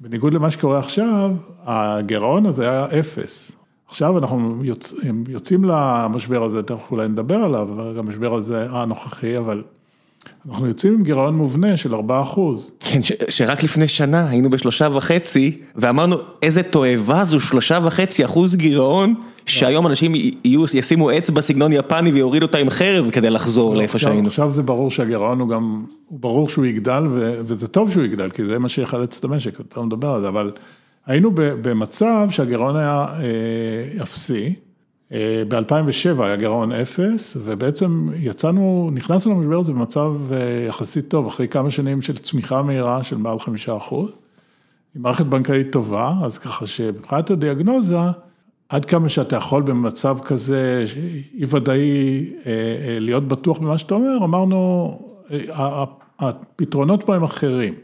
בניגוד 0.00 0.34
למה 0.34 0.50
שקורה 0.50 0.78
עכשיו, 0.78 1.30
הגירעון 1.64 2.46
הזה 2.46 2.70
היה 2.70 2.86
אפס. 3.00 3.52
עכשיו 3.88 4.18
אנחנו 4.18 4.64
יוצ... 4.64 4.94
יוצאים 5.28 5.64
למשבר 5.64 6.42
הזה, 6.42 6.62
תכף 6.62 6.90
אולי 6.90 7.08
נדבר 7.08 7.34
עליו, 7.34 7.68
המשבר 7.98 8.34
הזה 8.34 8.66
הנוכחי, 8.70 9.38
אבל 9.38 9.62
אנחנו 10.48 10.66
יוצאים 10.66 10.94
עם 10.94 11.02
גירעון 11.02 11.36
מובנה 11.36 11.76
של 11.76 11.94
4 11.94 12.20
אחוז. 12.20 12.72
כן, 12.80 13.02
ש, 13.02 13.12
שרק 13.28 13.62
לפני 13.62 13.88
שנה 13.88 14.28
היינו 14.28 14.50
בשלושה 14.50 14.88
וחצי, 14.92 15.58
ואמרנו 15.76 16.16
איזה 16.42 16.62
תועבה 16.62 17.24
זו 17.24 17.40
שלושה 17.40 17.78
וחצי 17.84 18.24
אחוז 18.24 18.56
גירעון, 18.56 19.14
שהיום 19.46 19.86
אנשים 19.86 20.12
ישימו 20.44 21.18
אצבע 21.18 21.40
סגנון 21.40 21.72
יפני 21.72 22.12
ויורידו 22.12 22.46
אותה 22.46 22.58
עם 22.58 22.70
חרב 22.70 23.10
כדי 23.10 23.30
לחזור 23.30 23.72
לא, 23.72 23.78
לאיפה 23.78 23.98
שהיינו. 23.98 24.26
עכשיו 24.26 24.50
זה 24.50 24.62
ברור 24.62 24.90
שהגירעון 24.90 25.40
הוא 25.40 25.48
גם, 25.48 25.84
ברור 26.10 26.48
שהוא 26.48 26.66
יגדל, 26.66 27.02
וזה 27.46 27.68
טוב 27.68 27.92
שהוא 27.92 28.04
יגדל, 28.04 28.30
כי 28.30 28.44
זה 28.44 28.58
מה 28.58 28.68
שיחלץ 28.68 29.18
את 29.18 29.24
המשק, 29.24 29.60
אתה 29.60 29.80
מדבר 29.80 30.08
על 30.08 30.20
זה, 30.20 30.28
אבל 30.28 30.52
היינו 31.06 31.30
במצב 31.34 32.28
שהגירעון 32.30 32.76
היה 32.76 33.06
אה, 33.18 34.02
אפסי. 34.02 34.54
אה, 35.12 35.42
ב-2007 35.48 36.22
היה 36.22 36.36
גירעון 36.36 36.72
אפס, 36.72 37.36
ובעצם 37.44 38.08
יצאנו, 38.16 38.90
נכנסנו 38.92 39.34
למשבר 39.34 39.58
הזה 39.58 39.72
במצב 39.72 40.12
אה, 40.32 40.66
יחסית 40.68 41.08
טוב, 41.08 41.26
אחרי 41.26 41.48
כמה 41.48 41.70
שנים 41.70 42.02
של 42.02 42.16
צמיחה 42.16 42.62
מהירה 42.62 43.04
של 43.04 43.16
מעל 43.16 43.38
חמישה 43.38 43.76
אחוז, 43.76 44.10
עם 44.96 45.02
מערכת 45.02 45.26
בנקאית 45.26 45.72
טובה, 45.72 46.12
אז 46.22 46.38
ככה 46.38 46.66
שמבחינת 46.66 47.30
הדיאגנוזה, 47.30 47.96
עד 48.68 48.84
כמה 48.84 49.08
שאתה 49.08 49.36
יכול 49.36 49.62
במצב 49.62 50.18
כזה 50.24 50.84
אי 51.34 51.44
ודאי 51.48 51.80
אה, 52.46 52.98
להיות 53.00 53.24
בטוח 53.24 53.58
במה 53.58 53.78
שאתה 53.78 53.94
אומר, 53.94 54.16
אמרנו, 54.24 54.98
הפתרונות 56.18 57.04
פה 57.04 57.14
הם 57.14 57.22
אחרים. 57.22 57.74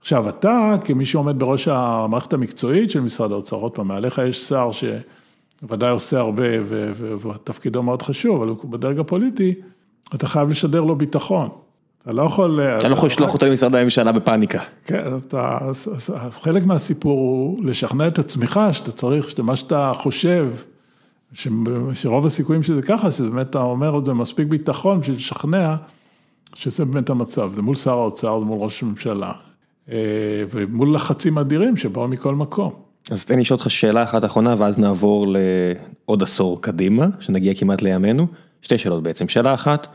עכשיו, 0.00 0.28
אתה, 0.28 0.76
כמי 0.84 1.04
שעומד 1.04 1.38
בראש 1.38 1.68
המערכת 1.68 2.32
המקצועית 2.32 2.90
של 2.90 3.00
משרד 3.00 3.32
האוצר, 3.32 3.56
עוד 3.56 3.72
פעם, 3.72 3.88
מעליך 3.88 4.20
יש 4.28 4.40
שר 4.40 4.72
ש... 4.72 4.84
ודאי 5.62 5.90
עושה 5.90 6.18
הרבה 6.18 6.44
ותפקידו 7.20 7.82
מאוד 7.82 8.02
חשוב, 8.02 8.36
אבל 8.36 8.48
הוא 8.48 8.70
בדרג 8.70 8.98
הפוליטי, 8.98 9.54
אתה 10.14 10.26
חייב 10.26 10.50
לשדר 10.50 10.80
לו 10.84 10.96
ביטחון. 10.96 11.48
אתה 12.06 12.14
לא 12.14 12.22
יכול... 12.22 12.60
אתה 12.60 12.88
לא 12.88 12.92
יכול 12.92 13.06
לשלוח 13.06 13.34
אותו 13.34 13.46
למשרד 13.46 13.74
הממשלה 13.74 14.12
בפאניקה. 14.12 14.60
כן, 14.84 15.02
אתה, 15.26 15.58
חלק 16.30 16.64
מהסיפור 16.64 17.18
הוא 17.18 17.64
לשכנע 17.64 18.06
את 18.06 18.18
עצמך 18.18 18.60
שאתה 18.72 18.92
צריך, 18.92 19.28
שמה 19.28 19.56
שאתה 19.56 19.90
חושב, 19.94 20.48
שרוב 21.92 22.26
הסיכויים 22.26 22.62
שזה 22.62 22.82
ככה, 22.82 23.10
שבאמת 23.10 23.50
אתה 23.50 23.58
אומר 23.58 23.98
את 23.98 24.04
זה 24.04 24.12
מספיק 24.12 24.48
ביטחון 24.48 25.00
בשביל 25.00 25.16
לשכנע 25.16 25.74
שזה 26.54 26.84
באמת 26.84 27.10
המצב, 27.10 27.52
זה 27.52 27.62
מול 27.62 27.76
שר 27.76 27.92
האוצר, 27.92 28.40
זה 28.40 28.44
מול 28.44 28.58
ראש 28.60 28.82
הממשלה, 28.82 29.32
אה, 29.90 29.96
ומול 30.50 30.94
לחצים 30.94 31.38
אדירים 31.38 31.76
שבאו 31.76 32.08
מכל 32.08 32.34
מקום. 32.34 32.72
אז 33.10 33.24
תן 33.24 33.34
לי 33.34 33.40
לשאול 33.40 33.58
אותך 33.58 33.70
שאלה 33.70 34.02
אחת 34.02 34.24
אחרונה 34.24 34.54
ואז 34.58 34.78
נעבור 34.78 35.26
לעוד 35.26 36.22
עשור 36.22 36.62
קדימה, 36.62 37.06
שנגיע 37.20 37.54
כמעט 37.54 37.82
לימינו. 37.82 38.26
שתי 38.62 38.78
שאלות 38.78 39.02
בעצם, 39.02 39.28
שאלה 39.28 39.54
אחת, 39.54 39.86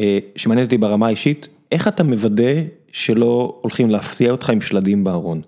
אה, 0.00 0.18
שמעניינת 0.36 0.66
אותי 0.66 0.78
ברמה 0.78 1.06
האישית, 1.06 1.48
איך 1.72 1.88
אתה 1.88 2.02
מוודא 2.02 2.52
שלא 2.92 3.58
הולכים 3.60 3.90
להפתיע 3.90 4.30
אותך 4.30 4.50
עם 4.50 4.60
שלדים 4.60 5.04
בארון? 5.04 5.40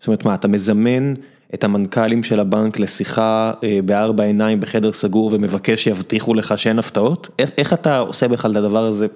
זאת 0.00 0.06
אומרת 0.06 0.24
מה, 0.24 0.34
אתה 0.34 0.48
מזמן 0.48 1.14
את 1.54 1.64
המנכ"לים 1.64 2.22
של 2.22 2.40
הבנק 2.40 2.78
לשיחה 2.78 3.52
אה, 3.64 3.78
בארבע 3.84 4.24
עיניים 4.24 4.60
בחדר 4.60 4.92
סגור 4.92 5.30
ומבקש 5.32 5.84
שיבטיחו 5.84 6.34
לך 6.34 6.58
שאין 6.58 6.78
הפתעות? 6.78 7.28
איך, 7.38 7.50
איך 7.58 7.72
אתה 7.72 7.98
עושה 7.98 8.28
בכלל 8.28 8.50
את 8.50 8.56
הדבר 8.56 8.84
הזה 8.84 9.06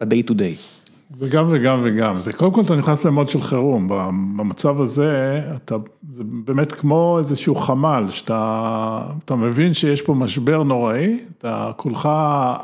ב-day 0.00 0.30
to 0.30 0.32
day? 0.32 0.75
וגם 1.10 1.46
וגם 1.50 1.80
וגם, 1.82 2.20
זה 2.20 2.32
קודם 2.32 2.52
כל 2.52 2.60
אתה 2.60 2.76
נכנס 2.76 3.04
למוד 3.04 3.28
של 3.28 3.40
חירום, 3.40 3.88
במצב 4.36 4.80
הזה 4.80 5.40
אתה, 5.54 5.76
זה 6.12 6.22
באמת 6.24 6.72
כמו 6.72 7.18
איזשהו 7.18 7.54
חמ"ל, 7.54 8.06
שאתה 8.10 9.36
מבין 9.36 9.74
שיש 9.74 10.02
פה 10.02 10.14
משבר 10.14 10.62
נוראי, 10.62 11.18
אתה 11.38 11.70
כולך 11.76 12.08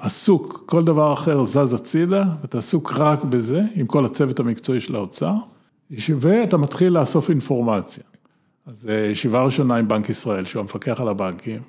עסוק, 0.01 0.63
כל 0.67 0.85
דבר 0.85 1.13
אחר 1.13 1.45
זז 1.45 1.73
הצידה, 1.73 2.25
ואתה 2.43 2.59
עסוק 2.59 2.93
רק 2.97 3.25
בזה, 3.25 3.63
עם 3.75 3.87
כל 3.87 4.05
הצוות 4.05 4.41
המקצועי 4.41 4.81
של 4.81 4.97
האוצר, 4.97 5.35
ואתה 6.21 6.57
מתחיל 6.57 6.99
לאסוף 6.99 7.31
אינפורמציה. 7.31 8.05
אז 8.67 8.89
אה, 8.89 8.95
ישיבה 8.95 9.43
ראשונה 9.43 9.77
עם 9.77 9.89
בנק 9.89 10.09
ישראל, 10.09 10.45
שהוא 10.45 10.61
המפקח 10.61 11.01
על 11.01 11.09
הבנקים, 11.09 11.61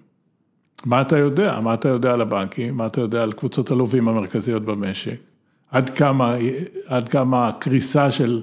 מה 0.85 1.01
אתה 1.01 1.17
יודע? 1.17 1.59
מה 1.59 1.73
אתה 1.73 1.89
יודע 1.89 2.13
על 2.13 2.21
הבנקים? 2.21 2.77
מה 2.77 2.87
אתה 2.87 3.01
יודע 3.01 3.23
על 3.23 3.31
קבוצות 3.31 3.71
הלווים 3.71 4.07
המרכזיות 4.07 4.65
במשק? 4.65 5.32
עד 5.73 5.89
כמה, 5.89 6.35
עד 6.85 7.09
כמה 7.09 7.47
הקריסה 7.47 8.11
של 8.11 8.41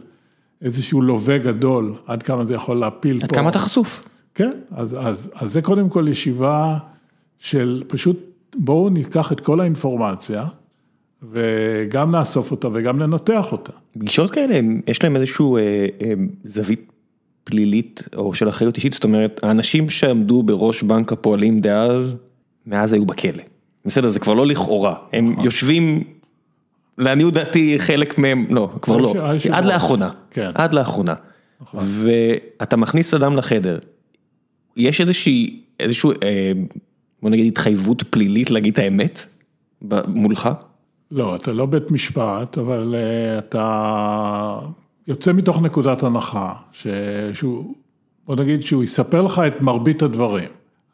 איזשהו 0.62 1.02
לווה 1.02 1.38
גדול, 1.38 1.94
עד 2.06 2.22
כמה 2.22 2.44
זה 2.44 2.54
יכול 2.54 2.76
להפיל 2.76 3.16
עד 3.16 3.20
פה. 3.20 3.26
עד 3.26 3.32
כמה 3.32 3.50
אתה 3.50 3.58
חשוף. 3.58 4.02
כן, 4.34 4.50
אז, 4.70 4.96
אז, 5.00 5.30
אז 5.34 5.52
זה 5.52 5.62
קודם 5.62 5.88
כל 5.88 6.08
ישיבה 6.08 6.78
של 7.38 7.82
פשוט 7.86 8.16
בואו 8.54 8.88
ניקח 8.88 9.32
את 9.32 9.40
כל 9.40 9.60
האינפורמציה 9.60 10.44
וגם 11.32 12.10
נאסוף 12.10 12.50
אותה 12.50 12.68
וגם 12.72 12.98
ננתח 12.98 13.52
אותה. 13.52 13.72
פגישות 13.98 14.30
כאלה, 14.30 14.60
יש 14.86 15.02
להם 15.02 15.16
איזשהו 15.16 15.56
אה, 15.56 15.62
אה, 16.02 16.12
זווית 16.44 16.92
פלילית 17.44 18.02
או 18.16 18.34
של 18.34 18.48
אחריות 18.48 18.76
אישית, 18.76 18.92
זאת 18.92 19.04
אומרת, 19.04 19.40
האנשים 19.42 19.90
שעמדו 19.90 20.42
בראש 20.42 20.82
בנק 20.82 21.12
הפועלים 21.12 21.60
דאז, 21.60 22.14
מאז 22.66 22.92
היו 22.92 23.06
בכלא. 23.06 23.42
בסדר, 23.84 24.08
זה 24.08 24.20
כבר 24.20 24.34
לא 24.34 24.46
לכאורה, 24.46 24.94
הם 25.12 25.32
נכון. 25.32 25.44
יושבים 25.44 26.04
לעניות 27.00 27.34
דעתי 27.34 27.78
חלק 27.78 28.18
מהם, 28.18 28.46
לא, 28.50 28.70
כבר 28.82 28.96
לא, 28.96 29.14
עד 29.52 29.64
לאחרונה, 29.64 30.10
כן. 30.30 30.50
עד 30.54 30.74
לאחרונה. 30.74 31.14
נכון. 31.60 31.80
ואתה 31.82 32.76
מכניס 32.76 33.14
אדם 33.14 33.36
לחדר, 33.36 33.78
יש 34.76 35.00
איזושהי, 35.00 35.60
איזשהו, 35.80 36.10
אה, 36.10 36.52
בוא 37.22 37.30
נגיד 37.30 37.46
התחייבות 37.46 38.02
פלילית 38.02 38.50
להגיד 38.50 38.72
את 38.72 38.78
האמת 38.78 39.24
מולך? 40.06 40.48
לא, 41.10 41.34
אתה 41.34 41.52
לא 41.52 41.66
בית 41.66 41.90
משפט, 41.90 42.58
אבל 42.58 42.94
אה, 42.94 43.38
אתה 43.38 44.58
יוצא 45.08 45.32
מתוך 45.32 45.62
נקודת 45.62 46.02
הנחה, 46.02 46.52
שהוא, 47.34 47.74
בוא 48.26 48.36
נגיד 48.36 48.62
שהוא 48.62 48.84
יספר 48.84 49.22
לך 49.22 49.42
את 49.46 49.62
מרבית 49.62 50.02
הדברים. 50.02 50.48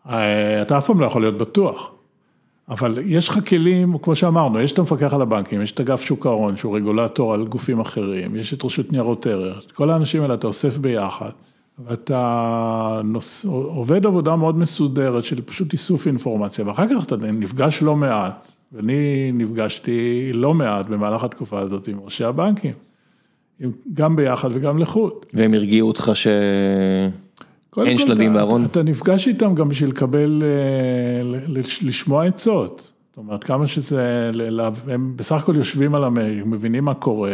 אה, 0.08 0.62
אתה 0.62 0.78
אף 0.78 0.86
פעם 0.86 1.00
לא 1.00 1.06
יכול 1.06 1.22
להיות 1.22 1.38
בטוח. 1.38 1.90
אבל 2.68 2.94
יש 3.04 3.28
לך 3.28 3.48
כלים, 3.48 3.98
כמו 3.98 4.16
שאמרנו, 4.16 4.60
יש 4.60 4.72
את 4.72 4.78
המפקח 4.78 5.14
על 5.14 5.22
הבנקים, 5.22 5.62
יש 5.62 5.72
את 5.72 5.80
אגף 5.80 6.00
שוק 6.00 6.26
ההון 6.26 6.56
שהוא 6.56 6.76
רגולטור 6.76 7.34
על 7.34 7.46
גופים 7.46 7.80
אחרים, 7.80 8.36
יש 8.36 8.54
את 8.54 8.64
רשות 8.64 8.92
ניירות 8.92 9.26
ערך, 9.26 9.64
את 9.66 9.72
כל 9.72 9.90
האנשים 9.90 10.22
האלה 10.22 10.34
אתה 10.34 10.46
אוסף 10.46 10.76
ביחד, 10.76 11.30
ואתה 11.86 13.00
נוס, 13.04 13.44
עובד 13.44 14.06
עבודה 14.06 14.36
מאוד 14.36 14.58
מסודרת 14.58 15.24
של 15.24 15.42
פשוט 15.42 15.72
איסוף 15.72 16.06
אינפורמציה, 16.06 16.66
ואחר 16.66 16.86
כך 16.88 17.04
אתה 17.04 17.16
נפגש 17.16 17.82
לא 17.82 17.96
מעט, 17.96 18.52
ואני 18.72 19.30
נפגשתי 19.34 20.30
לא 20.32 20.54
מעט 20.54 20.86
במהלך 20.86 21.24
התקופה 21.24 21.58
הזאת 21.58 21.88
עם 21.88 22.00
ראשי 22.00 22.24
הבנקים, 22.24 22.72
גם 23.94 24.16
ביחד 24.16 24.48
וגם 24.52 24.78
לחוד. 24.78 25.12
והם 25.34 25.54
הרגיעו 25.54 25.88
אותך 25.88 26.10
ש... 26.14 26.26
אין 27.84 27.98
שלדים 27.98 28.34
בארון? 28.34 28.64
אתה 28.64 28.82
נפגש 28.82 29.28
איתם 29.28 29.54
גם 29.54 29.68
בשביל 29.68 29.90
לקבל, 29.90 30.42
אה, 30.42 31.52
לשמוע 31.82 32.26
עצות. 32.26 32.92
זאת 33.10 33.18
אומרת, 33.18 33.44
כמה 33.44 33.66
שזה, 33.66 34.30
הם 34.88 35.12
בסך 35.16 35.36
הכל 35.36 35.56
יושבים 35.56 35.94
על 35.94 36.04
המייל, 36.04 36.44
מבינים 36.44 36.84
מה 36.84 36.94
קורה, 36.94 37.30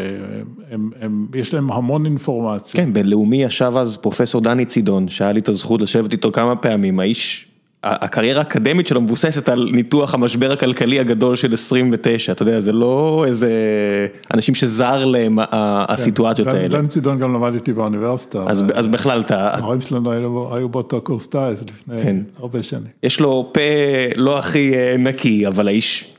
הם, 0.70 0.90
הם, 1.01 1.26
יש 1.34 1.55
להם 1.55 1.72
המון 1.72 2.07
אינפורמציה. 2.07 2.84
כן, 2.84 2.93
בלאומי 2.93 3.43
ישב 3.43 3.72
אז 3.76 3.97
פרופסור 3.97 4.40
דני 4.40 4.64
צידון, 4.64 5.09
שהיה 5.09 5.32
לי 5.32 5.40
את 5.40 5.49
הזכות 5.49 5.80
לשבת 5.80 6.12
איתו 6.12 6.32
כמה 6.32 6.57
פעמים, 6.57 7.01
האיש 7.01 7.51
הקריירה 7.85 8.39
האקדמית 8.39 8.87
שלו 8.87 9.01
מבוססת 9.01 9.49
על 9.49 9.70
ניתוח 9.72 10.14
המשבר 10.14 10.53
הכלכלי 10.53 11.01
הגדול 11.01 11.37
של 11.37 11.55
29, 11.55 12.33
אתה 12.33 12.43
יודע, 12.43 12.61
זה 12.61 12.72
לא 12.72 13.24
איזה 13.28 13.51
אנשים 14.35 14.55
שזר 14.55 15.05
להם 15.05 15.39
הסיטואציות 15.53 16.49
האלה. 16.49 16.68
דן 16.68 16.87
צידון 16.87 17.18
גם 17.18 17.35
למד 17.35 17.55
איתי 17.55 17.72
באוניברסיטה. 17.72 18.45
אז 18.74 18.87
בכלל 18.87 19.20
אתה... 19.20 19.51
ההורים 19.51 19.80
שלנו 19.80 20.12
היו 20.55 20.68
באותו 20.68 21.01
קורס 21.01 21.26
טייס 21.26 21.62
לפני 21.62 22.03
כן. 22.03 22.16
הרבה 22.39 22.62
שנים. 22.62 22.87
יש 23.03 23.20
לו 23.20 23.51
פה 23.55 23.61
לא 24.16 24.39
הכי 24.39 24.74
אה, 24.74 24.97
נקי, 24.99 25.47
אבל 25.47 25.68
האיש 25.68 26.14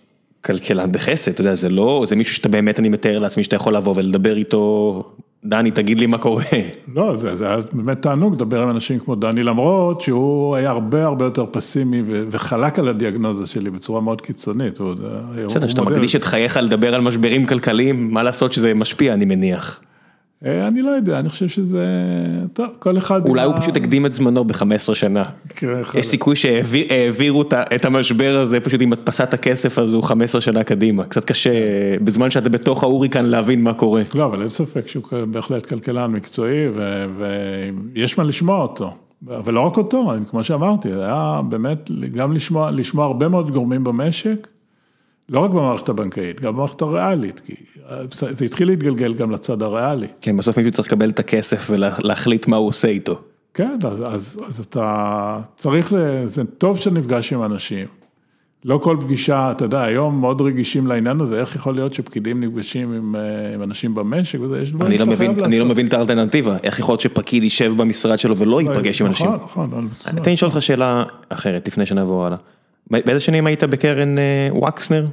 כלכלן 0.45 0.91
בחסד, 0.91 1.32
אתה 1.32 1.41
יודע, 1.41 1.55
זה 1.55 1.70
לא, 1.70 2.03
זה 2.07 2.16
מישהו 2.16 2.36
שאתה 2.36 2.49
באמת, 2.49 2.80
אני 2.80 2.89
מתאר 2.89 3.20
לעצמי 3.20 3.43
שאתה 3.43 3.55
יכול 3.55 3.76
לבוא 3.76 3.93
ולדבר 3.97 4.38
איתו 4.38 5.03
דני, 5.45 5.71
תגיד 5.71 5.99
לי 5.99 6.05
מה 6.05 6.17
קורה. 6.17 6.43
לא, 6.95 7.17
זה, 7.17 7.35
זה 7.35 7.47
היה 7.47 7.57
באמת 7.73 8.01
תענוג 8.01 8.33
לדבר 8.33 8.61
עם 8.61 8.69
אנשים 8.69 8.99
כמו 8.99 9.15
דני, 9.15 9.43
למרות 9.43 10.01
שהוא 10.01 10.55
היה 10.55 10.69
הרבה 10.69 11.05
הרבה 11.05 11.25
יותר 11.25 11.45
פסימי 11.51 12.01
וחלק 12.29 12.79
על 12.79 12.87
הדיאגנוזה 12.87 13.47
שלי 13.47 13.69
בצורה 13.69 14.01
מאוד 14.01 14.21
קיצונית. 14.21 14.79
בסדר, 15.47 15.67
כשאתה 15.67 15.81
מקדיש 15.81 16.15
את 16.15 16.23
חייך 16.23 16.57
לדבר 16.57 16.95
על 16.95 17.01
משברים 17.01 17.45
כלכליים, 17.45 18.13
מה 18.13 18.23
לעשות 18.23 18.53
שזה 18.53 18.73
משפיע, 18.73 19.13
אני 19.13 19.25
מניח. 19.25 19.79
אה, 20.45 20.67
אני 20.67 20.81
לא 20.81 20.89
יודע, 20.89 21.19
אני 21.19 21.29
חושב 21.29 21.47
שזה, 21.47 21.85
טוב, 22.53 22.67
כל 22.79 22.97
אחד... 22.97 23.27
אולי 23.27 23.45
הוא 23.45 23.55
פשוט 23.57 23.77
הקדים 23.77 24.05
את 24.05 24.13
זמנו 24.13 24.45
ב-15 24.45 24.95
שנה. 24.95 25.23
כן, 25.49 25.81
יש 25.95 26.05
סיכוי 26.05 26.35
שהעבירו 26.35 27.43
את 27.75 27.85
המשבר 27.85 28.39
הזה 28.39 28.59
פשוט 28.59 28.81
עם 28.81 28.93
הדפסת 28.93 29.33
הכסף 29.33 29.77
הזו 29.77 30.01
15 30.01 30.41
שנה 30.41 30.63
קדימה. 30.63 31.03
קצת 31.03 31.25
קשה 31.25 31.51
בזמן 32.03 32.31
שאתה 32.31 32.49
בתוך 32.49 32.83
ההוריקן 32.83 33.25
להבין 33.25 33.63
מה 33.63 33.73
קורה. 33.73 34.01
לא, 34.15 34.25
אבל 34.25 34.41
אין 34.41 34.49
ספק 34.49 34.87
שהוא 34.87 35.03
בהחלט 35.31 35.65
כלכלן 35.65 36.11
מקצועי 36.11 36.67
ויש 37.93 38.17
מה 38.17 38.23
לשמוע 38.23 38.61
אותו. 38.61 38.93
אבל 39.29 39.53
לא 39.53 39.59
רק 39.59 39.77
אותו, 39.77 40.11
כמו 40.29 40.43
שאמרתי, 40.43 40.89
זה 40.89 41.05
היה 41.05 41.41
באמת 41.49 41.91
גם 42.13 42.33
לשמוע, 42.33 42.71
לשמוע 42.71 43.05
הרבה 43.05 43.27
מאוד 43.27 43.51
גורמים 43.51 43.83
במשק. 43.83 44.47
לא 45.30 45.39
רק 45.39 45.51
במערכת 45.51 45.89
הבנקאית, 45.89 46.41
גם 46.41 46.53
במערכת 46.53 46.82
הריאלית, 46.82 47.39
כי 47.39 47.53
זה 48.11 48.45
התחיל 48.45 48.67
להתגלגל 48.67 49.13
גם 49.13 49.32
לצד 49.32 49.61
הריאלי. 49.61 50.07
כן, 50.21 50.38
בסוף 50.38 50.57
מישהו 50.57 50.71
צריך 50.71 50.88
לקבל 50.88 51.09
את 51.09 51.19
הכסף 51.19 51.67
ולהחליט 51.69 52.47
מה 52.47 52.57
הוא 52.57 52.67
עושה 52.67 52.88
איתו. 52.88 53.21
כן, 53.53 53.80
אז, 53.84 54.03
אז, 54.07 54.41
אז 54.47 54.59
אתה 54.59 55.39
צריך, 55.57 55.93
זה 56.26 56.43
טוב 56.57 56.78
שנפגש 56.78 57.34
עם 57.34 57.43
אנשים. 57.43 57.88
לא 58.65 58.78
כל 58.78 58.97
פגישה, 59.01 59.51
אתה 59.51 59.65
יודע, 59.65 59.82
היום 59.82 60.21
מאוד 60.21 60.41
רגישים 60.41 60.88
לעניין 60.88 61.21
הזה, 61.21 61.39
איך 61.39 61.55
יכול 61.55 61.76
להיות 61.76 61.93
שפקידים 61.93 62.43
נפגשים 62.43 62.93
עם, 62.93 63.15
עם 63.53 63.63
אנשים 63.63 63.95
במשק 63.95 64.39
וזה, 64.39 64.61
יש 64.61 64.71
דברים 64.71 64.91
שאתה 64.91 65.05
לא 65.05 65.15
חייב 65.15 65.32
לעשות. 65.32 65.47
אני 65.47 65.59
לא 65.59 65.65
מבין 65.65 65.88
את 65.88 65.93
האלטרנטיבה, 65.93 66.57
איך 66.63 66.80
יכול 66.80 66.93
להיות 66.93 67.01
שפקיד 67.01 67.43
יישב 67.43 67.74
במשרד 67.78 68.19
שלו 68.19 68.38
ולא 68.38 68.61
ייפגש 68.61 69.01
עם 69.01 69.07
אנשים. 69.07 69.28
נכון, 69.28 69.69
נכון. 69.69 69.88
תן 70.03 70.21
לי 70.26 70.34
לשאול 70.34 70.51
אותך 70.51 70.61
שאלה 70.61 71.03
אחרת, 71.30 71.67
לפני 71.67 71.86
שנעבור 71.86 72.26
הלאה. 72.26 72.38
באיזה 72.91 73.19
שנים 73.19 73.47
היית 73.47 73.63
בקרן 73.63 74.15
ווקסנר? 74.51 75.07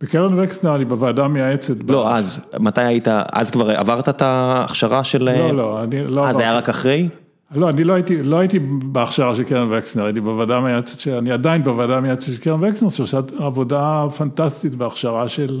בקרן 0.00 0.38
וקסנר 0.38 0.76
אני 0.76 0.84
בוועדה 0.84 1.24
המייעצת. 1.24 1.74
לא, 1.88 2.16
אז, 2.16 2.46
מתי 2.60 2.80
היית, 2.80 3.08
אז 3.32 3.50
כבר 3.50 3.70
עברת 3.70 4.08
את 4.08 4.22
ההכשרה 4.22 5.04
של... 5.04 5.24
לא, 5.24 5.56
לא, 5.56 5.82
אני 5.82 6.06
לא... 6.06 6.28
אז 6.28 6.36
זה 6.36 6.42
היה 6.42 6.56
רק 6.56 6.68
אחרי? 6.68 7.08
לא, 7.54 7.68
אני 7.68 7.84
לא 7.84 7.92
הייתי, 7.92 8.22
לא 8.22 8.38
הייתי 8.38 8.58
בהכשרה 8.84 9.36
של 9.36 9.42
קרן 9.42 9.68
וקסנר, 9.70 10.04
הייתי 10.04 10.20
בוועדה 10.20 10.56
המייעצת, 10.56 11.08
אני 11.12 11.32
עדיין 11.32 11.64
בוועדה 11.64 11.96
המייעצת 11.96 12.32
של 12.32 12.36
קרן 12.36 12.64
וקסנר, 12.64 12.88
שעושה 12.88 13.20
עבודה 13.38 14.06
פנטסטית 14.16 14.74
בהכשרה 14.74 15.28
של... 15.28 15.60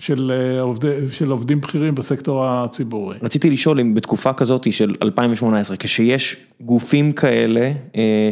של, 0.00 0.32
עובדי, 0.60 0.88
של 1.10 1.30
עובדים 1.30 1.60
בכירים 1.60 1.94
בסקטור 1.94 2.46
הציבורי. 2.46 3.16
רציתי 3.22 3.50
לשאול 3.50 3.80
אם 3.80 3.94
בתקופה 3.94 4.32
כזאת 4.32 4.72
של 4.72 4.94
2018, 5.02 5.76
כשיש 5.76 6.36
גופים 6.60 7.12
כאלה 7.12 7.72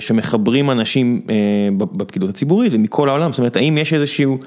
שמחברים 0.01 0.71
אנשים 0.71 1.21
בפקידות 1.77 2.31
הציבורית 2.31 2.75
ומכל 2.75 3.09
העולם, 3.09 3.33
זאת 3.33 3.39
אומרת, 3.39 3.57
האם 3.57 3.79
יש 3.79 3.93
איזשהו... 3.93 4.39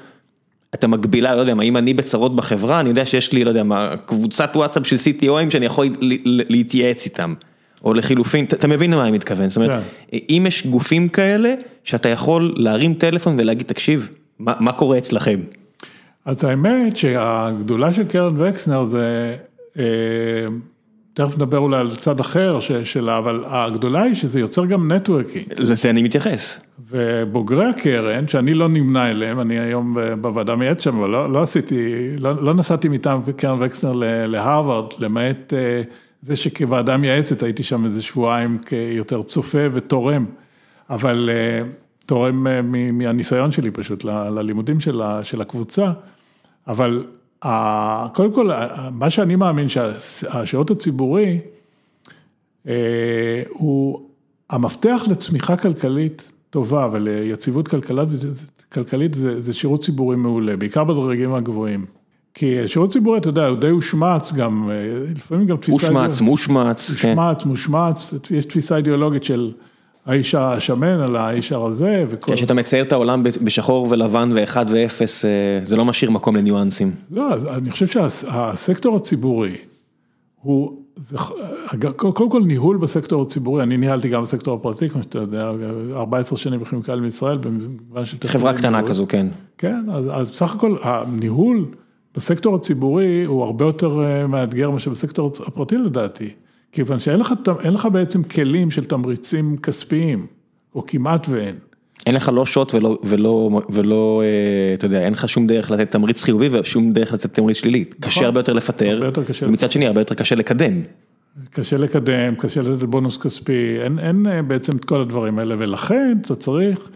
אתה 0.74 0.86
מגבילה, 0.86 1.34
לא 1.34 1.40
יודע 1.40 1.54
מה, 1.54 1.62
אם 1.62 1.76
אני 1.76 1.94
בצרות 1.94 2.36
בחברה, 2.36 2.80
אני 2.80 2.88
יודע 2.88 3.06
שיש 3.06 3.32
לי, 3.32 3.44
לא 3.44 3.48
יודע 3.48 3.64
מה, 3.64 3.94
קבוצת 4.06 4.52
וואטסאפ 4.54 4.86
של 4.86 4.96
CTOים 4.96 5.50
שאני 5.50 5.66
יכול 5.66 5.86
להתייעץ 6.24 7.04
איתם, 7.04 7.34
או 7.84 7.94
לחילופין, 7.94 8.44
אתה 8.44 8.68
מבין 8.68 8.90
למה 8.90 9.02
אני 9.02 9.10
מתכוון, 9.10 9.48
זאת 9.48 9.56
אומרת, 9.56 9.82
אם 10.12 10.44
יש 10.48 10.66
גופים 10.66 11.08
כאלה, 11.08 11.54
שאתה 11.84 12.08
יכול 12.08 12.54
להרים 12.56 12.94
טלפון 12.94 13.36
ולהגיד, 13.38 13.66
תקשיב, 13.66 14.08
מה 14.38 14.72
קורה 14.72 14.98
אצלכם? 14.98 15.40
אז 16.24 16.44
האמת 16.44 16.96
שהגדולה 16.96 17.92
של 17.92 18.04
קרן 18.08 18.34
וקסנר 18.38 18.84
זה, 18.84 19.36
תכף 21.14 21.36
נדבר 21.36 21.58
אולי 21.58 21.80
על 21.80 21.96
צד 21.96 22.20
אחר 22.20 22.58
שלה, 22.84 23.18
אבל 23.18 23.44
הגדולה 23.46 24.02
היא 24.02 24.14
שזה 24.14 24.40
יוצר 24.40 24.66
גם 24.66 24.92
נטוורקינג. 24.92 25.44
לזה 25.58 25.90
אני 25.90 26.02
מתייחס. 26.02 26.60
ובוגרי 26.90 27.64
הקרן, 27.64 28.28
שאני 28.28 28.54
לא 28.54 28.68
נמנה 28.68 29.10
אליהם, 29.10 29.40
אני 29.40 29.58
היום 29.58 29.96
בוועדה 30.20 30.56
מייעצת 30.56 30.80
שם, 30.80 30.96
אבל 30.98 31.10
לא, 31.10 31.32
לא 31.32 31.42
עשיתי, 31.42 31.92
לא, 32.18 32.44
לא 32.44 32.54
נסעתי 32.54 32.88
מטעם 32.88 33.20
קרן 33.36 33.58
וקסנר 33.60 33.92
להרווארד, 34.26 34.92
למעט 34.98 35.52
זה 36.22 36.36
שכוועדה 36.36 36.96
מייעצת 36.96 37.42
הייתי 37.42 37.62
שם 37.62 37.84
איזה 37.84 38.02
שבועיים 38.02 38.58
כיותר 38.66 39.22
צופה 39.22 39.66
ותורם, 39.72 40.24
אבל 40.90 41.30
תורם 42.06 42.46
מהניסיון 42.92 43.50
שלי 43.50 43.70
פשוט 43.70 44.04
ללימודים 44.04 44.80
של 45.22 45.40
הקבוצה, 45.40 45.92
אבל 46.68 47.04
קודם 48.14 48.32
כל, 48.34 48.50
מה 48.92 49.10
שאני 49.10 49.36
מאמין 49.36 49.68
שהשירות 49.68 50.70
הציבורי 50.70 51.40
הוא 53.48 54.08
המפתח 54.50 55.02
לצמיחה 55.10 55.56
כלכלית 55.56 56.32
טובה 56.50 56.88
וליציבות 56.92 57.68
כלכלית 58.72 59.14
זה 59.14 59.52
שירות 59.52 59.84
ציבורי 59.84 60.16
מעולה, 60.16 60.56
בעיקר 60.56 60.84
בדרגים 60.84 61.34
הגבוהים. 61.34 61.86
כי 62.34 62.68
שירות 62.68 62.90
ציבורי, 62.90 63.18
אתה 63.18 63.28
יודע, 63.28 63.46
הוא 63.46 63.58
די 63.58 63.68
הושמץ 63.68 64.32
גם, 64.32 64.70
לפעמים 65.16 65.46
גם 65.46 65.56
תפיסה... 65.56 65.86
הושמץ, 65.86 66.20
מושמץ. 66.20 66.90
הושמץ, 66.90 67.44
מושמץ, 67.44 68.14
יש 68.30 68.44
תפיסה 68.44 68.76
אידיאולוגית 68.76 69.24
של 69.24 69.52
האיש 70.06 70.34
השמן 70.34 71.00
על 71.00 71.16
האיש 71.16 71.52
הרזה 71.52 72.04
וכל... 72.08 72.34
כשאתה 72.34 72.54
מצייר 72.54 72.84
את 72.84 72.92
העולם 72.92 73.22
בשחור 73.22 73.86
ולבן 73.90 74.30
ואחד 74.34 74.66
ואפס, 74.68 75.24
זה 75.62 75.76
לא 75.76 75.84
משאיר 75.84 76.10
מקום 76.10 76.36
לניואנסים. 76.36 76.90
לא, 77.10 77.56
אני 77.56 77.70
חושב 77.70 77.86
שהסקטור 77.86 78.96
הציבורי 78.96 79.56
הוא, 80.42 80.82
קודם 81.96 82.30
כל 82.30 82.42
ניהול 82.42 82.76
בסקטור 82.76 83.22
הציבורי, 83.22 83.62
אני 83.62 83.76
ניהלתי 83.76 84.08
גם 84.08 84.22
בסקטור 84.22 84.54
הפרטי, 84.54 84.88
כמו 84.88 85.02
שאתה 85.02 85.18
יודע, 85.18 85.50
14 85.92 86.38
שנים 86.38 86.60
בכימיקלים 86.60 87.02
מישראל, 87.02 87.38
במגוון 87.38 88.04
של... 88.04 88.16
חברה 88.26 88.52
קטנה 88.52 88.82
כזו, 88.82 89.06
כן. 89.08 89.26
כן, 89.58 89.84
אז 89.90 90.30
בסך 90.30 90.54
הכל 90.54 90.76
הניהול 90.82 91.66
בסקטור 92.14 92.56
הציבורי 92.56 93.24
הוא 93.24 93.44
הרבה 93.44 93.64
יותר 93.64 94.00
מאתגר 94.28 94.70
מאשר 94.70 94.90
בסקטור 94.90 95.32
הפרטי 95.46 95.76
לדעתי. 95.76 96.30
כיוון 96.72 97.00
שאין 97.00 97.20
לך, 97.20 97.34
לך 97.64 97.88
בעצם 97.92 98.22
כלים 98.22 98.70
של 98.70 98.84
תמריצים 98.84 99.56
כספיים, 99.56 100.26
או 100.74 100.86
כמעט 100.86 101.26
ואין. 101.28 101.54
אין 102.06 102.14
לך 102.14 102.30
לא 102.34 102.46
שוט 102.46 102.74
ולא, 102.74 102.98
ולא, 103.04 103.60
ולא, 103.70 104.22
אתה 104.74 104.86
יודע, 104.86 105.04
אין 105.04 105.12
לך 105.12 105.28
שום 105.28 105.46
דרך 105.46 105.70
לתת 105.70 105.90
תמריץ 105.90 106.22
חיובי 106.22 106.48
ושום 106.58 106.92
דרך 106.92 107.12
לתת 107.12 107.34
תמריץ 107.34 107.56
שלילי. 107.56 107.84
נכון. 107.88 108.00
קשה 108.00 108.24
הרבה 108.24 108.40
יותר 108.40 108.52
לפטר, 108.52 108.94
הרבה 108.94 109.06
יותר 109.06 109.24
קשה 109.24 109.46
ומצד 109.46 109.72
שני 109.72 109.86
הרבה 109.86 110.00
יותר 110.00 110.14
קשה 110.14 110.34
לקדם. 110.34 110.80
קשה 111.50 111.76
לקדם, 111.76 112.34
קשה 112.34 112.60
לתת 112.60 112.82
בונוס 112.82 113.16
כספי, 113.16 113.80
אין, 113.82 113.98
אין 113.98 114.26
בעצם 114.48 114.76
את 114.76 114.84
כל 114.84 115.00
הדברים 115.00 115.38
האלה, 115.38 115.54
ולכן 115.58 116.18
אתה 116.20 116.34
צריך 116.34 116.90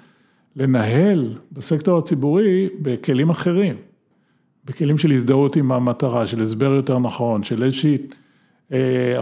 לנהל 0.56 1.34
בסקטור 1.52 1.98
הציבורי 1.98 2.68
בכלים 2.82 3.30
אחרים. 3.30 3.76
בכלים 4.64 4.98
של 4.98 5.12
הזדהות 5.12 5.56
עם 5.56 5.72
המטרה, 5.72 6.26
של 6.26 6.42
הסבר 6.42 6.72
יותר 6.72 6.98
נכון, 6.98 7.44
של 7.44 7.62
איזושהי... 7.62 7.98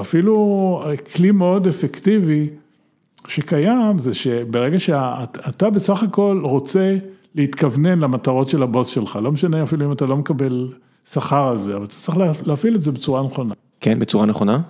אפילו 0.01 0.83
כלי 1.15 1.31
מאוד 1.31 1.67
אפקטיבי 1.67 2.49
שקיים 3.29 3.99
זה 3.99 4.15
שברגע 4.15 4.79
שאתה 4.79 5.71
בסך 5.71 6.03
הכל 6.03 6.41
רוצה 6.43 6.97
להתכוונן 7.35 7.99
למטרות 7.99 8.49
של 8.49 8.63
הבוס 8.63 8.89
שלך, 8.89 9.19
לא 9.23 9.33
משנה 9.33 9.63
אפילו 9.63 9.87
אם 9.87 9.93
אתה 9.93 10.07
לא 10.07 10.17
מקבל 10.17 10.73
שכר 11.11 11.49
על 11.49 11.59
זה, 11.59 11.77
אבל 11.77 11.85
אתה 11.85 11.95
צריך 11.95 12.19
להפעיל 12.47 12.75
את 12.75 12.83
זה 12.83 12.93
בצורה 12.93 13.23
נכונה. 13.23 13.55
כן, 13.81 13.99
בצורה 13.99 14.27
נכונה. 14.27 14.61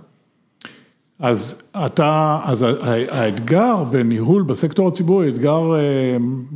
אז 1.19 1.63
אתה, 1.87 2.39
אז 2.45 2.65
האתגר 3.11 3.85
בניהול 3.85 4.43
בסקטור 4.43 4.89
הציבורי, 4.89 5.29
אתגר 5.29 5.63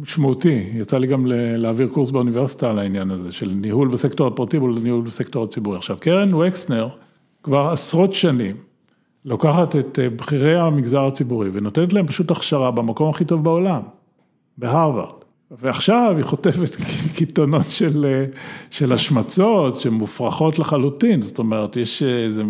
משמעותי, 0.02 0.64
יצא 0.74 0.98
לי 0.98 1.06
גם 1.06 1.26
להעביר 1.30 1.88
קורס 1.88 2.10
באוניברסיטה 2.10 2.70
על 2.70 2.78
העניין 2.78 3.10
הזה, 3.10 3.32
של 3.32 3.50
ניהול 3.50 3.88
בסקטור 3.88 4.26
הפרטי 4.26 4.58
מול 4.58 4.78
ניהול 4.82 5.04
בסקטור 5.04 5.44
הציבורי. 5.44 5.76
עכשיו, 5.76 5.96
קרן 6.00 6.34
וקסנר, 6.34 6.88
כבר 7.42 7.68
עשרות 7.72 8.14
שנים, 8.14 8.56
לוקחת 9.24 9.76
את 9.76 9.98
בכירי 10.16 10.58
המגזר 10.58 11.06
הציבורי 11.06 11.48
ונותנת 11.52 11.92
להם 11.92 12.06
פשוט 12.06 12.30
הכשרה 12.30 12.70
במקום 12.70 13.08
הכי 13.08 13.24
טוב 13.24 13.44
בעולם, 13.44 13.80
בהרווארד. 14.58 15.18
ועכשיו 15.50 16.14
היא 16.16 16.24
חוטפת 16.24 16.76
קיתונות 17.16 17.70
של, 17.70 18.24
של 18.70 18.92
השמצות 18.92 19.74
שמופרכות 19.74 20.58
לחלוטין, 20.58 21.22
זאת 21.22 21.38
אומרת, 21.38 21.76
יש 21.76 22.02
איזה, 22.02 22.42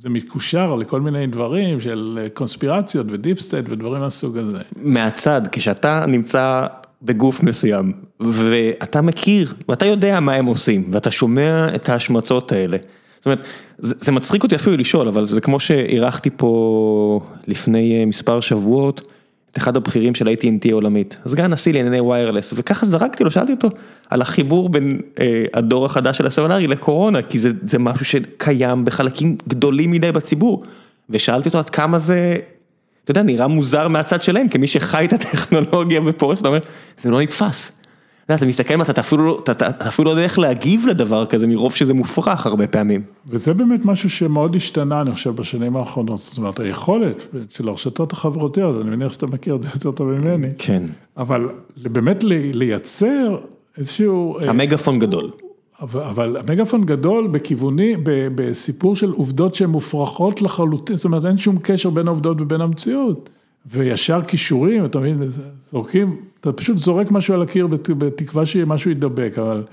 זה 0.00 0.10
מקושר 0.10 0.76
לכל 0.76 1.00
מיני 1.00 1.26
דברים 1.26 1.80
של 1.80 2.26
קונספירציות 2.34 3.06
ו 3.10 3.16
deep 3.16 3.40
state 3.40 3.66
ודברים 3.68 4.00
מהסוג 4.00 4.36
הזה. 4.36 4.62
מהצד, 4.76 5.42
כשאתה 5.52 6.06
נמצא 6.06 6.66
בגוף 7.02 7.42
מסוים, 7.42 7.92
ואתה 8.20 9.00
מכיר, 9.00 9.54
ואתה 9.68 9.86
יודע 9.86 10.20
מה 10.20 10.34
הם 10.34 10.46
עושים, 10.46 10.88
ואתה 10.90 11.10
שומע 11.10 11.74
את 11.74 11.88
ההשמצות 11.88 12.52
האלה. 12.52 12.76
זאת 13.22 13.26
אומרת, 13.26 13.44
זה 13.78 14.12
מצחיק 14.12 14.42
אותי 14.42 14.54
אפילו 14.54 14.76
לשאול, 14.76 15.08
אבל 15.08 15.26
זה 15.26 15.40
כמו 15.40 15.60
שאירחתי 15.60 16.30
פה 16.36 17.20
לפני 17.46 18.04
מספר 18.04 18.40
שבועות, 18.40 19.08
את 19.52 19.58
אחד 19.58 19.76
הבכירים 19.76 20.14
של 20.14 20.28
AT&T 20.28 20.68
העולמית, 20.70 21.18
סגן 21.26 21.52
נשיא 21.52 21.72
לענייני 21.72 22.00
ויירלס, 22.00 22.52
וככה 22.56 22.86
זרקתי 22.86 23.24
לו, 23.24 23.30
שאלתי 23.30 23.52
אותו 23.52 23.68
על 24.10 24.22
החיבור 24.22 24.68
בין 24.68 25.00
אה, 25.20 25.44
הדור 25.54 25.86
החדש 25.86 26.18
של 26.18 26.26
הסלולרי 26.26 26.66
לקורונה, 26.66 27.22
כי 27.22 27.38
זה, 27.38 27.50
זה 27.66 27.78
משהו 27.78 28.04
שקיים 28.04 28.84
בחלקים 28.84 29.36
גדולים 29.48 29.90
מדי 29.90 30.12
בציבור, 30.12 30.62
ושאלתי 31.10 31.48
אותו 31.48 31.58
עד 31.58 31.70
כמה 31.70 31.98
זה, 31.98 32.36
אתה 33.04 33.10
יודע, 33.10 33.22
נראה 33.22 33.46
מוזר 33.46 33.88
מהצד 33.88 34.22
שלהם, 34.22 34.48
כמי 34.48 34.66
שחי 34.66 35.04
את 35.04 35.12
הטכנולוגיה 35.12 36.00
ופורש, 36.04 36.40
אתה 36.40 36.48
אומר, 36.48 36.60
זה 36.98 37.10
לא 37.10 37.20
נתפס. 37.20 37.81
אתה 38.34 38.46
מסתכל 38.46 38.74
ואתה 38.78 39.00
אפילו 39.88 40.04
לא 40.04 40.10
יודע 40.10 40.22
איך 40.22 40.38
להגיב 40.38 40.86
לדבר 40.86 41.26
כזה 41.26 41.46
מרוב 41.46 41.74
שזה 41.74 41.94
מופרך 41.94 42.46
הרבה 42.46 42.66
פעמים. 42.66 43.02
וזה 43.26 43.54
באמת 43.54 43.84
משהו 43.84 44.10
שמאוד 44.10 44.56
השתנה, 44.56 45.00
אני 45.00 45.12
חושב, 45.12 45.30
בשנים 45.30 45.76
האחרונות, 45.76 46.20
זאת 46.20 46.38
אומרת, 46.38 46.60
היכולת 46.60 47.26
של 47.50 47.68
הרשתות 47.68 48.12
החברתיות, 48.12 48.82
אני 48.82 48.96
מניח 48.96 49.12
שאתה 49.12 49.26
מכיר 49.26 49.54
את 49.54 49.62
זה 49.62 49.68
יותר 49.74 49.90
טוב 49.90 50.10
ממני. 50.10 50.48
כן. 50.58 50.82
אבל 51.16 51.48
באמת 51.76 52.24
לייצר 52.52 53.36
איזשהו... 53.78 54.38
המגפון 54.40 54.98
גדול. 54.98 55.30
אבל 55.80 56.36
המגפון 56.36 56.84
גדול 56.84 57.26
בכיווני, 57.26 57.96
בסיפור 58.34 58.96
של 58.96 59.10
עובדות 59.10 59.54
שהן 59.54 59.70
מופרכות 59.70 60.42
לחלוטין, 60.42 60.96
זאת 60.96 61.04
אומרת 61.04 61.24
אין 61.24 61.36
שום 61.36 61.58
קשר 61.62 61.90
בין 61.90 62.06
העובדות 62.06 62.40
ובין 62.40 62.60
המציאות. 62.60 63.30
וישר 63.66 64.20
כישורים, 64.22 64.84
אתה 64.84 64.98
מבין, 64.98 65.22
זורקים, 65.72 66.16
אתה 66.42 66.52
פשוט 66.52 66.78
זורק 66.78 67.10
משהו 67.10 67.34
על 67.34 67.42
הקיר 67.42 67.66
בתקווה 67.66 68.46
שמשהו 68.46 68.90
ידבק, 68.90 69.38
אבל 69.38 69.64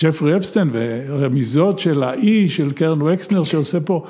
ג'פרי 0.00 0.36
אפסטיין 0.36 0.70
ורמיזות 0.72 1.78
של 1.78 2.02
האי 2.02 2.48
של 2.48 2.70
קרן 2.72 3.02
וקסנר 3.02 3.44
שעושה 3.44 3.80
פה, 3.80 4.04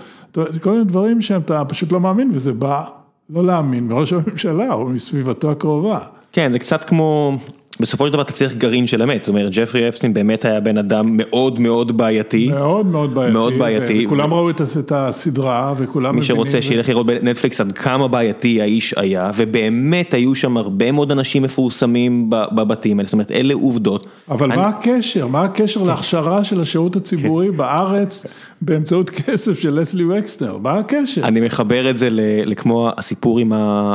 כל 0.60 0.70
מיני 0.70 0.84
דברים 0.84 1.22
שאתה 1.22 1.64
פשוט 1.64 1.92
לא 1.92 2.00
מאמין 2.00 2.30
וזה 2.32 2.52
בא 2.52 2.84
לא 3.30 3.44
להאמין 3.44 3.86
מראש 3.86 4.12
הממשלה 4.12 4.72
או 4.72 4.88
מסביבתו 4.88 5.50
הקרובה. 5.50 5.98
כן, 6.32 6.52
זה 6.52 6.58
קצת 6.58 6.84
כמו, 6.84 7.38
בסופו 7.80 8.06
של 8.06 8.12
דבר 8.12 8.22
אתה 8.22 8.32
צריך 8.32 8.54
גרעין 8.54 8.86
של 8.86 9.02
אמת, 9.02 9.24
זאת 9.24 9.28
אומרת 9.28 9.52
ג'פרי 9.52 9.88
אפסטין 9.88 10.14
באמת 10.14 10.44
היה 10.44 10.60
בן 10.60 10.78
אדם 10.78 11.16
מאוד 11.16 11.60
מאוד 11.60 11.96
בעייתי. 11.96 12.48
מאוד 12.48 12.86
מאוד 12.86 13.14
בעייתי. 13.14 13.32
מאוד 13.32 13.52
בעייתי. 13.58 14.06
וכולם 14.06 14.34
ראו 14.34 14.50
את 14.50 14.60
הסדרה 14.90 15.74
וכולם 15.76 16.16
מבינים. 16.16 16.20
מי 16.20 16.26
שרוצה 16.26 16.62
שילך 16.62 16.88
לראות 16.88 17.06
בנטפליקס 17.06 17.60
עד 17.60 17.72
כמה 17.72 18.08
בעייתי 18.08 18.62
האיש 18.62 18.94
היה, 18.96 19.30
ובאמת 19.36 20.14
היו 20.14 20.34
שם 20.34 20.56
הרבה 20.56 20.92
מאוד 20.92 21.10
אנשים 21.10 21.42
מפורסמים 21.42 22.30
בבתים 22.30 22.98
האלה, 22.98 23.06
זאת 23.06 23.12
אומרת 23.12 23.30
אלה 23.30 23.54
עובדות. 23.54 24.06
אבל 24.30 24.48
מה 24.48 24.68
הקשר? 24.68 25.26
מה 25.26 25.44
הקשר 25.44 25.82
להכשרה 25.82 26.44
של 26.44 26.60
השירות 26.60 26.96
הציבורי 26.96 27.48
כן. 27.48 27.56
בארץ 27.56 28.26
באמצעות 28.60 29.10
כסף 29.20 29.58
של 29.58 29.80
לסלי 29.80 30.04
וקסנר? 30.04 30.58
מה 30.58 30.78
הקשר? 30.78 31.24
אני 31.24 31.40
מחבר 31.40 31.90
את 31.90 31.98
זה 31.98 32.08
לכמו 32.46 32.90
הסיפור 32.96 33.38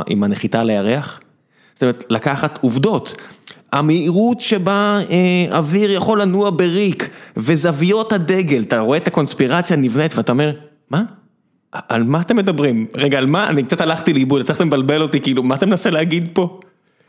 עם 0.07 0.23
הנחיתה 0.23 0.59
על 0.59 0.69
הירח. 0.69 1.19
זאת 1.73 1.83
אומרת, 1.83 2.05
לקחת 2.09 2.59
עובדות. 2.61 3.15
המהירות 3.73 4.41
שבה 4.41 4.99
אה, 5.09 5.57
אוויר 5.57 5.91
יכול 5.91 6.21
לנוע 6.21 6.49
בריק, 6.49 7.09
וזוויות 7.37 8.13
הדגל, 8.13 8.61
אתה 8.61 8.79
רואה 8.79 8.97
את 8.97 9.07
הקונספירציה 9.07 9.77
נבנית 9.77 10.17
ואתה 10.17 10.31
אומר, 10.31 10.51
מה? 10.89 11.03
על 11.71 12.03
מה 12.03 12.21
אתם 12.21 12.35
מדברים? 12.35 12.85
רגע, 12.95 13.17
על 13.17 13.25
מה? 13.25 13.49
אני 13.49 13.63
קצת 13.63 13.81
הלכתי 13.81 14.13
לאיבוד, 14.13 14.41
הצלחתם 14.41 14.67
לבלבל 14.67 15.01
אותי, 15.01 15.19
כאילו, 15.19 15.43
מה 15.43 15.55
אתה 15.55 15.65
מנסה 15.65 15.89
להגיד 15.89 16.29
פה? 16.33 16.59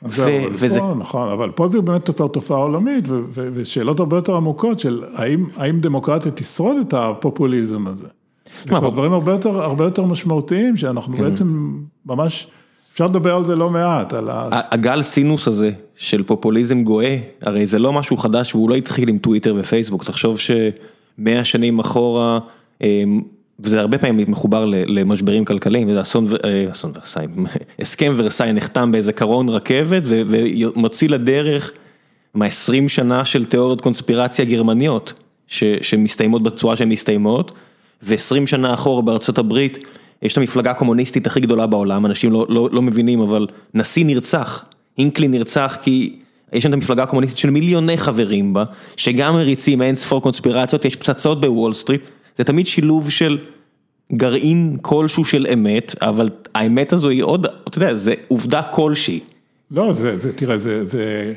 ו- 0.02 0.44
וזה... 0.52 0.80
פה, 0.80 0.94
נכון, 0.98 1.28
אבל 1.28 1.50
פה 1.50 1.68
זה 1.68 1.80
באמת 1.80 2.10
כבר 2.10 2.28
תופעה 2.28 2.58
עולמית, 2.58 3.08
ו- 3.08 3.22
ו- 3.28 3.48
ושאלות 3.54 4.00
הרבה 4.00 4.16
יותר 4.16 4.36
עמוקות 4.36 4.80
של 4.80 5.04
האם, 5.14 5.44
האם 5.56 5.80
דמוקרטיה 5.80 6.32
תשרוד 6.32 6.76
את 6.76 6.94
הפופוליזם 6.94 7.86
הזה. 7.86 8.08
זה 8.64 8.68
כבר 8.68 8.90
דברים 8.90 9.12
הרבה 9.12 9.32
יותר, 9.32 9.62
הרבה 9.62 9.84
יותר 9.84 10.04
משמעותיים, 10.04 10.76
שאנחנו 10.76 11.16
כן. 11.16 11.22
בעצם 11.22 11.78
ממש... 12.06 12.46
אפשר 12.92 13.06
לדבר 13.06 13.34
על 13.34 13.44
זה 13.44 13.56
לא 13.56 13.70
מעט, 13.70 14.12
על 14.12 14.30
ה... 14.30 14.48
הגל 14.70 15.02
סינוס 15.02 15.48
הזה 15.48 15.70
של 16.02 16.22
פופוליזם 16.22 16.84
גואה, 16.84 17.16
הרי 17.42 17.66
זה 17.66 17.78
לא 17.78 17.92
משהו 17.92 18.16
חדש 18.16 18.54
והוא 18.54 18.70
לא 18.70 18.74
התחיל 18.74 19.08
עם 19.08 19.18
טוויטר 19.18 19.54
ופייסבוק, 19.58 20.04
תחשוב 20.04 20.38
שמאה 20.38 21.44
שנים 21.44 21.78
אחורה, 21.78 22.38
אמ, 22.80 23.20
וזה 23.60 23.80
הרבה 23.80 23.98
פעמים 23.98 24.30
מחובר 24.30 24.64
למשברים 24.64 25.44
כלכליים, 25.44 25.88
וזה 25.88 26.00
אסון, 26.00 26.26
אה, 26.44 26.72
אסון 26.72 26.92
ורסאי, 26.94 27.26
הסכם 27.80 28.14
ורסאי 28.16 28.52
נחתם 28.52 28.92
באיזה 28.92 29.12
קרון 29.12 29.48
רכבת 29.48 30.02
ומוציא 30.06 31.08
לדרך 31.08 31.72
מה-20 32.34 32.88
שנה 32.88 33.24
של 33.24 33.44
תיאוריות 33.44 33.80
קונספירציה 33.80 34.44
גרמניות, 34.44 35.12
שמסתיימות 35.82 36.42
בצורה 36.42 36.76
שהן 36.76 36.88
מסתיימות, 36.88 37.52
ו-20 38.02 38.46
שנה 38.46 38.74
אחורה 38.74 39.02
בארצות 39.02 39.38
הברית. 39.38 39.78
יש 40.22 40.32
את 40.32 40.38
המפלגה 40.38 40.70
הקומוניסטית 40.70 41.26
הכי 41.26 41.40
גדולה 41.40 41.66
בעולם, 41.66 42.06
אנשים 42.06 42.32
לא, 42.32 42.46
לא, 42.48 42.68
לא 42.72 42.82
מבינים, 42.82 43.20
אבל 43.20 43.46
נשיא 43.74 44.04
נרצח, 44.04 44.64
אינקלי 44.98 45.28
נרצח 45.28 45.78
כי 45.82 46.16
יש 46.52 46.62
שם 46.62 46.68
את 46.68 46.74
המפלגה 46.74 47.02
הקומוניסטית 47.02 47.38
של 47.38 47.50
מיליוני 47.50 47.96
חברים 47.96 48.52
בה, 48.52 48.64
שגם 48.96 49.34
מריצים 49.34 49.82
אין 49.82 49.96
ספור 49.96 50.22
קונספירציות, 50.22 50.84
יש 50.84 50.96
פצצות 50.96 51.40
בוול 51.40 51.72
סטריט, 51.72 52.02
זה 52.36 52.44
תמיד 52.44 52.66
שילוב 52.66 53.10
של 53.10 53.38
גרעין 54.12 54.76
כלשהו 54.82 55.24
של 55.24 55.46
אמת, 55.52 55.94
אבל 56.00 56.28
האמת 56.54 56.92
הזו 56.92 57.08
היא 57.08 57.22
עוד, 57.22 57.46
אתה 57.68 57.78
יודע, 57.78 57.94
זה 57.94 58.14
עובדה 58.28 58.62
כלשהי. 58.62 59.20
לא, 59.70 59.92
זה, 59.92 60.16
זה, 60.16 60.32
תראה, 60.32 60.56
זה, 60.56 60.84
זה... 60.84 61.32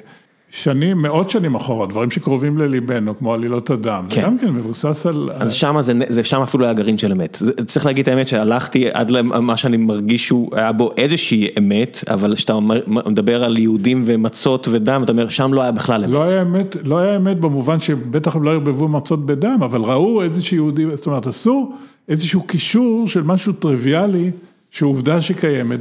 שנים, 0.50 1.02
מאות 1.02 1.30
שנים 1.30 1.56
אחורה, 1.56 1.88
דברים 1.88 2.12
שקרובים 2.12 2.58
לליבנו, 2.58 3.18
כמו 3.18 3.34
עלילות 3.34 3.70
הדם, 3.70 4.06
כן. 4.10 4.22
זה 4.22 4.28
גם 4.28 4.38
כן 4.38 4.50
מבוסס 4.50 5.06
על... 5.06 5.30
אז 5.34 5.54
שמה 5.54 5.82
זה, 5.82 5.94
זה 6.10 6.24
שם 6.24 6.42
אפילו 6.42 6.66
היה 6.66 6.74
גרעין 6.74 6.98
של 6.98 7.12
אמת. 7.12 7.38
זה, 7.40 7.54
צריך 7.54 7.86
להגיד 7.86 8.08
את 8.08 8.14
האמת 8.14 8.28
שהלכתי 8.28 8.86
עד 8.94 9.10
למה 9.10 9.58
שאני 9.58 9.78
מרגיש 9.78 10.28
שהוא 10.28 10.50
היה 10.56 10.72
בו 10.72 10.92
איזושהי 10.98 11.48
אמת, 11.60 12.04
אבל 12.08 12.36
כשאתה 12.36 12.60
מדבר 12.88 13.44
על 13.44 13.58
יהודים 13.58 14.04
ומצות 14.06 14.68
ודם, 14.72 15.02
אתה 15.04 15.12
אומר, 15.12 15.30
שם 15.30 15.54
לא 15.54 15.62
היה 15.62 15.72
בכלל 15.72 16.04
אמת. 16.04 16.14
לא 16.14 16.24
היה 16.24 16.42
אמת, 16.42 16.76
לא 16.84 16.98
היה 16.98 17.16
אמת 17.16 17.40
במובן 17.40 17.80
שבטח 17.80 18.36
הם 18.36 18.44
לא 18.44 18.52
ערבבו 18.52 18.88
מצות 18.88 19.26
בדם, 19.26 19.58
אבל 19.62 19.82
ראו 19.82 20.24
איזשהו 20.24 20.56
יהודי, 20.56 20.86
זאת 20.94 21.08
אומרת, 21.08 21.28
עשו 21.28 21.72
איזשהו 22.10 22.44
קישור 22.44 23.08
של 23.08 23.24
משהו 23.24 23.54
טריוויאלי, 23.54 24.32
שעובדה 24.72 25.22
שקיימת, 25.22 25.80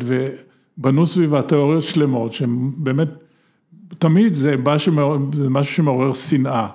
ובנו 0.78 1.06
סביבה 1.06 1.42
תיאוריות 1.42 1.82
שלמות, 1.82 2.32
שהן 2.32 2.70
באמת... 2.76 3.08
תמיד 3.98 4.34
זה 4.34 4.54
משהו 5.50 5.74
שמעורר 5.74 6.14
שנאה, 6.14 6.66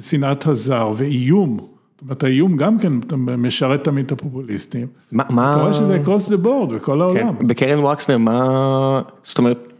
שנאת 0.00 0.46
הזר 0.46 0.92
ואיום. 0.96 1.58
זאת 1.58 2.02
אומרת, 2.02 2.24
האיום 2.24 2.56
גם 2.56 2.78
כן 2.78 2.92
משרת 3.38 3.84
תמיד 3.84 4.04
את 4.04 4.12
הפופוליסטים. 4.12 4.86
מה. 5.12 5.22
אתה 5.52 5.60
רואה 5.60 5.74
שזה 5.74 6.02
across 6.04 6.28
the 6.28 6.44
board 6.44 6.74
בכל 6.74 7.00
העולם. 7.00 7.36
כן, 7.38 7.46
בקרן 7.46 7.78
ווקסנר, 7.78 8.18
מה... 8.18 9.02
זאת 9.22 9.38
אומרת, 9.38 9.72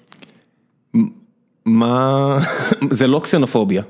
מה... 1.67 2.39
זה 2.91 3.07
לא 3.07 3.21
קסנופוביה. 3.21 3.83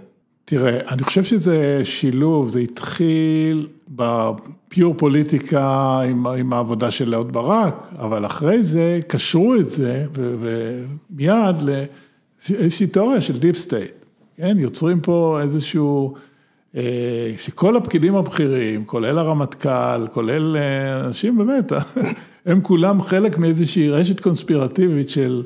תראה, 0.45 0.79
אני 0.89 1.03
חושב 1.03 1.25
שזה 1.25 1.81
שילוב, 1.85 2.49
זה 2.49 2.61
התחיל 2.61 3.69
ב 3.89 4.10
pure 4.10 4.95
פוליטיקה 4.97 6.01
עם, 6.01 6.27
עם 6.27 6.53
העבודה 6.53 6.91
של 6.91 7.15
אהוד 7.15 7.33
ברק, 7.33 7.75
אבל 7.99 8.27
אחרי 8.27 8.63
זה 8.63 9.01
קשרו 9.09 9.55
את 9.55 9.71
זה, 9.71 10.07
ומיד 10.15 11.63
ל... 11.63 11.85
איזושהי 12.51 12.87
תיאוריה 12.87 13.21
של 13.21 13.39
deep 13.39 13.57
state, 13.57 13.93
כן, 14.37 14.57
יוצרים 14.59 15.01
פה 15.01 15.39
איזשהו, 15.43 16.15
אה, 16.77 17.33
שכל 17.39 17.77
הפקידים 17.77 18.15
הבכירים, 18.17 18.85
כולל 18.85 19.19
הרמטכ"ל, 19.19 20.07
כולל 20.13 20.57
אה, 20.57 21.07
אנשים 21.07 21.39
באמת, 21.39 21.73
הם 22.47 22.61
כולם 22.61 23.03
חלק 23.03 23.39
מאיזושהי 23.39 23.91
רשת 23.91 24.21
קונספירטיבית 24.21 25.11
של, 25.11 25.43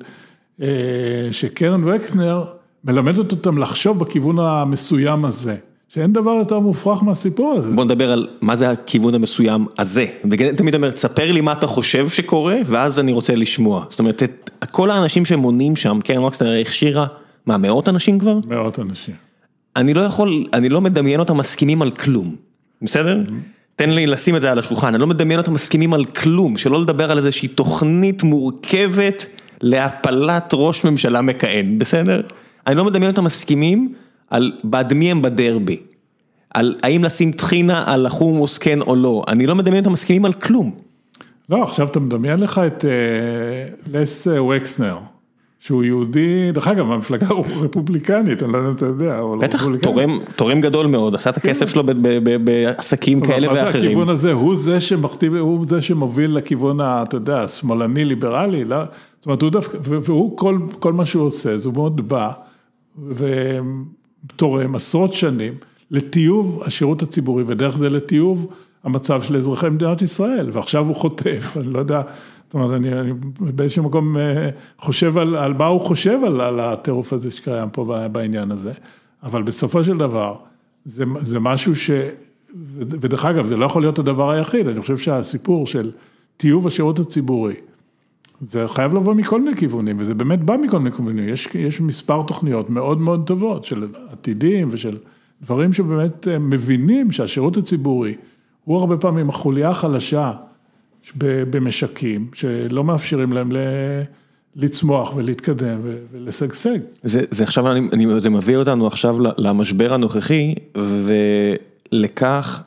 אה, 0.62 1.28
שקרן 1.30 1.88
וקסנר 1.88 2.44
מלמדת 2.84 3.32
אותם 3.32 3.58
לחשוב 3.58 3.98
בכיוון 3.98 4.38
המסוים 4.38 5.24
הזה. 5.24 5.56
שאין 5.88 6.12
דבר 6.12 6.30
יותר 6.30 6.58
מופרך 6.58 7.02
מהסיפור 7.02 7.52
הזה. 7.52 7.74
בוא 7.74 7.84
נדבר 7.84 8.12
על 8.12 8.28
מה 8.40 8.56
זה 8.56 8.70
הכיוון 8.70 9.14
המסוים 9.14 9.66
הזה. 9.78 10.06
תמיד 10.56 10.74
אומר, 10.74 10.90
תספר 10.90 11.32
לי 11.32 11.40
מה 11.40 11.52
אתה 11.52 11.66
חושב 11.66 12.08
שקורה, 12.08 12.56
ואז 12.66 12.98
אני 12.98 13.12
רוצה 13.12 13.34
לשמוע. 13.34 13.84
זאת 13.90 13.98
אומרת, 13.98 14.22
את, 14.22 14.50
כל 14.70 14.90
האנשים 14.90 15.24
שמונים 15.24 15.76
שם, 15.76 15.98
קרן 16.04 16.18
ווקסטר 16.18 16.52
הכשירה, 16.60 17.06
מה, 17.46 17.56
מאות 17.56 17.88
אנשים 17.88 18.18
כבר? 18.18 18.38
מאות 18.50 18.78
אנשים. 18.78 19.14
אני 19.76 19.94
לא 19.94 20.00
יכול, 20.00 20.46
אני 20.54 20.68
לא 20.68 20.80
מדמיין 20.80 21.20
אותם 21.20 21.36
מסכימים 21.36 21.82
על 21.82 21.90
כלום, 21.90 22.36
בסדר? 22.82 23.22
Mm-hmm. 23.26 23.32
תן 23.76 23.90
לי 23.90 24.06
לשים 24.06 24.36
את 24.36 24.40
זה 24.40 24.52
על 24.52 24.58
השולחן, 24.58 24.86
אני 24.86 24.98
לא 24.98 25.06
מדמיין 25.06 25.40
אותם 25.40 25.52
מסכימים 25.52 25.94
על 25.94 26.04
כלום, 26.04 26.56
שלא 26.56 26.80
לדבר 26.80 27.10
על 27.10 27.18
איזושהי 27.18 27.48
תוכנית 27.48 28.22
מורכבת 28.22 29.26
להפלת 29.60 30.50
ראש 30.52 30.84
ממשלה 30.84 31.20
מכהן, 31.20 31.78
בסדר? 31.78 32.20
אני 32.66 32.76
לא 32.76 32.84
מדמיין 32.84 33.10
אותם 33.10 33.24
מסכימים. 33.24 33.94
על 34.30 34.52
בעד 34.64 34.94
מי 34.94 35.10
הם 35.10 35.22
בדרבי, 35.22 35.76
על 36.54 36.74
האם 36.82 37.04
לשים 37.04 37.32
טחינה 37.32 37.84
על 37.86 38.06
החומוס 38.06 38.58
כן 38.58 38.80
או 38.80 38.96
לא, 38.96 39.24
אני 39.28 39.46
לא 39.46 39.54
מדמיין 39.54 39.84
אותם 39.84 39.92
מסכימים 39.92 40.24
על 40.24 40.32
כלום. 40.32 40.70
לא, 41.48 41.62
עכשיו 41.62 41.86
אתה 41.86 42.00
מדמיין 42.00 42.40
לך 42.40 42.60
את 42.66 42.84
uh, 42.84 43.90
לס 43.92 44.26
וקסנר, 44.26 44.98
שהוא 45.60 45.84
יהודי, 45.84 46.52
דרך 46.52 46.68
אגב, 46.68 46.90
המפלגה 46.90 47.28
הוא 47.36 47.44
רפובליקנית, 47.60 48.42
אני 48.42 48.52
לא 48.52 48.58
יודע 48.58 48.68
אם 48.68 48.74
אתה 48.74 48.86
יודע, 48.86 49.18
אבל 49.18 49.38
בטח, 49.38 49.66
תורם, 49.82 50.18
תורם 50.36 50.60
גדול 50.60 50.86
מאוד, 50.86 51.14
עשה 51.14 51.30
את 51.30 51.36
הכסף 51.36 51.66
כן. 51.66 51.72
שלו 51.72 51.82
בעסקים 52.44 53.20
כאלה 53.20 53.48
ואחרים. 53.48 53.64
מה 53.64 53.72
זה 53.72 53.78
הכיוון 53.78 54.08
הזה, 54.08 54.32
הוא 54.32 54.56
זה 54.56 54.80
שמכתיב, 54.80 55.34
הוא 55.34 55.64
זה 55.64 55.82
שמוביל 55.82 56.36
לכיוון, 56.36 56.80
אתה 56.80 57.16
יודע, 57.16 57.40
השמאלני, 57.40 58.04
ליברלי, 58.04 58.64
לא? 58.64 58.76
זאת 59.16 59.26
אומרת, 59.26 59.42
הוא 59.42 59.50
דווקא, 59.50 59.78
והוא 59.82 60.36
כל, 60.36 60.58
כל 60.78 60.92
מה 60.92 61.06
שהוא 61.06 61.26
עושה, 61.26 61.58
זה 61.58 61.68
הוא 61.68 61.74
מאוד 61.74 62.08
בא, 62.08 62.32
תורם 64.36 64.74
עשרות 64.74 65.14
שנים 65.14 65.54
לטיוב 65.90 66.62
השירות 66.66 67.02
הציבורי 67.02 67.44
ודרך 67.46 67.76
זה 67.76 67.88
לטיוב 67.88 68.52
המצב 68.84 69.22
של 69.22 69.36
אזרחי 69.36 69.68
מדינת 69.68 70.02
ישראל. 70.02 70.50
ועכשיו 70.52 70.86
הוא 70.86 70.96
חוטף, 70.96 71.52
אני 71.60 71.72
לא 71.72 71.78
יודע, 71.78 72.02
זאת 72.44 72.54
אומרת 72.54 72.70
אני, 72.70 73.00
אני 73.00 73.12
באיזשהו 73.40 73.84
מקום 73.84 74.16
אה, 74.16 74.50
חושב 74.78 75.18
על, 75.18 75.36
על 75.36 75.54
מה 75.54 75.66
הוא 75.66 75.80
חושב 75.80 76.18
על, 76.26 76.40
על 76.40 76.60
הטירוף 76.60 77.12
הזה 77.12 77.30
שקיים 77.30 77.70
פה 77.70 78.08
בעניין 78.12 78.50
הזה, 78.50 78.72
אבל 79.22 79.42
בסופו 79.42 79.84
של 79.84 79.98
דבר, 79.98 80.36
זה, 80.84 81.04
זה 81.20 81.40
משהו 81.40 81.76
ש... 81.76 81.90
ודרך 82.78 83.24
אגב, 83.24 83.46
זה 83.46 83.56
לא 83.56 83.64
יכול 83.64 83.82
להיות 83.82 83.98
הדבר 83.98 84.30
היחיד, 84.30 84.68
אני 84.68 84.80
חושב 84.80 84.98
שהסיפור 84.98 85.66
של 85.66 85.90
טיוב 86.36 86.66
השירות 86.66 86.98
הציבורי, 86.98 87.54
זה 88.40 88.68
חייב 88.68 88.94
לבוא 88.94 89.14
מכל 89.14 89.40
מיני 89.40 89.56
כיוונים, 89.56 89.96
וזה 89.98 90.14
באמת 90.14 90.44
בא 90.44 90.56
מכל 90.56 90.78
מיני 90.78 90.96
כיוונים, 90.96 91.28
יש, 91.28 91.48
יש 91.54 91.80
מספר 91.80 92.22
תוכניות 92.22 92.70
מאוד 92.70 93.00
מאוד 93.00 93.26
טובות 93.26 93.64
של 93.64 93.86
עתידים 94.10 94.68
ושל 94.72 94.96
דברים 95.42 95.72
שבאמת 95.72 96.28
אה, 96.28 96.38
מבינים 96.38 97.12
שהשירות 97.12 97.56
הציבורי 97.56 98.14
הוא 98.64 98.78
הרבה 98.78 98.96
פעמים 98.96 99.28
החוליה 99.28 99.68
החלשה 99.68 100.32
במשקים, 101.20 102.28
שלא 102.34 102.84
מאפשרים 102.84 103.32
להם 103.32 103.52
לצמוח 104.56 105.16
ולהתקדם 105.16 105.80
ולשגשג. 106.12 106.78
זה, 107.02 107.24
זה 107.30 107.44
עכשיו, 107.44 107.72
אני, 107.72 107.88
אני, 107.92 108.20
זה 108.20 108.30
מביא 108.30 108.56
אותנו 108.56 108.86
עכשיו 108.86 109.16
למשבר 109.38 109.94
הנוכחי 109.94 110.54
ולכך, 111.92 112.62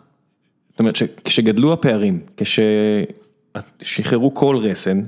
זאת 0.69 0.79
אומרת 0.79 0.95
שכשגדלו 0.95 1.73
הפערים, 1.73 2.19
כששחררו 2.37 4.33
כל 4.33 4.57
רסן 4.57 5.01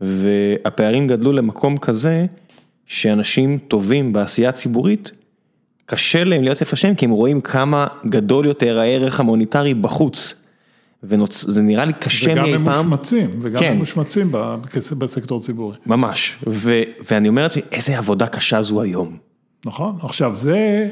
והפערים 0.00 1.06
גדלו 1.06 1.32
למקום 1.32 1.76
כזה 1.76 2.26
שאנשים 2.86 3.58
טובים 3.58 4.12
בעשייה 4.12 4.48
הציבורית, 4.48 5.10
קשה 5.86 6.24
להם 6.24 6.42
להיות 6.42 6.60
איפה 6.60 6.76
שהם 6.76 6.94
כי 6.94 7.04
הם 7.04 7.10
רואים 7.10 7.40
כמה 7.40 7.86
גדול 8.06 8.46
יותר 8.46 8.78
הערך 8.78 9.20
המוניטרי 9.20 9.74
בחוץ. 9.74 10.34
וזה 11.02 11.62
נראה 11.62 11.84
לי 11.84 11.92
קשה 11.92 12.34
מאי 12.34 12.52
פעם. 12.52 12.62
וגם 12.62 12.74
הם 12.74 12.88
מושמצים, 12.88 13.30
וגם 13.40 13.60
כן. 13.60 13.70
הם 13.72 13.78
מושמצים 13.78 14.32
בסקטור 14.98 15.38
הציבורי. 15.38 15.76
ממש, 15.86 16.36
ו, 16.46 16.80
ואני 17.10 17.28
אומר 17.28 17.42
לעצמי, 17.42 17.62
איזה 17.72 17.98
עבודה 17.98 18.26
קשה 18.26 18.62
זו 18.62 18.82
היום. 18.82 19.16
נכון, 19.64 19.98
עכשיו 20.02 20.36
זה, 20.36 20.88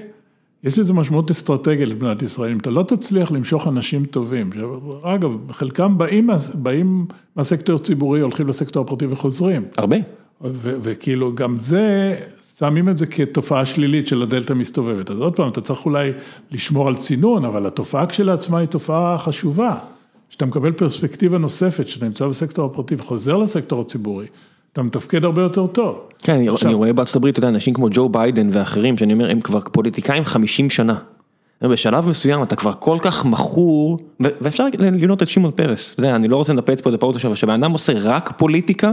יש 0.64 0.78
לזה 0.78 0.92
משמעות 0.92 1.30
אסטרטגית 1.30 1.88
למדינת 1.88 2.22
ישראל, 2.22 2.50
אם 2.52 2.59
אתה 2.59 2.70
לא 2.70 2.82
תצליח 2.82 3.30
למשוך 3.32 3.68
אנשים 3.68 4.04
טובים, 4.04 4.50
אגב, 5.02 5.36
חלקם 5.50 5.98
באים, 5.98 6.30
באים 6.54 7.06
מהסקטור 7.36 7.76
הציבורי, 7.76 8.20
הולכים 8.20 8.48
לסקטור 8.48 8.84
הפרטי 8.84 9.06
וחוזרים. 9.06 9.64
הרבה. 9.76 9.96
וכאילו 10.61 11.34
גם 11.34 11.59
זה, 11.59 12.16
שמים 12.59 12.88
את 12.88 12.98
זה 12.98 13.06
כתופעה 13.06 13.66
שלילית 13.66 14.06
של 14.06 14.22
הדלת 14.22 14.50
המסתובבת, 14.50 15.11
אז 15.11 15.18
עוד 15.18 15.36
פעם, 15.36 15.48
אתה 15.48 15.61
צריך 15.61 15.86
אולי 15.86 16.12
לשמור 16.50 16.88
על 16.88 16.96
צינון, 16.96 17.44
אבל 17.44 17.66
התופעה 17.66 18.06
כשלעצמה 18.06 18.59
היא 18.59 18.68
תופעה 18.68 19.18
חשובה. 19.18 19.74
כשאתה 20.30 20.46
מקבל 20.46 20.72
פרספקטיבה 20.72 21.38
נוספת, 21.38 21.88
שאתה 21.88 22.06
נמצא 22.06 22.28
בסקטור 22.28 22.66
הפרטי 22.66 22.94
וחוזר 22.94 23.36
לסקטור 23.36 23.80
הציבורי, 23.80 24.26
אתה 24.79 24.87
מתפקד 24.87 25.24
הרבה 25.24 25.43
יותר 25.43 25.66
טוב. 25.66 25.99
כן, 26.22 26.49
עכשיו... 26.49 26.68
אני 26.68 26.74
רואה 26.74 26.93
בארצות 26.93 27.16
הברית, 27.16 27.33
אתה 27.33 27.39
יודע, 27.39 27.49
אנשים 27.49 27.74
כמו 27.74 27.89
ג'ו 27.91 28.09
ביידן 28.09 28.49
ואחרים, 28.53 28.97
שאני 28.97 29.12
אומר, 29.12 29.31
הם 29.31 29.41
כבר 29.41 29.61
פוליטיקאים 29.61 30.24
50 30.24 30.70
שנה. 30.70 30.99
בשלב 31.62 32.09
מסוים 32.09 32.43
אתה 32.43 32.57
כבר 32.57 32.72
כל 32.72 32.99
כך 33.01 33.24
מכור, 33.24 33.99
ואפשר 34.20 34.64
לראות 34.79 35.22
את 35.22 35.29
שמעון 35.29 35.51
פרס, 35.55 35.91
אתה 35.95 36.01
יודע, 36.01 36.16
אני 36.16 36.29
לא 36.29 36.37
רוצה 36.37 36.53
לנפץ 36.53 36.81
פה 36.81 36.91
את 36.91 36.95
הפעולות 36.95 37.16
עכשיו, 37.16 37.37
שבן 37.37 37.62
אדם 37.62 37.72
עושה 37.72 37.93
רק 37.97 38.33
פוליטיקה, 38.37 38.93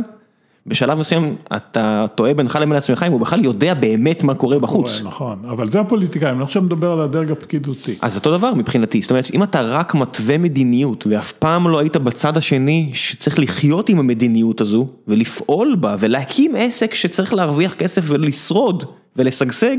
בשלב 0.68 0.98
מסוים 0.98 1.36
אתה 1.56 2.06
טועה 2.16 2.34
בינך 2.34 2.56
לבין 2.62 2.76
עצמך 2.76 3.06
אם 3.08 3.12
הוא 3.12 3.22
בכלל 3.22 3.46
יודע 3.46 3.74
באמת 3.74 4.24
מה 4.24 4.36
קורה 4.36 4.60
בחוץ. 4.60 5.02
נכון, 5.04 5.40
אבל 5.50 5.70
זה 5.70 5.80
הפוליטיקאים, 5.80 6.36
אני 6.36 6.44
עכשיו 6.44 6.62
מדבר 6.62 6.92
על 6.92 7.00
הדרג 7.00 7.32
הפקידותי. 7.32 7.96
אז 8.02 8.16
אותו 8.16 8.38
דבר 8.38 8.54
מבחינתי, 8.54 9.02
זאת 9.02 9.12
אומרת 9.12 9.32
אם 9.34 9.44
אתה 9.44 9.62
רק 9.62 9.96
מתווה 9.96 10.38
מדיניות 10.38 11.08
ואף 11.08 11.32
פעם 11.32 11.68
לא 11.68 11.80
היית 11.80 11.98
בצד 11.98 12.38
השני 12.38 12.90
שצריך 12.94 13.40
לחיות 13.40 13.90
עם 13.90 14.00
המדיניות 14.00 14.62
הזו 14.62 14.88
ולפעול 15.08 15.76
בה 15.80 15.96
ולהקים 16.00 16.56
עסק 16.58 16.94
שצריך 16.94 17.34
להרוויח 17.34 17.74
כסף 17.74 18.02
ולשרוד 18.08 18.86
ולשגשג, 19.16 19.78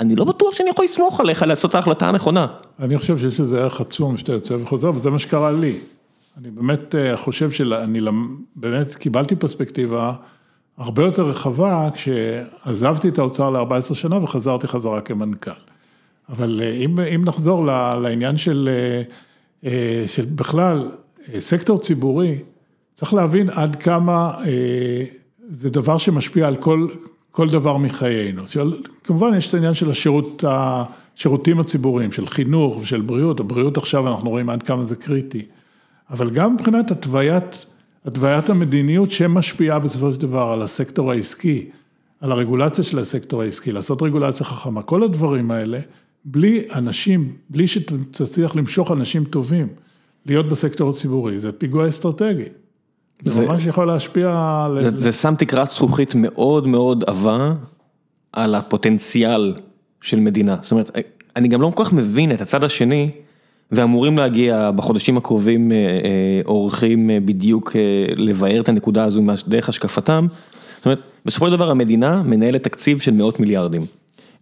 אני 0.00 0.16
לא 0.16 0.24
בטוח 0.24 0.54
שאני 0.54 0.70
יכול 0.70 0.84
לסמוך 0.84 1.20
עליך 1.20 1.42
לעשות 1.42 1.70
את 1.70 1.74
ההחלטה 1.74 2.08
הנכונה. 2.08 2.46
אני 2.80 2.98
חושב 2.98 3.18
שיש 3.18 3.40
לזה 3.40 3.60
ערך 3.60 3.80
עצום 3.80 4.16
שאתה 4.16 4.32
יוצא 4.32 4.54
וחוזר 4.54 4.92
וזה 4.94 5.10
מה 5.10 5.18
שקרה 5.18 5.50
לי. 5.52 5.72
אני 6.38 6.50
באמת 6.50 6.94
אה, 6.94 7.16
חושב 7.16 7.50
שאני 7.50 8.00
באמת 8.56 8.94
קיבלתי 8.94 9.36
פרספקטיבה 9.36 10.12
הרבה 10.76 11.04
יותר 11.04 11.22
רחבה 11.22 11.88
כשעזבתי 11.94 13.08
את 13.08 13.18
האוצר 13.18 13.50
ל-14 13.50 13.94
שנה 13.94 14.24
וחזרתי 14.24 14.66
חזרה 14.66 15.00
כמנכ"ל. 15.00 15.50
אבל 16.28 16.60
אה, 16.62 16.70
אם, 16.70 17.00
אם 17.00 17.24
נחזור 17.24 17.66
לעניין 18.02 18.36
של, 18.36 18.68
אה, 19.64 20.04
של 20.06 20.24
בכלל 20.24 20.90
סקטור 21.38 21.78
ציבורי, 21.78 22.38
צריך 22.94 23.14
להבין 23.14 23.50
עד 23.50 23.76
כמה 23.76 24.32
זה 25.50 25.70
דבר 25.70 25.98
שמשפיע 25.98 26.46
על 26.46 26.56
כל, 26.56 26.88
כל 27.30 27.48
דבר 27.48 27.76
מחיינו. 27.76 28.42
כמובן 29.04 29.34
יש 29.36 29.48
את 29.48 29.54
העניין 29.54 29.74
של 29.74 29.90
השירות, 29.90 30.44
השירותים 30.46 31.60
הציבוריים, 31.60 32.12
של 32.12 32.26
חינוך 32.26 32.76
ושל 32.76 33.00
בריאות, 33.00 33.40
הבריאות 33.40 33.76
עכשיו 33.76 34.08
אנחנו 34.08 34.30
רואים 34.30 34.50
עד 34.50 34.62
כמה 34.62 34.84
זה 34.84 34.96
קריטי. 34.96 35.46
אבל 36.10 36.30
גם 36.30 36.54
מבחינת 36.54 36.90
התוויית, 36.90 37.66
התוויית 38.04 38.50
המדיניות 38.50 39.10
שמשפיעה 39.10 39.78
בסופו 39.78 40.12
של 40.12 40.20
דבר 40.20 40.42
על 40.52 40.62
הסקטור 40.62 41.10
העסקי, 41.10 41.70
על 42.20 42.32
הרגולציה 42.32 42.84
של 42.84 42.98
הסקטור 42.98 43.42
העסקי, 43.42 43.72
לעשות 43.72 44.02
רגולציה 44.02 44.46
חכמה, 44.46 44.82
כל 44.82 45.02
הדברים 45.02 45.50
האלה, 45.50 45.80
בלי 46.24 46.64
אנשים, 46.74 47.32
בלי 47.50 47.66
שתצליח 47.66 48.56
למשוך 48.56 48.92
אנשים 48.92 49.24
טובים, 49.24 49.68
להיות 50.26 50.48
בסקטור 50.48 50.90
הציבורי, 50.90 51.38
זה 51.38 51.52
פיגוע 51.52 51.88
אסטרטגי. 51.88 52.44
זה, 53.20 53.30
זה 53.30 53.46
ממש 53.46 53.66
יכול 53.66 53.86
להשפיע... 53.86 54.66
זה, 54.80 54.90
ל... 54.90 55.00
זה 55.00 55.12
שם 55.12 55.34
תקרת 55.38 55.70
זכוכית 55.70 56.14
מאוד 56.14 56.66
מאוד 56.66 57.04
עבה 57.06 57.54
על 58.32 58.54
הפוטנציאל 58.54 59.54
של 60.02 60.20
מדינה. 60.20 60.56
זאת 60.62 60.72
אומרת, 60.72 60.90
אני 61.36 61.48
גם 61.48 61.60
לא 61.60 61.72
כל 61.74 61.84
כך 61.84 61.92
מבין 61.92 62.32
את 62.32 62.40
הצד 62.40 62.64
השני. 62.64 63.10
ואמורים 63.72 64.18
להגיע 64.18 64.70
בחודשים 64.70 65.16
הקרובים 65.16 65.72
אה, 65.72 65.76
אה, 65.76 66.40
אורחים 66.46 67.10
אה, 67.10 67.18
בדיוק 67.20 67.76
לבאר 68.16 68.60
את 68.60 68.68
הנקודה 68.68 69.04
הזו 69.04 69.22
דרך 69.48 69.68
השקפתם. 69.68 70.26
זאת 70.76 70.86
אומרת, 70.86 70.98
בסופו 71.26 71.46
של 71.46 71.52
דבר 71.52 71.70
המדינה 71.70 72.22
מנהלת 72.22 72.64
תקציב 72.64 73.00
של 73.00 73.10
מאות 73.10 73.40
מיליארדים. 73.40 73.82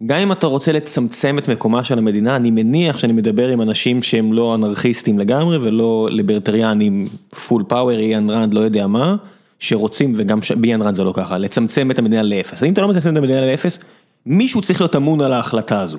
גם 0.05 0.17
אם 0.17 0.31
אתה 0.31 0.47
רוצה 0.47 0.71
לצמצם 0.71 1.37
את 1.37 1.47
מקומה 1.47 1.83
של 1.83 1.97
המדינה, 1.97 2.35
אני 2.35 2.51
מניח 2.51 2.97
שאני 2.97 3.13
מדבר 3.13 3.49
עם 3.49 3.61
אנשים 3.61 4.01
שהם 4.01 4.33
לא 4.33 4.55
אנרכיסטים 4.55 5.19
לגמרי 5.19 5.57
ולא 5.57 6.07
ליברטריאנים 6.11 7.07
full 7.47 7.63
power, 7.67 7.99
איין 7.99 8.29
ראנד, 8.29 8.53
לא 8.53 8.59
יודע 8.59 8.87
מה, 8.87 9.15
שרוצים, 9.59 10.13
וגם 10.17 10.39
באיין 10.55 10.81
ראנד 10.81 10.95
זה 10.95 11.03
לא 11.03 11.11
ככה, 11.15 11.37
לצמצם 11.37 11.91
את 11.91 11.99
המדינה 11.99 12.23
לאפס. 12.23 12.63
אם 12.63 12.73
אתה 12.73 12.81
לא 12.81 12.87
מצמצם 12.87 13.11
את 13.11 13.17
המדינה 13.17 13.45
לאפס, 13.45 13.79
מישהו 14.25 14.61
צריך 14.61 14.81
להיות 14.81 14.95
אמון 14.95 15.21
על 15.21 15.33
ההחלטה 15.33 15.81
הזו. 15.81 15.97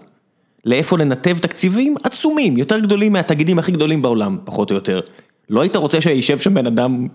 לאיפה 0.68 0.98
לנתב 0.98 1.38
תקציבים 1.38 1.94
עצומים, 2.02 2.56
יותר 2.56 2.78
גדולים 2.78 3.12
מהתאגידים 3.12 3.58
הכי 3.58 3.72
גדולים 3.72 4.02
בעולם, 4.02 4.38
פחות 4.44 4.70
או 4.70 4.74
יותר. 4.74 5.00
לא 5.50 5.60
היית 5.60 5.76
רוצה 5.76 6.00
שישב 6.00 6.38
שם 6.38 6.54
בן 6.54 6.66
אדם 6.66 7.06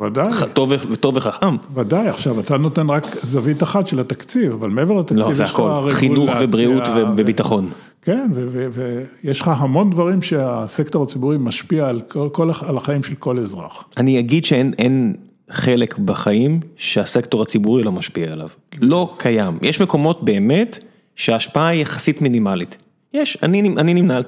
ודאי. 0.00 0.32
טוב 0.52 0.72
וטוב 0.90 1.16
וחכם. 1.16 1.56
ודאי, 1.74 2.08
עכשיו 2.08 2.40
אתה 2.40 2.56
נותן 2.56 2.90
רק 2.90 3.16
זווית 3.22 3.62
אחת 3.62 3.88
של 3.88 4.00
התקציב, 4.00 4.52
אבל 4.52 4.70
מעבר 4.70 4.98
לתקציב 4.98 5.18
לא, 5.18 5.32
יש 5.32 5.40
לך 5.40 5.60
רגולציה. 5.60 5.94
חינוך 5.94 6.30
ובריאות 6.40 6.82
וביטחון. 7.16 7.70
כן, 8.02 8.30
ויש 8.72 9.40
לך 9.40 9.50
המון 9.58 9.90
דברים 9.90 10.22
שהסקטור 10.22 11.02
הציבורי 11.02 11.36
משפיע 11.40 11.88
על, 11.88 12.00
כל, 12.08 12.28
כל, 12.32 12.50
על 12.66 12.76
החיים 12.76 13.02
של 13.02 13.14
כל 13.14 13.38
אזרח. 13.38 13.84
אני 13.96 14.18
אגיד 14.18 14.44
שאין 14.44 15.14
חלק 15.50 15.98
בחיים 15.98 16.60
שהסקטור 16.76 17.42
הציבורי 17.42 17.82
לא 17.82 17.92
משפיע 17.92 18.32
עליו. 18.32 18.48
לא 18.80 19.14
קיים. 19.18 19.58
יש 19.62 19.80
מקומות 19.80 20.24
באמת 20.24 20.78
שההשפעה 21.16 21.68
היא 21.68 21.82
יחסית 21.82 22.22
מינימלית. 22.22 22.81
יש, 23.14 23.38
אני, 23.42 23.74
אני 23.76 23.94
נמנה 23.94 24.16
על 24.16 24.22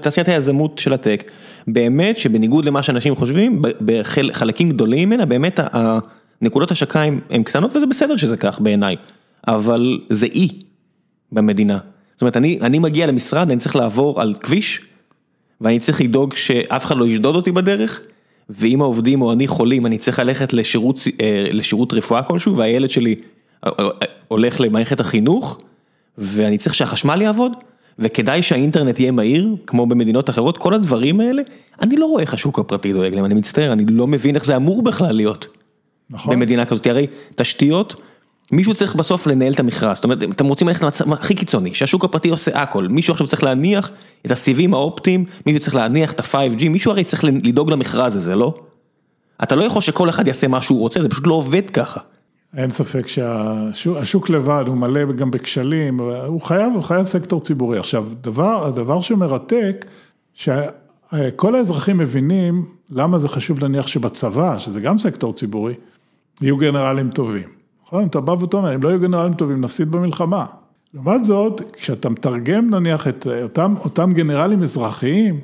תעשיית 0.00 0.28
היזמות 0.28 0.78
של 0.78 0.92
הטק, 0.92 1.30
באמת 1.66 2.18
שבניגוד 2.18 2.64
למה 2.64 2.82
שאנשים 2.82 3.16
חושבים, 3.16 3.62
בחלקים 3.84 4.70
גדולים 4.70 5.08
ממנה, 5.08 5.26
באמת 5.26 5.60
הנקודות 5.72 6.70
השקה 6.70 7.02
הם 7.30 7.42
קטנות 7.42 7.76
וזה 7.76 7.86
בסדר 7.86 8.16
שזה 8.16 8.36
כך 8.36 8.60
בעיניי, 8.60 8.96
אבל 9.48 9.98
זה 10.08 10.26
אי 10.26 10.48
במדינה. 11.32 11.78
זאת 12.14 12.22
אומרת, 12.22 12.36
אני, 12.36 12.58
אני 12.62 12.78
מגיע 12.78 13.06
למשרד, 13.06 13.50
אני 13.50 13.60
צריך 13.60 13.76
לעבור 13.76 14.20
על 14.20 14.34
כביש, 14.34 14.80
ואני 15.60 15.78
צריך 15.78 16.00
לדאוג 16.00 16.34
שאף 16.34 16.84
אחד 16.84 16.96
לא 16.96 17.06
ישדוד 17.06 17.36
אותי 17.36 17.52
בדרך, 17.52 18.00
ואם 18.50 18.82
העובדים 18.82 19.22
או 19.22 19.32
אני 19.32 19.46
חולים, 19.46 19.86
אני 19.86 19.98
צריך 19.98 20.18
ללכת 20.18 20.52
לשירות, 20.52 20.98
אה, 21.20 21.44
לשירות 21.52 21.92
רפואה 21.92 22.22
כלשהו, 22.22 22.56
והילד 22.56 22.90
שלי 22.90 23.14
אה, 23.66 23.70
אה, 23.78 23.88
הולך 24.28 24.60
למערכת 24.60 25.00
החינוך, 25.00 25.58
ואני 26.18 26.58
צריך 26.58 26.74
שהחשמל 26.74 27.22
יעבוד. 27.22 27.52
וכדאי 28.00 28.42
שהאינטרנט 28.42 29.00
יהיה 29.00 29.12
מהיר, 29.12 29.56
כמו 29.66 29.86
במדינות 29.86 30.30
אחרות, 30.30 30.58
כל 30.58 30.74
הדברים 30.74 31.20
האלה, 31.20 31.42
אני 31.82 31.96
לא 31.96 32.06
רואה 32.06 32.22
איך 32.22 32.34
השוק 32.34 32.58
הפרטי 32.58 32.92
דואג 32.92 33.14
להם, 33.14 33.24
אני 33.24 33.34
מצטער, 33.34 33.72
אני 33.72 33.84
לא 33.88 34.06
מבין 34.06 34.34
איך 34.34 34.44
זה 34.44 34.56
אמור 34.56 34.82
בכלל 34.82 35.12
להיות. 35.12 35.46
נכון. 36.10 36.34
במדינה 36.34 36.64
כזאת, 36.64 36.86
הרי 36.86 37.06
תשתיות, 37.34 37.94
מישהו 38.52 38.74
צריך 38.74 38.94
בסוף 38.94 39.26
לנהל 39.26 39.52
את 39.52 39.60
המכרז, 39.60 39.96
זאת 39.96 40.04
אומרת, 40.04 40.18
אתם 40.22 40.46
רוצים 40.46 40.68
ללכת 40.68 40.82
למצב 40.82 41.12
הכי 41.12 41.34
קיצוני, 41.34 41.74
שהשוק 41.74 42.04
הפרטי 42.04 42.28
עושה 42.28 42.62
הכל, 42.62 42.88
מישהו 42.88 43.12
עכשיו 43.12 43.26
צריך 43.26 43.42
להניח 43.42 43.90
את 44.26 44.30
הסיבים 44.30 44.74
האופטיים, 44.74 45.24
מישהו 45.46 45.60
צריך 45.60 45.74
להניח 45.74 46.12
את 46.12 46.20
ה-5G, 46.20 46.68
מישהו 46.68 46.90
הרי 46.90 47.04
צריך 47.04 47.24
לדאוג 47.24 47.70
למכרז 47.70 48.16
הזה, 48.16 48.36
לא? 48.36 48.54
אתה 49.42 49.56
לא 49.56 49.64
יכול 49.64 49.82
שכל 49.82 50.08
אחד 50.08 50.26
יעשה 50.26 50.48
מה 50.48 50.60
שהוא 50.60 50.80
רוצה, 50.80 51.02
זה 51.02 51.08
פשוט 51.08 51.26
לא 51.26 51.34
עובד 51.34 51.70
ככה. 51.70 52.00
אין 52.56 52.70
ספק 52.70 53.06
שהשוק 53.72 54.30
לבד 54.30 54.64
הוא 54.66 54.76
מלא 54.76 55.12
גם 55.12 55.30
בכשלים, 55.30 56.00
הוא 56.00 56.40
חייב, 56.40 56.72
הוא 56.74 56.82
חייב 56.82 57.06
סקטור 57.06 57.40
ציבורי. 57.40 57.78
עכשיו, 57.78 58.06
דבר, 58.20 58.66
הדבר 58.66 59.02
שמרתק, 59.02 59.86
שכל 60.34 61.54
האזרחים 61.54 61.98
מבינים 61.98 62.64
למה 62.90 63.18
זה 63.18 63.28
חשוב 63.28 63.60
להניח 63.60 63.86
שבצבא, 63.86 64.58
שזה 64.58 64.80
גם 64.80 64.98
סקטור 64.98 65.32
ציבורי, 65.32 65.74
יהיו 66.40 66.56
גנרלים 66.56 67.10
טובים. 67.10 67.48
נכון? 67.84 68.06
אתה 68.06 68.20
בא 68.20 68.32
ואתה 68.32 68.56
אומר, 68.56 68.74
אם 68.74 68.82
לא 68.82 68.88
יהיו 68.88 69.00
גנרלים 69.00 69.34
טובים, 69.34 69.60
נפסיד 69.60 69.90
במלחמה. 69.90 70.46
לעומת 70.94 71.24
זאת, 71.24 71.62
כשאתה 71.72 72.08
מתרגם 72.08 72.70
נניח 72.74 73.08
את 73.08 73.26
אותם, 73.42 73.74
אותם 73.84 74.12
גנרלים 74.12 74.62
אזרחיים, 74.62 75.40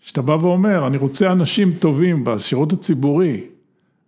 שאתה 0.00 0.22
בא 0.22 0.32
ואומר, 0.32 0.86
אני 0.86 0.96
רוצה 0.96 1.32
אנשים 1.32 1.72
טובים 1.78 2.24
בשירות 2.24 2.72
הציבורי, 2.72 3.44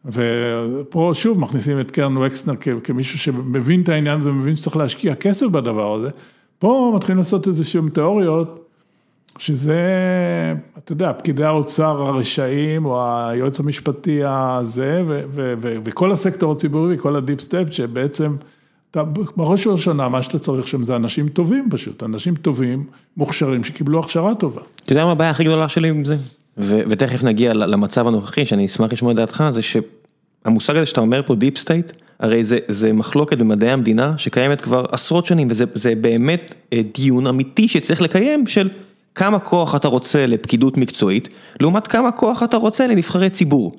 ופה 0.05 1.11
שוב 1.15 1.41
מכניסים 1.41 1.81
את 1.81 1.91
קרן 1.91 2.17
וקסנר 2.17 2.55
כמישהו 2.85 3.19
שמבין 3.19 3.83
את 3.83 3.89
העניין 3.89 4.21
הזה 4.21 4.31
ומבין 4.31 4.57
שצריך 4.57 4.77
להשקיע 4.77 5.15
כסף 5.15 5.47
בדבר 5.47 5.95
הזה, 5.95 6.11
פה 6.59 6.93
מתחילים 6.97 7.19
לעשות 7.19 7.49
איזה 7.49 7.65
שהן 7.65 7.89
תיאוריות, 7.89 8.61
שזה, 9.39 9.83
אתה 10.79 10.93
יודע, 10.93 11.13
פקידי 11.13 11.45
האוצר 11.45 12.03
הרשעים, 12.03 12.85
או 12.85 13.01
היועץ 13.07 13.61
המשפטי 13.61 14.21
הזה, 14.25 15.03
וכל 15.85 16.13
הסקטור 16.13 16.53
הציבורי, 16.53 16.95
וכל 16.95 17.17
ה 17.17 17.21
deep 17.21 17.41
state, 17.41 17.65
שבעצם, 17.71 18.37
אתה, 18.91 19.03
בראש 19.37 19.67
ובראשונה, 19.67 20.09
מה 20.09 20.23
שאתה 20.23 20.39
צריך 20.39 20.67
שם 20.67 20.85
זה 20.85 20.97
אנשים 20.97 21.29
טובים 21.29 21.69
פשוט, 21.71 22.03
אנשים 22.03 22.35
טובים, 22.35 22.85
מוכשרים, 23.17 23.65
שקיבלו 23.65 24.01
הכשרה 24.01 24.35
טובה. 24.35 24.63
אתה 24.85 24.93
יודע 24.93 25.05
מה 25.05 25.13
הבעיה 25.13 25.31
הכי 25.31 25.45
גדולה 25.45 25.69
שלי 25.69 25.89
עם 25.89 26.05
זה? 26.05 26.17
ותכף 26.59 27.23
נגיע 27.23 27.55
למצב 27.55 28.07
הנוכחי, 28.07 28.47
שאני 28.47 28.67
אשמח 28.67 28.93
לשמוע 28.93 29.13
את 29.13 29.17
דעתך, 29.17 29.45
זה 29.51 29.61
שהמושג 29.63 30.77
הזה 30.77 30.87
שאתה 30.87 31.01
אומר 31.01 31.23
פה 31.27 31.35
deep 31.35 31.59
state, 31.59 31.93
הרי 32.21 32.45
זה 32.45 32.59
זה 32.69 32.93
מחלוקת 32.93 33.39
במדעי 33.39 33.71
המדינה 33.71 34.19
שקיימת 34.19 34.61
כבר 34.61 34.85
עשרות 34.93 35.27
שנים, 35.27 35.49
וזה 35.51 35.95
באמת 35.95 36.55
אה, 36.73 36.81
דיון 36.95 37.27
אמיתי 37.27 37.69
שצריך 37.69 38.03
לקיים 38.03 38.47
של 38.47 38.69
כמה 39.15 39.39
כוח 39.39 39.75
אתה 39.75 39.89
רוצה 39.89 40.27
לפקידות 40.27 40.77
מקצועית, 40.77 41.29
לעומת 41.61 41.87
כמה 41.87 42.13
כוח 42.13 42.43
אתה 42.43 42.57
רוצה 42.57 42.87
לנבחרי 42.87 43.31
ציבור. 43.31 43.77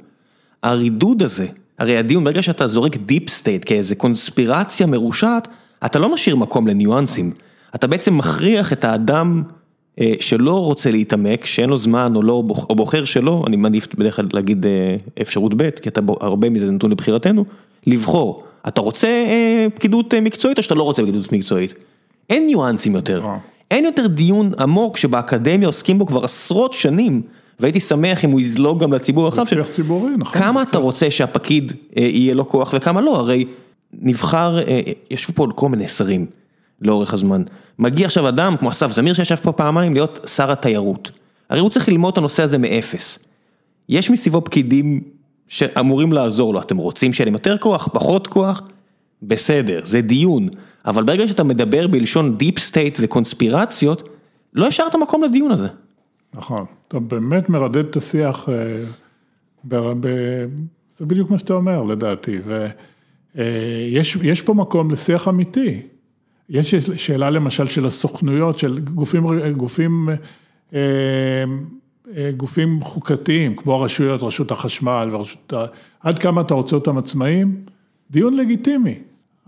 הרידוד 0.63 1.23
הזה, 1.23 1.47
הרי 1.79 1.97
הדיון, 1.97 2.23
ברגע 2.23 2.41
שאתה 2.41 2.67
זורק 2.67 2.97
deep 2.97 3.29
state 3.29 3.63
כאיזה 3.65 3.95
קונספירציה 3.95 4.87
מרושעת, 4.87 5.47
אתה 5.85 5.99
לא 5.99 6.13
משאיר 6.13 6.35
מקום 6.35 6.67
לניואנסים, 6.67 7.31
אתה 7.75 7.87
בעצם 7.87 8.17
מכריח 8.17 8.73
את 8.73 8.85
האדם 8.85 9.43
שלא 10.19 10.65
רוצה 10.65 10.91
להתעמק, 10.91 11.45
שאין 11.45 11.69
לו 11.69 11.77
זמן 11.77 12.13
או 12.15 12.21
לא, 12.21 12.43
או 12.69 12.75
בוחר 12.75 13.05
שלא, 13.05 13.43
אני 13.47 13.55
מעדיף 13.55 13.87
בדרך 13.95 14.15
כלל 14.15 14.27
להגיד 14.33 14.65
אה, 14.65 14.95
אפשרות 15.21 15.53
ב', 15.57 15.69
כי 15.69 15.89
אתה 15.89 16.01
הרבה 16.21 16.49
מזה 16.49 16.71
נתון 16.71 16.91
לבחירתנו, 16.91 17.45
לבחור, 17.87 18.43
אתה 18.67 18.81
רוצה 18.81 19.07
אה, 19.07 19.67
פקידות 19.75 20.13
מקצועית 20.13 20.57
או 20.57 20.63
שאתה 20.63 20.75
לא 20.75 20.83
רוצה 20.83 21.03
פקידות 21.03 21.31
מקצועית? 21.31 21.73
אין 22.29 22.45
ניואנסים 22.45 22.95
יותר, 22.95 23.25
אין 23.71 23.85
יותר 23.85 24.07
דיון 24.07 24.51
עמוק 24.59 24.97
שבאקדמיה 24.97 25.67
עוסקים 25.67 25.97
בו 25.97 26.05
כבר 26.05 26.23
עשרות 26.23 26.73
שנים, 26.73 27.21
והייתי 27.59 27.79
שמח 27.79 28.25
אם 28.25 28.31
הוא 28.31 28.41
יזלוג 28.41 28.79
גם 28.79 28.93
לציבור 28.93 29.25
הרחב, 29.25 29.45
שיח 29.45 29.67
ציבורי, 29.67 30.11
נכון, 30.17 30.41
כמה 30.41 30.63
אתה 30.63 30.77
רוצה 30.77 31.11
שהפקיד 31.11 31.73
יהיה 31.95 32.33
לו 32.33 32.47
כוח 32.47 32.73
וכמה 32.77 33.01
לא, 33.01 33.15
הרי 33.15 33.45
נבחר, 33.93 34.59
ישבו 35.11 35.33
פה 35.33 35.47
כל 35.55 35.69
מיני 35.69 35.87
שרים. 35.87 36.25
לאורך 36.81 37.13
הזמן. 37.13 37.43
מגיע 37.79 38.05
עכשיו 38.05 38.29
אדם 38.29 38.57
כמו 38.57 38.69
אסף 38.69 38.91
זמיר 38.91 39.13
שישב 39.13 39.35
פה 39.35 39.51
פעמיים 39.51 39.93
להיות 39.93 40.19
שר 40.25 40.51
התיירות. 40.51 41.11
הרי 41.49 41.59
הוא 41.59 41.69
צריך 41.69 41.89
ללמוד 41.89 42.11
את 42.11 42.17
הנושא 42.17 42.43
הזה 42.43 42.57
מאפס. 42.57 43.19
יש 43.89 44.09
מסביבו 44.09 44.41
פקידים 44.43 45.01
שאמורים 45.47 46.13
לעזור 46.13 46.53
לו, 46.53 46.61
אתם 46.61 46.77
רוצים 46.77 47.13
שיהיה 47.13 47.25
להם 47.25 47.33
יותר 47.33 47.57
כוח, 47.57 47.89
פחות 47.93 48.27
כוח? 48.27 48.61
בסדר, 49.23 49.81
זה 49.83 50.01
דיון. 50.01 50.49
אבל 50.85 51.03
ברגע 51.03 51.27
שאתה 51.27 51.43
מדבר 51.43 51.87
בלשון 51.87 52.37
deep 52.37 52.59
state 52.59 52.97
וקונספירציות, 53.01 54.09
לא 54.53 54.67
השארת 54.67 54.95
מקום 54.95 55.23
לדיון 55.23 55.51
הזה. 55.51 55.67
נכון, 56.33 56.65
אתה 56.87 56.99
באמת 56.99 57.49
מרדד 57.49 57.85
את 57.85 57.95
השיח, 57.95 58.49
אה, 58.49 58.83
ב, 59.63 59.75
ב, 59.75 60.07
זה 60.97 61.05
בדיוק 61.05 61.31
מה 61.31 61.37
שאתה 61.37 61.53
אומר 61.53 61.83
לדעתי, 61.83 62.39
ויש 63.35 64.17
אה, 64.41 64.45
פה 64.45 64.53
מקום 64.53 64.91
לשיח 64.91 65.27
אמיתי. 65.27 65.81
יש 66.49 66.75
שאלה 66.75 67.29
למשל 67.29 67.67
של 67.67 67.85
הסוכנויות, 67.85 68.59
של 68.59 68.79
גופים, 68.79 69.23
גופים, 69.51 70.09
אה, 70.73 70.79
אה, 72.17 72.31
גופים 72.37 72.81
חוקתיים, 72.81 73.55
כמו 73.55 73.73
הרשויות, 73.73 74.23
רשות 74.23 74.51
החשמל 74.51 75.09
ורשות, 75.11 75.53
עד 75.99 76.19
כמה 76.19 76.41
אתה 76.41 76.53
רוצה 76.53 76.75
אותם 76.75 76.97
עצמאיים, 76.97 77.55
דיון 78.11 78.37
לגיטימי, 78.37 78.99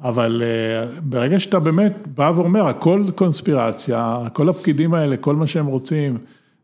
אבל 0.04 0.44
אה, 0.46 1.00
ברגע 1.02 1.40
שאתה 1.40 1.60
באמת 1.60 1.94
בא 2.16 2.32
ואומר, 2.36 2.68
הכל 2.68 3.04
קונספירציה, 3.16 4.20
כל 4.34 4.50
הפקידים 4.50 4.94
האלה, 4.94 5.18
כל 5.18 5.36
מה 5.36 5.48
שהם 5.48 5.66
רוצים, 5.66 6.18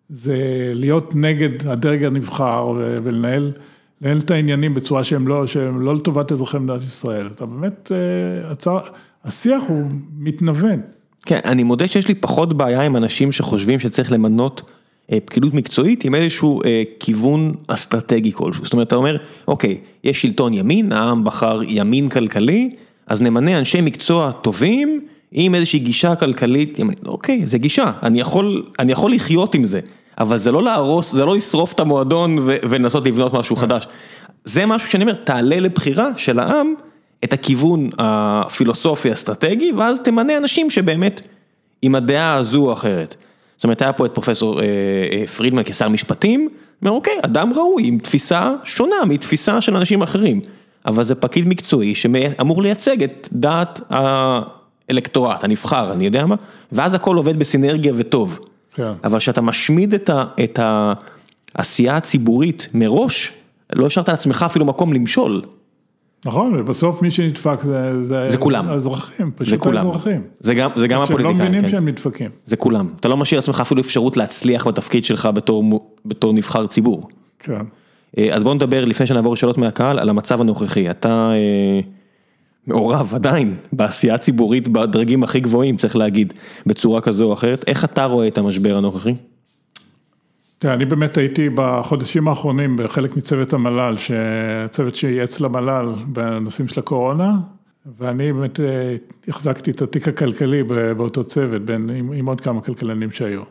זה 0.09 0.71
להיות 0.75 1.15
נגד 1.15 1.67
הדרג 1.67 2.03
הנבחר 2.03 2.73
ולנהל 2.77 3.51
לנהל 4.01 4.17
את 4.17 4.31
העניינים 4.31 4.73
בצורה 4.73 5.03
שהם 5.03 5.27
לא, 5.27 5.47
שהם 5.47 5.81
לא 5.81 5.95
לטובת 5.95 6.31
אזרחי 6.31 6.57
מדינת 6.59 6.81
ישראל, 6.81 7.27
אתה 7.27 7.45
באמת, 7.45 7.91
הצעה... 8.43 8.79
השיח 9.25 9.63
הוא 9.67 9.83
מתנוון. 10.17 10.81
כן, 11.25 11.39
אני 11.45 11.63
מודה 11.63 11.87
שיש 11.87 12.07
לי 12.07 12.15
פחות 12.15 12.57
בעיה 12.57 12.81
עם 12.81 12.95
אנשים 12.95 13.31
שחושבים 13.31 13.79
שצריך 13.79 14.11
למנות 14.11 14.71
אה, 15.11 15.17
פקידות 15.25 15.53
מקצועית 15.53 16.05
עם 16.05 16.15
איזשהו 16.15 16.61
אה, 16.65 16.83
כיוון 16.99 17.51
אסטרטגי 17.67 18.31
כלשהו. 18.31 18.63
זאת 18.63 18.73
אומרת, 18.73 18.87
אתה 18.87 18.95
אומר, 18.95 19.17
אוקיי, 19.47 19.77
יש 20.03 20.21
שלטון 20.21 20.53
ימין, 20.53 20.91
העם 20.91 21.23
בחר 21.23 21.61
ימין 21.67 22.09
כלכלי, 22.09 22.69
אז 23.07 23.21
נמנה 23.21 23.59
אנשי 23.59 23.81
מקצוע 23.81 24.31
טובים 24.31 25.01
עם 25.31 25.55
איזושהי 25.55 25.79
גישה 25.79 26.15
כלכלית 26.15 26.79
ימנית. 26.79 27.07
אוקיי, 27.07 27.41
זה 27.45 27.57
גישה, 27.57 27.91
אני 28.03 28.19
יכול, 28.19 28.65
אני 28.79 28.91
יכול 28.91 29.13
לחיות 29.13 29.55
עם 29.55 29.65
זה, 29.65 29.79
אבל 30.19 30.37
זה 30.37 30.51
לא 30.51 30.63
להרוס, 30.63 31.11
זה 31.11 31.25
לא 31.25 31.35
לשרוף 31.35 31.73
את 31.73 31.79
המועדון 31.79 32.37
ולנסות 32.41 33.05
לבנות 33.05 33.33
משהו 33.33 33.55
חדש. 33.55 33.87
זה 34.45 34.65
משהו 34.65 34.91
שאני 34.91 35.03
אומר, 35.03 35.13
תעלה 35.13 35.59
לבחירה 35.59 36.09
של 36.17 36.39
העם. 36.39 36.73
את 37.23 37.33
הכיוון 37.33 37.89
הפילוסופי 37.97 39.13
אסטרטגי, 39.13 39.71
ואז 39.71 39.99
תמנה 39.99 40.37
אנשים 40.37 40.69
שבאמת 40.69 41.21
עם 41.81 41.95
הדעה 41.95 42.33
הזו 42.33 42.67
או 42.67 42.73
אחרת. 42.73 43.15
זאת 43.57 43.63
אומרת, 43.63 43.81
היה 43.81 43.93
פה 43.93 44.05
את 44.05 44.13
פרופסור 44.13 44.61
אה, 44.61 44.65
אה, 45.11 45.27
פרידמן 45.27 45.63
כשר 45.65 45.89
משפטים, 45.89 46.49
אומר 46.81 46.91
אוקיי, 46.91 47.13
אדם 47.21 47.53
ראוי 47.53 47.83
עם 47.87 47.97
תפיסה 47.97 48.53
שונה 48.63 48.95
מתפיסה 49.07 49.61
של 49.61 49.75
אנשים 49.75 50.01
אחרים, 50.01 50.41
אבל 50.85 51.03
זה 51.03 51.15
פקיד 51.15 51.47
מקצועי 51.47 51.95
שאמור 51.95 52.61
לייצג 52.61 53.03
את 53.03 53.29
דעת 53.31 53.81
האלקטורט, 53.89 55.43
הנבחר, 55.43 55.91
אני 55.91 56.05
יודע 56.05 56.25
מה, 56.25 56.35
ואז 56.71 56.93
הכל 56.93 57.17
עובד 57.17 57.39
בסינרגיה 57.39 57.93
וטוב. 57.95 58.39
כן. 58.73 58.91
אבל 59.03 59.19
כשאתה 59.19 59.41
משמיד 59.41 59.93
את, 59.93 60.09
ה, 60.09 60.23
את 60.43 60.59
העשייה 61.55 61.95
הציבורית 61.95 62.67
מראש, 62.73 63.31
לא 63.73 63.85
השארת 63.85 64.09
לעצמך 64.09 64.45
אפילו 64.49 64.65
מקום 64.65 64.93
למשול. 64.93 65.41
נכון, 66.25 66.55
ובסוף 66.55 67.01
מי 67.01 67.11
שנדפק 67.11 67.61
זה, 67.61 68.05
זה, 68.05 68.29
זה 68.29 68.37
כולם, 68.37 68.69
האזרחים, 68.69 69.31
פשוט 69.35 69.49
זה 69.49 69.57
כולם. 69.57 69.87
האזרחים. 69.87 70.21
זה 70.39 70.53
גם, 70.53 70.69
זה 70.75 70.87
גם 70.87 71.01
הפוליטיקאים, 71.01 71.37
שהם 71.37 71.43
לא 71.43 71.49
מבינים 71.49 71.61
כן. 71.61 71.71
שהם 71.71 71.87
נדפקים. 71.87 72.29
זה 72.45 72.55
כולם, 72.55 72.89
אתה 72.99 73.07
לא 73.07 73.17
משאיר 73.17 73.39
לעצמך 73.39 73.59
אפילו 73.61 73.81
אפשרות 73.81 74.17
להצליח 74.17 74.67
בתפקיד 74.67 75.05
שלך 75.05 75.29
בתור, 75.33 75.89
בתור 76.05 76.33
נבחר 76.33 76.67
ציבור. 76.67 77.07
כן. 77.39 77.61
אה, 78.17 78.35
אז 78.35 78.43
בוא 78.43 78.53
נדבר 78.53 78.85
לפני 78.85 79.07
שנעבור 79.07 79.33
לשאלות 79.33 79.57
מהקהל 79.57 79.99
על 79.99 80.09
המצב 80.09 80.41
הנוכחי, 80.41 80.89
אתה 80.89 81.31
אה, 81.33 81.79
מעורב 82.67 83.11
עדיין 83.15 83.55
בעשייה 83.73 84.17
ציבורית 84.17 84.67
בדרגים 84.67 85.23
הכי 85.23 85.39
גבוהים, 85.39 85.77
צריך 85.77 85.95
להגיד, 85.95 86.33
בצורה 86.65 87.01
כזו 87.01 87.23
או 87.25 87.33
אחרת, 87.33 87.63
איך 87.67 87.83
אתה 87.83 88.05
רואה 88.05 88.27
את 88.27 88.37
המשבר 88.37 88.77
הנוכחי? 88.77 89.13
תראה, 90.63 90.73
אני 90.73 90.85
באמת 90.85 91.17
הייתי 91.17 91.49
בחודשים 91.55 92.27
האחרונים 92.27 92.77
בחלק 92.77 93.17
מצוות 93.17 93.53
המל"ל, 93.53 93.95
צוות 94.69 94.95
שייעץ 94.95 95.39
למל"ל 95.39 95.93
בנושאים 96.07 96.67
של 96.67 96.79
הקורונה, 96.79 97.35
ואני 97.99 98.33
באמת 98.33 98.59
אה, 98.59 98.95
החזקתי 99.27 99.71
את 99.71 99.81
התיק 99.81 100.07
הכלכלי 100.07 100.63
באותו 100.97 101.23
צוות, 101.23 101.61
בין, 101.61 101.89
עם, 101.89 102.11
עם 102.11 102.25
עוד 102.25 102.41
כמה 102.41 102.61
כלכלנים 102.61 103.11
שהיו. 103.11 103.41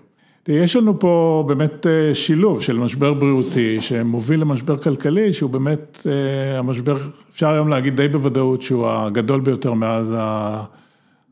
יש 0.48 0.76
לנו 0.76 0.98
פה 0.98 1.44
באמת 1.48 1.86
אה, 1.86 2.14
שילוב 2.14 2.62
של 2.62 2.78
משבר 2.78 3.14
בריאותי 3.14 3.80
שמוביל 3.80 4.40
למשבר 4.40 4.76
כלכלי, 4.76 5.32
שהוא 5.32 5.50
באמת 5.50 6.06
אה, 6.06 6.58
המשבר, 6.58 6.96
אפשר 7.32 7.48
היום 7.48 7.68
להגיד 7.68 7.96
די 7.96 8.08
בוודאות 8.08 8.62
שהוא 8.62 8.88
הגדול 8.88 9.40
ביותר 9.40 9.72
מאז 9.74 10.16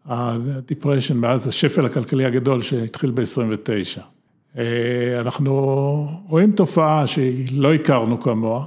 ה-depression, 0.06 1.14
מאז 1.14 1.48
השפל 1.48 1.86
הכלכלי 1.86 2.24
הגדול 2.24 2.62
שהתחיל 2.62 3.10
ב-29. 3.10 4.19
אה, 4.58 5.20
אנחנו 5.20 6.08
רואים 6.26 6.52
תופעה 6.52 7.06
שלא 7.06 7.74
הכרנו 7.74 8.20
כמוה, 8.20 8.64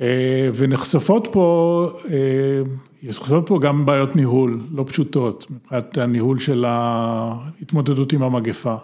אה, 0.00 0.48
ונחשפות 0.54 1.28
פה, 1.32 1.88
אה, 2.10 2.62
נחשפות 3.02 3.46
פה 3.46 3.58
גם 3.60 3.86
בעיות 3.86 4.16
ניהול 4.16 4.60
לא 4.70 4.84
פשוטות, 4.86 5.46
מבחינת 5.50 5.98
הניהול 5.98 6.38
של 6.38 6.64
ההתמודדות 6.64 8.12
עם 8.12 8.22
המגפה. 8.22 8.74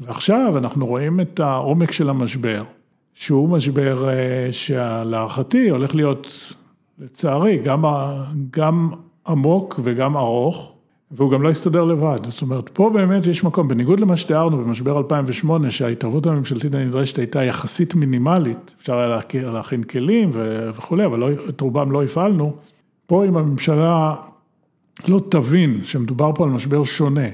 ועכשיו 0.00 0.58
אנחנו 0.58 0.86
רואים 0.86 1.20
את 1.20 1.40
העומק 1.40 1.92
של 1.92 2.10
המשבר, 2.10 2.62
שהוא 3.14 3.48
משבר 3.48 4.08
שלהערכתי 4.52 5.68
הולך 5.68 5.94
להיות 5.94 6.54
לצערי, 6.98 7.58
גם, 7.58 7.84
גם 8.50 8.90
עמוק 9.26 9.80
וגם 9.84 10.16
ארוך, 10.16 10.73
והוא 11.16 11.30
גם 11.30 11.42
לא 11.42 11.48
יסתדר 11.48 11.84
לבד. 11.84 12.18
זאת 12.28 12.42
אומרת, 12.42 12.68
פה 12.68 12.90
באמת 12.94 13.26
יש 13.26 13.44
מקום, 13.44 13.68
בניגוד 13.68 14.00
למה 14.00 14.16
שתיארנו 14.16 14.58
במשבר 14.58 14.98
2008, 14.98 15.70
שההתערבות 15.70 16.26
הממשלתית 16.26 16.74
הנדרשת 16.74 17.18
הייתה 17.18 17.44
יחסית 17.44 17.94
מינימלית, 17.94 18.74
אפשר 18.80 18.98
היה 18.98 19.18
להכין 19.52 19.82
כלים 19.82 20.30
וכולי, 20.76 21.04
אבל 21.06 21.18
לא, 21.18 21.28
את 21.48 21.60
רובם 21.60 21.92
לא 21.92 22.02
הפעלנו. 22.02 22.56
פה 23.06 23.24
אם 23.24 23.36
הממשלה 23.36 24.14
לא 25.08 25.20
תבין 25.28 25.80
שמדובר 25.84 26.30
פה 26.34 26.44
על 26.44 26.50
משבר 26.50 26.84
שונה, 26.84 27.28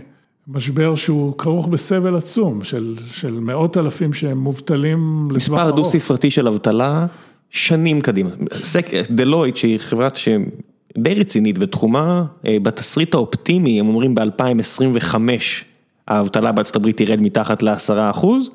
משבר 0.49 0.95
שהוא 0.95 1.39
כרוך 1.39 1.69
בסבל 1.69 2.17
עצום 2.17 2.65
של, 2.65 2.97
של 3.07 3.41
מאות 3.41 3.77
אלפים 3.77 4.13
שהם 4.13 4.39
מובטלים 4.39 5.29
לטווח 5.31 5.59
ארוך. 5.61 5.69
מספר 5.69 5.83
דו 5.83 5.85
ספרתי 5.85 6.31
של 6.31 6.49
אבטלה, 6.49 7.07
שנים 7.51 8.01
קדימה. 8.01 8.31
דלויט 9.11 9.57
שהיא 9.57 9.79
חברת 9.79 10.17
די 10.99 11.15
רצינית 11.15 11.59
בתחומה, 11.59 12.25
אה, 12.47 12.57
בתסריט 12.63 13.15
האופטימי, 13.15 13.81
הם 13.81 13.89
אומרים 13.89 14.15
ב-2025 14.15 15.15
האבטלה 16.09 16.53
בארצות 16.53 16.77
הברית 16.77 16.97
תרד 16.97 17.21
מתחת 17.21 17.63
ל-10 17.63 18.11
אחוז, 18.11 18.51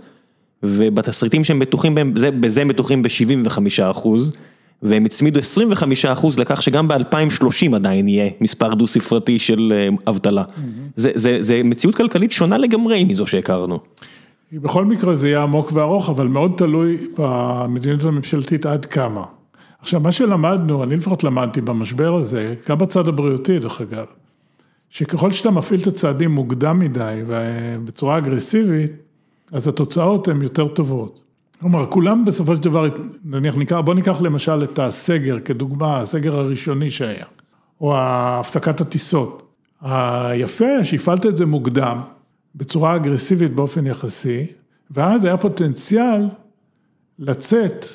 ובתסריטים 0.64 1.44
שהם 1.44 1.60
בטוחים 1.60 1.96
בהם, 1.96 2.14
בזה 2.14 2.62
הם 2.62 2.68
בטוחים 2.68 3.04
ב-75 3.04 3.60
אחוז. 3.82 4.36
והם 4.84 5.06
הצמידו 5.06 5.40
25 5.40 6.06
אחוז 6.06 6.40
לכך 6.40 6.62
שגם 6.62 6.88
ב-2030 6.88 7.76
עדיין 7.76 8.08
יהיה 8.08 8.30
מספר 8.42 8.74
דו 8.74 8.88
ספרתי 8.88 9.40
של 9.40 9.74
אה, 9.76 9.90
אבטלה. 10.08 10.44
זה, 10.96 11.12
זה, 11.16 11.38
זה 11.40 11.62
מציאות 11.64 11.96
כלכלית 11.96 12.32
שונה 12.32 12.58
לגמרי 12.58 13.04
מזו 13.04 13.28
שהכרנו. 13.28 13.80
בכל 14.54 14.86
מקרה 14.86 15.16
זה 15.16 15.28
יהיה 15.28 15.44
עמוק 15.44 15.72
וארוך, 15.74 16.10
אבל 16.10 16.28
מאוד 16.28 16.52
תלוי 16.58 16.98
במדיניות 17.18 18.04
הממשלתית 18.04 18.66
עד 18.66 18.86
כמה. 18.86 19.24
עכשיו, 19.86 20.00
מה 20.00 20.12
שלמדנו, 20.12 20.84
אני 20.84 20.96
לפחות 20.96 21.24
למדתי 21.24 21.62
במשבר 21.62 22.16
הזה, 22.16 22.56
גם 22.70 22.78
בצד 22.78 23.08
הבריאותי 23.08 23.60
דרך 23.60 23.82
אגב, 23.82 24.06
שככל 24.90 25.32
שאתה 25.32 25.52
מפעיל 25.52 25.82
את 25.82 25.88
הצעדים 25.88 26.32
מוקדם 26.32 26.80
מדי 26.80 27.22
ובצורה 27.28 28.18
אגרסיבית, 28.18 28.92
אז 29.52 29.68
התוצאות 29.68 30.28
הן 30.28 30.42
יותר 30.42 30.68
טובות. 30.68 31.24
כלומר, 31.60 31.86
כולם 31.90 32.26
בסופו 32.26 32.56
של 32.56 32.64
דבר, 32.64 32.88
נניח, 33.26 33.56
ניקח, 33.56 33.78
בוא 33.86 33.94
ניקח 33.94 34.22
למשל 34.22 34.64
את 34.64 34.80
הסגר 34.80 35.40
כדוגמה, 35.40 35.98
הסגר 35.98 36.40
הראשוני 36.40 36.90
שהיה, 36.90 37.26
או 37.82 37.94
הפסקת 37.98 38.82
הטיסות. 38.82 39.52
היפה 39.82 40.84
שהפעלת 40.84 41.26
את 41.26 41.38
זה 41.38 41.46
מוקדם, 41.46 42.02
בצורה 42.56 42.96
אגרסיבית 42.96 43.56
באופן 43.56 43.88
יחסי, 43.88 44.46
ואז 44.92 45.26
היה 45.26 45.38
פוטנציאל 45.38 46.28
לצאת, 47.20 47.86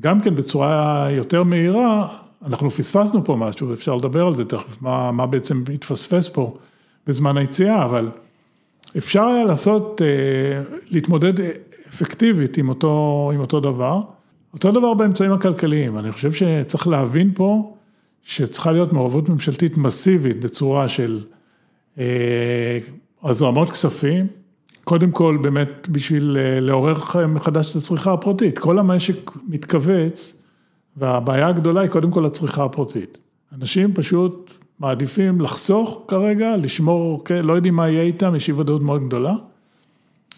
גם 0.00 0.20
כן 0.20 0.34
בצורה 0.34 1.08
יותר 1.10 1.44
מהירה, 1.44 2.18
אנחנו 2.46 2.70
פספסנו 2.70 3.24
פה 3.24 3.36
משהו, 3.36 3.72
אפשר 3.74 3.96
לדבר 3.96 4.26
על 4.26 4.36
זה 4.36 4.44
תכף, 4.44 4.82
מה, 4.82 5.12
מה 5.12 5.26
בעצם 5.26 5.64
התפספס 5.74 6.28
פה 6.28 6.56
בזמן 7.06 7.36
היציאה, 7.36 7.84
אבל 7.84 8.10
אפשר 8.98 9.22
היה 9.22 9.44
לעשות, 9.44 10.02
אה, 10.02 10.62
להתמודד 10.90 11.32
אפקטיבית 11.88 12.56
עם 12.56 12.68
אותו, 12.68 13.30
עם 13.34 13.40
אותו 13.40 13.60
דבר. 13.60 14.00
אותו 14.54 14.70
דבר 14.70 14.94
באמצעים 14.94 15.32
הכלכליים, 15.32 15.98
אני 15.98 16.12
חושב 16.12 16.32
שצריך 16.32 16.88
להבין 16.88 17.32
פה 17.34 17.74
שצריכה 18.22 18.72
להיות 18.72 18.92
מעורבות 18.92 19.28
ממשלתית 19.28 19.76
מסיבית 19.76 20.40
בצורה 20.40 20.88
של 20.88 21.20
אה, 21.98 22.78
הזרמות 23.22 23.70
כספים, 23.70 24.26
קודם 24.88 25.10
כל 25.10 25.38
באמת 25.42 25.88
בשביל 25.88 26.36
אה, 26.40 26.60
לעורר 26.60 26.94
מחדש 27.28 27.70
את 27.70 27.76
הצריכה 27.76 28.12
הפרטית, 28.12 28.58
כל 28.58 28.78
המשק 28.78 29.30
מתכווץ 29.48 30.42
והבעיה 30.96 31.48
הגדולה 31.48 31.80
היא 31.80 31.90
קודם 31.90 32.10
כל 32.10 32.24
הצריכה 32.24 32.64
הפרטית. 32.64 33.18
אנשים 33.52 33.94
פשוט 33.94 34.52
מעדיפים 34.78 35.40
לחסוך 35.40 36.04
כרגע, 36.08 36.56
לשמור, 36.56 37.24
לא 37.42 37.52
יודעים 37.52 37.74
מה 37.74 37.88
יהיה 37.88 38.02
איתם, 38.02 38.34
יש 38.34 38.48
אי 38.48 38.54
ודאות 38.54 38.82
מאוד 38.82 39.06
גדולה. 39.06 39.34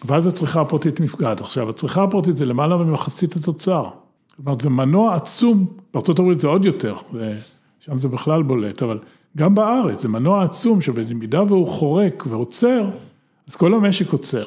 ואז 0.05 0.27
הצריכה 0.27 0.61
הפרטית 0.61 0.99
נפגעת. 0.99 1.41
עכשיו, 1.41 1.69
הצריכה 1.69 2.03
הפרטית 2.03 2.37
זה 2.37 2.45
למעלה 2.45 2.77
ממחצית 2.77 3.35
התוצר. 3.35 3.83
זאת 3.83 4.45
אומרת, 4.45 4.61
זה 4.61 4.69
מנוע 4.69 5.15
עצום, 5.15 5.65
בארה"ב 5.93 6.39
זה 6.39 6.47
עוד 6.47 6.65
יותר, 6.65 6.95
שם 7.79 7.97
זה 7.97 8.07
בכלל 8.07 8.43
בולט, 8.43 8.83
אבל 8.83 8.99
גם 9.37 9.55
בארץ 9.55 10.01
זה 10.01 10.07
מנוע 10.07 10.43
עצום 10.43 10.81
שבמידה 10.81 11.43
והוא 11.43 11.67
חורק 11.67 12.23
ועוצר, 12.29 12.89
אז 13.49 13.55
כל 13.55 13.73
המשק 13.73 14.11
עוצר. 14.11 14.43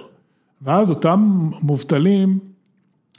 ואז 0.62 0.90
אותם 0.90 1.50
מובטלים, 1.62 2.38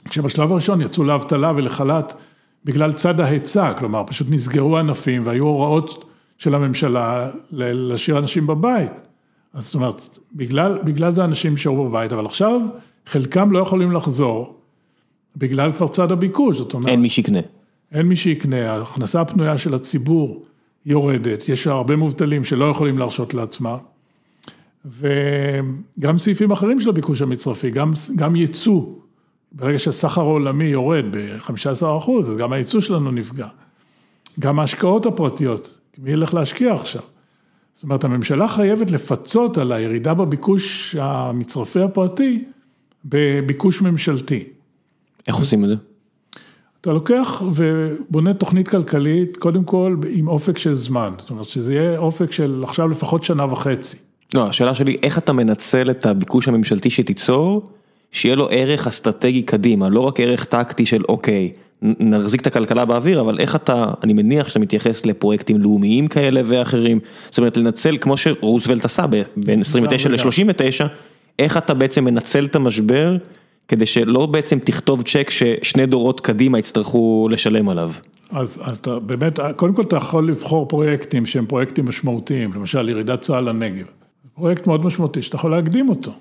כשבשלב 0.04 0.52
הראשון 0.52 0.80
יצאו 0.80 1.04
לאבטלה 1.04 1.52
ולחל"ת 1.56 2.14
בגלל 2.64 2.92
צד 2.92 3.20
ההיצע, 3.20 3.72
כלומר 3.78 4.02
פשוט 4.06 4.26
נסגרו 4.30 4.78
ענפים 4.78 5.22
והיו 5.26 5.46
הוראות 5.46 6.04
של 6.38 6.54
הממשלה 6.54 7.30
להשאיר 7.50 8.18
אנשים 8.18 8.46
בבית. 8.46 8.90
אז 9.54 9.64
זאת 9.64 9.74
אומרת, 9.74 10.18
בגלל, 10.32 10.78
בגלל 10.84 11.12
זה 11.12 11.24
אנשים 11.24 11.52
נשארו 11.52 11.88
בבית, 11.88 12.12
אבל 12.12 12.26
עכשיו 12.26 12.60
חלקם 13.06 13.52
לא 13.52 13.58
יכולים 13.58 13.92
לחזור, 13.92 14.60
בגלל 15.36 15.72
כבר 15.72 15.88
צד 15.88 16.12
הביקוש, 16.12 16.56
זאת 16.56 16.74
אומרת... 16.74 16.90
אין 16.90 17.00
מי 17.00 17.10
שיקנה. 17.10 17.40
אין 17.92 18.06
מי 18.06 18.16
שיקנה, 18.16 18.72
ההכנסה 18.72 19.20
הפנויה 19.20 19.58
של 19.58 19.74
הציבור 19.74 20.44
יורדת, 20.86 21.48
יש 21.48 21.66
הרבה 21.66 21.96
מובטלים 21.96 22.44
שלא 22.44 22.64
יכולים 22.64 22.98
להרשות 22.98 23.34
לעצמם, 23.34 23.76
וגם 24.84 26.18
סעיפים 26.18 26.50
אחרים 26.50 26.80
של 26.80 26.88
הביקוש 26.88 27.22
המצרפי, 27.22 27.70
גם, 27.70 27.92
גם 28.16 28.36
ייצוא, 28.36 28.86
ברגע 29.52 29.78
שהסחר 29.78 30.20
העולמי 30.20 30.64
יורד 30.64 31.04
ב-15 31.10 31.98
אחוז, 31.98 32.30
אז 32.30 32.36
גם 32.36 32.52
הייצוא 32.52 32.80
שלנו 32.80 33.10
נפגע. 33.10 33.48
גם 34.40 34.60
ההשקעות 34.60 35.06
הפרטיות, 35.06 35.78
מי 35.98 36.10
ילך 36.10 36.34
להשקיע 36.34 36.72
עכשיו? 36.72 37.02
זאת 37.74 37.82
אומרת, 37.82 38.04
הממשלה 38.04 38.48
חייבת 38.48 38.90
לפצות 38.90 39.58
על 39.58 39.72
הירידה 39.72 40.14
בביקוש 40.14 40.96
המצרפי 41.00 41.80
הפרטי 41.80 42.44
בביקוש 43.04 43.82
ממשלתי. 43.82 44.44
איך 45.26 45.36
עושים 45.36 45.64
את 45.64 45.68
זה? 45.68 45.74
אתה 46.80 46.92
לוקח 46.92 47.42
ובונה 47.54 48.34
תוכנית 48.34 48.68
כלכלית, 48.68 49.36
קודם 49.36 49.64
כל 49.64 49.96
עם 50.08 50.28
אופק 50.28 50.58
של 50.58 50.74
זמן, 50.74 51.12
זאת 51.18 51.30
אומרת 51.30 51.44
שזה 51.44 51.74
יהיה 51.74 51.98
אופק 51.98 52.32
של 52.32 52.60
עכשיו 52.64 52.88
לפחות 52.88 53.22
שנה 53.22 53.52
וחצי. 53.52 53.96
לא, 54.34 54.48
השאלה 54.48 54.74
שלי, 54.74 54.96
איך 55.02 55.18
אתה 55.18 55.32
מנצל 55.32 55.90
את 55.90 56.06
הביקוש 56.06 56.48
הממשלתי 56.48 56.90
שתיצור, 56.90 57.62
שיהיה 58.12 58.36
לו 58.36 58.48
ערך 58.50 58.86
אסטרטגי 58.86 59.42
קדימה, 59.42 59.88
לא 59.88 60.00
רק 60.00 60.20
ערך 60.20 60.44
טקטי 60.44 60.86
של 60.86 61.02
אוקיי, 61.08 61.52
נחזיק 61.82 62.40
את 62.40 62.46
הכלכלה 62.46 62.84
באוויר, 62.84 63.20
אבל 63.20 63.40
איך 63.40 63.56
אתה, 63.56 63.86
אני 64.02 64.12
מניח 64.12 64.48
שאתה 64.48 64.58
מתייחס 64.58 65.06
לפרויקטים 65.06 65.60
לאומיים 65.60 66.06
כאלה 66.06 66.40
ואחרים, 66.44 66.98
זאת 67.30 67.38
אומרת 67.38 67.56
לנצל 67.56 67.96
כמו 68.00 68.16
שרוזוולט 68.16 68.84
עשה 68.84 69.04
בין 69.36 69.60
29 69.60 70.08
ל-39, 70.08 70.88
איך 71.38 71.56
אתה 71.56 71.74
בעצם 71.74 72.04
מנצל 72.04 72.44
את 72.44 72.56
המשבר, 72.56 73.16
כדי 73.68 73.86
שלא 73.86 74.26
בעצם 74.26 74.58
תכתוב 74.58 75.02
צ'ק 75.02 75.30
ששני 75.30 75.86
דורות 75.86 76.20
קדימה 76.20 76.58
יצטרכו 76.58 77.28
לשלם 77.30 77.68
עליו. 77.68 77.90
אז 78.30 78.62
אתה 78.80 78.98
באמת, 78.98 79.38
קודם 79.56 79.74
כל 79.74 79.82
אתה 79.82 79.96
יכול 79.96 80.28
לבחור 80.28 80.68
פרויקטים 80.68 81.26
שהם 81.26 81.46
פרויקטים 81.46 81.86
משמעותיים, 81.86 82.52
למשל 82.52 82.88
ירידת 82.88 83.20
צה"ל 83.20 83.48
לנגב, 83.48 83.84
פרויקט 84.34 84.66
מאוד 84.66 84.84
משמעותי 84.84 85.22
שאתה 85.22 85.36
יכול 85.36 85.50
להקדים 85.50 85.88
אותו. 85.88 86.12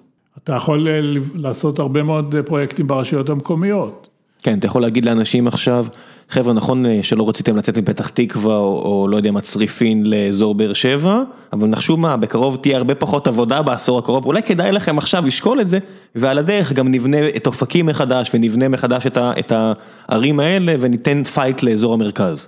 אתה 0.44 0.54
יכול 0.54 0.88
אה, 0.88 1.00
לעשות 1.36 1.80
הרבה 1.80 2.04
מאוד 2.04 2.36
אה, 2.36 2.44
פרויקטים 2.44 2.88
ברשויות 2.88 3.30
המקומיות. 3.30 4.08
כן, 4.44 4.60
אתה 4.60 4.68
יכול 4.68 4.82
להגיד 4.82 5.06
לאנשים 5.06 5.48
עכשיו, 5.48 5.86
חבר'ה 6.30 6.54
נכון 6.54 6.86
אה, 6.86 7.00
שלא 7.04 7.30
רציתם 7.30 7.58
לצאת 7.58 7.78
מפתח 7.78 8.10
תקווה 8.10 8.58
או, 8.58 8.82
או 8.82 9.08
לא 9.08 9.18
יודע 9.18 9.32
מה 9.32 9.42
צריפין 9.42 10.06
לאזור 10.06 10.56
באר 10.56 10.74
שבע, 10.74 11.22
אבל 11.54 11.68
נחשו 11.68 11.98
מה, 11.98 12.18
בקרוב 12.18 12.58
תהיה 12.62 12.78
הרבה 12.78 12.96
פחות 12.96 13.28
עבודה 13.28 13.62
בעשור 13.62 14.00
הקרוב, 14.00 14.26
אולי 14.26 14.44
כדאי 14.44 14.72
לכם 14.72 14.98
עכשיו 14.98 15.26
לשקול 15.26 15.62
את 15.62 15.68
זה, 15.68 15.80
ועל 16.16 16.38
הדרך 16.38 16.74
גם 16.74 16.92
נבנה 16.92 17.18
את 17.28 17.48
אופקים 17.48 17.86
מחדש 17.86 18.32
ונבנה 18.34 18.68
מחדש 18.68 19.08
את, 19.08 19.18
ה, 19.18 19.32
את 19.40 19.52
הערים 19.56 20.40
האלה 20.40 20.76
וניתן 20.80 21.24
fight 21.24 21.64
לאזור 21.64 21.94
המרכז. 21.94 22.48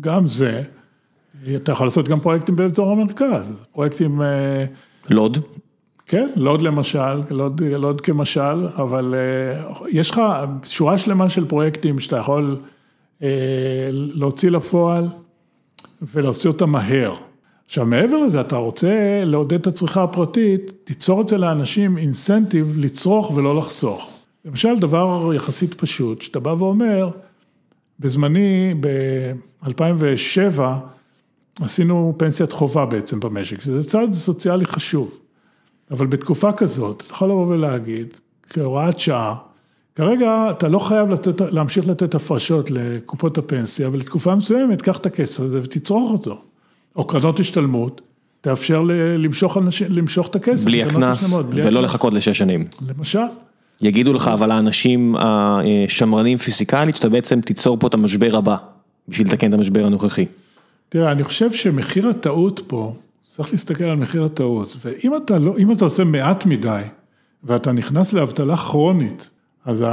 גם 0.00 0.26
זה, 0.26 0.62
אתה 1.56 1.72
יכול 1.72 1.86
לעשות 1.86 2.08
גם 2.08 2.20
פרויקטים 2.20 2.56
באזור 2.56 2.92
המרכז, 2.92 3.64
פרויקטים... 3.72 4.20
לוד? 5.10 5.38
כן, 6.06 6.28
לוד 6.36 6.62
למשל, 6.62 7.20
לוד, 7.30 7.62
לוד 7.62 8.00
כמשל, 8.00 8.68
אבל 8.68 9.14
אה, 9.14 9.86
יש 9.88 10.10
לך 10.10 10.20
שורה 10.64 10.98
שלמה 10.98 11.28
של 11.28 11.48
פרויקטים 11.48 12.00
שאתה 12.00 12.16
יכול 12.16 12.56
אה, 13.22 13.28
להוציא 13.92 14.50
לפועל 14.50 15.08
ולהוציא 16.02 16.50
אותם 16.50 16.70
מהר. 16.70 17.14
עכשיו 17.66 17.86
מעבר 17.86 18.16
לזה, 18.16 18.40
אתה 18.40 18.56
רוצה 18.56 19.22
לעודד 19.24 19.60
את 19.60 19.66
הצריכה 19.66 20.02
הפרטית, 20.02 20.72
תיצור 20.84 21.22
אצל 21.22 21.44
האנשים 21.44 21.98
אינסנטיב 21.98 22.74
לצרוך 22.78 23.30
ולא 23.36 23.56
לחסוך. 23.56 24.10
למשל, 24.44 24.78
דבר 24.78 25.34
יחסית 25.34 25.74
פשוט, 25.74 26.22
שאתה 26.22 26.40
בא 26.40 26.54
ואומר, 26.58 27.10
בזמני, 28.00 28.74
ב-2007, 28.80 30.60
עשינו 31.60 32.14
פנסיית 32.16 32.52
חובה 32.52 32.86
בעצם 32.86 33.20
במשק, 33.20 33.60
שזה 33.60 33.84
צעד 33.84 34.12
סוציאלי 34.12 34.64
חשוב. 34.64 35.14
אבל 35.90 36.06
בתקופה 36.06 36.52
כזאת, 36.52 37.02
אתה 37.06 37.14
יכול 37.14 37.28
לבוא 37.28 37.46
ולהגיד, 37.46 38.06
כהוראת 38.50 38.98
שעה, 38.98 39.34
כרגע 39.94 40.50
אתה 40.50 40.68
לא 40.68 40.78
חייב 40.78 41.10
לתת, 41.10 41.40
להמשיך 41.40 41.88
לתת 41.88 42.14
הפרשות 42.14 42.70
לקופות 42.70 43.38
הפנסיה, 43.38 43.86
אבל 43.86 43.98
לתקופה 43.98 44.34
מסוימת, 44.34 44.82
קח 44.82 44.96
את 44.96 45.06
הכסף 45.06 45.40
הזה 45.40 45.60
ותצרוך 45.62 46.12
אותו. 46.12 46.40
או 46.96 47.06
קרנות 47.06 47.40
השתלמות, 47.40 48.00
תאפשר 48.40 48.82
למשוך, 49.18 49.56
אנשים, 49.56 49.86
למשוך 49.90 50.26
את 50.26 50.36
הכסף. 50.36 50.64
בלי 50.64 50.82
הקנס, 50.82 51.32
ולא 51.32 51.78
הקנס. 51.78 51.90
לחכות 51.90 52.12
לשש 52.12 52.38
שנים. 52.38 52.64
למשל. 52.88 53.18
יגידו 53.80 54.12
לך, 54.12 54.28
אבל 54.28 54.50
האנשים 54.50 55.14
השמרנים 55.18 56.38
פיזיקלית, 56.38 56.96
שאתה 56.96 57.08
בעצם 57.08 57.40
תיצור 57.40 57.76
פה 57.80 57.86
את 57.86 57.94
המשבר 57.94 58.36
הבא, 58.36 58.56
בשביל 59.08 59.26
לתקן 59.26 59.48
את 59.48 59.54
המשבר 59.54 59.86
הנוכחי. 59.86 60.26
תראה, 60.90 61.12
אני 61.12 61.22
חושב 61.22 61.52
שמחיר 61.52 62.08
הטעות 62.08 62.60
פה, 62.66 62.94
צריך 63.28 63.52
להסתכל 63.52 63.84
על 63.84 63.96
מחיר 63.96 64.24
הטעות, 64.24 64.76
ואם 64.84 65.16
אתה, 65.16 65.38
לא, 65.38 65.54
אתה 65.72 65.84
עושה 65.84 66.04
מעט 66.04 66.46
מדי, 66.46 66.82
ואתה 67.44 67.72
נכנס 67.72 68.12
לאבטלה 68.12 68.56
כרונית, 68.56 69.30
אז 69.64 69.84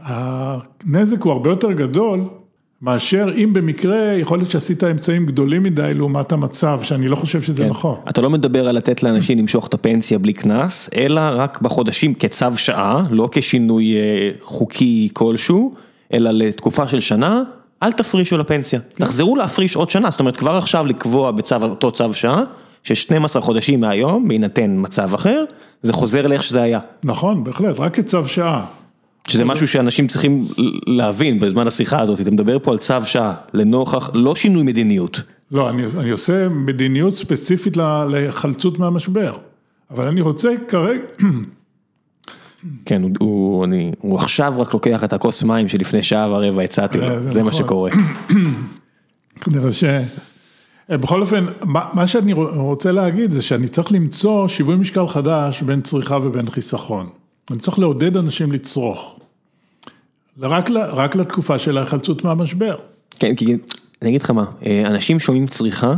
הנזק 0.00 1.22
הוא 1.22 1.32
הרבה 1.32 1.50
יותר 1.50 1.72
גדול, 1.72 2.20
מאשר 2.82 3.28
אם 3.36 3.52
במקרה 3.52 3.96
יכול 3.96 4.38
להיות 4.38 4.50
שעשית 4.50 4.84
אמצעים 4.84 5.26
גדולים 5.26 5.62
מדי 5.62 5.94
לעומת 5.94 6.32
המצב, 6.32 6.80
שאני 6.82 7.08
לא 7.08 7.16
חושב 7.16 7.42
שזה 7.42 7.62
כן. 7.62 7.68
נכון. 7.68 7.96
אתה 8.08 8.20
לא 8.20 8.30
מדבר 8.30 8.68
על 8.68 8.76
לתת 8.76 9.02
לאנשים 9.02 9.38
למשוך 9.38 9.66
את 9.66 9.74
הפנסיה 9.74 10.18
בלי 10.18 10.32
קנס, 10.32 10.90
אלא 10.96 11.20
רק 11.32 11.60
בחודשים 11.60 12.14
כצו 12.14 12.56
שעה, 12.56 13.04
לא 13.10 13.28
כשינוי 13.32 13.96
אה, 13.96 14.30
חוקי 14.40 15.08
כלשהו, 15.12 15.74
אלא 16.12 16.30
לתקופה 16.30 16.88
של 16.88 17.00
שנה, 17.00 17.42
אל 17.82 17.92
תפרישו 17.92 18.38
לפנסיה, 18.38 18.80
כן. 18.80 19.04
תחזרו 19.04 19.36
להפריש 19.36 19.76
עוד 19.76 19.90
שנה, 19.90 20.10
זאת 20.10 20.20
אומרת 20.20 20.36
כבר 20.36 20.56
עכשיו 20.56 20.86
לקבוע 20.86 21.30
בצו, 21.30 21.56
אותו 21.62 21.90
צו 21.90 22.12
שעה, 22.12 22.42
ש-12 22.82 23.40
חודשים 23.40 23.80
מהיום, 23.80 24.28
בהינתן 24.28 24.74
מצב 24.76 25.14
אחר, 25.14 25.44
זה 25.82 25.92
חוזר 25.92 26.26
לאיך 26.26 26.42
שזה 26.42 26.62
היה. 26.62 26.80
נכון, 27.04 27.44
בהחלט, 27.44 27.78
רק 27.78 27.94
כצו 27.94 28.26
שעה. 28.26 28.66
שזה 29.28 29.44
משהו 29.44 29.68
שאנשים 29.68 30.08
צריכים 30.08 30.46
להבין 30.86 31.40
בזמן 31.40 31.66
השיחה 31.66 32.00
הזאת, 32.00 32.20
אתה 32.20 32.30
מדבר 32.30 32.58
פה 32.58 32.70
על 32.70 32.78
צו 32.78 32.94
שעה, 33.04 33.34
לנוכח, 33.54 34.10
לא 34.14 34.34
שינוי 34.34 34.62
מדיניות. 34.62 35.22
לא, 35.52 35.70
אני, 35.70 35.82
אני 35.98 36.10
עושה 36.10 36.48
מדיניות 36.48 37.14
ספציפית 37.14 37.76
לחלצות 38.08 38.78
מהמשבר, 38.78 39.32
אבל 39.90 40.06
אני 40.06 40.20
רוצה 40.20 40.48
כרגע... 40.68 41.02
כן, 42.84 43.02
הוא, 43.02 43.10
הוא, 43.18 43.64
אני, 43.64 43.92
הוא 44.00 44.18
עכשיו 44.18 44.54
רק 44.58 44.74
לוקח 44.74 45.04
את 45.04 45.12
הכוס 45.12 45.42
מים 45.42 45.68
שלפני 45.68 46.02
שעה 46.02 46.28
ורבע 46.30 46.62
הצעתי 46.62 46.98
לו, 46.98 47.04
אה, 47.04 47.20
זה 47.20 47.42
מה 47.42 47.48
נכון. 47.48 47.60
שקורה. 47.62 47.90
כנראה 49.40 49.72
ש... 49.72 49.84
אה, 50.90 50.96
בכל 50.96 51.20
אופן, 51.20 51.46
מה 51.92 52.06
שאני 52.06 52.32
רוצה 52.32 52.92
להגיד 52.92 53.32
זה 53.32 53.42
שאני 53.42 53.68
צריך 53.68 53.92
למצוא 53.92 54.48
שיווי 54.48 54.76
משקל 54.76 55.06
חדש 55.06 55.62
בין 55.62 55.80
צריכה 55.80 56.16
ובין 56.22 56.50
חיסכון. 56.50 57.06
אני 57.50 57.58
צריך 57.58 57.78
לעודד 57.78 58.16
אנשים 58.16 58.52
לצרוך. 58.52 59.18
רק, 60.40 60.70
רק 60.70 61.16
לתקופה 61.16 61.58
של 61.58 61.78
ההחלצות 61.78 62.24
מהמשבר. 62.24 62.76
כן, 63.18 63.34
כי 63.34 63.56
אני 64.02 64.10
אגיד 64.10 64.22
לך 64.22 64.30
מה, 64.30 64.44
אה, 64.66 64.86
אנשים 64.86 65.20
שומעים 65.20 65.46
צריכה 65.46 65.94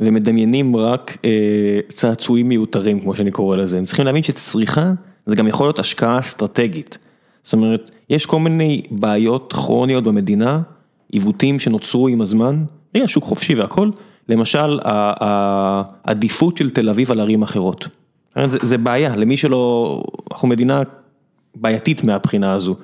ומדמיינים 0.00 0.76
רק 0.76 1.16
אה, 1.24 1.80
צעצועים 1.88 2.48
מיותרים, 2.48 3.00
כמו 3.00 3.16
שאני 3.16 3.30
קורא 3.30 3.56
לזה. 3.56 3.78
הם 3.78 3.84
צריכים 3.84 4.04
להבין 4.04 4.22
שצריכה 4.22 4.92
זה 5.26 5.36
גם 5.36 5.48
יכול 5.48 5.66
להיות 5.66 5.78
השקעה 5.78 6.18
אסטרטגית. 6.18 6.98
זאת 7.44 7.52
אומרת, 7.52 7.90
יש 8.10 8.26
כל 8.26 8.40
מיני 8.40 8.82
בעיות 8.90 9.52
כרוניות 9.52 10.04
במדינה, 10.04 10.60
עיוותים 11.12 11.58
שנוצרו 11.58 12.08
עם 12.08 12.20
הזמן, 12.20 12.64
רגע, 12.94 13.08
שוק 13.08 13.24
חופשי 13.24 13.54
והכל, 13.54 13.90
למשל 14.28 14.78
העדיפות 14.84 16.56
של 16.56 16.70
תל 16.70 16.88
אביב 16.88 17.10
על 17.10 17.20
ערים 17.20 17.42
אחרות. 17.42 17.88
זה, 18.46 18.58
זה 18.62 18.78
בעיה, 18.78 19.16
למי 19.16 19.36
שלא, 19.36 20.04
אנחנו 20.32 20.48
מדינה 20.48 20.82
בעייתית 21.54 22.04
מהבחינה 22.04 22.52
הזו. 22.52 22.76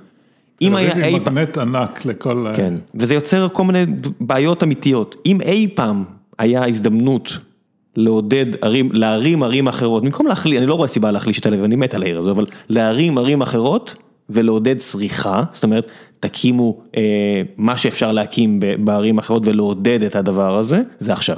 אם 0.63 0.75
היה 0.75 1.07
אי 1.07 1.21
פעם... 1.25 1.35
מגנט 1.35 1.59
ענק 1.59 2.05
לכל... 2.05 2.47
כן, 2.57 2.75
וזה 2.95 3.15
יוצר 3.15 3.49
כל 3.53 3.65
מיני 3.65 3.85
בעיות 4.21 4.63
אמיתיות. 4.63 5.17
אם 5.27 5.41
אי 5.41 5.69
פעם 5.75 6.05
היה 6.39 6.67
הזדמנות 6.67 7.39
לעודד 7.99 8.47
ערים, 8.63 8.91
להרים 8.93 9.43
ערים 9.43 9.69
אחרות, 9.69 10.03
במקום 10.03 10.27
להחליש, 10.27 10.59
אני 10.59 10.67
לא 10.67 10.75
רואה 10.75 10.89
סיבה 10.89 11.11
להחליש 11.11 11.39
את 11.39 11.47
הלב, 11.47 11.63
אני 11.63 11.77
מת 11.77 11.95
על 11.95 12.03
העיר 12.03 12.19
הזו, 12.19 12.31
אבל 12.31 12.47
להרים 12.69 13.19
ערים 13.19 13.43
אחרות 13.43 13.95
ולעודד 14.31 14.79
צריכה, 14.79 15.43
זאת 15.53 15.65
אומרת, 15.65 15.87
תקימו 16.21 16.83
אה, 16.97 17.43
מה 17.57 17.77
שאפשר 17.77 18.13
להקים 18.13 18.61
בערים 18.79 19.19
אחרות 19.19 19.47
ולעודד 19.47 20.03
את 20.03 20.17
הדבר 20.17 20.59
הזה, 20.59 20.83
זה 21.01 21.13
עכשיו. 21.13 21.37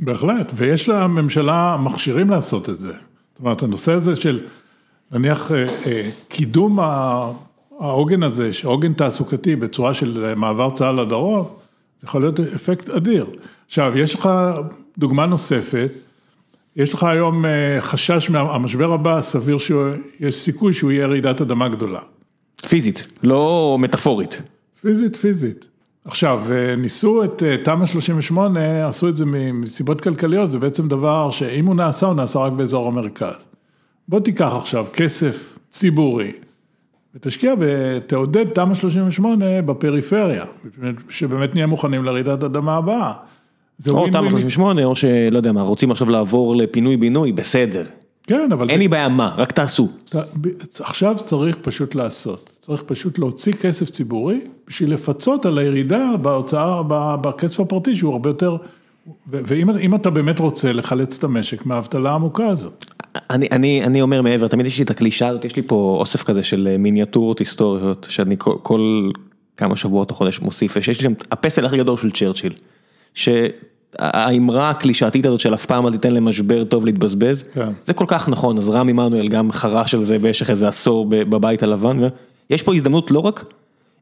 בהחלט, 0.00 0.52
ויש 0.54 0.88
לממשלה 0.88 1.76
מכשירים 1.80 2.30
לעשות 2.30 2.68
את 2.68 2.80
זה. 2.80 2.92
זאת 2.92 3.40
אומרת, 3.40 3.62
הנושא 3.62 3.92
הזה 3.92 4.16
של 4.16 4.40
נניח 5.12 5.52
אה, 5.52 5.66
אה, 5.86 6.10
קידום 6.28 6.78
העוגן 7.80 8.22
הזה, 8.22 8.50
עוגן 8.64 8.92
תעסוקתי 8.92 9.56
בצורה 9.56 9.94
של 9.94 10.34
מעבר 10.36 10.70
צה"ל 10.70 11.00
לדרום, 11.00 11.44
זה 11.98 12.06
יכול 12.06 12.20
להיות 12.20 12.40
אפקט 12.40 12.90
אדיר. 12.90 13.26
עכשיו, 13.66 13.98
יש 13.98 14.14
לך 14.14 14.28
דוגמה 14.98 15.26
נוספת, 15.26 15.90
יש 16.76 16.94
לך 16.94 17.02
היום 17.02 17.44
אה, 17.46 17.76
חשש 17.80 18.30
מהמשבר 18.30 18.92
הבא, 18.92 19.20
סביר 19.20 19.58
שיש 19.58 20.34
סיכוי 20.34 20.72
שהוא 20.72 20.92
יהיה 20.92 21.06
רעידת 21.06 21.40
אדמה 21.40 21.68
גדולה. 21.68 22.00
פיזית, 22.68 23.06
לא 23.22 23.76
מטאפורית. 23.80 24.42
פיזית, 24.80 25.16
פיזית. 25.16 25.68
עכשיו, 26.04 26.42
ניסו 26.78 27.24
את 27.24 27.42
תמ"א 27.64 27.86
38, 27.86 28.88
עשו 28.88 29.08
את 29.08 29.16
זה 29.16 29.24
מסיבות 29.52 30.00
כלכליות, 30.00 30.50
זה 30.50 30.58
בעצם 30.58 30.88
דבר 30.88 31.30
שאם 31.30 31.66
הוא 31.66 31.74
נעשה, 31.74 32.06
הוא 32.06 32.14
נעשה 32.14 32.38
רק 32.38 32.52
באזור 32.52 32.88
המרכז. 32.88 33.46
בוא 34.08 34.20
תיקח 34.20 34.52
עכשיו 34.56 34.86
כסף 34.92 35.58
ציבורי, 35.70 36.32
ותשקיע, 37.14 37.54
תעודד 38.06 38.44
תמ"א 38.48 38.74
38 38.74 39.62
בפריפריה, 39.62 40.44
שבאמת 41.08 41.54
נהיה 41.54 41.66
מוכנים 41.66 42.04
לרעידת 42.04 42.42
אדמה 42.42 42.76
הבאה. 42.76 43.12
או 43.88 44.06
תמ"א 44.06 44.30
38, 44.30 44.84
או 44.84 44.96
שלא 44.96 45.36
יודע 45.36 45.52
מה, 45.52 45.62
רוצים 45.62 45.90
עכשיו 45.90 46.10
לעבור 46.10 46.56
לפינוי-בינוי, 46.56 47.32
בסדר. 47.32 47.84
כן, 48.26 48.52
אבל... 48.52 48.70
אין 48.70 48.78
לי 48.78 48.88
בעיה 48.88 49.08
מה, 49.08 49.34
רק 49.36 49.52
תעשו. 49.52 49.88
עכשיו 50.80 51.16
צריך 51.24 51.56
פשוט 51.62 51.94
לעשות. 51.94 52.50
צריך 52.60 52.82
פשוט 52.86 53.18
להוציא 53.18 53.52
כסף 53.52 53.90
ציבורי 53.90 54.40
בשביל 54.68 54.92
לפצות 54.92 55.46
על 55.46 55.58
הירידה 55.58 56.10
בהוצאה, 56.22 56.82
בכסף 57.20 57.60
הפרטי 57.60 57.96
שהוא 57.96 58.12
הרבה 58.12 58.30
יותר, 58.30 58.56
ואם 59.28 59.94
אתה 59.94 60.10
באמת 60.10 60.38
רוצה 60.38 60.72
לחלץ 60.72 61.18
את 61.18 61.24
המשק 61.24 61.66
מהאבטלה 61.66 62.10
העמוקה 62.10 62.46
הזאת. 62.46 62.84
אני, 63.30 63.48
אני, 63.52 63.84
אני 63.84 64.02
אומר 64.02 64.22
מעבר, 64.22 64.48
תמיד 64.48 64.66
יש 64.66 64.78
לי 64.78 64.84
את 64.84 64.90
הקלישה 64.90 65.28
הזאת, 65.28 65.44
יש 65.44 65.56
לי 65.56 65.62
פה 65.62 65.96
אוסף 66.00 66.22
כזה 66.22 66.42
של 66.42 66.68
אה, 66.70 66.78
מיניאטורות 66.78 67.38
היסטוריות, 67.38 68.06
שאני 68.10 68.34
כל, 68.38 68.54
כל 68.62 69.10
כמה 69.56 69.76
שבועות 69.76 70.10
או 70.10 70.14
חודש 70.16 70.40
מוסיף, 70.40 70.80
שיש 70.80 71.00
לי 71.00 71.08
שם 71.08 71.12
הפסל 71.30 71.66
הכי 71.66 71.76
גדול 71.76 71.96
של 71.96 72.10
צ'רצ'יל, 72.10 72.52
שהאמרה 73.16 74.70
הקלישאתית 74.70 75.26
הזאת 75.26 75.40
של 75.40 75.54
אף 75.54 75.66
פעם 75.66 75.86
אל 75.86 75.92
תיתן 75.92 76.14
למשבר 76.14 76.64
טוב 76.64 76.86
להתבזבז, 76.86 77.44
כן. 77.54 77.68
זה 77.84 77.92
כל 77.92 78.04
כך 78.08 78.28
נכון, 78.28 78.58
אז 78.58 78.68
רם 78.68 78.88
עמנואל 78.88 79.28
גם 79.28 79.52
חרש 79.52 79.94
על 79.94 80.04
זה 80.04 80.18
במשך 80.18 80.50
איזה 80.50 80.68
עשור 80.68 81.06
בבית 81.08 81.62
הלבן, 81.62 82.00
יש 82.50 82.62
פה 82.62 82.74
הזדמנות 82.74 83.10
לא 83.10 83.18
רק 83.18 83.44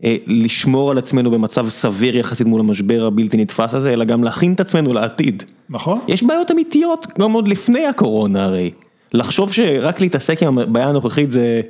אה, 0.05 0.17
לשמור 0.27 0.91
על 0.91 0.99
עצמנו 0.99 1.31
במצב 1.31 1.69
סביר 1.69 2.17
יחסית 2.17 2.47
מול 2.47 2.61
המשבר 2.61 3.05
הבלתי 3.05 3.37
נתפס 3.37 3.75
הזה, 3.75 3.93
אלא 3.93 4.05
גם 4.05 4.25
להכין 4.25 4.53
את 4.53 4.61
עצמנו 4.61 4.93
לעתיד. 4.93 5.43
נכון. 5.71 5.99
יש 6.09 6.23
בעיות 6.23 6.51
אמיתיות 6.51 7.07
גם 7.19 7.33
עוד 7.33 7.49
לפני 7.49 7.87
הקורונה 7.87 8.45
הרי. 8.45 8.71
לחשוב 9.15 9.53
שרק 9.53 10.01
להתעסק 10.01 10.43
עם 10.43 10.59
הבעיה 10.59 10.89
הנוכחית 10.89 11.33
זה... 11.33 11.61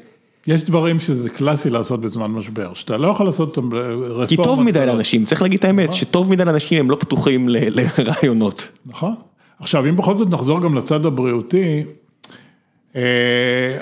יש 0.46 0.64
דברים 0.64 1.00
שזה 1.00 1.30
קלאסי 1.30 1.70
לעשות 1.70 2.00
בזמן 2.00 2.30
משבר, 2.30 2.74
שאתה 2.74 2.96
לא 2.96 3.08
יכול 3.08 3.26
לעשות 3.26 3.56
אותם 3.56 3.74
רפורמה. 3.74 4.26
כי 4.26 4.36
טוב 4.36 4.62
מדי 4.62 4.86
לאנשים, 4.86 5.24
צריך 5.24 5.42
להגיד 5.42 5.58
את 5.58 5.64
האמת, 5.64 5.88
נכון. 5.88 6.00
שטוב 6.00 6.30
מדי 6.30 6.44
לאנשים 6.44 6.78
הם 6.78 6.90
לא 6.90 6.96
פתוחים 6.96 7.48
לרעיונות. 7.98 8.68
נכון. 8.86 9.14
עכשיו, 9.60 9.88
אם 9.88 9.96
בכל 9.96 10.14
זאת 10.14 10.30
נחזור 10.30 10.60
גם 10.60 10.74
לצד 10.74 11.06
הבריאותי, 11.06 11.84
אה, 12.96 13.02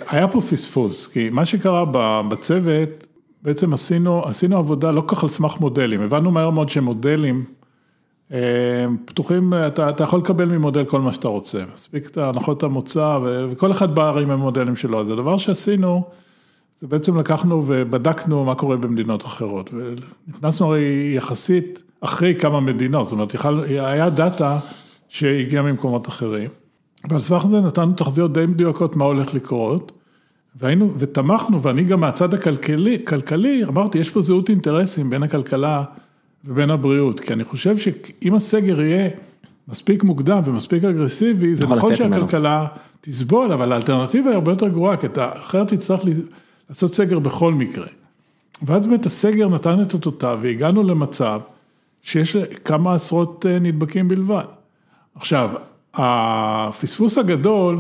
היה 0.09 0.29
פה 0.29 0.41
פספוס, 0.41 1.07
כי 1.07 1.31
מה 1.31 1.47
שקרה 1.47 1.85
בצוות, 2.29 3.07
בעצם 3.43 3.73
עשינו, 3.73 4.25
עשינו 4.25 4.57
עבודה 4.57 4.91
לא 4.91 5.01
כל 5.01 5.17
כך 5.17 5.23
על 5.23 5.29
סמך 5.29 5.61
מודלים, 5.61 6.01
הבנו 6.01 6.31
מהר 6.31 6.51
מאוד 6.51 6.69
שמודלים 6.69 7.45
אה, 8.33 8.39
פתוחים, 9.05 9.55
אתה, 9.67 9.89
אתה 9.89 10.03
יכול 10.03 10.19
לקבל 10.19 10.45
ממודל 10.45 10.85
כל 10.85 11.01
מה 11.01 11.13
שאתה 11.13 11.29
רוצה, 11.29 11.63
מספיק 11.75 12.07
את 12.07 12.19
הנחות 12.19 12.63
המוצא 12.63 13.19
וכל 13.23 13.71
אחד 13.71 13.95
בא 13.95 14.19
עם 14.19 14.31
המודלים 14.31 14.77
שלו, 14.77 15.01
אז 15.01 15.11
הדבר 15.11 15.39
שעשינו, 15.39 16.05
זה 16.83 16.89
בעצם 16.89 17.19
לקחנו 17.19 17.63
ובדקנו 17.67 18.45
מה 18.45 18.55
קורה 18.55 18.77
במדינות 18.77 19.25
אחרות, 19.25 19.71
ונכנסנו 19.75 20.67
הרי 20.67 21.13
יחסית 21.17 21.83
אחרי 22.01 22.35
כמה 22.35 22.61
מדינות, 22.61 23.07
זאת 23.07 23.13
אומרת, 23.13 23.35
היה 23.69 24.11
דאטה 24.11 24.59
שהגיע 25.09 25.63
ממקומות 25.63 26.09
אחרים, 26.09 26.51
ועל 27.11 27.21
סמך 27.21 27.47
זה 27.47 27.61
נתנו 27.61 27.93
תחזיות 27.93 28.33
די 28.33 28.47
מדויקות 28.47 28.97
מה 28.97 29.05
הולך 29.05 29.35
לקרות. 29.35 29.93
והיינו, 30.61 30.93
ותמכנו, 30.99 31.63
ואני 31.63 31.85
גם 31.85 32.01
מהצד 32.01 32.35
הכלכלי, 32.35 33.05
כלכלי, 33.05 33.65
אמרתי, 33.65 33.99
יש 33.99 34.11
פה 34.11 34.23
זהות 34.23 34.51
אינטרסים 34.51 35.11
בין 35.11 35.23
הכלכלה 35.23 35.85
ובין 36.45 36.71
הבריאות, 36.71 37.21
כי 37.21 37.33
אני 37.33 37.45
חושב 37.45 37.79
שאם 37.79 38.35
הסגר 38.35 38.81
יהיה 38.81 39.09
מספיק 39.69 40.05
מוקדם 40.05 40.43
ומספיק 40.45 40.85
אגרסיבי, 40.85 41.55
זה 41.55 41.65
נכון 41.65 41.97
שהכלכלה 41.97 42.59
ממנו. 42.59 42.83
תסבול, 43.01 43.53
אבל 43.53 43.73
האלטרנטיבה 43.73 44.29
היא 44.29 44.35
הרבה 44.35 44.53
יותר 44.53 44.69
גרועה, 44.69 44.97
כי 44.97 45.07
אתה 45.07 45.31
אחרת 45.33 45.75
תצטרך 45.75 46.01
לעשות 46.73 46.95
סגר 46.95 47.19
בכל 47.19 47.55
מקרה. 47.55 47.87
ואז 48.63 48.87
באמת 48.87 49.07
הסגר 49.07 49.49
נתן 49.49 49.83
את 49.83 49.95
אותותיו 49.95 50.39
והגענו 50.43 50.83
למצב 50.83 51.41
שיש 52.03 52.37
כמה 52.37 52.95
עשרות 52.95 53.47
אה, 53.47 53.59
נדבקים 53.59 54.09
בלבד. 54.09 54.45
עכשיו, 55.15 55.51
הפספוס 55.95 57.19
הגדול, 57.19 57.79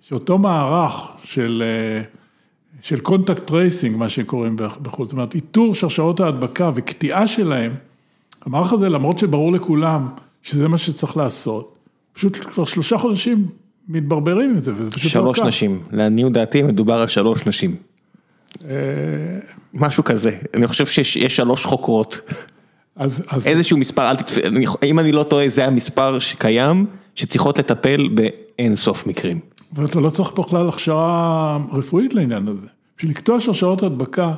שאותו 0.00 0.38
מערך 0.38 1.12
של, 1.24 1.62
אה, 1.66 2.02
של 2.82 3.00
contact 3.00 3.46
tracing, 3.46 3.96
מה 3.96 4.08
שקוראים 4.08 4.56
בחוץ, 4.56 5.08
זאת 5.08 5.12
אומרת, 5.12 5.34
איתור 5.34 5.74
שרשרות 5.74 6.20
ההדבקה 6.20 6.70
וקטיעה 6.74 7.26
שלהם, 7.26 7.74
המערך 8.42 8.72
הזה, 8.72 8.88
למרות 8.88 9.18
שברור 9.18 9.52
לכולם 9.52 10.08
שזה 10.42 10.68
מה 10.68 10.78
שצריך 10.78 11.16
לעשות, 11.16 11.74
פשוט 12.12 12.36
כבר 12.36 12.64
שלושה 12.64 12.98
חודשים 12.98 13.46
מתברברים 13.88 14.50
עם 14.50 14.58
זה, 14.58 14.72
וזה 14.76 14.90
פשוט 14.90 15.14
לא 15.16 15.32
קל. 15.32 15.34
שלוש 15.34 15.48
נשים, 15.48 15.80
לעניות 15.92 16.32
דעתי 16.32 16.62
מדובר 16.62 16.94
על 16.94 17.08
שלוש 17.08 17.46
נשים. 17.46 17.89
אה, 18.64 18.70
משהו 19.74 20.04
כזה, 20.04 20.36
אני 20.54 20.66
חושב 20.66 20.86
שיש 20.86 21.36
שלוש 21.36 21.64
חוקרות. 21.64 22.20
אז, 22.96 23.22
אז... 23.28 23.46
איזשהו 23.46 23.76
מספר, 23.78 24.10
אל 24.10 24.16
תתפ... 24.16 24.34
אם 24.82 24.98
אני 24.98 25.12
לא 25.12 25.22
טועה, 25.22 25.48
זה 25.48 25.66
המספר 25.66 26.18
שקיים, 26.18 26.86
שצריכות 27.14 27.58
לטפל 27.58 28.08
באין 28.08 28.76
סוף 28.76 29.06
מקרים. 29.06 29.40
ואתה 29.72 30.00
לא 30.00 30.10
צריך 30.10 30.32
בכלל 30.32 30.68
הכשרה 30.68 31.58
רפואית 31.72 32.14
לעניין 32.14 32.48
הזה. 32.48 32.66
בשביל 32.96 33.10
לקטוע 33.10 33.40
שרשרות 33.40 33.82
הדבקה, 33.82 34.32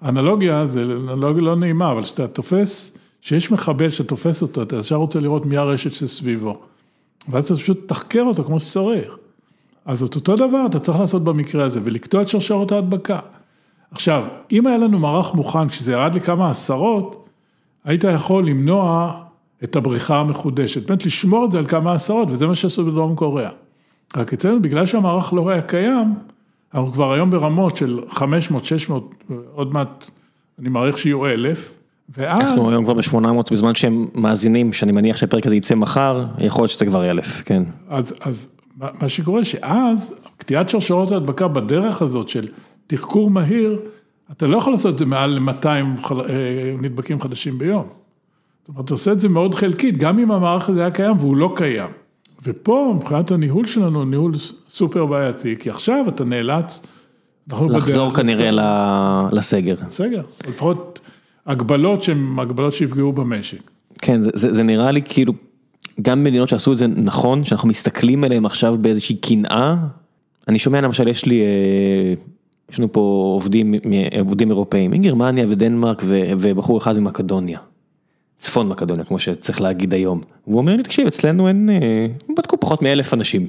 האנלוגיה 0.00 0.66
זה 0.66 0.82
אנלוגיה 0.82 1.42
לא 1.42 1.56
נעימה, 1.56 1.92
אבל 1.92 2.02
כשאתה 2.02 2.26
תופס, 2.26 2.98
שיש 3.20 3.50
מחבל 3.50 3.88
שאתה 3.88 4.08
תופס 4.08 4.42
אותו, 4.42 4.62
אתה 4.62 4.76
ישר 4.76 4.96
רוצה 4.96 5.20
לראות 5.20 5.46
מי 5.46 5.56
הרשת 5.56 5.94
שסביבו. 5.94 6.54
ואז 7.28 7.44
אתה 7.50 7.60
פשוט 7.60 7.88
תחקר 7.88 8.22
אותו 8.22 8.44
כמו 8.44 8.60
שצריך. 8.60 9.16
אז 9.86 10.02
את 10.02 10.14
אותו 10.14 10.36
דבר 10.36 10.66
אתה 10.66 10.78
צריך 10.78 11.00
לעשות 11.00 11.24
במקרה 11.24 11.64
הזה, 11.64 11.80
ולקטוע 11.84 12.22
את 12.22 12.28
שרשרות 12.28 12.72
ההדבקה. 12.72 13.18
עכשיו, 13.90 14.24
אם 14.52 14.66
היה 14.66 14.78
לנו 14.78 14.98
מערך 14.98 15.34
מוכן, 15.34 15.68
כשזה 15.68 15.92
ירד 15.92 16.14
לכמה 16.14 16.50
עשרות, 16.50 17.28
היית 17.84 18.04
יכול 18.04 18.46
למנוע 18.46 19.12
את 19.64 19.76
הבריחה 19.76 20.20
המחודשת, 20.20 20.88
באמת 20.88 21.06
לשמור 21.06 21.44
את 21.44 21.52
זה 21.52 21.58
על 21.58 21.66
כמה 21.66 21.92
עשרות, 21.92 22.28
וזה 22.30 22.46
מה 22.46 22.54
שעשו 22.54 22.84
בדרום 22.84 23.16
קוריאה. 23.16 23.50
רק 24.16 24.32
אצלנו, 24.32 24.62
בגלל 24.62 24.86
שהמערך 24.86 25.32
לא 25.32 25.50
היה 25.50 25.62
קיים, 25.62 26.14
אנחנו 26.74 26.92
כבר 26.92 27.12
היום 27.12 27.30
ברמות 27.30 27.76
של 27.76 28.00
500, 28.08 28.64
600, 28.64 29.14
עוד 29.54 29.72
מעט, 29.72 30.10
אני 30.58 30.68
מעריך 30.68 30.98
שיהיו 30.98 31.26
אלף, 31.26 31.74
ואז... 32.16 32.40
אנחנו 32.40 32.70
היום 32.70 32.84
כבר 32.84 32.94
ב-800 32.94 33.52
בזמן 33.52 33.74
שהם 33.74 34.06
מאזינים, 34.14 34.72
שאני 34.72 34.92
מניח 34.92 35.16
שהפרק 35.16 35.46
הזה 35.46 35.56
יצא 35.56 35.74
מחר, 35.74 36.26
יכול 36.38 36.62
להיות 36.62 36.70
שזה 36.70 36.86
כבר 36.86 37.10
אלף, 37.10 37.42
כן. 37.44 37.62
אז, 37.88 38.14
אז 38.20 38.55
מה 38.76 39.08
שקורה 39.08 39.44
שאז, 39.44 40.20
קטיעת 40.36 40.70
שרשרות 40.70 41.12
ההדבקה 41.12 41.48
בדרך 41.48 42.02
הזאת 42.02 42.28
של 42.28 42.48
תחקור 42.86 43.30
מהיר, 43.30 43.80
אתה 44.32 44.46
לא 44.46 44.56
יכול 44.56 44.72
לעשות 44.72 44.94
את 44.94 44.98
זה 44.98 45.06
מעל 45.06 45.38
200 45.38 45.96
אה, 46.10 46.74
נדבקים 46.82 47.20
חדשים 47.20 47.58
ביום. 47.58 47.86
זאת 48.60 48.68
אומרת, 48.68 48.84
אתה 48.84 48.94
עושה 48.94 49.12
את 49.12 49.20
זה 49.20 49.28
מאוד 49.28 49.54
חלקית, 49.54 49.98
גם 49.98 50.18
אם 50.18 50.30
המערך 50.30 50.68
הזה 50.68 50.80
היה 50.80 50.90
קיים 50.90 51.16
והוא 51.18 51.36
לא 51.36 51.52
קיים. 51.56 51.90
ופה, 52.42 52.94
מבחינת 52.96 53.30
הניהול 53.30 53.66
שלנו, 53.66 54.04
ניהול 54.04 54.32
סופר 54.68 55.06
בעייתי, 55.06 55.56
כי 55.56 55.70
עכשיו 55.70 56.04
אתה 56.08 56.24
נאלץ, 56.24 56.82
לחזור 57.52 58.14
כנראה 58.14 58.50
לסגר. 59.32 59.74
לסגר, 59.86 60.22
לפחות 60.48 61.00
הגבלות 61.46 62.02
שהן 62.02 62.38
הגבלות 62.38 62.72
שיפגעו 62.72 63.12
במשק. 63.12 63.70
כן, 63.98 64.22
זה, 64.22 64.30
זה, 64.34 64.52
זה 64.52 64.62
נראה 64.62 64.90
לי 64.90 65.02
כאילו, 65.04 65.32
גם 66.02 66.24
מדינות 66.24 66.48
שעשו 66.48 66.72
את 66.72 66.78
זה 66.78 66.86
נכון, 66.86 67.44
שאנחנו 67.44 67.68
מסתכלים 67.68 68.24
עליהן 68.24 68.46
עכשיו 68.46 68.76
באיזושהי 68.80 69.16
קנאה, 69.16 69.76
אני 70.48 70.58
שומע 70.58 70.80
למשל, 70.80 71.08
יש 71.08 71.24
לי, 71.24 71.40
אה, 71.40 72.14
יש 72.72 72.78
לנו 72.78 72.92
פה 72.92 73.00
עובדים, 73.34 73.74
עובדים 74.18 74.50
אירופאים, 74.50 74.90
מגרמניה 74.90 75.46
ודנמרק 75.48 76.02
ובחור 76.06 76.78
אחד 76.78 76.98
ממקדוניה. 76.98 77.58
צפון 78.38 78.68
מקדוניה, 78.68 79.04
כמו 79.04 79.18
שצריך 79.18 79.60
להגיד 79.60 79.94
היום. 79.94 80.20
והוא 80.46 80.58
אומר 80.58 80.76
לי, 80.76 80.82
תקשיב, 80.82 81.06
אצלנו 81.06 81.48
אין, 81.48 81.70
אה, 81.70 82.06
בדקו 82.38 82.60
פחות 82.60 82.82
מאלף 82.82 83.14
אנשים, 83.14 83.46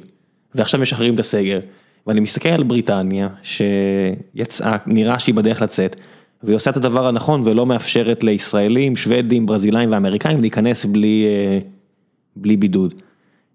ועכשיו 0.56 0.80
משחררים 0.80 1.16
את 1.16 1.20
הסגר. 1.20 1.60
ואני 2.08 2.20
מסתכל 2.20 2.50
על 2.50 2.64
בריטניה, 2.64 3.30
שיצאה, 3.44 4.78
נראה 4.86 5.20
שהיא 5.20 5.36
בדרך 5.36 5.62
לצאת, 5.62 5.96
והיא 6.44 6.56
עושה 6.56 6.70
את 6.70 6.78
הדבר 6.78 7.08
הנכון 7.08 7.42
ולא 7.46 7.66
מאפשרת 7.66 8.24
לישראלים, 8.24 8.96
שוודים, 8.96 9.46
ברזילאים 9.46 9.92
ואמריקאים 9.92 10.42
להיכנס 10.42 10.86
בלי, 10.86 11.26
אה, 11.28 11.60
בלי 12.42 12.58
בידוד. 12.58 12.94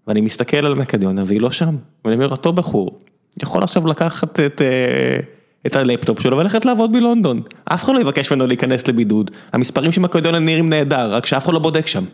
ואני 0.07 0.21
מסתכל 0.21 0.57
על 0.57 0.73
מקדוניה 0.75 1.23
והיא 1.27 1.41
לא 1.41 1.51
שם. 1.51 1.75
ואני 2.05 2.15
אומר, 2.15 2.29
אותו 2.29 2.53
בחור, 2.53 2.99
יכול 3.41 3.63
עכשיו 3.63 3.87
לקחת 3.87 4.39
את... 4.39 4.61
אה, 4.61 5.19
את 5.65 5.75
הלפטופ 5.75 6.19
שלו 6.19 6.37
וללכת 6.37 6.65
לעבוד 6.65 6.93
בלונדון. 6.93 7.41
אף 7.65 7.83
אחד 7.83 7.93
לא 7.93 7.99
יבקש 7.99 8.31
ממנו 8.31 8.47
להיכנס 8.47 8.87
לבידוד. 8.87 9.31
המספרים 9.53 9.91
של 9.91 10.01
מקדוניה 10.01 10.39
נראים 10.39 10.69
נהדר, 10.69 11.13
רק 11.13 11.25
שאף 11.25 11.45
אחד 11.45 11.53
לא 11.53 11.59
בודק 11.59 11.87
שם. 11.87 12.05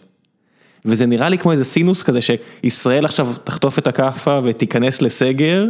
וזה 0.86 1.06
נראה 1.06 1.30
לי 1.30 1.38
כמו 1.38 1.52
איזה 1.52 1.66
סינוס 1.66 2.04
כזה 2.04 2.20
שישראל 2.22 3.06
עכשיו 3.06 3.28
תחטוף 3.44 3.80
את 3.80 3.88
הכאפה 3.88 4.40
ותיכנס 4.44 5.02
לסגר, 5.02 5.66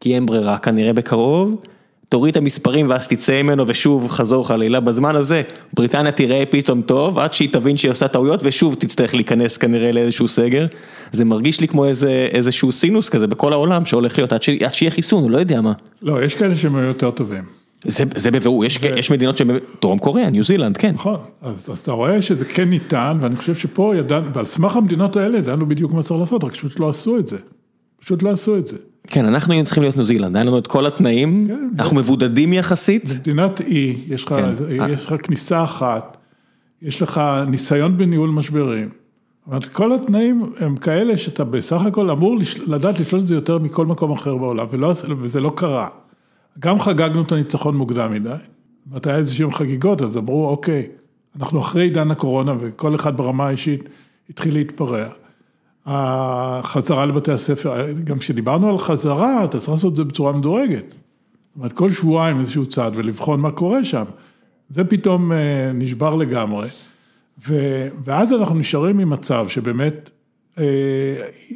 כי 0.00 0.14
אין 0.14 0.26
ברירה 0.26 0.58
כנראה 0.58 0.92
בקרוב, 0.92 1.60
תוריד 2.08 2.30
את 2.30 2.36
המספרים 2.36 2.90
ואז 2.90 3.08
תצא 3.08 3.42
ממנו 3.42 3.64
ושוב 3.68 4.08
חזור 4.08 4.48
חלילה, 4.48 4.80
בזמן 4.80 5.16
הזה 5.16 5.42
בריטניה 5.74 6.12
תראה 6.12 6.44
פתאום 6.50 6.82
טוב 6.82 7.18
עד 7.18 7.32
שהיא 7.32 7.48
תבין 7.52 7.76
שהיא 7.76 7.90
עושה 7.90 8.08
טעויות 8.08 8.40
ושוב 8.42 8.74
תצטרך 8.74 9.14
להיכנס 9.14 9.56
כנראה 9.56 9.92
לאיזשהו 9.92 10.28
סגר. 10.28 10.66
זה 11.12 11.24
מרגיש 11.24 11.60
לי 11.60 11.68
כמו 11.68 11.84
איזה, 11.84 12.28
איזשהו 12.32 12.72
סינוס 12.72 13.08
כזה 13.08 13.26
בכל 13.26 13.52
העולם 13.52 13.84
שהולך 13.84 14.18
להיות 14.18 14.32
עד, 14.32 14.42
ש, 14.42 14.48
עד 14.48 14.74
שיהיה 14.74 14.90
חיסון, 14.90 15.22
הוא 15.22 15.30
לא 15.30 15.38
יודע 15.38 15.60
מה. 15.60 15.72
לא, 16.02 16.24
יש 16.24 16.34
כאלה 16.34 16.56
שהם 16.56 16.76
יותר 16.76 17.10
טובים. 17.10 17.44
זה, 17.84 18.04
זה 18.16 18.30
בבירור, 18.30 18.64
יש, 18.64 18.78
ו... 18.82 18.86
יש 18.98 19.10
מדינות 19.10 19.36
שהן 19.36 19.50
דרום 19.82 19.98
קוריאה, 19.98 20.30
ניו 20.30 20.44
זילנד, 20.44 20.76
כן. 20.76 20.92
נכון, 20.94 21.18
אז, 21.42 21.68
אז 21.72 21.78
אתה 21.78 21.92
רואה 21.92 22.22
שזה 22.22 22.44
כן 22.44 22.68
ניתן, 22.68 23.18
ואני 23.20 23.36
חושב 23.36 23.54
שפה 23.54 23.92
ידענו, 23.96 24.34
ועל 24.34 24.44
סמך 24.44 24.76
המדינות 24.76 25.16
האלה 25.16 25.38
ידענו 25.38 25.66
בדיוק 25.66 25.92
מה 25.92 26.02
צריך 26.02 26.20
לעשות, 26.20 26.44
רק 26.44 26.52
פשוט 26.52 26.80
לא 26.80 26.88
עשו 26.88 27.16
את 27.18 27.28
זה. 27.28 27.36
פשוט 28.00 28.22
לא 28.22 28.30
עשו 28.30 28.58
את 28.58 28.66
זה. 28.66 28.76
כן, 29.06 29.24
אנחנו 29.24 29.52
היינו 29.52 29.64
צריכים 29.64 29.82
להיות 29.82 29.96
ניו 29.96 30.04
זילנד, 30.04 30.36
היה 30.36 30.44
לנו 30.44 30.58
את 30.58 30.66
כל 30.66 30.86
התנאים, 30.86 31.46
כן, 31.46 31.68
אנחנו 31.78 31.96
מבודדים 31.96 32.52
יחסית. 32.52 33.10
מדינת 33.20 33.60
אי, 33.60 33.96
יש 34.08 34.24
לך, 34.24 34.28
כן. 34.28 34.90
יש 34.90 35.06
לך 35.06 35.14
כניסה 35.22 35.62
אחת, 35.62 36.16
יש 36.82 37.02
לך 37.02 37.20
ניסיון 37.48 37.96
בניהול 37.96 38.30
משברים. 38.30 38.88
כל 39.72 39.92
התנאים 39.92 40.46
הם 40.58 40.76
כאלה 40.76 41.16
שאתה 41.16 41.44
בסך 41.44 41.86
הכל 41.86 42.10
אמור 42.10 42.36
לדעת 42.66 43.00
לשלוט 43.00 43.22
את 43.22 43.26
זה 43.26 43.34
יותר 43.34 43.58
מכל 43.58 43.86
מקום 43.86 44.10
אחר 44.10 44.36
בעולם, 44.36 44.66
ולא, 44.70 44.92
וזה 45.18 45.40
לא 45.40 45.52
קרה. 45.56 45.88
גם 46.58 46.78
חגגנו 46.78 47.22
את 47.22 47.32
הניצחון 47.32 47.76
מוקדם 47.76 48.12
מדי, 48.12 48.30
מתי 48.92 49.10
היה 49.10 49.18
איזשהם 49.18 49.52
חגיגות, 49.52 50.02
אז 50.02 50.16
אמרו, 50.16 50.48
אוקיי, 50.48 50.86
אנחנו 51.36 51.58
אחרי 51.58 51.82
עידן 51.82 52.10
הקורונה, 52.10 52.54
וכל 52.60 52.94
אחד 52.94 53.16
ברמה 53.16 53.46
האישית 53.46 53.88
התחיל 54.30 54.54
להתפרע. 54.54 55.06
החזרה 55.86 57.06
לבתי 57.06 57.32
הספר, 57.32 57.92
גם 58.04 58.18
כשדיברנו 58.18 58.68
על 58.68 58.78
חזרה, 58.78 59.44
אתה 59.44 59.58
צריך 59.58 59.72
לעשות 59.72 59.90
את 59.90 59.96
זה 59.96 60.04
בצורה 60.04 60.32
מדורגת. 60.32 60.90
זאת 60.90 61.56
אומרת, 61.56 61.72
כל 61.72 61.92
שבועיים 61.92 62.40
איזשהו 62.40 62.66
צעד 62.66 62.92
ולבחון 62.96 63.40
מה 63.40 63.50
קורה 63.50 63.84
שם. 63.84 64.04
זה 64.70 64.84
פתאום 64.84 65.32
אה, 65.32 65.36
נשבר 65.74 66.14
לגמרי. 66.14 66.68
ו, 67.48 67.54
ואז 68.04 68.32
אנחנו 68.32 68.54
נשארים 68.54 68.98
עם 68.98 69.10
מצב 69.10 69.48
שבאמת 69.48 70.10
אה, 70.58 70.64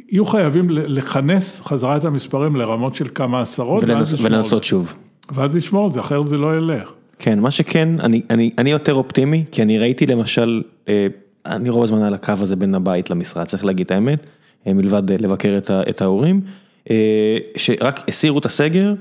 יהיו 0.09 0.25
חייבים 0.25 0.69
לכנס 0.69 1.61
חזרה 1.61 1.97
את 1.97 2.05
המספרים 2.05 2.55
לרמות 2.55 2.95
של 2.95 3.07
כמה 3.15 3.41
עשרות, 3.41 3.83
ולנס, 3.83 4.13
ולנסות 4.21 4.63
שוב. 4.63 4.93
ואז 5.31 5.55
לשמור 5.55 5.87
את 5.87 5.93
זה, 5.93 5.99
אחרת 5.99 6.27
זה 6.27 6.37
לא 6.37 6.57
ילך. 6.57 6.91
כן, 7.19 7.39
מה 7.39 7.51
שכן, 7.51 7.89
אני, 7.99 8.21
אני, 8.29 8.51
אני 8.57 8.71
יותר 8.71 8.93
אופטימי, 8.93 9.45
כי 9.51 9.61
אני 9.61 9.79
ראיתי 9.79 10.05
למשל, 10.05 10.61
אה, 10.89 11.07
אני 11.45 11.69
רוב 11.69 11.83
הזמן 11.83 12.03
על 12.03 12.13
הקו 12.13 12.33
הזה 12.39 12.55
בין 12.55 12.75
הבית 12.75 13.09
למשרד, 13.09 13.45
צריך 13.45 13.65
להגיד 13.65 13.85
את 13.85 13.91
האמת, 13.91 14.29
אה, 14.67 14.73
מלבד 14.73 15.11
אה, 15.11 15.17
לבקר 15.19 15.59
את 15.89 16.01
ההורים, 16.01 16.41
אה, 16.89 17.37
שרק 17.55 17.99
הסירו 18.07 18.39
את 18.39 18.45
הסגר, 18.45 18.93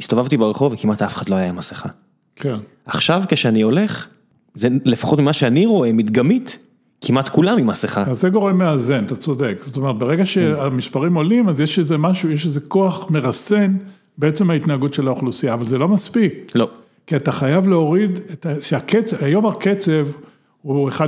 הסתובבתי 0.00 0.36
ברחוב 0.36 0.72
וכמעט 0.72 1.02
אף 1.02 1.14
אחד 1.14 1.28
לא 1.28 1.34
היה 1.34 1.48
עם 1.48 1.56
מסכה. 1.56 1.88
כן. 2.36 2.56
עכשיו 2.86 3.22
כשאני 3.28 3.62
הולך, 3.62 4.06
זה 4.54 4.68
לפחות 4.84 5.18
ממה 5.18 5.32
שאני 5.32 5.66
רואה, 5.66 5.92
מדגמית, 5.92 6.58
כמעט 7.00 7.28
כולם 7.28 7.58
עם 7.58 7.66
מסכה. 7.66 8.04
אז 8.06 8.20
זה 8.20 8.28
גורם 8.28 8.58
מאזן, 8.58 9.04
אתה 9.04 9.16
צודק. 9.16 9.56
זאת 9.60 9.76
אומרת, 9.76 9.98
ברגע 9.98 10.26
שהמספרים 10.26 11.14
עולים, 11.14 11.48
אז 11.48 11.60
יש 11.60 11.78
איזה 11.78 11.98
משהו, 11.98 12.30
יש 12.30 12.44
איזה 12.44 12.60
כוח 12.60 13.10
מרסן 13.10 13.76
בעצם 14.18 14.50
ההתנהגות 14.50 14.94
של 14.94 15.08
האוכלוסייה, 15.08 15.54
אבל 15.54 15.66
זה 15.66 15.78
לא 15.78 15.88
מספיק. 15.88 16.52
לא. 16.54 16.70
כי 17.06 17.16
אתה 17.16 17.32
חייב 17.32 17.68
להוריד, 17.68 18.20
שהקצב, 18.60 19.24
היום 19.24 19.46
הקצב 19.46 20.06
הוא 20.62 20.90
1.06, 20.90 21.02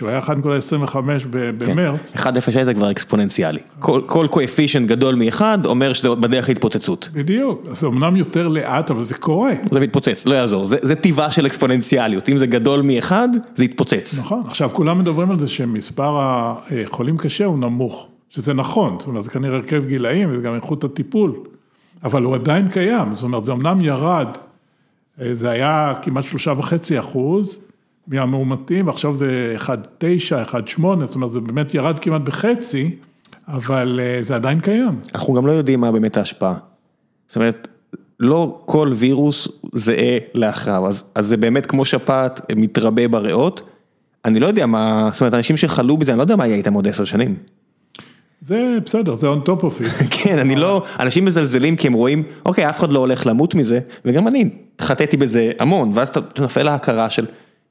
הוא 0.00 0.08
היה 0.08 0.20
1.25 0.20 0.96
במרץ. 1.30 2.12
1.06 2.16 2.64
זה 2.64 2.74
כבר 2.74 2.90
אקספוננציאלי. 2.90 3.60
כל 4.06 4.26
קואפישנט 4.30 4.88
גדול 4.88 5.14
מאחד 5.14 5.66
אומר 5.66 5.92
שזה 5.92 6.14
בדרך 6.14 6.48
להתפוצצות. 6.48 7.08
בדיוק, 7.12 7.62
זה 7.70 7.86
אמנם 7.86 8.16
יותר 8.16 8.48
לאט, 8.48 8.90
אבל 8.90 9.04
זה 9.04 9.14
קורה. 9.14 9.52
זה 9.70 9.80
מתפוצץ, 9.80 10.26
לא 10.26 10.34
יעזור, 10.34 10.66
זה 10.66 10.94
טבעה 10.94 11.30
של 11.30 11.46
אקספוננציאליות, 11.46 12.28
אם 12.28 12.38
זה 12.38 12.46
גדול 12.46 12.82
מאחד, 12.82 13.28
זה 13.54 13.64
יתפוצץ. 13.64 14.18
נכון, 14.18 14.42
עכשיו 14.46 14.70
כולם 14.72 14.98
מדברים 14.98 15.30
על 15.30 15.38
זה 15.38 15.46
שמספר 15.46 16.16
החולים 16.18 17.16
קשה 17.16 17.44
הוא 17.44 17.58
נמוך, 17.58 18.08
שזה 18.30 18.54
נכון, 18.54 18.96
זאת 18.98 19.08
אומרת, 19.08 19.24
זה 19.24 19.30
כנראה 19.30 19.56
הרכב 19.56 19.84
גילאים 19.86 20.30
וזה 20.30 20.42
גם 20.42 20.54
איכות 20.54 20.84
הטיפול, 20.84 21.32
אבל 22.04 22.22
הוא 22.22 22.34
עדיין 22.34 22.68
קיים, 22.68 23.14
זאת 23.14 23.24
אומרת, 23.24 23.44
זה 23.44 23.52
אמנם 23.52 23.80
ירד 23.80 24.28
זה 25.32 25.50
היה 25.50 25.94
כמעט 26.02 26.24
שלושה 26.24 26.52
וחצי 26.58 26.98
אחוז 26.98 27.67
מהמאומתים, 28.08 28.86
ועכשיו 28.86 29.14
זה 29.14 29.56
1.9, 29.58 29.70
1.8, 30.78 30.82
זאת 31.00 31.14
אומרת, 31.14 31.30
זה 31.30 31.40
באמת 31.40 31.74
ירד 31.74 31.98
כמעט 31.98 32.22
בחצי, 32.22 32.96
אבל 33.48 34.00
זה 34.22 34.34
עדיין 34.34 34.60
קיים. 34.60 35.00
אנחנו 35.14 35.34
גם 35.34 35.46
לא 35.46 35.52
יודעים 35.52 35.80
מה 35.80 35.92
באמת 35.92 36.16
ההשפעה. 36.16 36.54
זאת 37.28 37.36
אומרת, 37.36 37.68
לא 38.20 38.60
כל 38.64 38.92
וירוס 38.94 39.48
זהה 39.72 40.18
לאחריו, 40.34 40.86
אז 40.86 41.04
זה 41.26 41.36
באמת 41.36 41.66
כמו 41.66 41.84
שפעת 41.84 42.40
מתרבה 42.56 43.08
בריאות, 43.08 43.70
אני 44.24 44.40
לא 44.40 44.46
יודע 44.46 44.66
מה, 44.66 45.10
זאת 45.12 45.20
אומרת, 45.20 45.34
אנשים 45.34 45.56
שחלו 45.56 45.96
בזה, 45.96 46.12
אני 46.12 46.18
לא 46.18 46.22
יודע 46.22 46.36
מה 46.36 46.46
יהיה 46.46 46.56
איתם 46.56 46.74
עוד 46.74 46.88
עשר 46.88 47.04
שנים. 47.04 47.36
זה 48.40 48.78
בסדר, 48.84 49.14
זה 49.14 49.26
on 49.32 49.48
top 49.48 49.60
of 49.60 49.82
it. 49.82 50.04
כן, 50.22 50.38
אני 50.38 50.56
לא, 50.56 50.82
אנשים 51.00 51.24
מזלזלים 51.24 51.76
כי 51.76 51.86
הם 51.86 51.92
רואים, 51.92 52.22
אוקיי, 52.46 52.68
אף 52.68 52.78
אחד 52.78 52.90
לא 52.90 52.98
הולך 52.98 53.26
למות 53.26 53.54
מזה, 53.54 53.80
וגם 54.04 54.28
אני 54.28 54.50
התחתיתי 54.74 55.16
בזה 55.16 55.52
המון, 55.58 55.90
ואז 55.94 56.08
אתה 56.08 56.20
נופל 56.42 56.62
להכרה 56.62 57.10
של, 57.10 57.26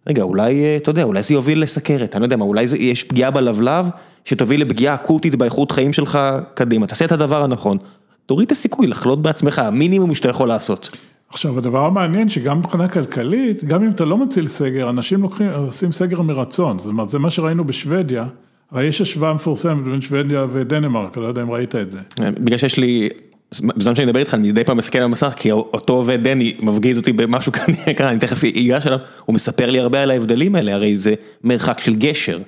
רגע, 0.07 0.24
אולי, 0.24 0.78
אתה 0.78 0.90
יודע, 0.90 1.03
אולי 1.03 1.24
זה 1.24 1.34
יוביל 1.34 1.61
לסכרת, 1.61 2.15
אני 2.15 2.22
לא 2.22 2.26
יודע 2.26 2.36
מה, 2.36 2.45
אולי 2.45 2.65
יש 2.80 3.03
פגיעה 3.03 3.32
בלבלב, 3.32 3.86
שתוביל 4.26 4.61
לפגיעה 4.61 4.95
אקוטית 4.95 5.36
באיכות 5.36 5.72
חיים 5.72 5.94
שלך 5.94 6.19
קדימה, 6.53 6.88
תעשה 6.88 7.06
את 7.06 7.11
הדבר 7.11 7.44
הנכון, 7.44 7.78
תוריד 8.26 8.45
את 8.45 8.52
הסיכוי 8.52 8.88
לחלות 8.88 9.22
בעצמך, 9.22 9.60
המינימום 9.60 10.15
שאתה 10.15 10.30
יכול 10.30 10.48
לעשות. 10.48 10.90
עכשיו, 11.30 11.57
הדבר 11.57 11.86
המעניין 11.86 12.30
שגם 12.30 12.60
מבחינה 12.60 12.88
כלכלית, 12.88 13.64
גם 13.64 13.84
אם 13.84 13.90
אתה 13.90 14.06
לא 14.06 14.18
מציל 14.18 14.48
סגר, 14.48 14.90
אנשים 14.90 15.22
לוקחים, 15.22 15.49
עושים 15.49 15.91
סגר 15.91 16.22
מרצון, 16.22 16.80
זאת 16.80 16.88
אומרת, 16.88 17.10
זה 17.10 17.19
מה 17.19 17.30
שראינו 17.30 17.64
בשוודיה, 17.64 18.28
הרי 18.72 18.86
יש 18.86 19.02
השוואה 19.02 19.34
מפורסמת 19.34 19.84
בין 19.84 20.02
שוודיה 20.02 20.45
ודנמרק, 20.52 21.18
אני 21.18 21.24
לא 21.24 21.28
יודע 21.28 21.41
אם 21.41 21.52
ראית 21.52 21.76
את 21.76 21.91
זה. 21.91 21.99
בגלל 22.19 22.57
שיש 22.57 22.78
לי, 22.78 23.10
בזמן 23.52 23.95
שאני 23.95 24.06
מדבר 24.06 24.19
איתך, 24.19 24.34
אני 24.34 24.52
מדי 24.52 24.64
פעם 24.64 24.78
מסתכל 24.78 24.98
על 24.98 25.03
המסך, 25.03 25.34
כי 25.36 25.52
אותו 25.52 25.94
עובד 25.94 26.24
דני 26.24 26.53
מפגיז 26.61 26.98
אותי 26.98 27.14
במשהו 27.14 27.52
כאן, 27.52 27.65
אני 28.10 28.19
תכף 28.19 28.44
אגש 28.44 28.88
אליו, 28.88 28.99
הוא 29.26 29.36
מספר 29.36 29.69
לי 29.69 29.80
הרבה 29.80 30.03
על 30.03 30.11
ההבדלים 30.11 30.56
האלה, 30.56 30.74
הרי 30.74 30.98
זה 30.98 31.14
מרחק 31.44 31.80
של 31.80 31.95
גשר. 31.95 32.40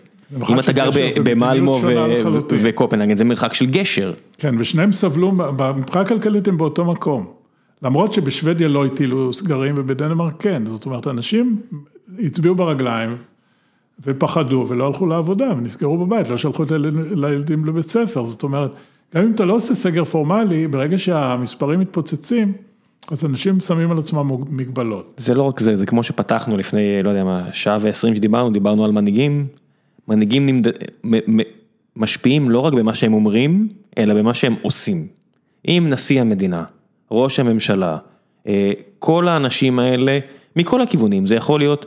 אם 0.50 0.60
אתה 0.60 0.72
גר 0.72 0.90
במלמו 1.24 1.80
וקופנהגן, 2.50 3.18
זה 3.18 3.26
מרחק 3.26 3.54
של 3.54 3.66
גשר. 3.66 4.14
כן, 4.38 4.56
ושניהם 4.60 4.92
סבלו, 4.92 5.32
מבחינה 5.76 6.06
כלכלית 6.06 6.48
הם 6.48 6.58
באותו 6.58 6.86
מקום. 6.86 7.26
למרות 7.84 8.14
שבשוודיה 8.14 8.68
לא 8.68 8.86
הטילו 8.86 9.34
סגרים 9.34 9.76
ובדנמרק 9.78 10.34
כן, 10.40 10.66
זאת 10.66 10.86
אומרת, 10.86 11.08
אנשים 11.08 11.62
הצביעו 12.20 12.56
ברגליים 12.56 13.18
ופחדו 14.06 14.66
ולא 14.70 14.88
הלכו 14.88 15.06
לעבודה 15.06 15.54
ונסגרו 15.58 16.06
בבית, 16.06 16.30
לא 16.30 16.38
שלחו 16.38 16.64
את 16.64 16.72
הילדים 16.72 17.66
לבית 17.66 17.90
ספר, 17.90 18.26
זאת 18.26 18.44
אומרת, 18.44 18.72
גם 19.16 19.24
אם 19.24 19.32
אתה 19.32 19.46
לא 19.46 19.54
עושה 19.56 19.76
סגר 19.76 20.06
פורמלי, 20.06 20.68
ברגע 20.68 20.98
שהמספרים 20.98 21.80
מתפוצצים, 21.80 22.54
אז 23.12 23.26
אנשים 23.26 23.60
שמים 23.60 23.92
על 23.92 23.98
עצמם 23.98 24.32
מגבלות. 24.50 25.14
זה 25.18 25.34
לא 25.34 25.44
רק 25.44 25.60
זה, 25.60 25.76
זה 25.76 25.86
כמו 25.86 26.04
שפתחנו 26.04 26.58
לפני, 26.58 27.04
לא 27.04 27.10
יודע 27.10 27.24
מה, 27.24 27.48
שעה 27.52 27.78
ועשרים 27.82 28.16
שדיברנו, 28.16 28.50
דיברנו 28.50 28.86
על 28.86 28.92
מנהיגים, 28.92 29.48
מנהיגים 30.08 30.46
נמד... 30.46 30.68
משפיעים 31.96 32.50
לא 32.50 32.60
רק 32.60 32.74
במה 32.74 32.96
שהם 32.96 33.14
אומרים, 33.14 33.68
אלא 33.98 34.14
במה 34.14 34.34
שהם 34.34 34.56
עושים. 34.62 35.08
אם 35.68 35.88
נשיא 35.90 36.22
המדינה, 36.22 36.64
ראש 37.12 37.40
הממשלה, 37.40 37.98
כל 39.00 39.28
האנשים 39.28 39.80
האלה, 39.80 40.20
מכל 40.56 40.82
הכיוונים, 40.82 41.28
זה 41.28 41.36
יכול 41.36 41.60
להיות 41.60 41.86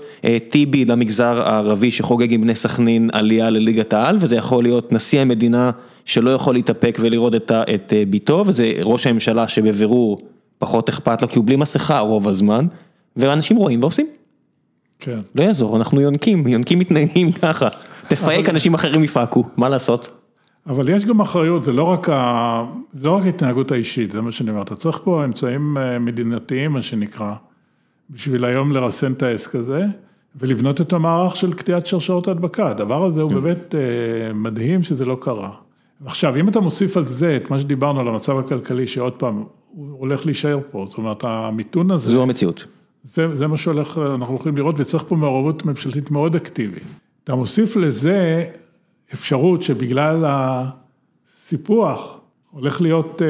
טיבי 0.49 0.85
למגזר 0.85 1.43
הערבי 1.43 1.91
שחוגג 1.91 2.33
עם 2.33 2.41
בני 2.41 2.55
סכנין 2.55 3.11
עלייה 3.13 3.51
לליגת 3.51 3.93
העל, 3.93 4.17
וזה 4.21 4.37
יכול 4.37 4.63
להיות 4.63 4.93
נשיא 4.93 5.21
המדינה 5.21 5.71
שלא 6.05 6.31
יכול 6.31 6.55
להתאפק 6.55 6.99
ולראות 7.01 7.35
את 7.53 7.93
ביתו, 8.09 8.45
וזה 8.47 8.73
ראש 8.83 9.07
הממשלה 9.07 9.49
שבבירור 9.49 10.19
פחות 10.59 10.89
אכפת 10.89 11.23
לו 11.23 11.29
כי 11.29 11.39
הוא 11.39 11.47
בלי 11.47 11.57
מסכה 11.57 11.99
רוב 11.99 12.29
הזמן, 12.29 12.67
ואנשים 13.17 13.57
רואים 13.57 13.83
ועושים. 13.83 14.07
כן. 14.99 15.21
לא 15.35 15.43
יעזור, 15.43 15.77
אנחנו 15.77 16.01
יונקים, 16.01 16.49
יונקים 16.49 16.79
מתנהגים 16.79 17.33
ככה, 17.43 17.69
תפייק 18.09 18.49
אנשים 18.49 18.75
אחרים 18.75 19.05
יפהקו, 19.05 19.45
מה 19.57 19.69
לעשות? 19.69 20.09
אבל 20.67 20.89
יש 20.89 21.05
גם 21.05 21.21
אחריות, 21.21 21.65
זה 21.65 21.73
לא 21.73 21.83
רק 21.83 22.09
ה... 22.09 22.65
זה 22.93 23.07
לא 23.07 23.17
רק 23.17 23.25
ההתנהגות 23.25 23.73
האישית, 23.73 24.11
זה 24.11 24.21
מה 24.21 24.33
שאני 24.33 24.51
אומר, 24.51 24.63
אתה 24.63 24.75
צריך 24.75 25.01
פה 25.05 25.25
אמצעים 25.25 25.77
מדינתיים, 26.01 26.73
מה 26.73 26.83
שנקרא, 26.83 27.35
בשביל 28.11 28.45
היום 28.45 28.73
לרסן 28.73 29.13
את 29.13 29.23
העסק 29.23 29.55
הזה, 29.55 29.85
ולבנות 30.37 30.81
את 30.81 30.93
המערך 30.93 31.37
של 31.37 31.53
קטיעת 31.53 31.87
שרשרות 31.87 32.29
ההדבקה, 32.29 32.69
הדבר 32.69 33.05
הזה 33.05 33.23
הוא 33.23 33.33
באמת 33.33 33.75
מדהים 34.35 34.83
שזה 34.83 35.05
לא 35.05 35.17
קרה. 35.21 35.51
עכשיו, 36.07 36.37
אם 36.37 36.49
אתה 36.49 36.61
מוסיף 36.61 36.97
על 36.97 37.05
זה 37.05 37.37
את 37.37 37.51
מה 37.51 37.59
שדיברנו 37.59 38.01
על 38.01 38.09
המצב 38.09 38.39
הכלכלי, 38.39 38.87
שעוד 38.87 39.13
פעם, 39.13 39.45
הוא 39.71 39.99
הולך 39.99 40.27
להישאר 40.27 40.59
פה, 40.71 40.85
זאת 40.89 40.99
אומרת, 40.99 41.25
המיתון 41.25 41.91
הזה... 41.91 42.11
זו 42.11 42.23
המציאות. 42.23 42.67
זה, 43.05 43.37
זה 43.37 43.47
מה 43.47 43.57
שהולך, 43.57 44.01
אנחנו 44.15 44.35
הולכים 44.35 44.57
לראות, 44.57 44.75
וצריך 44.79 45.05
פה 45.09 45.17
מעורבות 45.17 45.65
ממשלתית 45.65 46.11
מאוד 46.11 46.37
אקטיבית. 46.37 46.83
אתה 47.25 47.35
מוסיף 47.35 47.77
לזה 47.77 48.45
אפשרות 49.15 49.63
שבגלל 49.63 50.25
הסיפוח 50.27 52.21
הולך 52.51 52.81
להיות 52.81 53.23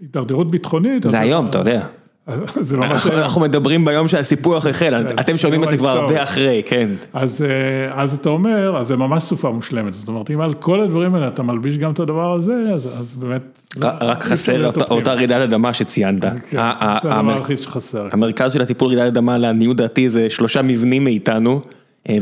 הידרדרות 0.00 0.50
ביטחונית. 0.50 1.02
זה 1.02 1.20
היום, 1.20 1.46
אתה 1.46 1.58
יודע. 1.58 1.86
זה 2.60 2.76
לא 2.76 2.88
מה 2.88 2.98
ש... 2.98 3.06
אנחנו 3.06 3.40
מדברים 3.40 3.84
ביום 3.84 4.08
שהסיפוח 4.08 4.66
החל, 4.66 5.06
אתם 5.20 5.38
שומעים 5.38 5.64
את 5.64 5.70
זה 5.70 5.76
כבר 5.76 5.88
הרבה 5.88 6.22
אחרי, 6.22 6.62
כן. 6.66 6.88
אז 7.12 8.14
אתה 8.20 8.28
אומר, 8.28 8.76
אז 8.76 8.86
זה 8.86 8.96
ממש 8.96 9.22
סופה 9.22 9.50
מושלמת, 9.50 9.94
זאת 9.94 10.08
אומרת, 10.08 10.30
אם 10.30 10.40
על 10.40 10.54
כל 10.54 10.80
הדברים 10.80 11.14
האלה 11.14 11.28
אתה 11.28 11.42
מלביש 11.42 11.78
גם 11.78 11.92
את 11.92 12.00
הדבר 12.00 12.32
הזה, 12.32 12.72
אז 12.72 13.14
באמת... 13.18 13.60
רק 13.80 14.24
חסר 14.24 14.70
אותה 14.90 15.14
רעידת 15.14 15.40
אדמה 15.40 15.74
שציינת. 15.74 16.24
כן, 16.24 16.58
זה 17.02 17.12
הדבר 17.12 17.32
היחיד 17.32 17.58
שחסר. 17.58 18.08
המרכז 18.12 18.52
של 18.52 18.62
הטיפול 18.62 18.88
רעידת 18.88 19.12
אדמה, 19.12 19.38
לעניות 19.38 19.76
דעתי, 19.76 20.10
זה 20.10 20.30
שלושה 20.30 20.62
מבנים 20.62 21.04
מאיתנו. 21.04 21.60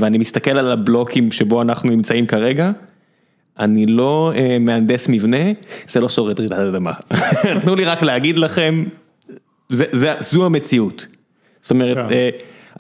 ואני 0.00 0.18
מסתכל 0.18 0.50
על 0.50 0.70
הבלוקים 0.70 1.32
שבו 1.32 1.62
אנחנו 1.62 1.90
נמצאים 1.90 2.26
כרגע, 2.26 2.70
אני 3.58 3.86
לא 3.86 4.32
מהנדס 4.60 5.08
מבנה, 5.08 5.52
זה 5.88 6.00
לא 6.00 6.08
שורד 6.08 6.40
רעידת 6.40 6.58
אדמה. 6.58 6.92
תנו 7.62 7.76
לי 7.76 7.84
רק 7.84 8.02
להגיד 8.02 8.38
לכם, 8.38 8.84
זו 10.20 10.46
המציאות. 10.46 11.06
זאת 11.60 11.70
אומרת, 11.70 11.98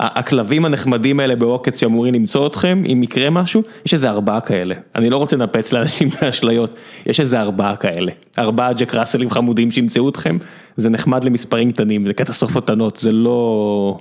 הכלבים 0.00 0.64
הנחמדים 0.64 1.20
האלה 1.20 1.36
בעוקץ 1.36 1.80
שאמורים 1.80 2.14
למצוא 2.14 2.46
אתכם, 2.46 2.82
אם 2.92 3.02
יקרה 3.02 3.30
משהו, 3.30 3.62
יש 3.86 3.94
איזה 3.94 4.10
ארבעה 4.10 4.40
כאלה. 4.40 4.74
אני 4.96 5.10
לא 5.10 5.16
רוצה 5.16 5.36
לנפץ 5.36 5.72
לאנשים 5.72 6.08
באשליות, 6.22 6.74
יש 7.06 7.20
איזה 7.20 7.40
ארבעה 7.40 7.76
כאלה. 7.76 8.12
ארבעה 8.38 8.72
ג'ק 8.72 8.94
ראסלים 8.94 9.30
חמודים 9.30 9.70
שימצאו 9.70 10.08
אתכם, 10.08 10.38
זה 10.76 10.90
נחמד 10.90 11.24
למספרים 11.24 11.72
קטנים, 11.72 12.06
זה 12.06 12.14
קטסטרופות 12.14 12.64
קטנות, 12.64 12.96
זה 12.96 13.12
לא... 13.12 13.98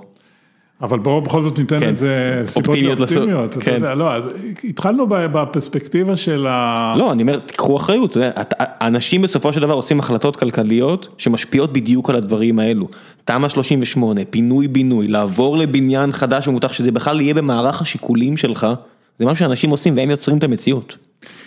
אבל 0.82 0.98
בואו 0.98 1.20
בכל 1.20 1.42
זאת 1.42 1.58
ניתן 1.58 1.82
איזה 1.82 2.42
סיבות 2.46 2.68
אופטימיות, 2.68 3.56
אתה 3.58 3.70
יודע, 3.74 3.94
לא, 3.94 4.12
אז 4.12 4.30
התחלנו 4.64 5.06
בפרספקטיבה 5.08 6.16
של 6.16 6.46
ה... 6.46 6.94
לא, 6.98 7.12
אני 7.12 7.22
אומר, 7.22 7.38
תקחו 7.38 7.76
אחריות, 7.76 8.16
אנשים 8.80 9.22
בסופו 9.22 9.52
של 9.52 9.60
דבר 9.60 9.74
עושים 9.74 9.98
החלטות 9.98 10.36
כלכליות 10.36 11.08
שמשפיעות 11.18 11.72
בדיוק 11.72 12.10
על 12.10 12.16
הדברים 12.16 12.58
האלו. 12.58 12.88
תמ"א 13.24 13.48
38, 13.48 14.20
פינוי 14.30 14.68
בינוי, 14.68 15.08
לעבור 15.08 15.56
לבניין 15.58 16.12
חדש 16.12 16.48
ומותח, 16.48 16.72
שזה 16.72 16.92
בכלל 16.92 17.20
יהיה 17.20 17.34
במערך 17.34 17.82
השיקולים 17.82 18.36
שלך, 18.36 18.66
זה 19.18 19.24
משהו 19.24 19.36
שאנשים 19.36 19.70
עושים 19.70 19.96
והם 19.96 20.10
יוצרים 20.10 20.38
את 20.38 20.44
המציאות. 20.44 20.96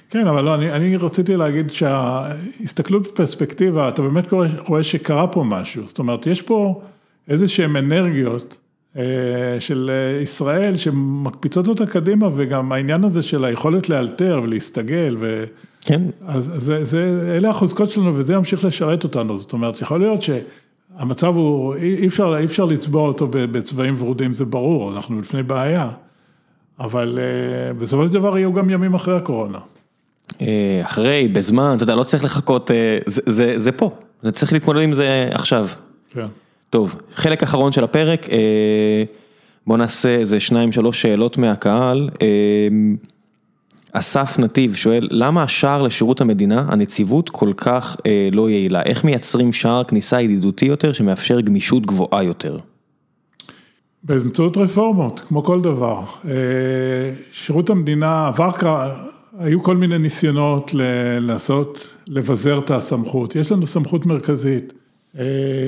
כן, 0.09 0.27
אבל 0.27 0.43
לא, 0.43 0.55
אני, 0.55 0.71
אני 0.71 0.97
רציתי 0.97 1.35
להגיד 1.35 1.69
שההסתכלות 1.69 3.07
בפרספקטיבה, 3.07 3.89
אתה 3.89 4.01
באמת 4.01 4.33
רואה 4.67 4.83
שקרה 4.83 5.27
פה 5.27 5.43
משהו, 5.43 5.87
זאת 5.87 5.99
אומרת, 5.99 6.27
יש 6.27 6.41
פה 6.41 6.81
איזה 7.27 7.47
שהן 7.47 7.75
אנרגיות. 7.75 8.57
של 9.59 9.91
ישראל 10.22 10.77
שמקפיצות 10.77 11.68
אותה 11.68 11.85
קדימה 11.85 12.30
וגם 12.35 12.72
העניין 12.72 13.03
הזה 13.03 13.22
של 13.22 13.45
היכולת 13.45 13.89
לאלתר 13.89 14.41
ולהסתגל 14.43 15.18
ו... 15.19 15.43
כן. 15.81 16.01
אז 16.27 16.51
זה, 16.55 16.84
זה, 16.84 17.34
אלה 17.38 17.49
החוזקות 17.49 17.91
שלנו 17.91 18.15
וזה 18.15 18.34
ימשיך 18.34 18.65
לשרת 18.65 19.03
אותנו, 19.03 19.38
זאת 19.38 19.53
אומרת, 19.53 19.81
יכול 19.81 19.99
להיות 19.99 20.19
שהמצב 20.22 21.35
הוא, 21.35 21.76
אי 21.76 22.07
אפשר, 22.07 22.38
אי 22.39 22.45
אפשר 22.45 22.65
לצבוע 22.65 23.07
אותו 23.07 23.27
בצבעים 23.31 23.95
ורודים, 23.97 24.34
זה 24.34 24.45
ברור, 24.45 24.93
אנחנו 24.93 25.22
לפני 25.22 25.43
בעיה, 25.43 25.89
אבל 26.80 27.19
בסופו 27.80 28.07
של 28.07 28.13
דבר 28.13 28.38
יהיו 28.38 28.53
גם 28.53 28.69
ימים 28.69 28.93
אחרי 28.93 29.15
הקורונה. 29.18 29.59
אחרי, 30.84 31.27
בזמן, 31.27 31.73
אתה 31.76 31.84
יודע, 31.84 31.95
לא 31.95 32.03
צריך 32.03 32.23
לחכות, 32.23 32.72
זה, 33.05 33.22
זה, 33.26 33.59
זה 33.59 33.72
פה, 33.72 33.91
זה 34.23 34.31
צריך 34.31 34.53
להתמודד 34.53 34.81
עם 34.81 34.93
זה 34.93 35.30
עכשיו. 35.31 35.68
כן. 36.09 36.27
טוב, 36.72 36.95
חלק 37.15 37.43
אחרון 37.43 37.72
של 37.72 37.84
הפרק, 37.84 38.27
בוא 39.68 39.77
נעשה 39.77 40.10
איזה 40.10 40.39
שניים 40.39 40.72
שלוש 40.72 41.02
שאלות 41.02 41.38
מהקהל. 41.38 42.10
אסף 43.91 44.39
נתיב 44.39 44.76
שואל, 44.76 45.07
למה 45.11 45.43
השער 45.43 45.81
לשירות 45.81 46.22
המדינה, 46.22 46.65
הנציבות 46.68 47.30
כל 47.30 47.53
כך 47.57 47.98
לא 48.31 48.49
יעילה? 48.49 48.81
איך 48.81 49.03
מייצרים 49.03 49.53
שער 49.53 49.84
כניסה 49.84 50.22
ידידותי 50.22 50.65
יותר 50.65 50.93
שמאפשר 50.93 51.41
גמישות 51.41 51.85
גבוהה 51.85 52.23
יותר? 52.23 52.57
באמצעות 54.03 54.57
רפורמות, 54.57 55.19
כמו 55.19 55.43
כל 55.43 55.61
דבר. 55.61 56.02
שירות 57.31 57.69
המדינה 57.69 58.27
עבר, 58.27 58.49
היו 59.39 59.64
כל 59.64 59.77
מיני 59.77 59.98
ניסיונות 59.98 60.72
לנסות 60.73 61.89
לבזר 62.07 62.60
את 62.60 62.72
הסמכות, 62.72 63.35
יש 63.35 63.52
לנו 63.52 63.68
סמכות 63.68 64.06
מרכזית. 64.06 64.73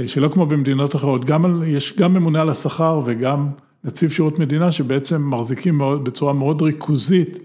שלא 0.07 0.27
כמו 0.33 0.45
במדינות 0.45 0.95
אחרות, 0.95 1.25
גם, 1.25 1.63
יש 1.67 1.93
גם 1.97 2.13
ממונה 2.13 2.41
על 2.41 2.49
השכר 2.49 3.01
וגם 3.05 3.47
נציב 3.83 4.11
שירות 4.11 4.39
מדינה 4.39 4.71
שבעצם 4.71 5.29
מחזיקים 5.29 5.77
מאוד, 5.77 6.03
בצורה 6.03 6.33
מאוד 6.33 6.61
ריכוזית 6.61 7.39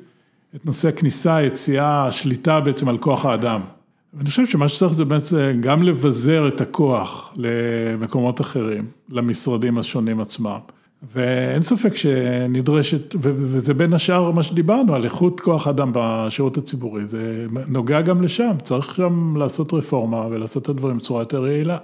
את 0.56 0.66
נושא 0.66 0.88
הכניסה, 0.88 1.36
היציאה, 1.36 2.06
השליטה 2.06 2.60
בעצם 2.60 2.88
על 2.88 2.98
כוח 2.98 3.24
האדם. 3.24 3.60
ואני 4.14 4.28
חושב 4.28 4.46
שמה 4.46 4.68
שצריך 4.68 4.92
זה 4.92 5.04
בעצם 5.04 5.58
גם 5.60 5.82
לבזר 5.82 6.48
את 6.48 6.60
הכוח 6.60 7.32
למקומות 7.36 8.40
אחרים, 8.40 8.86
למשרדים 9.08 9.78
השונים 9.78 10.20
עצמם. 10.20 10.58
ואין 11.02 11.62
ספק 11.62 11.96
שנדרשת, 11.96 13.14
וזה 13.20 13.74
בין 13.74 13.92
השאר 13.92 14.30
מה 14.30 14.42
שדיברנו, 14.42 14.94
על 14.94 15.04
איכות 15.04 15.40
כוח 15.40 15.68
אדם 15.68 15.90
בשירות 15.94 16.56
הציבורי, 16.56 17.04
זה 17.04 17.46
נוגע 17.68 18.00
גם 18.00 18.22
לשם, 18.22 18.52
צריך 18.62 18.94
שם 18.94 19.36
לעשות 19.36 19.72
רפורמה 19.72 20.26
ולעשות 20.30 20.62
את 20.62 20.68
הדברים 20.68 20.96
בצורה 20.96 21.22
יותר 21.22 21.46
יעילה. 21.46 21.78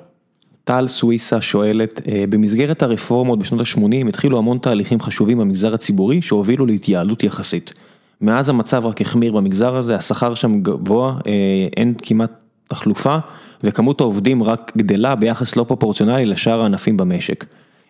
טל 0.64 0.88
סוויסה 0.88 1.40
שואלת, 1.40 2.00
אה, 2.08 2.24
במסגרת 2.28 2.82
הרפורמות 2.82 3.38
בשנות 3.38 3.60
ה-80 3.60 4.08
התחילו 4.08 4.38
המון 4.38 4.58
תהליכים 4.58 5.00
חשובים 5.00 5.38
במגזר 5.38 5.74
הציבורי 5.74 6.22
שהובילו 6.22 6.66
להתייעלות 6.66 7.22
יחסית. 7.22 7.74
מאז 8.20 8.48
המצב 8.48 8.86
רק 8.86 9.00
החמיר 9.00 9.32
במגזר 9.32 9.76
הזה, 9.76 9.96
השכר 9.96 10.34
שם 10.34 10.60
גבוה, 10.60 11.14
אה, 11.26 11.32
אין 11.76 11.94
כמעט 12.02 12.32
תחלופה 12.68 13.18
וכמות 13.64 14.00
העובדים 14.00 14.42
רק 14.42 14.72
גדלה 14.76 15.14
ביחס 15.14 15.56
לא 15.56 15.64
פרופורציונלי 15.64 16.26
לשאר 16.26 16.62
הענפים 16.62 16.96
במשק. 16.96 17.44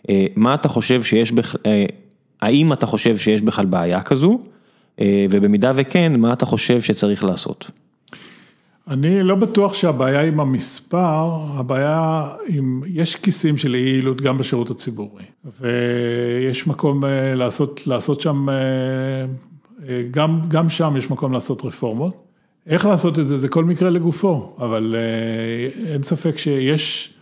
אה, 0.08 0.26
מה 0.36 0.54
אתה 0.54 0.68
חושב 0.68 1.02
שיש, 1.02 1.32
בכ... 1.32 1.56
האם 2.40 2.72
אתה 2.72 2.86
חושב 2.86 3.16
שיש 3.16 3.42
בכלל 3.42 3.66
בעיה 3.66 4.02
כזו, 4.02 4.38
ובמידה 5.30 5.72
וכן, 5.74 6.20
מה 6.20 6.32
אתה 6.32 6.46
חושב 6.46 6.80
שצריך 6.80 7.24
לעשות? 7.24 7.70
אני 8.88 9.22
לא 9.22 9.34
בטוח 9.34 9.74
שהבעיה 9.74 10.22
עם 10.22 10.40
המספר, 10.40 11.28
הבעיה 11.54 12.28
עם, 12.46 12.82
יש 12.86 13.16
כיסים 13.16 13.56
של 13.56 13.74
אי 13.74 13.80
יעילות 13.80 14.20
גם 14.20 14.38
בשירות 14.38 14.70
הציבורי, 14.70 15.24
ויש 15.60 16.66
מקום 16.66 17.04
אה, 17.04 17.34
לעשות, 17.34 17.86
לעשות 17.86 18.20
שם, 18.20 18.48
אה, 18.48 18.54
אה, 19.88 20.02
גם, 20.10 20.40
גם 20.48 20.68
שם 20.68 20.94
יש 20.98 21.10
מקום 21.10 21.32
לעשות 21.32 21.64
רפורמות. 21.64 22.24
איך 22.66 22.84
לעשות 22.84 23.18
את 23.18 23.26
זה, 23.26 23.38
זה 23.38 23.48
כל 23.48 23.64
מקרה 23.64 23.90
לגופו, 23.90 24.56
אבל 24.58 24.96
אין 25.86 26.02
ספק 26.02 26.38
שיש 26.38 27.13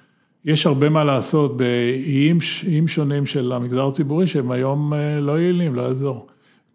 יש 0.44 0.66
הרבה 0.66 0.88
מה 0.88 1.04
לעשות 1.04 1.56
באיים 1.56 2.88
שונים 2.88 3.26
של 3.26 3.52
המגזר 3.52 3.86
הציבורי 3.86 4.26
שהם 4.26 4.50
היום 4.50 4.92
לא 5.20 5.40
יעילים, 5.40 5.74
לא 5.74 5.82
יעזור. 5.82 6.26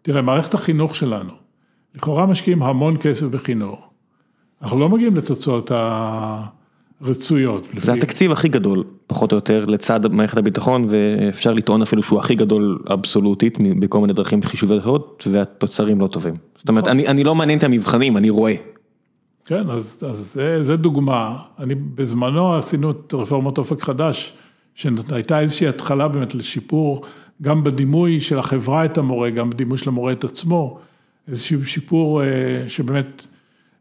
תראה, 0.02 0.22
מערכת 0.22 0.54
החינוך 0.54 0.94
שלנו, 0.94 1.32
לכאורה 1.94 2.26
משקיעים 2.26 2.62
המון 2.62 2.96
כסף 3.00 3.26
בחינוך. 3.26 3.88
אנחנו 4.62 4.78
לא 4.78 4.88
מגיעים 4.88 5.16
לתוצאות 5.16 5.72
הרצויות. 7.00 7.66
זה 7.82 7.92
התקציב 7.92 8.32
הכי 8.32 8.48
גדול, 8.48 8.84
פחות 9.06 9.32
או 9.32 9.36
יותר, 9.36 9.64
לצד 9.64 10.12
מערכת 10.12 10.36
הביטחון, 10.36 10.86
ואפשר 10.88 11.52
לטעון 11.52 11.82
אפילו 11.82 12.02
שהוא 12.02 12.18
הכי 12.18 12.34
גדול 12.34 12.78
אבסולוטית, 12.92 13.58
בכל 13.78 14.00
מיני 14.00 14.12
דרכים 14.12 14.42
חישוביות 14.42 14.82
אחרות, 14.82 15.26
והתוצרים 15.32 16.00
לא 16.00 16.06
טובים. 16.06 16.34
זאת 16.56 16.68
אומרת, 16.68 16.84
נכון. 16.84 16.92
אני, 16.98 17.06
אני 17.06 17.24
לא 17.24 17.34
מעניין 17.34 17.58
את 17.58 17.64
המבחנים, 17.64 18.16
אני 18.16 18.30
רואה. 18.30 18.54
כן, 19.48 19.70
אז, 19.70 19.98
אז 20.06 20.32
זה, 20.32 20.64
זה 20.64 20.76
דוגמה. 20.76 21.38
אני, 21.58 21.74
בזמנו 21.74 22.54
עשינו 22.54 22.90
את 22.90 23.14
רפורמת 23.14 23.58
אופק 23.58 23.82
חדש, 23.82 24.32
שהייתה 24.74 25.40
איזושהי 25.40 25.68
התחלה 25.68 26.08
באמת 26.08 26.34
לשיפור, 26.34 27.02
גם 27.42 27.64
בדימוי 27.64 28.20
של 28.20 28.38
החברה 28.38 28.84
את 28.84 28.98
המורה, 28.98 29.30
גם 29.30 29.50
בדימוי 29.50 29.78
של 29.78 29.88
המורה 29.88 30.12
את 30.12 30.24
עצמו, 30.24 30.78
איזשהו 31.28 31.66
שיפור 31.66 32.22
אה, 32.22 32.26
שבאמת... 32.68 33.26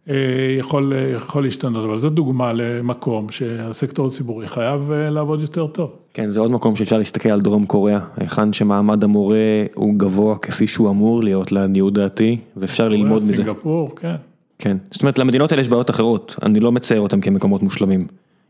אה, 0.10 0.56
יכול, 0.60 0.94
יכול 1.15 1.44
להשתנות, 1.44 1.85
אבל 1.85 1.98
זו 1.98 2.10
דוגמה 2.10 2.53
למקום 2.53 3.30
שהסקטור 3.30 4.07
הציבורי 4.07 4.48
חייב 4.48 4.91
אה, 4.91 5.10
לעבוד 5.10 5.41
יותר 5.41 5.68
טוב. 5.68 5.91
כן, 6.14 6.30
זה 6.30 6.39
עוד 6.39 6.52
מקום 6.52 6.76
שאפשר 6.76 6.98
להסתכל 6.98 7.30
על 7.30 7.41
דרום 7.41 7.65
קוריאה, 7.65 7.99
היכן 8.18 8.53
שמעמד 8.53 9.03
המורה 9.03 9.65
הוא 9.76 9.94
גבוה 9.98 10.38
כפי 10.38 10.68
שהוא 10.68 10.89
אמור 10.89 11.23
להיות 11.23 11.52
לעניות 11.52 11.94
דעתי, 11.94 12.38
ואפשר 12.57 12.89
ללמוד 12.89 13.18
מזה. 13.18 13.34
סינגפור, 13.34 13.95
כן. 13.95 14.15
כן, 14.60 14.78
זאת 14.92 15.02
אומרת 15.02 15.18
למדינות 15.18 15.52
האלה 15.52 15.62
יש 15.62 15.70
בעיות 15.70 15.90
אחרות, 15.90 16.36
אני 16.44 16.60
לא 16.60 16.72
מצייר 16.72 17.02
אותן 17.02 17.22
כמקומות 17.22 17.64
מושלמים, 17.64 18.08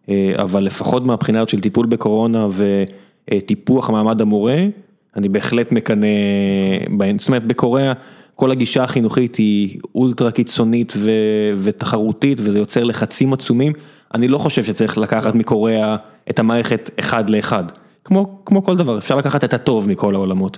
אה, 0.09 0.33
אבל 0.37 0.63
לפחות 0.63 1.05
מהבחינה 1.05 1.43
של 1.47 1.59
טיפול 1.59 1.85
בקורונה 1.85 2.47
וטיפוח 3.29 3.89
מעמד 3.89 4.21
המורה, 4.21 4.65
אני 5.15 5.29
בהחלט 5.29 5.71
מקנא 5.71 6.07
בהן, 6.97 7.19
זאת 7.19 7.27
אומרת 7.27 7.45
בקוריאה. 7.45 7.93
כל 8.35 8.51
הגישה 8.51 8.83
החינוכית 8.83 9.35
היא 9.35 9.79
אולטרה 9.95 10.31
קיצונית 10.31 10.93
ו- 10.97 11.11
ותחרותית 11.57 12.39
וזה 12.41 12.59
יוצר 12.59 12.83
לחצים 12.83 13.33
עצומים, 13.33 13.73
אני 14.13 14.27
לא 14.27 14.37
חושב 14.37 14.63
שצריך 14.63 14.97
לקחת 14.97 15.35
מקוריאה 15.35 15.95
את 16.29 16.39
המערכת 16.39 16.89
אחד 16.99 17.29
לאחד, 17.29 17.63
כמו, 18.03 18.39
כמו 18.45 18.63
כל 18.63 18.77
דבר, 18.77 18.97
אפשר 18.97 19.15
לקחת 19.15 19.43
את 19.43 19.53
הטוב 19.53 19.89
מכל 19.89 20.15
העולמות. 20.15 20.57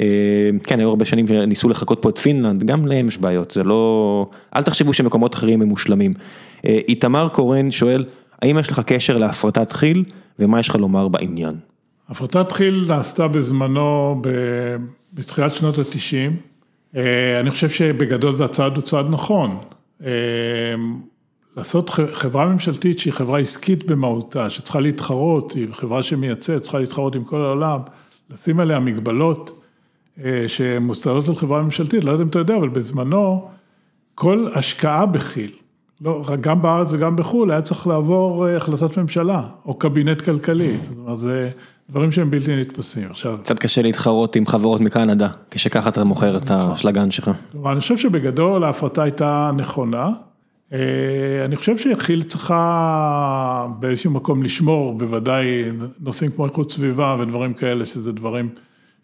אה, 0.00 0.50
כן, 0.64 0.78
היו 0.78 0.88
הרבה 0.88 1.04
שנים 1.04 1.26
שניסו 1.26 1.68
לחקות 1.68 2.02
פה 2.02 2.08
את 2.08 2.18
פינלנד, 2.18 2.64
גם 2.64 2.86
להם 2.86 3.08
יש 3.08 3.18
בעיות, 3.18 3.50
זה 3.50 3.64
לא, 3.64 4.26
אל 4.56 4.62
תחשבו 4.62 4.92
שמקומות 4.92 5.34
אחרים 5.34 5.62
הם 5.62 5.68
מושלמים. 5.68 6.12
אה, 6.66 6.78
איתמר 6.88 7.28
קורן 7.28 7.70
שואל, 7.70 8.04
האם 8.42 8.58
יש 8.58 8.70
לך 8.70 8.80
קשר 8.80 9.18
להפרטת 9.18 9.72
חיל 9.72 10.04
ומה 10.38 10.60
יש 10.60 10.68
לך 10.68 10.74
לומר 10.76 11.08
בעניין? 11.08 11.54
הפרטת 12.08 12.52
חיל 12.52 12.84
נעשתה 12.88 13.28
בזמנו 13.28 14.22
בתחילת 15.12 15.54
שנות 15.54 15.78
התשעים. 15.78 16.36
אה, 16.96 17.40
אני 17.40 17.50
חושב 17.50 17.68
שבגדול 17.68 18.32
זה 18.32 18.44
הצעד 18.44 18.76
הוא 18.76 18.82
צעד 18.82 19.06
נכון. 19.10 19.58
לעשות 21.56 21.90
חברה 21.90 22.46
ממשלתית 22.46 22.98
שהיא 22.98 23.12
חברה 23.12 23.38
עסקית 23.38 23.86
במהותה, 23.86 24.50
שצריכה 24.50 24.80
להתחרות, 24.80 25.52
היא 25.52 25.66
חברה 25.72 26.02
שמייצאת, 26.02 26.62
צריכה 26.62 26.78
להתחרות 26.78 27.14
עם 27.14 27.24
כל 27.24 27.40
העולם, 27.40 27.80
לשים 28.30 28.60
עליה 28.60 28.80
מגבלות 28.80 29.65
אה, 30.24 30.44
שמוסתרות 30.48 31.28
על 31.28 31.34
חברה 31.34 31.62
ממשלתית, 31.62 32.04
לא 32.04 32.10
יודע 32.10 32.22
אם 32.22 32.28
אתה 32.28 32.38
יודע, 32.38 32.56
אבל 32.56 32.68
בזמנו 32.68 33.48
כל 34.14 34.46
השקעה 34.54 35.06
בכי"ל, 35.06 35.50
לא, 36.00 36.24
גם 36.40 36.62
בארץ 36.62 36.92
וגם 36.92 37.16
בחו"ל, 37.16 37.50
היה 37.50 37.62
צריך 37.62 37.86
לעבור 37.86 38.46
החלטת 38.46 38.98
ממשלה, 38.98 39.42
או 39.66 39.74
קבינט 39.74 40.22
כלכלי, 40.22 40.76
זאת 40.76 40.98
אומרת, 40.98 41.18
זה... 41.18 41.50
דברים 41.90 42.12
שהם 42.12 42.30
בלתי 42.30 42.56
נתפסים. 42.56 43.10
עכשיו... 43.10 43.38
קצת 43.42 43.58
קשה 43.58 43.82
להתחרות 43.82 44.36
עם 44.36 44.46
חברות 44.46 44.80
מקנדה, 44.80 45.28
כשככה 45.50 45.88
אתה 45.88 46.04
מוכר 46.04 46.36
את 46.36 46.50
האשלגן 46.50 47.10
שלך. 47.10 47.30
אני 47.66 47.80
חושב 47.80 47.96
שבגדול 47.96 48.64
ההפרטה 48.64 49.02
הייתה 49.02 49.50
נכונה. 49.56 50.10
אה, 50.72 50.78
אני 51.44 51.56
חושב 51.56 51.76
שכי"ל 51.76 52.22
צריכה 52.22 53.66
באיזשהו 53.78 54.10
מקום 54.10 54.42
לשמור, 54.42 54.98
בוודאי 54.98 55.64
נושאים 56.00 56.30
כמו 56.30 56.46
איכות 56.46 56.72
סביבה 56.72 57.16
ודברים 57.20 57.54
כאלה, 57.54 57.84
שזה 57.84 58.12
דברים 58.12 58.48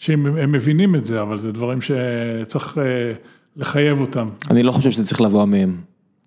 שהם 0.03 0.53
מבינים 0.53 0.95
את 0.95 1.05
זה, 1.05 1.23
אבל 1.23 1.39
זה 1.39 1.53
דברים 1.53 1.79
שצריך 1.81 2.79
אה, 2.79 3.13
לחייב 3.57 4.01
אותם. 4.01 4.29
אני 4.51 4.63
לא 4.63 4.73
חושב 4.73 4.91
שזה 4.91 5.05
צריך 5.05 5.21
לבוא 5.21 5.45
מהם. 5.45 5.77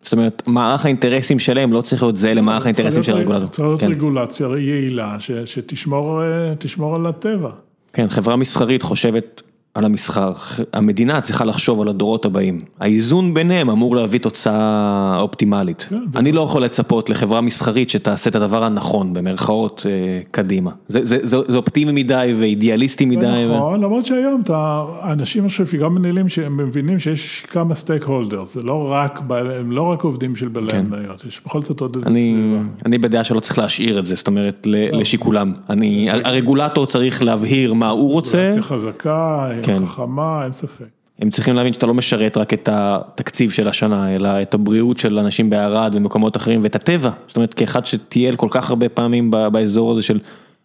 זאת 0.03 0.13
אומרת, 0.13 0.43
מערך 0.47 0.85
האינטרסים 0.85 1.39
שלהם 1.39 1.73
לא 1.73 1.81
צריך 1.81 2.03
להיות 2.03 2.17
זהה 2.17 2.33
למערך 2.33 2.65
האינטרסים 2.65 3.03
של 3.03 3.13
הרגולטור. 3.13 3.47
צריך 3.47 3.67
להיות 3.67 3.79
כן. 3.79 3.91
רגולציה 3.91 4.47
יעילה 4.47 5.17
שתשמור 5.45 6.95
על 6.95 7.07
הטבע. 7.07 7.49
כן, 7.93 8.07
חברה 8.07 8.35
מסחרית 8.35 8.81
חושבת 8.81 9.41
על 9.75 9.85
המסחר, 9.85 10.33
המדינה 10.73 11.21
צריכה 11.21 11.45
לחשוב 11.45 11.81
על 11.81 11.87
הדורות 11.87 12.25
הבאים, 12.25 12.61
האיזון 12.79 13.33
ביניהם 13.33 13.69
אמור 13.69 13.95
להביא 13.95 14.19
תוצאה 14.19 15.17
אופטימלית. 15.19 15.85
כן, 15.89 16.03
אני 16.15 16.31
לא 16.31 16.41
יכול 16.41 16.63
לצפות 16.63 17.09
לחברה 17.09 17.41
מסחרית 17.41 17.89
שתעשה 17.89 18.29
את 18.29 18.35
הדבר 18.35 18.63
הנכון 18.63 19.13
במרכאות 19.13 19.85
אה, 19.89 20.21
קדימה, 20.31 20.71
זה 20.87 21.05
זה, 21.05 21.17
זה, 21.23 21.37
זה 21.47 21.57
אופטימי 21.57 22.03
מדי 22.03 22.33
ואידיאליסטי 22.39 23.05
מדי. 23.05 23.45
נכון, 23.49 23.79
ו... 23.79 23.83
למרות 23.83 24.05
שהיום 24.05 24.41
האנשים 24.49 25.43
אני 25.43 25.49
חושב 25.49 25.67
שגם 25.67 25.95
מנהלים 25.95 26.29
שהם 26.29 26.57
מבינים 26.57 26.99
שיש 26.99 27.45
כמה 27.49 27.75
סטייק 27.75 28.03
הולדר, 28.03 28.45
זה 28.45 28.63
לא 28.63 28.91
רק, 28.91 29.21
הם 29.59 29.71
לא 29.71 29.81
רק 29.81 30.03
עובדים 30.03 30.35
של 30.35 30.47
בעלי 30.47 30.71
כן. 30.71 30.77
המניות, 30.77 31.25
יש 31.27 31.41
בכל 31.45 31.61
זאת 31.61 31.81
עוד 31.81 31.95
איזה 31.95 32.09
סביבה. 32.09 32.57
אני 32.85 32.97
בדעה 32.97 33.23
שלא 33.23 33.39
צריך 33.39 33.57
להשאיר 33.57 33.99
את 33.99 34.05
זה, 34.05 34.15
זאת 34.15 34.27
אומרת 34.27 34.67
לא. 34.67 34.99
לשיקולם, 34.99 35.53
אני, 35.69 36.07
הרגולטור 36.11 36.85
צריך 36.85 37.23
להבהיר 37.23 37.73
מה 37.73 37.89
הוא 37.89 38.11
רוצה. 38.11 38.37
רגולציה 38.37 38.61
חזקה. 38.61 39.49
כן. 39.65 39.85
חכמה, 39.85 40.43
אין 40.43 40.51
ספק. 40.51 40.85
הם 41.19 41.29
צריכים 41.29 41.55
להבין 41.55 41.73
שאתה 41.73 41.85
לא 41.85 41.93
משרת 41.93 42.37
רק 42.37 42.53
את 42.53 42.69
התקציב 42.71 43.51
של 43.51 43.67
השנה, 43.67 44.15
אלא 44.15 44.41
את 44.41 44.53
הבריאות 44.53 44.97
של 44.97 45.19
אנשים 45.19 45.49
בערד 45.49 45.95
ומקומות 45.95 46.37
אחרים 46.37 46.59
ואת 46.63 46.75
הטבע. 46.75 47.09
זאת 47.27 47.37
אומרת, 47.37 47.53
כאחד 47.53 47.85
שטייל 47.85 48.35
כל 48.35 48.47
כך 48.51 48.69
הרבה 48.69 48.89
פעמים 48.89 49.31
באזור 49.31 49.91
הזה 49.91 50.01
של 50.01 50.19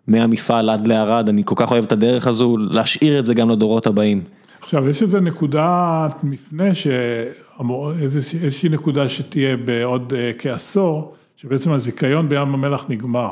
מהמפעל 0.07 0.71
עד 0.71 0.87
לערד, 0.87 1.29
אני 1.29 1.43
כל 1.45 1.55
כך 1.59 1.71
אוהב 1.71 1.85
את 1.85 1.93
הדרך 1.93 2.27
הזו, 2.27 2.57
להשאיר 2.57 3.19
את 3.19 3.27
זה 3.27 3.35
גם 3.35 3.51
לדורות 3.51 3.87
הבאים. 3.87 4.21
עכשיו, 4.61 4.89
יש 4.89 5.03
איזה 5.03 5.21
נקודת 5.21 6.15
מפנה, 6.23 6.75
ש... 6.75 6.87
איזושהי 8.01 8.69
נקודה 8.69 9.09
שתהיה 9.09 9.57
בעוד 9.57 10.13
uh, 10.13 10.39
כעשור, 10.39 11.15
שבעצם 11.37 11.73
הזיכיון 11.73 12.29
בים 12.29 12.55
המלח 12.55 12.85
נגמר. 12.89 13.31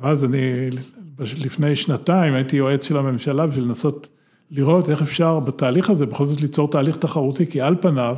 ואז 0.00 0.24
אני, 0.24 0.70
לפני 1.18 1.76
שנתיים 1.76 2.34
הייתי 2.34 2.56
יועץ 2.56 2.88
של 2.88 2.96
הממשלה 2.96 3.46
בשביל 3.46 3.64
לנסות 3.64 4.08
לראות 4.50 4.90
איך 4.90 5.02
אפשר 5.02 5.40
בתהליך 5.40 5.90
הזה 5.90 6.06
בכל 6.06 6.26
זאת 6.26 6.40
ליצור 6.40 6.70
תהליך 6.70 6.96
תחרותי, 6.96 7.46
כי 7.46 7.60
על 7.60 7.76
פניו, 7.80 8.16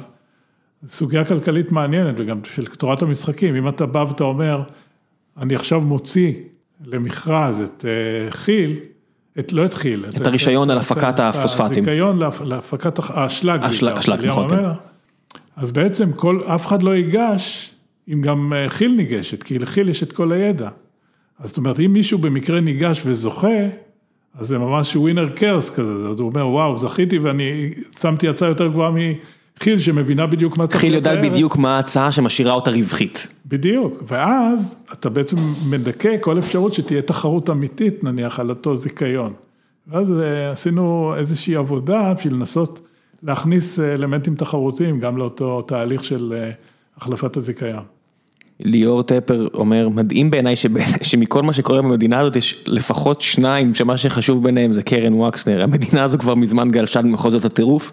סוגיה 0.87 1.25
כלכלית 1.25 1.73
מעניינת 1.73 2.15
וגם 2.19 2.41
של 2.45 2.67
תורת 2.67 3.03
המשחקים, 3.03 3.55
אם 3.55 3.69
אתה 3.69 3.87
בא 3.87 4.05
ואתה 4.09 4.25
אומר, 4.25 4.63
אני 5.37 5.55
עכשיו 5.55 5.81
מוציא 5.81 6.33
למכרז 6.87 7.61
את 7.61 7.85
כי"ל, 8.45 8.71
את, 9.39 9.53
לא 9.53 9.65
את 9.65 9.75
כי"ל. 9.75 10.05
את 10.17 10.27
הרישיון 10.27 10.71
על 10.71 10.79
הפקת 10.79 11.21
הפוספטים. 11.21 11.67
את 11.67 11.71
הזיכיון 11.71 12.19
להפקת 12.45 12.99
האשלג. 12.99 13.65
אשלג, 13.65 14.25
נכון. 14.27 14.49
כן. 14.49 14.65
אז 15.57 15.71
בעצם 15.71 16.13
כל, 16.13 16.41
אף 16.47 16.67
אחד 16.67 16.83
לא 16.83 16.97
ייגש 16.97 17.71
אם 18.09 18.21
גם 18.21 18.53
כי"ל 18.79 18.93
ניגשת, 18.93 19.43
כי 19.43 19.59
לכי"ל 19.59 19.89
יש 19.89 20.03
את 20.03 20.13
כל 20.13 20.33
הידע. 20.33 20.69
אז 21.39 21.49
זאת 21.49 21.59
אומרת, 21.59 21.81
אם 21.81 21.93
מישהו 21.93 22.19
במקרה 22.19 22.61
ניגש 22.61 23.03
וזוכה, 23.07 23.49
אז 24.39 24.49
זה 24.49 24.59
ממש 24.59 24.97
ווינר 24.97 25.29
קרס 25.29 25.71
כזה, 25.71 26.09
הוא 26.09 26.21
אומר, 26.21 26.47
וואו, 26.47 26.79
זכיתי 26.79 27.19
ואני 27.19 27.75
שמתי 28.01 28.29
הצעה 28.29 28.49
יותר 28.49 28.69
גבוהה 28.69 28.91
מכי"ל, 28.91 29.79
שמבינה 29.79 30.27
בדיוק 30.27 30.57
מה 30.57 30.67
צריך 30.67 30.81
כי"ל 30.81 30.95
יודעת 30.95 31.19
בדיוק 31.23 31.57
מה 31.57 31.77
ההצעה 31.77 32.13
שמשאירה 32.13 32.53
אותה 32.53 32.71
רווחית. 32.71 33.27
בדיוק, 33.47 34.03
ואז 34.09 34.77
אתה 34.93 35.11
בעצם 35.11 35.37
מדכא 35.71 36.17
כל 36.21 36.39
אפשרות 36.39 36.75
שתהיה 36.75 37.03
תחרות 37.03 37.51
אמיתית, 37.51 38.05
נניח, 38.05 38.41
על 38.41 38.51
אותו 38.51 38.77
זיכיון. 38.77 39.33
ואז 39.87 40.13
אה, 40.21 40.51
עשינו 40.51 41.15
איזושהי 41.17 41.57
עבודה 41.57 42.15
בשביל 42.15 42.35
לנסות 42.35 42.81
להכניס 43.23 43.81
אלמנטים 43.81 44.35
תחרותיים 44.35 45.01
גם 45.01 45.17
לאותו 45.17 45.63
תהליך 45.63 46.05
של 46.05 46.35
אה, 46.37 46.51
החלפת 46.97 47.37
הזיכיון. 47.37 47.83
ליאור 48.65 49.03
טפר 49.03 49.49
אומר, 49.55 49.89
מדהים 49.89 50.31
בעיניי 50.31 50.55
שמכל 51.03 51.43
מה 51.43 51.53
שקורה 51.53 51.83
במדינה 51.83 52.19
הזאת 52.19 52.37
יש 52.37 52.65
לפחות 52.67 53.21
שניים 53.21 53.75
שמה 53.75 53.97
שחשוב 53.97 54.45
ביניהם 54.45 54.73
זה 54.73 54.83
קרן 54.83 55.15
ווקסנר, 55.15 55.63
המדינה 55.63 56.03
הזו 56.03 56.19
כבר 56.19 56.35
מזמן 56.35 56.71
גלשה 56.71 57.03
במחוזות 57.03 57.45
הטירוף, 57.45 57.93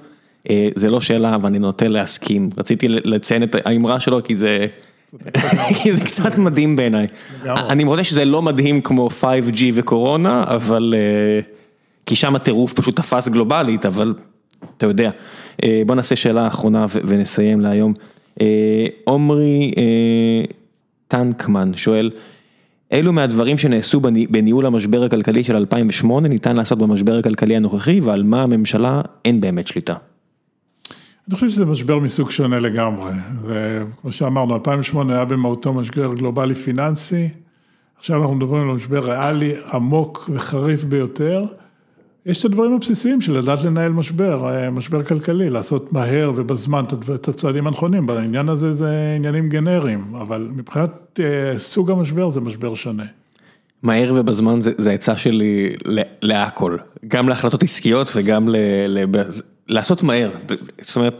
אה, 0.49 0.69
זה 0.75 0.89
לא 0.89 1.01
שאלה 1.01 1.37
ואני 1.41 1.59
נוטה 1.59 1.87
להסכים, 1.87 2.49
רציתי 2.57 2.87
לציין 2.89 3.43
את 3.43 3.55
האמרה 3.65 3.99
שלו 3.99 4.23
כי 4.23 4.35
זה, 4.35 4.67
כי 5.83 5.91
זה 5.91 6.01
קצת 6.01 6.37
מדהים 6.37 6.75
בעיניי, 6.75 7.07
אני 7.45 7.83
מודה 7.83 8.03
שזה 8.03 8.25
לא 8.25 8.41
מדהים 8.41 8.81
כמו 8.81 9.09
5G 9.21 9.61
וקורונה, 9.73 10.43
אבל, 10.47 10.93
אה, 10.97 11.39
כי 12.05 12.15
שם 12.15 12.35
הטירוף 12.35 12.73
פשוט 12.73 12.95
תפס 12.95 13.27
גלובלית, 13.27 13.85
אבל 13.85 14.13
אתה 14.77 14.85
יודע, 14.85 15.09
אה, 15.63 15.81
בוא 15.85 15.95
נעשה 15.95 16.15
שאלה 16.15 16.47
אחרונה 16.47 16.85
ונסיים 17.03 17.61
להיום. 17.61 17.93
עומרי 19.03 19.71
טנקמן 21.09 21.71
שואל, 21.75 22.11
אילו 22.91 23.13
מהדברים 23.13 23.57
שנעשו 23.57 23.99
בניהול 24.29 24.65
המשבר 24.65 25.03
הכלכלי 25.03 25.43
של 25.43 25.55
2008 25.55 26.27
ניתן 26.27 26.55
לעשות 26.55 26.77
במשבר 26.77 27.17
הכלכלי 27.17 27.55
הנוכחי 27.55 28.01
ועל 28.01 28.23
מה 28.23 28.43
הממשלה 28.43 29.01
אין 29.25 29.41
באמת 29.41 29.67
שליטה? 29.67 29.93
אני 31.27 31.35
חושב 31.35 31.49
שזה 31.49 31.65
משבר 31.65 31.99
מסוג 31.99 32.29
שונה 32.29 32.59
לגמרי, 32.59 33.11
וכמו 33.43 34.11
שאמרנו, 34.11 34.55
2008 34.55 35.13
היה 35.13 35.25
במהותו 35.25 35.73
משבר 35.73 36.13
גלובלי 36.13 36.55
פיננסי, 36.55 37.29
עכשיו 37.97 38.21
אנחנו 38.21 38.35
מדברים 38.35 38.69
על 38.69 38.75
משבר 38.75 39.11
ריאלי 39.11 39.53
עמוק 39.73 40.29
וחריף 40.33 40.83
ביותר. 40.83 41.45
יש 42.25 42.39
את 42.39 42.45
הדברים 42.45 42.73
הבסיסיים 42.73 43.21
של 43.21 43.37
לדעת 43.37 43.63
לנהל 43.63 43.91
משבר, 43.91 44.49
אה, 44.49 44.69
משבר 44.69 45.03
כלכלי, 45.03 45.49
לעשות 45.49 45.93
מהר 45.93 46.31
ובזמן 46.35 46.83
את 47.15 47.27
הצעדים 47.27 47.67
הנכונים, 47.67 48.07
בעניין 48.07 48.49
הזה 48.49 48.73
זה 48.73 49.13
עניינים 49.15 49.49
גנריים, 49.49 50.15
אבל 50.15 50.49
מבחינת 50.55 51.19
אה, 51.19 51.57
סוג 51.57 51.91
המשבר 51.91 52.29
זה 52.29 52.41
משבר 52.41 52.75
שונה. 52.75 53.05
מהר 53.83 54.13
ובזמן 54.15 54.61
זה, 54.61 54.71
זה 54.77 54.91
עצה 54.91 55.17
שלי 55.17 55.75
להכל, 56.21 56.77
גם 57.07 57.29
להחלטות 57.29 57.63
עסקיות 57.63 58.11
וגם 58.15 58.49
ל, 58.49 58.55
ל, 58.87 59.05
לעשות 59.67 60.03
מהר, 60.03 60.31
זאת 60.81 60.95
אומרת, 60.95 61.15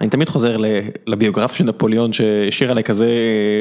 אני 0.00 0.10
תמיד 0.10 0.28
חוזר 0.28 0.56
לביוגרפיה 1.06 1.56
של 1.56 1.64
נפוליאון 1.64 2.12
שהשאיר 2.12 2.70
עליי 2.70 2.84
כזה 2.84 3.08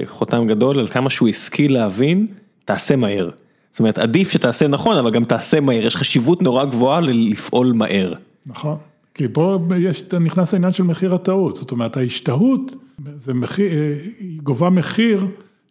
חותם 0.06 0.48
גדול 0.48 0.80
על 0.80 0.88
כמה 0.88 1.10
שהוא 1.10 1.30
השכיל 1.30 1.73
להבין, 1.73 2.27
תעשה 2.65 2.95
מהר. 2.95 3.30
זאת 3.73 3.79
אומרת, 3.79 3.99
עדיף 3.99 4.31
שתעשה 4.31 4.67
נכון, 4.67 4.97
אבל 4.97 5.11
גם 5.11 5.25
תעשה 5.25 5.59
מהר, 5.59 5.85
יש 5.85 5.95
חשיבות 5.95 6.41
נורא 6.41 6.65
גבוהה 6.65 7.01
לפעול 7.01 7.71
מהר. 7.75 8.13
נכון, 8.45 8.77
כי 9.13 9.27
פה 9.33 9.57
יש, 9.79 10.03
נכנס 10.21 10.53
העניין 10.53 10.73
של 10.73 10.83
מחיר 10.83 11.15
הטעות, 11.15 11.55
זאת 11.55 11.71
אומרת, 11.71 11.97
ההשתהות, 11.97 12.75
זה 13.15 13.33
מחיר, 13.33 13.71
היא 14.19 14.39
גובה 14.43 14.69
מחיר 14.69 15.25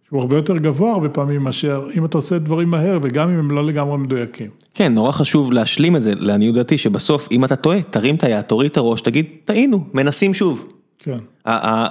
שהוא 0.09 0.21
הרבה 0.21 0.37
יותר 0.37 0.57
גבוה 0.57 0.93
הרבה 0.93 1.09
פעמים 1.09 1.43
מאשר 1.43 1.85
אם 1.97 2.05
אתה 2.05 2.19
עושה 2.19 2.39
דברים 2.39 2.71
מהר 2.71 2.99
וגם 3.03 3.31
אם 3.31 3.39
הם 3.39 3.51
לא 3.51 3.67
לגמרי 3.67 3.99
מדויקים. 3.99 4.51
כן, 4.75 4.95
נורא 4.95 5.13
חשוב 5.13 5.53
להשלים 5.53 5.97
את 5.97 6.03
זה, 6.03 6.13
לעניות 6.15 6.55
דעתי, 6.55 6.79
שבסוף 6.79 7.29
אם 7.33 7.45
אתה 7.45 7.57
טועה, 7.57 7.83
תרים 7.83 8.15
את 8.15 8.25
היד, 8.25 8.41
תוריד 8.41 8.71
את 8.71 8.77
הראש, 8.77 9.01
תגיד, 9.01 9.27
טעינו, 9.45 9.85
מנסים 9.95 10.35
שוב. 10.35 10.73
כן. 10.99 11.19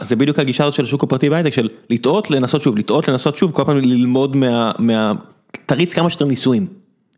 זה 0.02 0.16
בדיוק 0.16 0.40
הגישה 0.40 0.64
הזאת 0.64 0.74
של 0.74 0.84
השוק 0.84 1.04
הפרטי 1.04 1.30
בהייטק, 1.30 1.54
של 1.54 1.70
לטעות, 1.90 2.32
לנסות 2.32 2.62
שוב, 2.62 2.78
לטעות, 2.78 3.08
לנסות 3.08 3.38
שוב, 3.38 3.52
כל 3.52 3.64
פעם 3.64 3.78
ללמוד 3.78 4.36
מה... 4.36 4.72
תריץ 5.66 5.94
כמה 5.94 6.10
שיותר 6.10 6.26
ניסויים, 6.26 6.68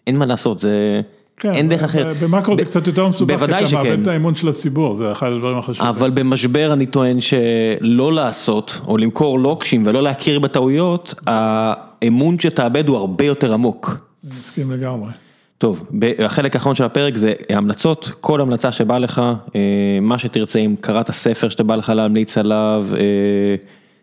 אין 0.08 0.18
מה 0.18 0.26
לעשות, 0.26 0.60
זה... 0.60 1.02
כן, 1.38 1.54
אין 1.54 1.70
דרך 1.70 1.84
אחרת. 1.84 2.18
במאקרו 2.18 2.58
זה 2.58 2.66
קצת 2.66 2.88
יותר 2.88 3.08
מסובך, 3.08 3.40
כי 3.40 3.46
אתה 3.46 3.76
מאבד 3.76 4.02
את 4.02 4.08
האמון 4.08 4.36
של 4.36 4.50
הציבור, 4.50 4.96
זה 4.96 5.12
אחד 5.12 5.32
הדברים 5.32 5.58
החשובים. 5.58 5.90
אבל 5.90 6.10
במשבר 6.10 6.74
אני 6.74 6.86
טוען 6.86 7.18
שלא 7.22 8.14
לעשות, 8.14 8.80
או 8.88 8.98
למכור 8.98 9.40
לוקשים 9.40 9.84
ולא 9.86 10.04
להכיר 10.04 10.40
בטעויות, 10.40 11.14
האמון 11.28 12.40
שתאבד 12.40 12.90
הוא 12.90 12.98
הרבה 12.98 13.26
יותר 13.26 13.54
עמוק. 13.54 13.98
אני 14.24 14.40
מסכים 14.40 14.72
לגמרי. 14.72 15.10
טוב, 15.58 15.86
החלק 16.20 16.56
האחרון 16.56 16.76
של 16.76 16.84
הפרק 16.84 17.18
זה 17.18 17.34
המלצות, 17.50 18.12
כל 18.22 18.42
המלצה 18.42 18.72
שבא 18.72 18.98
לך, 18.98 19.22
אה, 19.56 19.62
מה 20.02 20.18
שתרצה, 20.18 20.60
אם 20.60 20.76
קראת 20.82 21.12
ספר 21.12 21.50
שאתה 21.50 21.64
בא 21.64 21.76
לך 21.76 21.90
להמליץ 21.90 22.38
עליו, 22.38 22.88
אה, 22.94 23.56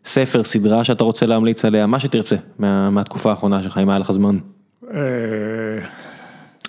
ספר, 0.05 0.45
סדרה 0.45 0.85
שאתה 0.85 1.05
רוצה 1.05 1.27
להמליץ 1.27 1.65
עליה, 1.65 1.87
מה 1.87 2.01
שתרצה 2.01 2.37
מה, 2.59 2.91
מהתקופה 2.91 3.31
האחרונה 3.31 3.63
שלך, 3.63 3.79
אם 3.79 3.91
היה 3.91 3.99
לך 3.99 4.11
זמן. 4.11 4.39
אה, 4.95 4.99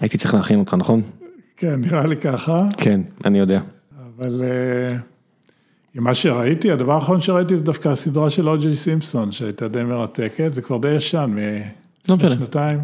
הייתי 0.02 0.18
צריך 0.18 0.34
להכין 0.34 0.60
אותך, 0.60 0.74
נכון? 0.74 1.02
כן, 1.58 1.82
נראה 1.82 2.08
לי 2.08 2.18
ככה. 2.18 2.68
כן, 2.78 3.02
אני 3.26 3.40
יודע. 3.40 3.60
אבל 4.18 4.44
עם 5.96 6.04
מה 6.04 6.14
שראיתי, 6.14 6.72
הדבר 6.72 6.94
האחרון 6.94 7.22
שראיתי 7.22 7.58
זה 7.58 7.64
דווקא 7.64 7.90
הסדרה 7.90 8.30
של 8.30 8.50
אוג'י 8.50 8.76
סימפסון, 8.76 9.32
שהייתה 9.32 9.68
די 9.68 9.84
מרתקת, 9.84 10.54
זה 10.54 10.62
כבר 10.62 10.78
די 10.78 10.92
ישן, 10.92 11.36
משנתיים. 12.10 12.80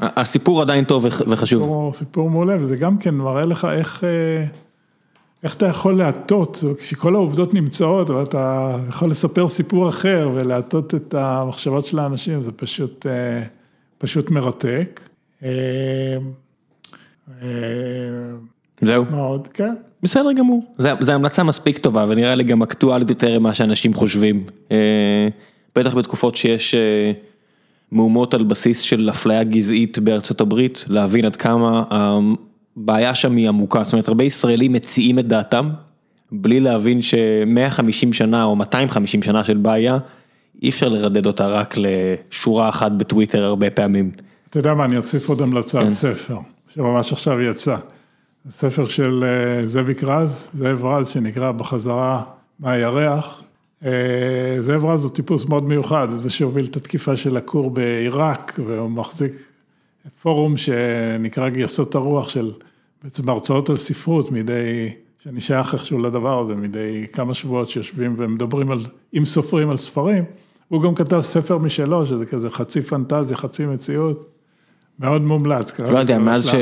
לא 0.00 0.06
הסיפור 0.16 0.62
עדיין 0.62 0.84
טוב 0.84 1.04
וחשוב. 1.04 1.62
סיפור, 1.62 1.92
סיפור 1.92 2.30
מעולה, 2.30 2.56
וזה 2.60 2.76
גם 2.76 2.98
כן 2.98 3.14
מראה 3.14 3.44
לך 3.44 3.64
איך, 3.64 4.04
אה, 4.04 4.44
איך 5.42 5.54
אתה 5.54 5.66
יכול 5.66 5.98
להטות, 5.98 6.64
כשכל 6.78 7.14
העובדות 7.14 7.54
נמצאות, 7.54 8.10
ואתה 8.10 8.76
יכול 8.88 9.10
לספר 9.10 9.48
סיפור 9.48 9.88
אחר 9.88 10.30
ולהטות 10.34 10.94
את 10.94 11.14
המחשבות 11.14 11.86
של 11.86 11.98
האנשים, 11.98 12.42
זה 12.42 12.52
פשוט, 12.52 13.06
אה, 13.06 13.42
פשוט 13.98 14.30
מרתק. 14.30 15.00
אה, 15.42 15.48
זהו. 18.80 19.04
מאוד, 19.10 19.48
כן. 19.48 19.74
בסדר 20.02 20.32
גמור, 20.32 20.64
זו 20.78 21.12
המלצה 21.12 21.42
מספיק 21.42 21.78
טובה 21.78 22.04
ונראה 22.08 22.34
לי 22.34 22.44
גם 22.44 22.62
אקטואלית 22.62 23.10
יותר 23.10 23.38
ממה 23.38 23.54
שאנשים 23.54 23.94
חושבים. 23.94 24.44
בטח 25.76 25.94
בתקופות 25.94 26.36
שיש... 26.36 26.74
מהומות 27.92 28.34
על 28.34 28.42
בסיס 28.42 28.80
של 28.80 29.10
אפליה 29.10 29.44
גזעית 29.44 29.98
בארצות 29.98 30.40
הברית, 30.40 30.84
להבין 30.88 31.24
עד 31.24 31.36
כמה 31.36 31.82
הבעיה 32.76 33.14
שם 33.14 33.36
היא 33.36 33.48
עמוקה, 33.48 33.84
זאת 33.84 33.92
אומרת 33.92 34.08
הרבה 34.08 34.24
ישראלים 34.24 34.72
מציעים 34.72 35.18
את 35.18 35.26
דעתם, 35.26 35.70
בלי 36.32 36.60
להבין 36.60 37.02
ש-150 37.02 38.12
שנה 38.12 38.44
או 38.44 38.56
250 38.56 39.22
שנה 39.22 39.44
של 39.44 39.56
בעיה, 39.56 39.98
אי 40.62 40.68
אפשר 40.68 40.88
לרדד 40.88 41.26
אותה 41.26 41.48
רק 41.48 41.74
לשורה 41.76 42.68
אחת 42.68 42.92
בטוויטר 42.92 43.42
הרבה 43.42 43.70
פעמים. 43.70 44.10
אתה 44.50 44.58
יודע 44.58 44.74
מה, 44.74 44.84
אני 44.84 44.96
אוסיף 44.96 45.28
עוד 45.28 45.42
המלצה 45.42 45.78
על 45.78 45.84
כן. 45.84 45.90
ספר, 45.90 46.36
שממש 46.74 47.12
עכשיו 47.12 47.40
יצא. 47.40 47.76
ספר 48.50 48.88
של 48.88 49.24
אה, 49.24 49.66
זאביק 49.66 50.04
רז, 50.04 50.48
זאב 50.54 50.84
רז, 50.84 51.08
שנקרא 51.08 51.52
בחזרה 51.52 52.22
מהירח. 52.60 53.42
אה, 53.84 53.90
זאב 54.60 54.84
רז 54.84 55.04
הוא 55.04 55.10
טיפוס 55.10 55.46
מאוד 55.46 55.64
מיוחד, 55.64 56.08
זה 56.10 56.30
שהוביל 56.30 56.64
את 56.64 56.76
התקיפה 56.76 57.16
של 57.16 57.36
הכור 57.36 57.70
בעיראק, 57.70 58.60
והוא 58.66 58.90
מחזיק 58.90 59.32
פורום 60.22 60.56
שנקרא 60.56 61.48
גייסות 61.48 61.94
הרוח 61.94 62.28
של 62.28 62.52
בעצם 63.04 63.28
הרצאות 63.28 63.70
על 63.70 63.76
ספרות 63.76 64.30
מדי, 64.30 64.88
שאני 65.18 65.40
שייך 65.40 65.74
איכשהו 65.74 65.98
לדבר 65.98 66.38
הזה, 66.38 66.54
מדי 66.54 67.06
כמה 67.12 67.34
שבועות 67.34 67.70
שיושבים 67.70 68.14
ומדברים 68.18 68.70
על, 68.70 68.86
אם 69.18 69.24
סופרים 69.24 69.70
על 69.70 69.76
ספרים, 69.76 70.24
הוא 70.68 70.82
גם 70.82 70.94
כתב 70.94 71.20
ספר 71.20 71.58
משלו, 71.58 72.06
שזה 72.06 72.26
כזה 72.26 72.50
חצי 72.50 72.82
פנטזיה, 72.82 73.36
חצי 73.36 73.66
מציאות. 73.66 74.26
מאוד 74.98 75.22
מומלץ. 75.22 75.80
לא 75.80 75.98
יודע, 75.98 76.18
מאז 76.18 76.46
ש... 76.46 76.54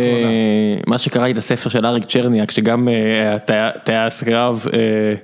מה 0.87 0.99
שקראתי 0.99 1.33
את 1.33 1.39
הספר 1.39 1.71
של 1.71 1.87
אריק 1.87 2.05
צ'רניאק, 2.05 2.51
שגם 2.51 2.89
אה, 2.89 3.39
טייס 3.85 4.23
קרב, 4.23 4.65
אה, 4.73 5.15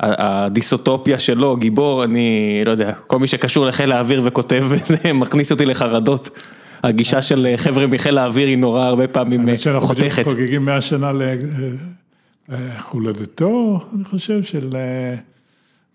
הדיסוטופיה 0.00 1.18
שלו, 1.18 1.56
גיבור, 1.56 2.04
אני 2.04 2.62
לא 2.66 2.70
יודע, 2.70 2.92
כל 3.06 3.18
מי 3.18 3.26
שקשור 3.26 3.66
לחיל 3.66 3.92
האוויר 3.92 4.22
וכותב 4.24 4.64
מכניס 5.14 5.52
אותי 5.52 5.66
לחרדות. 5.66 6.30
הגישה 6.82 7.22
של 7.22 7.48
חבר'ה 7.56 7.86
מחיל 7.86 8.18
האוויר 8.18 8.48
היא 8.48 8.58
נורא 8.58 8.84
הרבה 8.84 9.08
פעמים 9.08 9.48
חותכת. 9.78 10.18
אנחנו 10.18 10.30
חוגגים 10.30 10.64
100 10.64 10.80
שנה 10.80 11.12
להולדתו, 12.48 13.80
אני 13.94 14.04
חושב, 14.04 14.42
של 14.42 14.70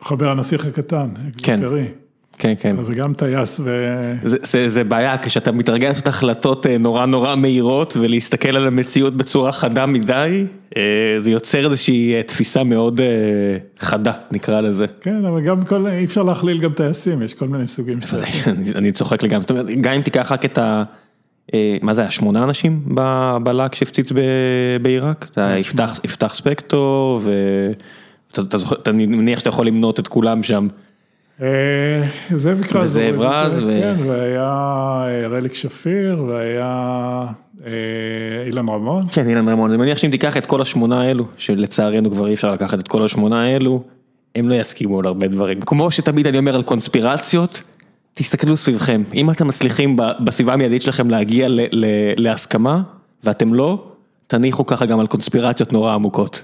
מחבר 0.01 0.29
הנסיך 0.31 0.65
הקטן, 0.65 1.09
כן. 1.37 1.59
כן, 2.37 2.53
כן. 2.59 2.83
זה 2.83 2.95
גם 2.95 3.13
טייס 3.13 3.59
ו... 3.63 3.93
זה, 4.23 4.37
זה, 4.43 4.69
זה 4.69 4.83
בעיה 4.83 5.17
כשאתה 5.17 5.51
מתרגל 5.51 5.87
לעשות 5.87 6.07
החלטות 6.07 6.65
אה, 6.65 6.77
נורא 6.77 7.05
נורא 7.05 7.35
מהירות 7.35 7.97
ולהסתכל 7.99 8.55
על 8.55 8.67
המציאות 8.67 9.17
בצורה 9.17 9.51
חדה 9.51 9.85
מדי, 9.85 10.45
אה, 10.77 11.15
זה 11.19 11.31
יוצר 11.31 11.65
איזושהי 11.65 12.13
אה, 12.15 12.23
תפיסה 12.23 12.63
מאוד 12.63 13.01
חדה 13.79 14.11
נקרא 14.31 14.61
לזה. 14.61 14.85
כן, 15.01 15.25
אבל 15.25 15.41
גם 15.41 15.61
כל, 15.61 15.87
אי 15.87 16.05
אפשר 16.05 16.23
להכליל 16.23 16.57
גם 16.57 16.71
טייסים, 16.71 17.21
יש 17.21 17.33
כל 17.33 17.47
מיני 17.47 17.67
סוגים 17.67 18.01
של 18.01 18.09
טייסים. 18.09 18.53
אני 18.77 18.91
צוחק 18.91 19.23
לגמרי, 19.23 19.41
זאת 19.41 19.51
אומרת, 19.51 19.65
גם 19.81 19.93
אם 19.93 20.01
תיקח 20.01 20.31
רק 20.31 20.45
את 20.45 20.57
ה... 20.57 20.83
מה 21.81 21.93
זה 21.93 22.01
היה, 22.01 22.11
שמונה 22.11 22.43
אנשים 22.43 22.95
בלהק 23.43 23.75
שהפציץ 23.75 24.11
בעיראק? 24.81 25.27
זה 25.33 25.45
היה 25.45 25.59
יפתח 26.03 26.33
ספקטור 26.33 27.21
ואני 28.33 29.05
מניח 29.05 29.39
שאתה 29.39 29.49
יכול 29.49 29.67
למנות 29.67 29.99
את 29.99 30.07
כולם 30.07 30.43
שם. 30.43 30.67
זאב 32.35 32.61
קרז, 32.61 32.89
וזאב 32.89 33.19
רז, 33.19 33.63
כן, 33.81 33.95
והיה 34.07 35.27
רליק 35.29 35.53
שפיר, 35.53 36.23
והיה 36.23 37.25
אילן 38.45 38.69
רמון. 38.69 39.05
כן, 39.07 39.29
אילן 39.29 39.49
רמון, 39.49 39.69
אני 39.71 39.77
מניח 39.77 39.97
שאם 39.97 40.11
תיקח 40.11 40.37
את 40.37 40.45
כל 40.45 40.61
השמונה 40.61 41.01
האלו, 41.01 41.25
שלצערנו 41.37 42.11
כבר 42.11 42.27
אי 42.27 42.33
אפשר 42.33 42.53
לקחת 42.53 42.79
את 42.79 42.87
כל 42.87 43.05
השמונה 43.05 43.43
האלו, 43.43 43.83
הם 44.35 44.49
לא 44.49 44.55
יסכימו 44.55 44.99
על 44.99 45.05
הרבה 45.05 45.27
דברים. 45.27 45.61
כמו 45.61 45.91
שתמיד 45.91 46.27
אני 46.27 46.37
אומר 46.37 46.55
על 46.55 46.63
קונספירציות, 46.63 47.61
תסתכלו 48.13 48.57
סביבכם, 48.57 49.03
אם 49.13 49.31
אתם 49.31 49.47
מצליחים 49.47 49.95
בסביבה 50.23 50.53
המיידית 50.53 50.81
שלכם 50.81 51.09
להגיע 51.09 51.47
להסכמה, 52.17 52.81
ואתם 53.23 53.53
לא, 53.53 53.83
תניחו 54.27 54.65
ככה 54.65 54.85
גם 54.85 54.99
על 54.99 55.07
קונספירציות 55.07 55.73
נורא 55.73 55.93
עמוקות. 55.93 56.41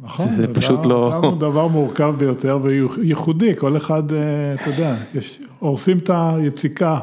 נכון, 0.00 0.28
זה 0.36 0.54
פשוט 0.54 0.86
לא... 0.86 1.20
זה 1.30 1.36
דבר 1.36 1.68
מורכב 1.68 2.14
ביותר 2.18 2.58
וייחודי, 2.62 3.56
כל 3.56 3.76
אחד, 3.76 4.02
אתה 4.54 4.70
יודע, 4.70 4.96
הורסים 5.58 5.98
את 5.98 6.10
היציקה 6.14 6.98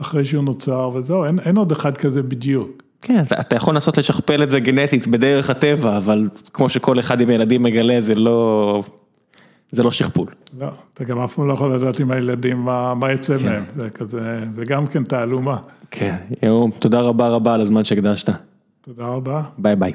אחרי 0.00 0.24
שהוא 0.24 0.44
נוצר 0.44 0.90
וזהו, 0.94 1.24
אין, 1.24 1.38
אין 1.38 1.56
עוד 1.56 1.72
אחד 1.72 1.96
כזה 1.96 2.22
בדיוק. 2.22 2.82
כן, 3.02 3.22
אתה, 3.26 3.40
אתה 3.40 3.56
יכול 3.56 3.74
לנסות 3.74 3.98
לשכפל 3.98 4.42
את 4.42 4.50
זה 4.50 4.60
גנטית 4.60 5.06
בדרך 5.06 5.50
הטבע, 5.50 5.96
אבל 5.96 6.28
כמו 6.52 6.68
שכל 6.68 6.98
אחד 6.98 7.20
עם 7.20 7.28
הילדים 7.28 7.62
מגלה, 7.62 8.00
זה 8.00 8.14
לא, 8.14 8.82
זה 9.72 9.82
לא 9.82 9.90
שכפול. 9.90 10.26
לא, 10.60 10.66
אתה 10.94 11.04
גם 11.04 11.18
אף 11.18 11.34
פעם 11.34 11.48
לא 11.48 11.52
יכול 11.52 11.74
לדעת 11.74 12.00
עם 12.00 12.10
הילדים 12.10 12.58
מה, 12.58 12.94
מה 12.94 13.12
יצא 13.12 13.38
כן. 13.38 13.46
מהם, 13.46 13.64
זה 13.76 13.90
כזה, 13.90 14.40
זה 14.54 14.64
גם 14.64 14.86
כן 14.86 15.04
תעלומה. 15.04 15.56
כן, 15.90 16.16
יום, 16.42 16.70
תודה 16.78 17.00
רבה 17.00 17.28
רבה 17.28 17.54
על 17.54 17.60
הזמן 17.60 17.84
שהקדשת. 17.84 18.28
תודה 18.80 19.06
רבה. 19.06 19.42
ביי 19.58 19.76
ביי. 19.76 19.92